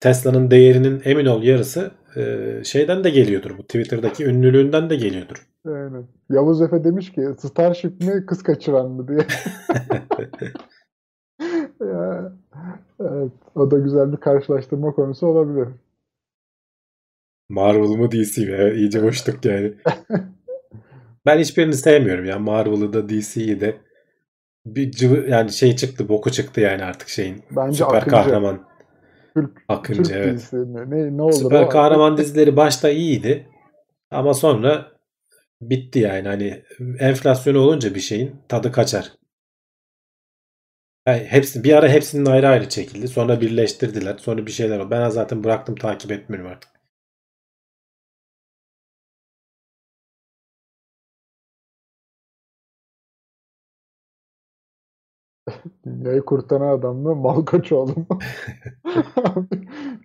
Tesla'nın 0.00 0.50
değerinin 0.50 1.02
emin 1.04 1.26
ol 1.26 1.42
yarısı 1.42 1.90
e, 2.16 2.64
şeyden 2.64 3.04
de 3.04 3.10
geliyordur. 3.10 3.58
Bu 3.58 3.62
Twitter'daki 3.62 4.24
ünlülüğünden 4.24 4.90
de 4.90 4.96
geliyordur. 4.96 5.46
Aynen. 5.66 6.06
Yavuz 6.30 6.62
Efe 6.62 6.84
demiş 6.84 7.12
ki 7.12 7.28
Starship 7.38 8.00
mi 8.00 8.26
kız 8.26 8.42
kaçıran 8.42 8.90
mı 8.90 9.08
diye. 9.08 9.26
Ya, 11.80 12.32
evet, 13.00 13.32
o 13.54 13.70
da 13.70 13.78
güzel 13.78 14.12
bir 14.12 14.16
karşılaştırma 14.16 14.92
konusu 14.92 15.26
olabilir. 15.26 15.68
Marvel 17.48 17.88
mı 17.88 18.12
DC 18.12 18.44
mi? 18.44 18.52
Evet, 18.58 18.76
iyice 18.76 19.02
boşluk 19.02 19.44
yani. 19.44 19.72
ben 21.26 21.38
hiçbirini 21.38 21.74
sevmiyorum 21.74 22.24
ya. 22.24 22.38
Marvel'ı 22.38 22.92
da 22.92 23.08
DC'yi 23.08 23.60
de. 23.60 23.76
Bir 24.66 24.90
cıvı, 24.90 25.30
yani 25.30 25.52
şey 25.52 25.76
çıktı, 25.76 26.08
boku 26.08 26.30
çıktı 26.30 26.60
yani 26.60 26.84
artık 26.84 27.08
şeyin. 27.08 27.42
Bence 27.50 27.76
Süper 27.76 27.96
akıncı. 27.96 28.10
kahraman. 28.10 28.68
Türk, 29.36 29.62
Akıncı 29.68 30.02
Türk 30.02 30.16
evet. 30.16 30.34
dizisi 30.34 30.56
mi? 30.56 30.90
Ne, 30.90 31.16
ne 31.16 31.22
olur 31.22 31.32
Süper 31.32 31.70
kahraman 31.70 32.16
dizileri 32.16 32.56
başta 32.56 32.90
iyiydi. 32.90 33.48
Ama 34.10 34.34
sonra 34.34 34.92
bitti 35.60 35.98
yani. 35.98 36.28
Hani 36.28 36.62
enflasyonu 36.98 37.58
olunca 37.58 37.94
bir 37.94 38.00
şeyin 38.00 38.36
tadı 38.48 38.72
kaçar. 38.72 39.12
Yani 41.06 41.24
hepsi, 41.24 41.64
bir 41.64 41.72
ara 41.72 41.88
hepsinin 41.88 42.26
ayrı 42.26 42.48
ayrı 42.48 42.68
çekildi. 42.68 43.08
Sonra 43.08 43.40
birleştirdiler. 43.40 44.16
Sonra 44.18 44.46
bir 44.46 44.52
şeyler 44.52 44.78
oldu. 44.78 44.90
Ben 44.90 45.08
zaten 45.08 45.44
bıraktım 45.44 45.74
takip 45.74 46.12
etmiyorum 46.12 46.50
artık. 46.50 46.73
Dünyayı 55.86 56.20
kurtaran 56.20 56.78
adam 56.78 56.96
mı? 56.96 57.14
Malkoçoğlu 57.14 57.94
mu? 57.96 58.06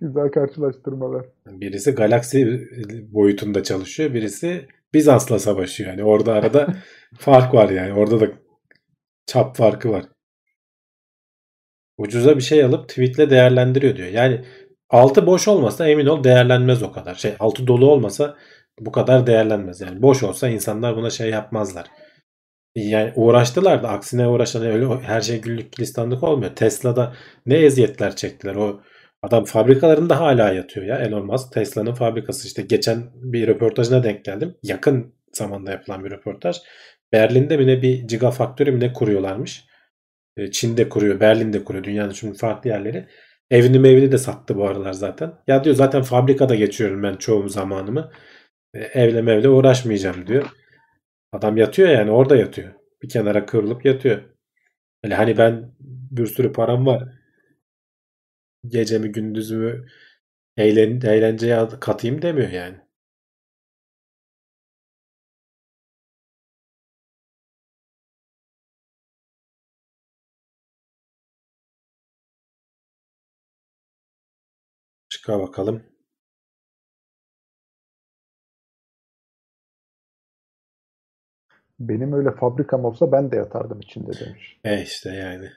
Güzel 0.01 0.31
karşılaştırmalar. 0.31 1.25
Birisi 1.47 1.91
galaksi 1.91 2.67
boyutunda 3.11 3.63
çalışıyor. 3.63 4.13
Birisi 4.13 4.67
Bizans'la 4.93 5.39
savaşıyor. 5.39 5.89
Yani 5.89 6.03
orada 6.03 6.33
arada 6.33 6.67
fark 7.19 7.53
var 7.53 7.69
yani. 7.69 7.93
Orada 7.93 8.19
da 8.19 8.25
çap 9.25 9.55
farkı 9.55 9.91
var. 9.91 10.05
Ucuza 11.97 12.35
bir 12.35 12.41
şey 12.41 12.63
alıp 12.63 12.89
tweetle 12.89 13.29
değerlendiriyor 13.29 13.95
diyor. 13.95 14.07
Yani 14.07 14.45
altı 14.89 15.25
boş 15.25 15.47
olmasa 15.47 15.89
emin 15.89 16.05
ol 16.05 16.23
değerlenmez 16.23 16.83
o 16.83 16.91
kadar. 16.91 17.15
Şey 17.15 17.33
altı 17.39 17.67
dolu 17.67 17.91
olmasa 17.91 18.37
bu 18.79 18.91
kadar 18.91 19.27
değerlenmez. 19.27 19.81
Yani 19.81 20.01
boş 20.01 20.23
olsa 20.23 20.49
insanlar 20.49 20.95
buna 20.95 21.09
şey 21.09 21.29
yapmazlar. 21.29 21.87
Yani 22.87 23.13
uğraştılar 23.15 23.83
da 23.83 23.89
aksine 23.89 24.27
uğraşan 24.27 24.65
öyle 24.65 24.85
her 25.01 25.21
şey 25.21 25.41
güllük 25.41 25.73
gülistanlık 25.77 26.23
olmuyor. 26.23 26.55
Tesla'da 26.55 27.13
ne 27.45 27.55
eziyetler 27.55 28.15
çektiler. 28.15 28.55
O 28.55 28.81
adam 29.21 29.45
fabrikalarında 29.45 30.19
hala 30.19 30.53
yatıyor 30.53 30.85
ya 30.85 30.97
Elon 30.99 31.25
Musk. 31.25 31.53
Tesla'nın 31.53 31.93
fabrikası 31.93 32.47
işte 32.47 32.61
geçen 32.61 33.03
bir 33.15 33.47
röportajına 33.47 34.03
denk 34.03 34.25
geldim. 34.25 34.55
Yakın 34.63 35.13
zamanda 35.33 35.71
yapılan 35.71 36.05
bir 36.05 36.11
röportaj. 36.11 36.57
Berlin'de 37.13 37.57
mi 37.57 37.67
ne 37.67 37.81
bir 37.81 37.99
gigafaktörü 37.99 38.71
mi 38.71 38.79
ne 38.79 38.93
kuruyorlarmış. 38.93 39.65
E, 40.37 40.51
Çin'de 40.51 40.89
kuruyor, 40.89 41.19
Berlin'de 41.19 41.63
kuruyor. 41.63 41.83
Dünyanın 41.83 42.11
şimdi 42.11 42.37
farklı 42.37 42.69
yerleri. 42.69 43.07
Evini 43.51 43.79
mevini 43.79 44.11
de 44.11 44.17
sattı 44.17 44.55
bu 44.55 44.67
aralar 44.67 44.93
zaten. 44.93 45.33
Ya 45.47 45.63
diyor 45.63 45.75
zaten 45.75 46.01
fabrikada 46.01 46.55
geçiyorum 46.55 47.03
ben 47.03 47.15
çoğu 47.15 47.49
zamanımı. 47.49 48.11
E, 48.73 48.79
Evle 48.79 49.21
mevle 49.21 49.49
uğraşmayacağım 49.49 50.27
diyor. 50.27 50.45
Adam 51.31 51.57
yatıyor 51.57 51.89
yani 51.89 52.11
orada 52.11 52.35
yatıyor. 52.35 52.73
Bir 53.03 53.09
kenara 53.09 53.45
kıvrılıp 53.45 53.85
yatıyor. 53.85 54.21
Öyle 55.03 55.15
hani 55.15 55.37
ben 55.39 55.75
bir 56.11 56.27
sürü 56.27 56.53
param 56.53 56.85
var. 56.85 57.09
Gecemi 58.67 59.11
gündüzümü 59.11 59.85
eğlen, 60.57 61.01
eğlenceye 61.01 61.69
katayım 61.81 62.21
demiyor 62.21 62.49
yani. 62.49 62.77
Çıka 75.09 75.39
bakalım. 75.39 75.83
Benim 81.79 82.13
öyle 82.13 82.31
fabrikam 82.31 82.85
olsa 82.85 83.11
ben 83.11 83.31
de 83.31 83.35
yatardım 83.35 83.79
içinde 83.79 84.11
demiş. 84.19 84.59
E 84.63 84.81
işte 84.81 85.09
yani. 85.09 85.49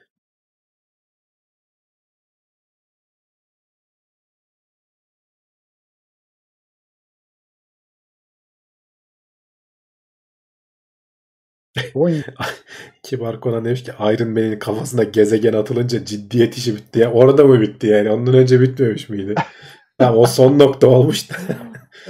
Boing. 11.95 12.25
Kibar 13.03 13.41
Conan 13.41 13.65
demiş 13.65 13.83
ki 13.83 13.91
Iron 13.99 14.29
Man'in 14.29 14.59
kafasına 14.59 15.03
gezegen 15.03 15.53
atılınca 15.53 16.05
ciddiyet 16.05 16.57
işi 16.57 16.75
bitti 16.75 16.99
ya. 16.99 17.11
Orada 17.11 17.43
mı 17.45 17.61
bitti 17.61 17.87
yani? 17.87 18.09
Ondan 18.09 18.33
önce 18.33 18.61
bitmemiş 18.61 19.09
miydi? 19.09 19.35
tamam 19.97 20.19
o 20.19 20.25
son 20.25 20.59
nokta 20.59 20.87
olmuş 20.87 21.29
da. 21.31 21.35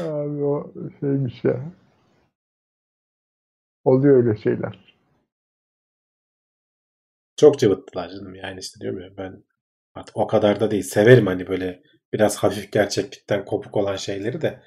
Abi 0.03 0.43
o 0.43 0.73
şeymiş 0.99 1.43
ya. 1.43 1.71
Oluyor 3.85 4.17
öyle 4.17 4.37
şeyler. 4.37 4.95
Çok 7.35 7.59
cıvıttılar 7.59 8.09
canım 8.09 8.35
yani 8.35 8.59
işte 8.59 8.79
diyorum 8.79 9.01
ya 9.01 9.17
ben 9.17 9.43
artık 9.95 10.17
o 10.17 10.27
kadar 10.27 10.59
da 10.59 10.71
değil. 10.71 10.83
Severim 10.83 11.27
hani 11.27 11.47
böyle 11.47 11.83
biraz 12.13 12.37
hafif 12.37 12.71
gerçeklikten 12.71 13.45
kopuk 13.45 13.77
olan 13.77 13.95
şeyleri 13.95 14.41
de 14.41 14.63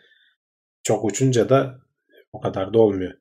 çok 0.83 1.05
uçunca 1.05 1.49
da 1.49 1.81
o 2.33 2.41
kadar 2.41 2.75
da 2.75 2.79
olmuyor. 2.79 3.15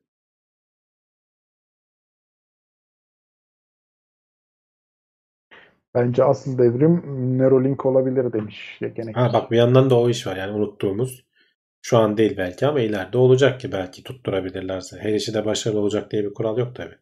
Bence 5.94 6.24
asıl 6.24 6.58
devrim 6.58 7.02
Neuralink 7.38 7.86
olabilir 7.86 8.32
demiş 8.32 8.78
yetenek. 8.80 9.16
Ha 9.16 9.32
bak 9.32 9.50
bir 9.50 9.56
yandan 9.56 9.90
da 9.90 10.00
o 10.00 10.10
iş 10.10 10.26
var 10.26 10.36
yani 10.36 10.52
unuttuğumuz. 10.52 11.25
Şu 11.88 11.98
an 11.98 12.16
değil 12.16 12.36
belki 12.36 12.66
ama 12.66 12.80
ileride 12.80 13.18
olacak 13.18 13.60
ki 13.60 13.72
belki 13.72 14.02
tutturabilirlerse. 14.02 14.98
Her 15.00 15.12
işi 15.12 15.34
de 15.34 15.44
başarılı 15.44 15.80
olacak 15.80 16.10
diye 16.10 16.24
bir 16.24 16.34
kural 16.34 16.58
yok 16.58 16.76
tabii. 16.76 16.94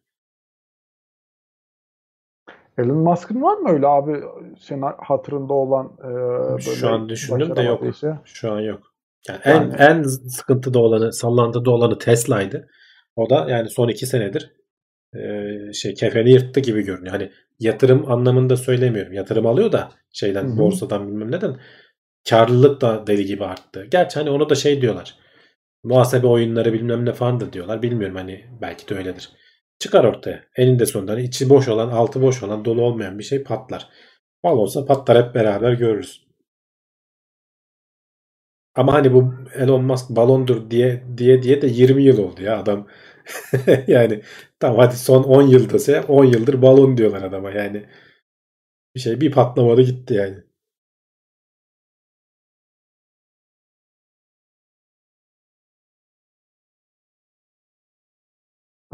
Elon 2.77 2.97
Musk'ın 2.97 3.41
var 3.41 3.57
mı 3.57 3.69
öyle 3.69 3.87
abi 3.87 4.21
senin 4.59 4.81
hatırında 4.97 5.53
olan 5.53 5.97
e, 5.99 6.03
böyle 6.03 6.61
Şu 6.61 6.89
an 6.89 7.09
düşündüm 7.09 7.55
de 7.55 7.61
yok. 7.61 7.95
işi? 7.95 8.07
Şu 8.25 8.51
an 8.51 8.59
yok. 8.59 8.93
Yani 9.27 9.39
Yani- 9.45 9.73
en 9.77 9.97
en 9.97 10.03
sıkıntıda 10.03 10.79
olanı, 10.79 11.13
sallantıda 11.13 11.71
olanı 11.71 11.97
Tesla'ydı. 11.97 12.67
O 13.15 13.29
da 13.29 13.49
yani 13.49 13.69
son 13.69 13.87
iki 13.87 14.05
senedir 14.05 14.51
e, 15.15 15.73
şey 15.73 15.93
kefeni 15.93 16.31
yırttı 16.31 16.59
gibi 16.59 16.81
görünüyor. 16.81 17.11
Hani 17.13 17.31
yatırım 17.59 18.11
anlamında 18.11 18.57
söylemiyorum. 18.57 19.13
Yatırım 19.13 19.45
alıyor 19.45 19.71
da 19.71 19.89
şeyden 20.13 20.43
Hı 20.43 20.53
hı. 20.53 20.57
borsadan 20.57 21.07
bilmem 21.07 21.31
neden. 21.31 21.55
Karlılık 22.29 22.81
da 22.81 23.07
deli 23.07 23.25
gibi 23.25 23.45
arttı. 23.45 23.87
Gerçi 23.91 24.19
hani 24.19 24.29
onu 24.29 24.49
da 24.49 24.55
şey 24.55 24.81
diyorlar. 24.81 25.15
Muhasebe 25.83 26.27
oyunları 26.27 26.73
bilmem 26.73 27.05
ne 27.05 27.13
falan 27.13 27.39
da 27.39 27.53
diyorlar. 27.53 27.81
Bilmiyorum 27.81 28.15
hani 28.15 28.45
belki 28.61 28.89
de 28.89 28.95
öyledir. 28.95 29.29
Çıkar 29.79 30.03
ortaya. 30.03 30.43
Eninde 30.57 30.85
sonunda 30.85 31.11
hani 31.11 31.23
içi 31.23 31.49
boş 31.49 31.67
olan, 31.67 31.89
altı 31.89 32.21
boş 32.21 32.43
olan, 32.43 32.65
dolu 32.65 32.81
olmayan 32.81 33.19
bir 33.19 33.23
şey 33.23 33.43
patlar. 33.43 33.89
Mal 34.43 34.57
olsa 34.57 34.85
patlar 34.85 35.25
hep 35.27 35.35
beraber 35.35 35.73
görürüz. 35.73 36.25
Ama 38.75 38.93
hani 38.93 39.13
bu 39.13 39.33
Elon 39.55 39.83
Musk 39.83 40.09
balondur 40.09 40.71
diye 40.71 41.03
diye 41.17 41.43
diye 41.43 41.61
de 41.61 41.67
20 41.67 42.03
yıl 42.03 42.17
oldu 42.17 42.43
ya 42.43 42.59
adam. 42.59 42.87
yani 43.87 44.21
tamam 44.59 44.77
hadi 44.79 44.97
son 44.97 45.23
10 45.23 45.41
yıldasa 45.41 46.03
10 46.07 46.25
yıldır 46.25 46.61
balon 46.61 46.97
diyorlar 46.97 47.21
adama 47.21 47.51
yani. 47.51 47.85
Bir 48.95 48.99
şey 48.99 49.21
bir 49.21 49.31
patlamadı 49.31 49.81
gitti 49.81 50.13
yani. 50.13 50.43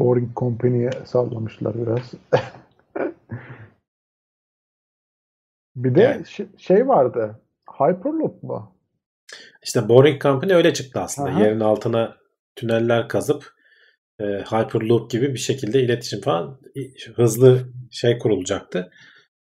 Boring 0.02 0.36
Company'ye 0.36 0.90
sallamışlar 1.04 1.74
biraz. 1.74 2.10
bir 5.76 5.94
de 5.94 6.22
ş- 6.28 6.46
şey 6.58 6.88
vardı. 6.88 7.40
Hyperloop 7.78 8.42
mu? 8.42 8.76
İşte 9.62 9.88
Boring 9.88 10.22
Company 10.22 10.54
öyle 10.54 10.74
çıktı 10.74 11.00
aslında. 11.00 11.30
Aha. 11.30 11.40
Yerin 11.40 11.60
altına 11.60 12.16
tüneller 12.56 13.08
kazıp 13.08 13.52
e, 14.20 14.24
Hyperloop 14.24 15.10
gibi 15.10 15.34
bir 15.34 15.38
şekilde 15.38 15.82
iletişim 15.82 16.20
falan 16.20 16.60
hızlı 17.14 17.68
şey 17.90 18.18
kurulacaktı. 18.18 18.90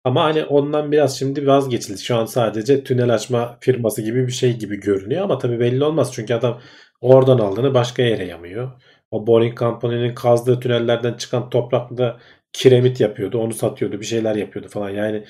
Ama 0.05 0.25
hani 0.25 0.45
ondan 0.45 0.93
biraz 0.93 1.19
şimdi 1.19 1.47
vazgeçildi. 1.47 1.99
Şu 1.99 2.17
an 2.17 2.27
sadece 2.27 2.85
tünel 2.85 3.15
açma 3.15 3.59
firması 3.61 4.03
gibi 4.03 4.27
bir 4.27 4.33
şey 4.33 4.57
gibi 4.59 4.81
görünüyor 4.81 5.23
ama 5.25 5.39
tabii 5.39 5.61
belli 5.61 5.85
olmaz. 5.85 6.13
Çünkü 6.15 6.35
adam 6.35 6.61
oradan 7.01 7.39
aldığını 7.39 7.75
başka 7.75 8.03
yere 8.03 8.25
yamıyor. 8.25 8.73
O 9.17 9.27
Boring 9.27 9.59
Company'nin 9.59 10.15
kazdığı 10.15 10.61
tünellerden 10.61 11.15
çıkan 11.15 11.51
toprakla 11.51 12.19
kiremit 12.53 13.01
yapıyordu. 13.01 13.39
Onu 13.39 13.55
satıyordu. 13.55 14.01
Bir 14.01 14.07
şeyler 14.07 14.35
yapıyordu 14.35 14.69
falan. 14.69 14.91
Yani 14.91 15.25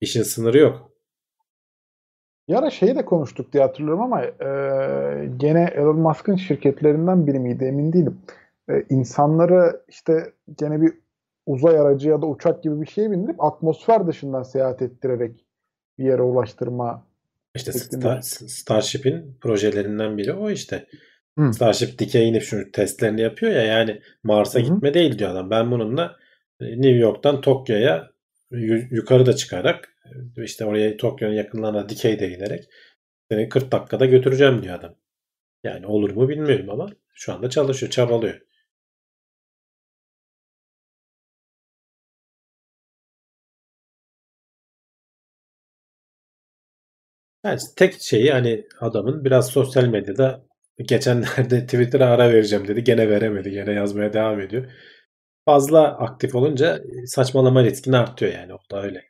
işin 0.00 0.22
sınırı 0.22 0.58
yok. 0.58 0.92
Bir 2.48 2.54
ara 2.54 2.70
şeyi 2.70 2.94
de 2.96 3.04
konuştuk 3.04 3.52
diye 3.52 3.62
hatırlıyorum 3.62 4.02
ama 4.02 4.22
e, 4.22 4.30
gene 5.36 5.70
Elon 5.74 5.98
Musk'ın 5.98 6.36
şirketlerinden 6.36 7.26
biri 7.26 7.38
miydi 7.38 7.64
emin 7.64 7.92
değilim. 7.92 8.18
E, 8.70 8.84
insanları 8.90 9.82
işte 9.88 10.32
gene 10.58 10.80
bir 10.82 10.92
uzay 11.46 11.78
aracı 11.78 12.08
ya 12.08 12.22
da 12.22 12.26
uçak 12.26 12.62
gibi 12.62 12.80
bir 12.80 12.86
şeye 12.86 13.10
bindirip 13.10 13.44
atmosfer 13.44 14.06
dışından 14.06 14.42
seyahat 14.42 14.82
ettirerek 14.82 15.46
bir 15.98 16.04
yere 16.04 16.22
ulaştırma. 16.22 17.06
İşte. 17.54 17.72
Star- 17.72 18.48
Starship'in 18.48 19.38
projelerinden 19.40 20.18
biri 20.18 20.32
o 20.32 20.50
işte. 20.50 20.86
Hı. 21.40 21.52
Starship 21.52 21.98
dikey 21.98 22.28
inip 22.28 22.42
şu 22.42 22.72
testlerini 22.72 23.20
yapıyor 23.20 23.52
ya 23.52 23.62
yani 23.62 24.00
Mars'a 24.22 24.60
gitme 24.60 24.94
değil 24.94 25.18
diyor 25.18 25.30
adam. 25.30 25.50
Ben 25.50 25.70
bununla 25.70 26.16
e, 26.60 26.64
New 26.66 26.90
York'tan 26.90 27.40
Tokyo'ya 27.40 28.10
yu- 28.50 28.86
yukarı 28.90 29.26
da 29.26 29.36
çıkarak 29.36 29.94
e, 30.36 30.44
işte 30.44 30.64
oraya 30.64 30.96
Tokyo'nun 30.96 31.34
yakınlarına 31.34 31.88
dikey 31.88 32.18
de 32.20 32.28
inerek 32.30 32.64
seni 33.30 33.48
40 33.48 33.72
dakikada 33.72 34.06
götüreceğim 34.06 34.62
diyor 34.62 34.74
adam. 34.74 34.94
Yani 35.64 35.86
olur 35.86 36.10
mu 36.10 36.28
bilmiyorum 36.28 36.70
ama 36.70 36.88
şu 37.14 37.34
anda 37.34 37.50
çalışıyor, 37.50 37.90
çabalıyor. 37.92 38.40
Yani 47.44 47.58
tek 47.76 48.02
şeyi 48.02 48.32
hani 48.32 48.66
adamın 48.80 49.24
biraz 49.24 49.48
sosyal 49.50 49.84
medyada 49.84 50.46
geçenlerde 50.88 51.60
Twitter'a 51.66 52.06
ara 52.06 52.30
vereceğim 52.30 52.68
dedi. 52.68 52.84
Gene 52.84 53.10
veremedi. 53.10 53.50
Gene 53.50 53.72
yazmaya 53.72 54.12
devam 54.12 54.40
ediyor. 54.40 54.72
Fazla 55.44 55.98
aktif 55.98 56.34
olunca 56.34 56.80
saçmalama 57.06 57.64
riskini 57.64 57.96
artıyor 57.96 58.32
yani. 58.32 58.54
O 58.54 58.58
da 58.70 58.82
öyle. 58.82 59.04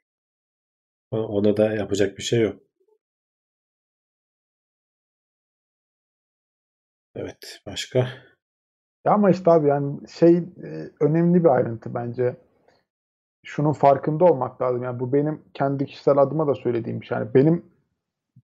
Ona 1.11 1.57
da 1.57 1.75
yapacak 1.75 2.19
bir 2.19 2.23
şey 2.23 2.41
yok. 2.41 2.63
Evet. 7.15 7.61
Başka? 7.67 7.99
Ya 9.05 9.13
ama 9.13 9.31
işte 9.31 9.51
abi 9.51 9.69
yani 9.69 10.09
şey 10.09 10.37
e, 10.37 10.91
önemli 11.01 11.45
bir 11.45 11.49
ayrıntı 11.49 11.95
bence. 11.95 12.37
Şunun 13.45 13.73
farkında 13.73 14.25
olmak 14.25 14.63
lazım. 14.63 14.83
Yani 14.83 15.01
bu 15.01 15.13
benim 15.13 15.43
kendi 15.55 15.87
kişisel 15.87 16.19
adıma 16.19 16.47
da 16.47 16.55
söylediğim 16.55 17.01
bir 17.01 17.07
şey. 17.07 17.19
Yani 17.19 17.35
benim 17.35 17.70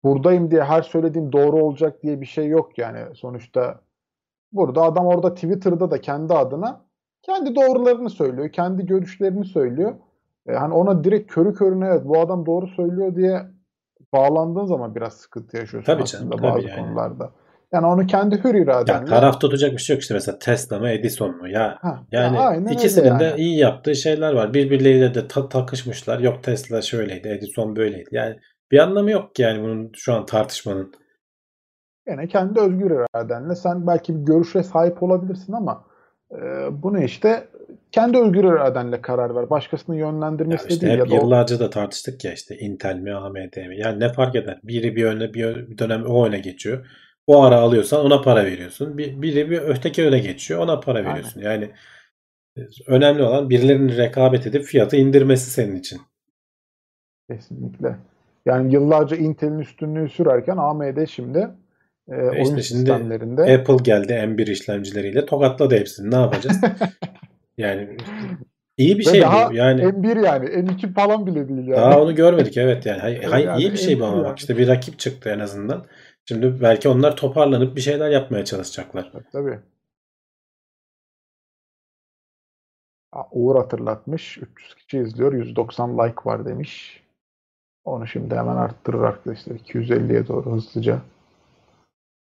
buradayım 0.04 0.50
diye 0.50 0.64
her 0.64 0.82
söylediğim 0.82 1.32
doğru 1.32 1.56
olacak 1.56 2.02
diye 2.02 2.20
bir 2.20 2.26
şey 2.26 2.48
yok 2.48 2.78
yani. 2.78 3.14
Sonuçta 3.14 3.80
burada 4.52 4.82
adam 4.82 5.06
orada 5.06 5.34
Twitter'da 5.34 5.90
da 5.90 6.00
kendi 6.00 6.34
adına 6.34 6.86
kendi 7.22 7.54
doğrularını 7.54 8.10
söylüyor, 8.10 8.48
kendi 8.52 8.86
görüşlerini 8.86 9.44
söylüyor. 9.44 9.94
E, 10.48 10.52
hani 10.52 10.74
ona 10.74 11.04
direkt 11.04 11.32
körü 11.32 11.54
körüne 11.54 11.86
evet 11.86 12.02
bu 12.04 12.20
adam 12.20 12.46
doğru 12.46 12.66
söylüyor 12.66 13.16
diye 13.16 13.42
bağlandığın 14.12 14.66
zaman 14.66 14.94
biraz 14.94 15.12
sıkıntı 15.14 15.56
yaşıyorsun 15.56 15.92
Tabii 15.92 16.04
canım, 16.04 16.26
aslında 16.28 16.42
tabii 16.42 16.56
bazı 16.56 16.68
yani. 16.68 16.80
konularda. 16.86 17.30
Yani 17.72 17.86
onu 17.86 18.06
kendi 18.06 18.44
hür 18.44 18.54
Ya 18.54 18.62
iradenle 18.62 19.06
taraf 19.06 19.40
tutacak 19.40 19.72
bir 19.72 19.78
şey 19.78 19.96
yok 19.96 20.02
işte 20.02 20.14
mesela 20.14 20.38
Tesla 20.38 20.78
mı 20.78 20.88
Edison 20.88 21.36
mu? 21.36 21.48
Ya 21.48 21.78
Ha, 21.80 22.00
yani 22.12 22.36
ya 22.36 22.72
ikisinin 22.72 23.04
öyle 23.10 23.18
de 23.20 23.24
yani. 23.24 23.40
iyi 23.40 23.58
yaptığı 23.58 23.94
şeyler 23.94 24.32
var. 24.32 24.54
Birbirleriyle 24.54 25.14
de 25.14 25.28
ta- 25.28 25.48
takışmışlar. 25.48 26.18
Yok 26.18 26.42
Tesla 26.42 26.82
şöyleydi, 26.82 27.28
Edison 27.28 27.76
böyleydi. 27.76 28.08
Yani 28.12 28.36
bir 28.70 28.78
anlamı 28.78 29.10
yok 29.10 29.34
ki 29.34 29.42
yani 29.42 29.62
bunun 29.62 29.92
şu 29.94 30.14
an 30.14 30.26
tartışmanın. 30.26 30.92
Yine 32.08 32.28
kendi 32.28 32.60
özgür 32.60 32.90
iradenle 32.90 33.54
sen 33.54 33.86
belki 33.86 34.14
bir 34.14 34.20
görüşe 34.20 34.62
sahip 34.62 35.02
olabilirsin 35.02 35.52
ama 35.52 35.84
e, 36.32 36.38
bunu 36.82 37.02
işte 37.02 37.48
kendi 37.92 38.18
özgür 38.18 38.44
iradenle 38.44 39.00
karar 39.02 39.34
ver. 39.34 39.50
Başkasının 39.50 39.96
Ya 39.96 40.06
yönlendirmesi 40.06 40.68
de 40.68 40.74
işte 40.74 40.86
değil 40.86 40.98
hep 40.98 41.06
ya 41.06 41.10
da 41.10 41.24
yıllarca 41.24 41.60
da 41.60 41.70
tartıştık 41.70 42.24
ya 42.24 42.32
işte 42.32 42.56
Intel 42.56 42.96
mi 42.96 43.14
AMD 43.14 43.68
mi? 43.68 43.78
Yani 43.78 44.00
ne 44.00 44.12
fark 44.12 44.36
eder? 44.36 44.60
Biri 44.62 44.96
bir 44.96 45.04
öne 45.04 45.34
bir 45.34 45.78
dönem 45.78 46.06
o 46.06 46.26
öne 46.26 46.38
geçiyor. 46.38 46.86
O 47.26 47.42
ara 47.42 47.56
alıyorsan 47.56 48.04
ona 48.04 48.20
para 48.20 48.44
veriyorsun. 48.44 48.98
Bir, 48.98 49.22
biri 49.22 49.50
bir 49.50 49.58
öteki 49.58 50.06
öne 50.06 50.18
geçiyor. 50.18 50.60
Ona 50.60 50.80
para 50.80 50.98
Aynen. 50.98 51.10
veriyorsun. 51.10 51.40
Yani 51.40 51.70
e, 52.56 52.60
önemli 52.86 53.22
olan 53.22 53.50
birilerinin 53.50 53.96
rekabet 53.96 54.46
edip 54.46 54.64
fiyatı 54.64 54.96
indirmesi 54.96 55.50
senin 55.50 55.76
için. 55.76 56.00
kesinlikle. 57.30 57.96
Yani 58.46 58.74
yıllarca 58.74 59.16
Intel'in 59.16 59.58
üstünlüğü 59.58 60.08
sürerken 60.08 60.56
AMD 60.56 61.06
şimdi 61.08 61.48
e, 62.08 62.14
oyun 62.14 62.40
işte 62.40 62.62
sistemlerinde 62.62 63.42
Apple 63.42 63.76
geldi 63.82 64.12
M1 64.12 64.50
işlemcileriyle 64.50 65.26
tokatladı 65.26 65.76
hepsini. 65.76 66.10
Ne 66.10 66.16
yapacağız? 66.16 66.60
yani 67.58 67.96
iyi 68.76 68.98
bir 68.98 69.06
ve 69.06 69.10
şey 69.10 69.20
daha 69.20 69.50
bu. 69.50 69.54
Yani 69.54 69.82
M1 69.82 70.24
yani 70.26 70.46
M2 70.46 70.92
falan 70.92 71.26
bile 71.26 71.48
değil 71.48 71.66
yani. 71.66 71.76
daha 71.76 72.02
onu 72.02 72.14
görmedik 72.14 72.56
evet 72.56 72.86
yani. 72.86 73.00
Hay, 73.00 73.22
hay- 73.22 73.44
Yani 73.44 73.60
iyi 73.60 73.72
bir 73.72 73.78
şey 73.78 74.00
bu 74.00 74.02
M2 74.02 74.06
ama 74.06 74.16
yani. 74.16 74.26
bak 74.26 74.38
işte 74.38 74.58
bir 74.58 74.68
rakip 74.68 74.98
çıktı 74.98 75.30
en 75.30 75.38
azından. 75.38 75.84
Şimdi 76.28 76.62
belki 76.62 76.88
onlar 76.88 77.16
toparlanıp 77.16 77.76
bir 77.76 77.80
şeyler 77.80 78.10
yapmaya 78.10 78.44
çalışacaklar. 78.44 79.12
Tabii, 79.32 79.58
Uğur 83.30 83.56
hatırlatmış. 83.56 84.38
300 84.38 84.74
kişi 84.74 84.98
izliyor. 84.98 85.32
190 85.32 85.98
like 85.98 86.20
var 86.24 86.44
demiş. 86.44 87.02
Onu 87.86 88.06
şimdi 88.06 88.34
hemen 88.34 88.56
arttırır 88.56 89.00
arkadaşlar. 89.00 89.54
250'ye 89.54 90.26
doğru 90.26 90.52
hızlıca. 90.52 91.02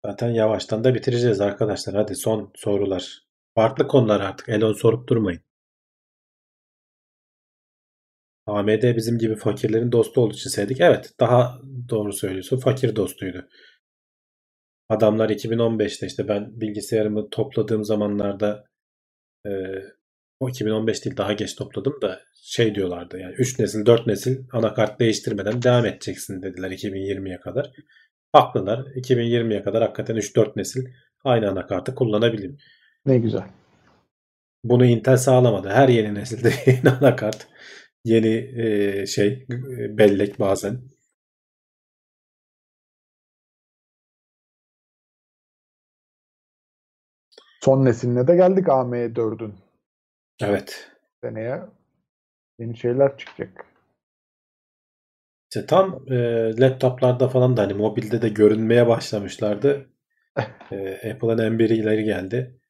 Zaten 0.07 0.29
yavaştan 0.29 0.85
da 0.85 0.95
bitireceğiz 0.95 1.41
arkadaşlar. 1.41 1.95
Hadi 1.95 2.15
son 2.15 2.51
sorular. 2.55 3.27
Farklı 3.55 3.89
konular 3.89 4.21
artık. 4.21 4.49
Elon 4.49 4.73
sorup 4.73 5.09
durmayın. 5.09 5.41
AMD 8.47 8.97
bizim 8.97 9.19
gibi 9.19 9.37
fakirlerin 9.37 9.93
dostu 9.93 10.21
olduğu 10.21 10.35
için 10.35 10.51
sevdik. 10.51 10.81
Evet, 10.81 11.13
daha 11.21 11.61
doğru 11.89 12.13
söylüyorsun. 12.13 12.61
Fakir 12.61 12.97
dostuydu. 12.97 13.49
Adamlar 14.89 15.31
2015'te 15.31 16.07
işte 16.07 16.29
ben 16.29 16.61
bilgisayarımı 16.61 17.31
topladığım 17.31 17.85
zamanlarda 17.85 18.65
e, 19.47 19.51
o 20.41 20.49
2015 20.49 21.05
değil 21.05 21.17
daha 21.17 21.33
geç 21.33 21.55
topladım 21.57 22.03
da 22.03 22.21
şey 22.43 22.75
diyorlardı 22.75 23.19
yani 23.19 23.35
3 23.35 23.59
nesil 23.59 23.87
4 23.87 24.07
nesil 24.07 24.45
anakart 24.53 25.01
değiştirmeden 25.01 25.63
devam 25.63 25.87
edeceksin 25.87 26.43
dediler 26.43 26.71
2020'ye 26.71 27.41
kadar. 27.41 27.71
Haklılar. 28.33 28.79
2020'ye 28.79 29.63
kadar 29.63 29.83
hakikaten 29.83 30.17
3-4 30.17 30.53
nesil 30.57 30.87
aynı 31.25 31.51
anakartı 31.51 31.95
kullanabilirim. 31.95 32.59
Ne 33.07 33.19
güzel. 33.19 33.45
Bunu 34.65 34.85
Intel 34.87 35.17
sağlamadı. 35.17 35.69
Her 35.69 35.89
yeni 35.89 36.15
nesilde 36.15 36.53
yeni 36.67 36.91
anakart, 36.91 37.49
yeni 38.05 38.35
e, 38.63 39.07
şey 39.07 39.47
e, 39.79 39.99
bellek 39.99 40.41
bazen. 40.41 40.81
Son 47.65 47.85
nesiline 47.85 48.27
de 48.29 48.37
geldik 48.37 48.67
AM4'ün. 48.67 49.66
Evet. 50.41 50.91
Seneye 51.25 51.61
yeni 52.59 52.77
şeyler 52.77 53.19
çıkacak. 53.19 53.67
İşte 55.51 55.67
tam 55.67 56.13
e, 56.13 56.17
laptoplarda 56.61 57.29
falan 57.29 57.57
da 57.57 57.63
hani 57.63 57.75
mobilde 57.75 58.23
de 58.23 58.29
görünmeye 58.29 58.87
başlamışlardı. 58.87 59.91
E, 60.73 61.13
Apple'ın 61.13 61.39
M1'leri 61.39 62.05
geldi. 62.05 62.61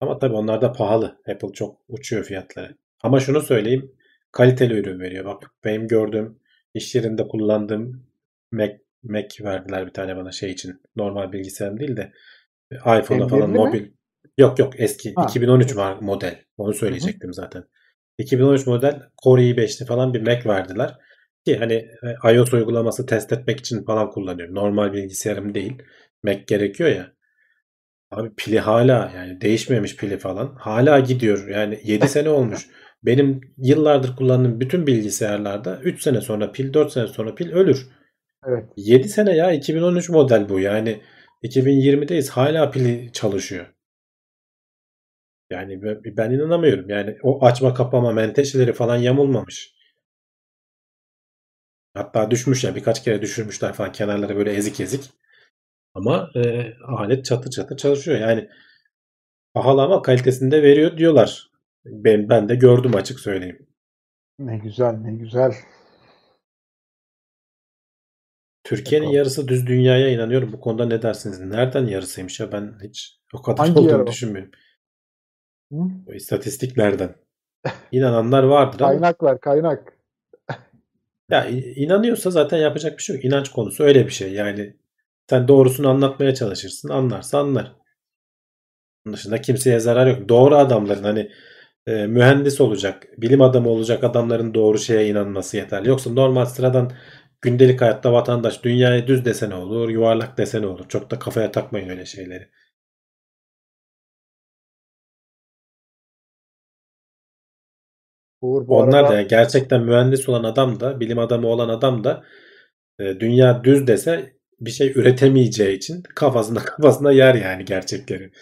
Ama 0.00 0.18
tabii 0.18 0.34
onlar 0.34 0.60
da 0.62 0.72
pahalı. 0.72 1.22
Apple 1.28 1.52
çok 1.52 1.80
uçuyor 1.88 2.24
fiyatları. 2.24 2.76
Ama 3.02 3.20
şunu 3.20 3.40
söyleyeyim. 3.40 3.92
Kaliteli 4.32 4.74
ürün 4.78 5.00
veriyor. 5.00 5.24
Bak 5.24 5.50
benim 5.64 5.88
gördüğüm 5.88 6.38
iş 6.74 6.94
yerinde 6.94 7.28
kullandığım 7.28 8.06
Mac, 8.52 8.78
Mac 9.02 9.44
verdiler 9.44 9.86
bir 9.86 9.92
tane 9.92 10.16
bana 10.16 10.32
şey 10.32 10.50
için. 10.50 10.80
Normal 10.96 11.32
bilgisayarım 11.32 11.80
değil 11.80 11.96
de 11.96 12.12
iPhone'a 12.78 13.28
falan 13.28 13.50
M1'li 13.50 13.52
mi? 13.52 13.58
mobil. 13.58 13.88
Yok 14.38 14.58
yok 14.58 14.72
eski. 14.80 15.12
Ha, 15.16 15.26
2013 15.28 15.66
eski. 15.66 15.78
var 15.78 15.96
model. 16.00 16.38
Onu 16.56 16.74
söyleyecektim 16.74 17.32
zaten. 17.32 17.64
2013 18.18 18.66
model 18.66 19.02
Core 19.24 19.42
i5'li 19.42 19.86
falan 19.86 20.14
bir 20.14 20.20
Mac 20.20 20.48
verdiler. 20.48 20.94
Ki 21.44 21.56
hani 21.56 21.74
e, 22.24 22.34
iOS 22.34 22.54
uygulaması 22.54 23.06
test 23.06 23.32
etmek 23.32 23.60
için 23.60 23.84
falan 23.84 24.10
kullanıyorum. 24.10 24.54
Normal 24.54 24.92
bilgisayarım 24.92 25.54
değil. 25.54 25.82
Mac 26.22 26.44
gerekiyor 26.46 26.90
ya. 26.90 27.12
Abi 28.10 28.34
pili 28.36 28.60
hala 28.60 29.12
yani 29.16 29.40
değişmemiş 29.40 29.96
pili 29.96 30.18
falan. 30.18 30.54
Hala 30.58 31.00
gidiyor. 31.00 31.48
Yani 31.48 31.80
7 31.84 32.08
sene 32.08 32.28
olmuş. 32.28 32.66
Benim 33.02 33.40
yıllardır 33.58 34.16
kullandığım 34.16 34.60
bütün 34.60 34.86
bilgisayarlarda 34.86 35.80
3 35.82 36.02
sene 36.02 36.20
sonra 36.20 36.52
pil 36.52 36.72
4 36.72 36.92
sene 36.92 37.06
sonra 37.06 37.34
pil 37.34 37.52
ölür. 37.52 37.88
Evet. 38.46 38.64
7 38.76 39.08
sene 39.08 39.36
ya 39.36 39.52
2013 39.52 40.08
model 40.08 40.48
bu. 40.48 40.60
Yani 40.60 41.00
2020'deyiz 41.42 42.30
hala 42.30 42.70
pili 42.70 43.10
çalışıyor. 43.12 43.66
Yani 45.52 45.82
ben- 46.16 46.30
inanamıyorum. 46.30 46.88
Yani 46.90 47.16
o 47.22 47.44
açma 47.44 47.74
kapama 47.74 48.12
menteşeleri 48.12 48.72
falan 48.72 48.96
yamulmamış. 48.96 49.74
Hatta 51.94 52.30
düşmüş 52.30 52.64
ya 52.64 52.74
birkaç 52.74 53.04
kere 53.04 53.22
düşürmüşler 53.22 53.72
falan 53.72 53.92
kenarları 53.92 54.36
böyle 54.36 54.52
ezik 54.52 54.80
ezik. 54.80 55.10
Ama 55.94 56.30
e, 56.36 56.72
alet 56.74 57.24
çatır 57.24 57.50
çatır 57.50 57.76
çalışıyor. 57.76 58.18
Yani 58.18 58.48
pahalı 59.54 59.82
ama 59.82 60.02
kalitesini 60.02 60.50
de 60.50 60.62
veriyor 60.62 60.98
diyorlar. 60.98 61.50
Ben, 61.84 62.28
ben 62.28 62.48
de 62.48 62.54
gördüm 62.54 62.94
açık 62.94 63.20
söyleyeyim. 63.20 63.66
Ne 64.38 64.58
güzel, 64.58 64.92
ne 64.92 65.12
güzel. 65.14 65.52
Türkiye'nin 68.64 69.06
Bakalım. 69.06 69.16
yarısı 69.18 69.48
düz 69.48 69.66
dünyaya 69.66 70.08
inanıyorum. 70.08 70.52
Bu 70.52 70.60
konuda 70.60 70.86
ne 70.86 71.02
dersiniz? 71.02 71.40
Nereden 71.40 71.86
yarısıymış 71.86 72.40
ya? 72.40 72.52
Ben 72.52 72.78
hiç 72.82 73.18
o 73.34 73.42
kadar 73.42 73.66
Hangi 73.66 73.80
yarı 73.84 73.96
olduğunu 73.96 74.02
o? 74.02 74.06
düşünmüyorum. 74.06 74.50
Hı? 75.72 75.76
O 76.08 76.12
istatistiklerden. 76.12 77.14
İnananlar 77.92 78.42
vardır 78.42 78.80
ama 78.80 79.12
Kaynak 79.12 79.42
kaynak. 79.42 79.92
ya 81.30 81.46
inanıyorsa 81.76 82.30
zaten 82.30 82.58
yapacak 82.58 82.98
bir 82.98 83.02
şey 83.02 83.16
yok. 83.16 83.24
İnanç 83.24 83.48
konusu 83.48 83.84
öyle 83.84 84.06
bir 84.06 84.10
şey. 84.10 84.32
Yani 84.32 84.76
sen 85.30 85.48
doğrusunu 85.48 85.88
anlatmaya 85.88 86.34
çalışırsın. 86.34 86.88
Anlarsa 86.88 87.38
anlar. 87.38 87.72
Bunun 89.04 89.16
dışında 89.16 89.40
kimseye 89.40 89.80
zarar 89.80 90.06
yok. 90.06 90.28
Doğru 90.28 90.56
adamların 90.56 91.02
hani 91.02 91.30
e, 91.86 92.06
mühendis 92.06 92.60
olacak, 92.60 93.08
bilim 93.18 93.42
adamı 93.42 93.68
olacak 93.68 94.04
adamların 94.04 94.54
doğru 94.54 94.78
şeye 94.78 95.08
inanması 95.08 95.56
yeterli. 95.56 95.88
Yoksa 95.88 96.10
normal 96.10 96.44
sıradan 96.44 96.92
gündelik 97.40 97.80
hayatta 97.80 98.12
vatandaş 98.12 98.64
dünyayı 98.64 99.06
düz 99.06 99.24
desene 99.24 99.54
olur, 99.54 99.88
yuvarlak 99.88 100.38
desene 100.38 100.66
olur. 100.66 100.88
Çok 100.88 101.10
da 101.10 101.18
kafaya 101.18 101.52
takmayın 101.52 101.88
öyle 101.88 102.06
şeyleri. 102.06 102.48
Uğur 108.42 108.68
bu 108.68 108.76
Onlar 108.78 108.92
da 108.92 108.98
arada 108.98 109.14
yani 109.14 109.28
gerçekten 109.28 109.82
mühendis 109.82 110.28
olan 110.28 110.44
adam 110.44 110.80
da, 110.80 111.00
bilim 111.00 111.18
adamı 111.18 111.46
olan 111.48 111.68
adam 111.68 112.04
da 112.04 112.24
e, 112.98 113.20
dünya 113.20 113.64
düz 113.64 113.86
dese 113.86 114.36
bir 114.60 114.70
şey 114.70 114.92
üretemeyeceği 114.98 115.76
için 115.76 116.02
kafasında 116.14 116.60
kafasında 116.64 117.12
yer 117.12 117.34
yani 117.34 117.64
gerçekleri. 117.64 118.32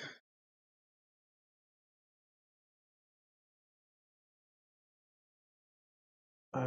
Ee, 6.56 6.60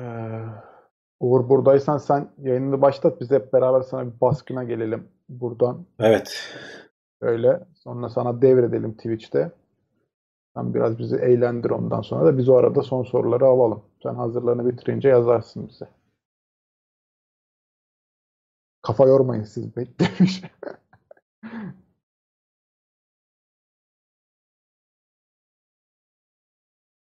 Uğur 1.20 1.50
buradaysan 1.50 1.98
sen 1.98 2.30
yayınını 2.38 2.82
başlat. 2.82 3.22
Biz 3.22 3.32
hep 3.32 3.54
beraber 3.54 3.82
sana 3.82 4.06
bir 4.06 4.22
baskına 4.22 4.64
gelelim 4.64 5.08
buradan. 5.30 5.86
Evet. 6.00 6.54
Öyle. 7.22 7.60
Sonra 7.74 8.10
sana 8.10 8.42
devredelim 8.42 8.94
Twitch'te. 8.94 9.52
Sen 10.56 10.74
biraz 10.74 11.00
bizi 11.00 11.16
eğlendir 11.16 11.70
ondan 11.70 12.02
sonra 12.02 12.26
da 12.26 12.38
biz 12.38 12.50
o 12.50 12.56
arada 12.56 12.84
son 12.84 13.04
soruları 13.04 13.46
alalım. 13.46 13.84
Sen 14.04 14.16
hazırlarını 14.16 14.70
bitirince 14.70 15.10
yazarsın 15.10 15.68
bize. 15.70 15.88
Kafa 18.82 19.08
yormayın 19.08 19.44
siz 19.44 19.76
beklemiş. 19.76 20.42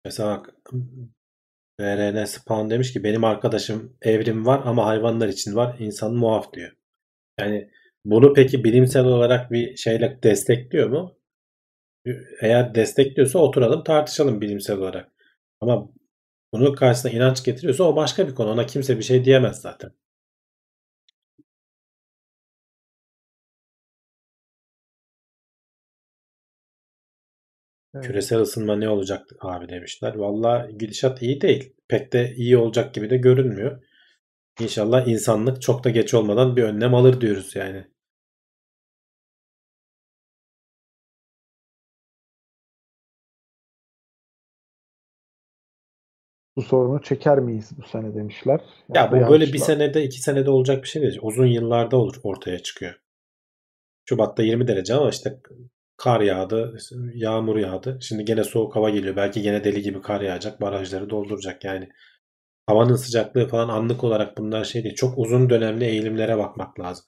Mesela 0.06 0.38
bak, 0.38 0.54
VRN 1.80 2.26
Spawn 2.26 2.70
demiş 2.70 2.94
ki 2.94 3.04
benim 3.04 3.24
arkadaşım 3.24 3.98
evrim 4.02 4.46
var 4.46 4.62
ama 4.66 4.86
hayvanlar 4.86 5.28
için 5.28 5.56
var. 5.56 5.76
İnsan 5.80 6.14
muaf 6.16 6.54
diyor. 6.54 6.72
Yani 7.40 7.70
bunu 8.06 8.34
peki 8.34 8.64
bilimsel 8.64 9.06
olarak 9.06 9.52
bir 9.52 9.76
şeyle 9.78 10.20
destekliyor 10.24 10.90
mu? 10.90 11.16
Eğer 12.42 12.76
destekliyorsa 12.76 13.40
oturalım 13.40 13.84
tartışalım 13.84 14.42
bilimsel 14.42 14.78
olarak. 14.78 15.12
Ama 15.62 15.90
bunun 16.54 16.76
karşısına 16.76 17.12
inanç 17.12 17.44
getiriyorsa 17.46 17.84
o 17.84 17.96
başka 17.96 18.28
bir 18.28 18.36
konu. 18.36 18.50
Ona 18.52 18.66
kimse 18.66 18.98
bir 18.98 19.04
şey 19.04 19.26
diyemez 19.26 19.62
zaten. 19.62 19.92
Evet. 27.96 28.06
Küresel 28.06 28.40
ısınma 28.40 28.76
ne 28.76 28.90
olacak 28.90 29.28
abi 29.40 29.70
demişler. 29.70 30.16
Valla 30.16 30.70
gidişat 30.80 31.22
iyi 31.22 31.42
değil. 31.42 31.74
Pek 31.88 32.14
de 32.14 32.34
iyi 32.36 32.58
olacak 32.58 32.94
gibi 32.94 33.10
de 33.10 33.18
görünmüyor. 33.18 33.84
İnşallah 34.62 35.08
insanlık 35.08 35.62
çok 35.62 35.84
da 35.84 35.92
geç 35.92 36.14
olmadan 36.14 36.58
bir 36.58 36.64
önlem 36.64 36.96
alır 36.96 37.22
diyoruz 37.22 37.56
yani. 37.58 37.86
Bu 46.56 46.62
sorunu 46.62 47.02
çeker 47.02 47.40
miyiz 47.40 47.72
bu 47.78 47.88
sene 47.88 48.16
demişler. 48.16 48.62
Ya 48.96 49.04
da 49.04 49.12
bu 49.12 49.16
böyle 49.16 49.28
bir 49.28 49.48
yanlışlar. 49.48 49.66
senede 49.66 50.04
iki 50.04 50.22
senede 50.22 50.50
olacak 50.50 50.84
bir 50.84 50.88
şey 50.88 51.02
değil. 51.02 51.20
Uzun 51.22 51.46
yıllarda 51.46 51.98
olur 51.98 52.16
ortaya 52.24 52.60
çıkıyor. 52.60 52.94
Şubat'ta 54.10 54.44
20 54.44 54.68
derece 54.68 54.94
ama 54.94 55.10
işte 55.10 55.40
kar 55.98 56.22
yağdı, 56.22 56.78
yağmur 57.14 57.58
yağdı. 57.58 57.98
Şimdi 58.02 58.26
gene 58.26 58.44
soğuk 58.44 58.76
hava 58.76 58.90
geliyor. 58.90 59.16
Belki 59.16 59.42
gene 59.42 59.64
deli 59.64 59.82
gibi 59.82 60.02
kar 60.02 60.22
yağacak. 60.22 60.62
Barajları 60.62 61.10
dolduracak 61.10 61.64
yani. 61.64 61.90
Havanın 62.66 62.96
sıcaklığı 62.96 63.48
falan 63.48 63.70
anlık 63.70 64.04
olarak 64.04 64.38
bunlar 64.38 64.64
şey 64.64 64.84
değil. 64.84 64.96
Çok 64.96 65.18
uzun 65.18 65.50
dönemli 65.50 65.86
eğilimlere 65.86 66.38
bakmak 66.38 66.80
lazım. 66.80 67.06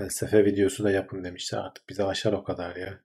Felsefe 0.00 0.44
videosu 0.44 0.84
da 0.84 0.90
yapın 0.90 1.24
demişler. 1.24 1.58
Artık 1.58 1.88
bize 1.88 2.04
aşar 2.04 2.32
o 2.32 2.44
kadar 2.44 2.76
ya. 2.76 3.00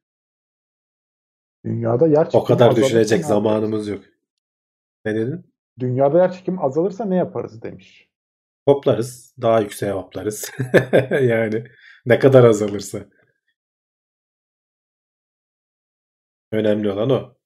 Dünyada 1.66 2.08
yer 2.08 2.26
O 2.26 2.30
çekimi 2.30 2.46
kadar 2.46 2.68
azalırsa 2.68 2.88
düşünecek 2.88 3.26
zamanımız 3.26 3.88
yok. 3.88 4.04
Ne 5.06 5.16
dedin? 5.16 5.54
Dünyada 5.80 6.18
yer 6.18 6.32
çekimi 6.32 6.62
azalırsa 6.62 7.06
ne 7.06 7.16
yaparız 7.16 7.62
demiş. 7.62 8.10
Hoplarız. 8.68 9.36
Daha 9.42 9.60
yükseğe 9.60 9.92
hoplarız. 9.92 10.52
yani 11.12 11.68
ne 12.06 12.20
kadar 12.20 12.44
azalırsa. 12.44 13.00
Önemli 16.52 16.92
olan 16.92 17.10
o. 17.10 17.38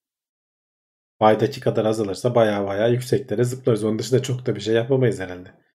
Ay'daki 1.20 1.62
kadar 1.62 1.86
azalırsa 1.86 2.36
baya 2.36 2.68
baya 2.68 2.88
yükseklere 2.88 3.44
zıplarız. 3.44 3.84
Onun 3.84 4.00
dışında 4.00 4.24
çok 4.24 4.46
da 4.46 4.56
bir 4.56 4.62
şey 4.62 4.76
yapamayız 4.76 5.20
herhalde. 5.20 5.69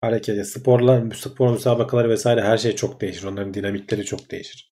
Hareket, 0.00 0.46
sporlar, 0.46 1.10
spor 1.10 1.50
müsabakaları 1.50 2.08
vesaire 2.08 2.42
her 2.42 2.58
şey 2.58 2.74
çok 2.74 3.00
değişir. 3.00 3.24
Onların 3.24 3.54
dinamikleri 3.54 4.04
çok 4.04 4.30
değişir. 4.30 4.72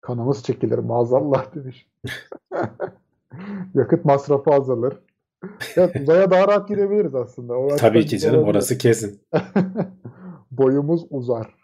Kanımız 0.00 0.44
çekilir 0.44 0.78
maazallah 0.78 1.54
demiş. 1.54 1.86
Yakıt 3.74 4.04
masrafı 4.04 4.50
azalır. 4.50 4.98
Evet, 5.76 5.96
uzaya 6.00 6.30
daha 6.30 6.48
rahat 6.48 6.68
gidebiliriz 6.68 7.14
aslında. 7.14 7.54
O 7.54 7.76
Tabii 7.76 8.06
ki 8.06 8.18
canım 8.18 8.44
orası 8.44 8.78
kesin. 8.78 9.20
Boyumuz 10.50 11.06
uzar. 11.10 11.54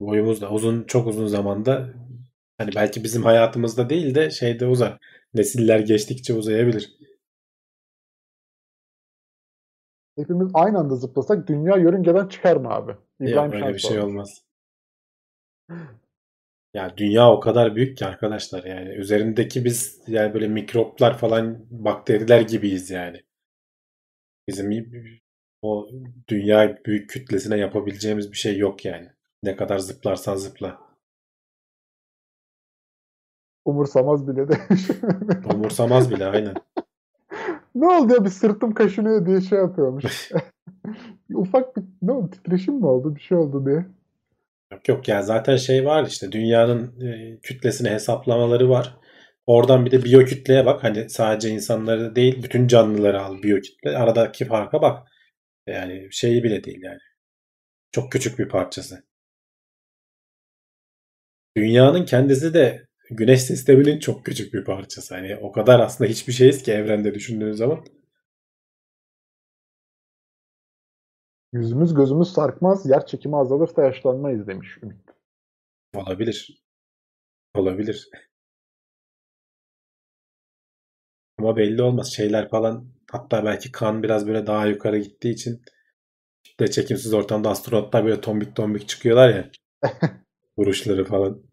Boyumuz 0.00 0.40
da 0.40 0.50
uzun 0.50 0.84
çok 0.84 1.06
uzun 1.06 1.26
zamanda 1.26 1.88
hani 2.60 2.70
belki 2.76 3.04
bizim 3.04 3.22
hayatımızda 3.22 3.90
değil 3.90 4.14
de 4.14 4.30
şeyde 4.30 4.66
uzar. 4.66 4.98
Nesiller 5.34 5.80
geçtikçe 5.80 6.34
uzayabilir. 6.34 6.98
Hepimiz 10.16 10.50
aynı 10.54 10.78
anda 10.78 10.96
zıplasak 10.96 11.48
dünya 11.48 11.76
yörüngeden 11.76 12.28
çıkar 12.28 12.56
mı 12.56 12.68
abi? 12.68 12.96
Yok 13.20 13.54
öyle 13.54 13.74
bir 13.74 13.78
şey 13.78 14.00
olmaz. 14.00 14.42
Ya 16.74 16.96
dünya 16.96 17.30
o 17.30 17.40
kadar 17.40 17.76
büyük 17.76 17.98
ki 17.98 18.06
arkadaşlar 18.06 18.64
yani 18.64 18.88
üzerindeki 18.88 19.64
biz 19.64 20.00
yani 20.06 20.34
böyle 20.34 20.48
mikroplar 20.48 21.18
falan 21.18 21.66
bakteriler 21.70 22.40
gibiyiz 22.40 22.90
yani. 22.90 23.22
Bizim 24.48 24.92
o 25.62 25.88
dünya 26.28 26.78
büyük 26.86 27.10
kütlesine 27.10 27.56
yapabileceğimiz 27.56 28.32
bir 28.32 28.36
şey 28.36 28.58
yok 28.58 28.84
yani. 28.84 29.08
Ne 29.42 29.56
kadar 29.56 29.78
zıplarsan 29.78 30.36
zıpla. 30.36 30.89
Umursamaz 33.64 34.28
bile 34.28 34.48
demiş. 34.48 34.88
Umursamaz 35.54 36.10
bile 36.10 36.26
aynen. 36.26 36.54
ne 37.74 37.86
oldu 37.86 38.12
ya 38.12 38.24
bir 38.24 38.30
sırtım 38.30 38.74
kaşınıyor 38.74 39.26
diye 39.26 39.40
şey 39.40 39.58
yapıyormuş. 39.58 40.30
Ufak 41.34 41.76
bir 41.76 41.84
ne 42.02 42.12
oldu 42.12 42.30
titreşim 42.30 42.74
mi 42.74 42.86
oldu 42.86 43.14
bir 43.16 43.20
şey 43.20 43.38
oldu 43.38 43.66
diye. 43.66 43.86
Yok 44.72 44.88
yok 44.88 45.08
ya 45.08 45.22
zaten 45.22 45.56
şey 45.56 45.84
var 45.86 46.06
işte 46.06 46.32
dünyanın 46.32 47.00
e, 47.00 47.40
kütlesini 47.42 47.88
hesaplamaları 47.90 48.70
var. 48.70 48.96
Oradan 49.46 49.86
bir 49.86 49.90
de 49.90 50.04
biyokütleye 50.04 50.66
bak. 50.66 50.84
Hani 50.84 51.10
sadece 51.10 51.50
insanları 51.50 52.16
değil 52.16 52.42
bütün 52.42 52.66
canlıları 52.66 53.22
al 53.22 53.42
biyokütle. 53.42 53.98
Aradaki 53.98 54.44
farka 54.44 54.82
bak. 54.82 55.08
Yani 55.66 56.08
şeyi 56.10 56.42
bile 56.42 56.64
değil 56.64 56.80
yani. 56.82 56.98
Çok 57.92 58.12
küçük 58.12 58.38
bir 58.38 58.48
parçası. 58.48 59.04
Dünyanın 61.56 62.04
kendisi 62.04 62.54
de 62.54 62.86
Güneş 63.10 63.42
sisteminin 63.42 63.98
çok 63.98 64.24
küçük 64.26 64.54
bir 64.54 64.64
parçası. 64.64 65.14
Hani 65.14 65.36
o 65.36 65.52
kadar 65.52 65.80
aslında 65.80 66.10
hiçbir 66.10 66.32
şeyiz 66.32 66.62
ki 66.62 66.72
evrende 66.72 67.14
düşündüğünüz 67.14 67.56
zaman. 67.58 67.84
Yüzümüz 71.52 71.94
gözümüz 71.94 72.28
sarkmaz, 72.32 72.86
yer 72.90 73.06
çekimi 73.06 73.36
azalırsa 73.36 73.84
yaşlanmayız 73.84 74.46
demiş 74.46 74.78
Ümit. 74.82 75.00
Olabilir. 75.94 76.62
Olabilir. 77.54 78.10
Ama 81.38 81.56
belli 81.56 81.82
olmaz. 81.82 82.12
Şeyler 82.12 82.48
falan 82.50 82.92
hatta 83.10 83.44
belki 83.44 83.72
kan 83.72 84.02
biraz 84.02 84.26
böyle 84.26 84.46
daha 84.46 84.66
yukarı 84.66 84.98
gittiği 84.98 85.30
için 85.30 85.62
de 86.60 86.70
çekimsiz 86.70 87.14
ortamda 87.14 87.50
astronotlar 87.50 88.04
böyle 88.04 88.20
tombik 88.20 88.56
tombik 88.56 88.88
çıkıyorlar 88.88 89.28
ya. 89.34 89.50
Vuruşları 90.58 91.04
falan. 91.04 91.49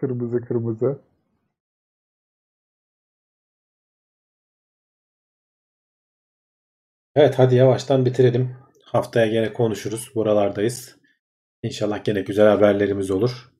Kırmızı 0.00 0.40
kırmızı. 0.40 1.00
Evet 7.14 7.38
hadi 7.38 7.54
yavaştan 7.54 8.04
bitirelim. 8.04 8.56
Haftaya 8.84 9.26
gene 9.26 9.52
konuşuruz. 9.52 10.12
Buralardayız. 10.14 10.98
İnşallah 11.62 12.04
gene 12.04 12.20
güzel 12.20 12.48
haberlerimiz 12.48 13.10
olur. 13.10 13.52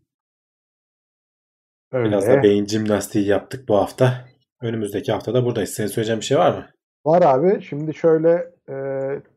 Öyle. 1.92 2.08
Biraz 2.08 2.26
da 2.26 2.42
beyin 2.42 2.66
jimnastiği 2.66 3.26
yaptık 3.26 3.68
bu 3.68 3.76
hafta. 3.76 4.28
Önümüzdeki 4.60 5.12
haftada 5.12 5.44
buradayız. 5.44 5.70
Senin 5.70 5.88
söyleyeceğin 5.88 6.20
bir 6.20 6.26
şey 6.26 6.38
var 6.38 6.58
mı? 6.58 6.66
Var 7.06 7.22
abi. 7.22 7.62
Şimdi 7.62 7.94
şöyle 7.94 8.52
e, 8.68 8.76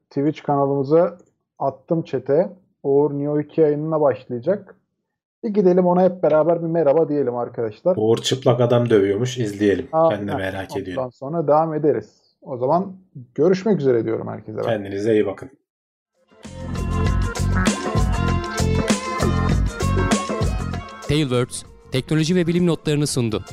Twitch 0.10 0.44
kanalımıza 0.44 1.18
attım 1.60 2.04
çete. 2.04 2.50
Uğur 2.84 3.12
Neo 3.12 3.40
2 3.40 3.62
yayınına 3.62 4.02
başlayacak. 4.02 4.81
Bir 5.44 5.50
gidelim 5.50 5.86
ona 5.86 6.04
hep 6.04 6.24
beraber 6.24 6.62
bir 6.62 6.68
merhaba 6.68 7.10
diyelim 7.10 7.36
arkadaşlar. 7.36 7.96
Uğur 7.98 8.18
çıplak 8.18 8.62
adam 8.62 8.90
dövüyormuş. 8.90 9.38
İzleyelim. 9.38 9.88
Aa, 9.94 10.12
ben 10.12 10.28
de 10.28 10.36
merak 10.36 10.70
Ondan 10.72 10.82
ediyorum. 10.84 11.12
sonra 11.12 11.48
devam 11.48 11.74
ederiz. 11.74 12.22
O 12.42 12.58
zaman 12.58 12.96
görüşmek 13.36 13.80
üzere 13.80 14.06
diyorum 14.06 14.28
herkese. 14.28 14.58
ben. 14.58 14.64
Kendinize 14.64 15.14
iyi 15.14 15.26
bakın. 15.26 15.50
Tailwords 21.08 21.64
teknoloji 21.92 22.36
ve 22.36 22.48
bilim 22.48 22.68
notlarını 22.68 23.08
sundu. 23.08 23.44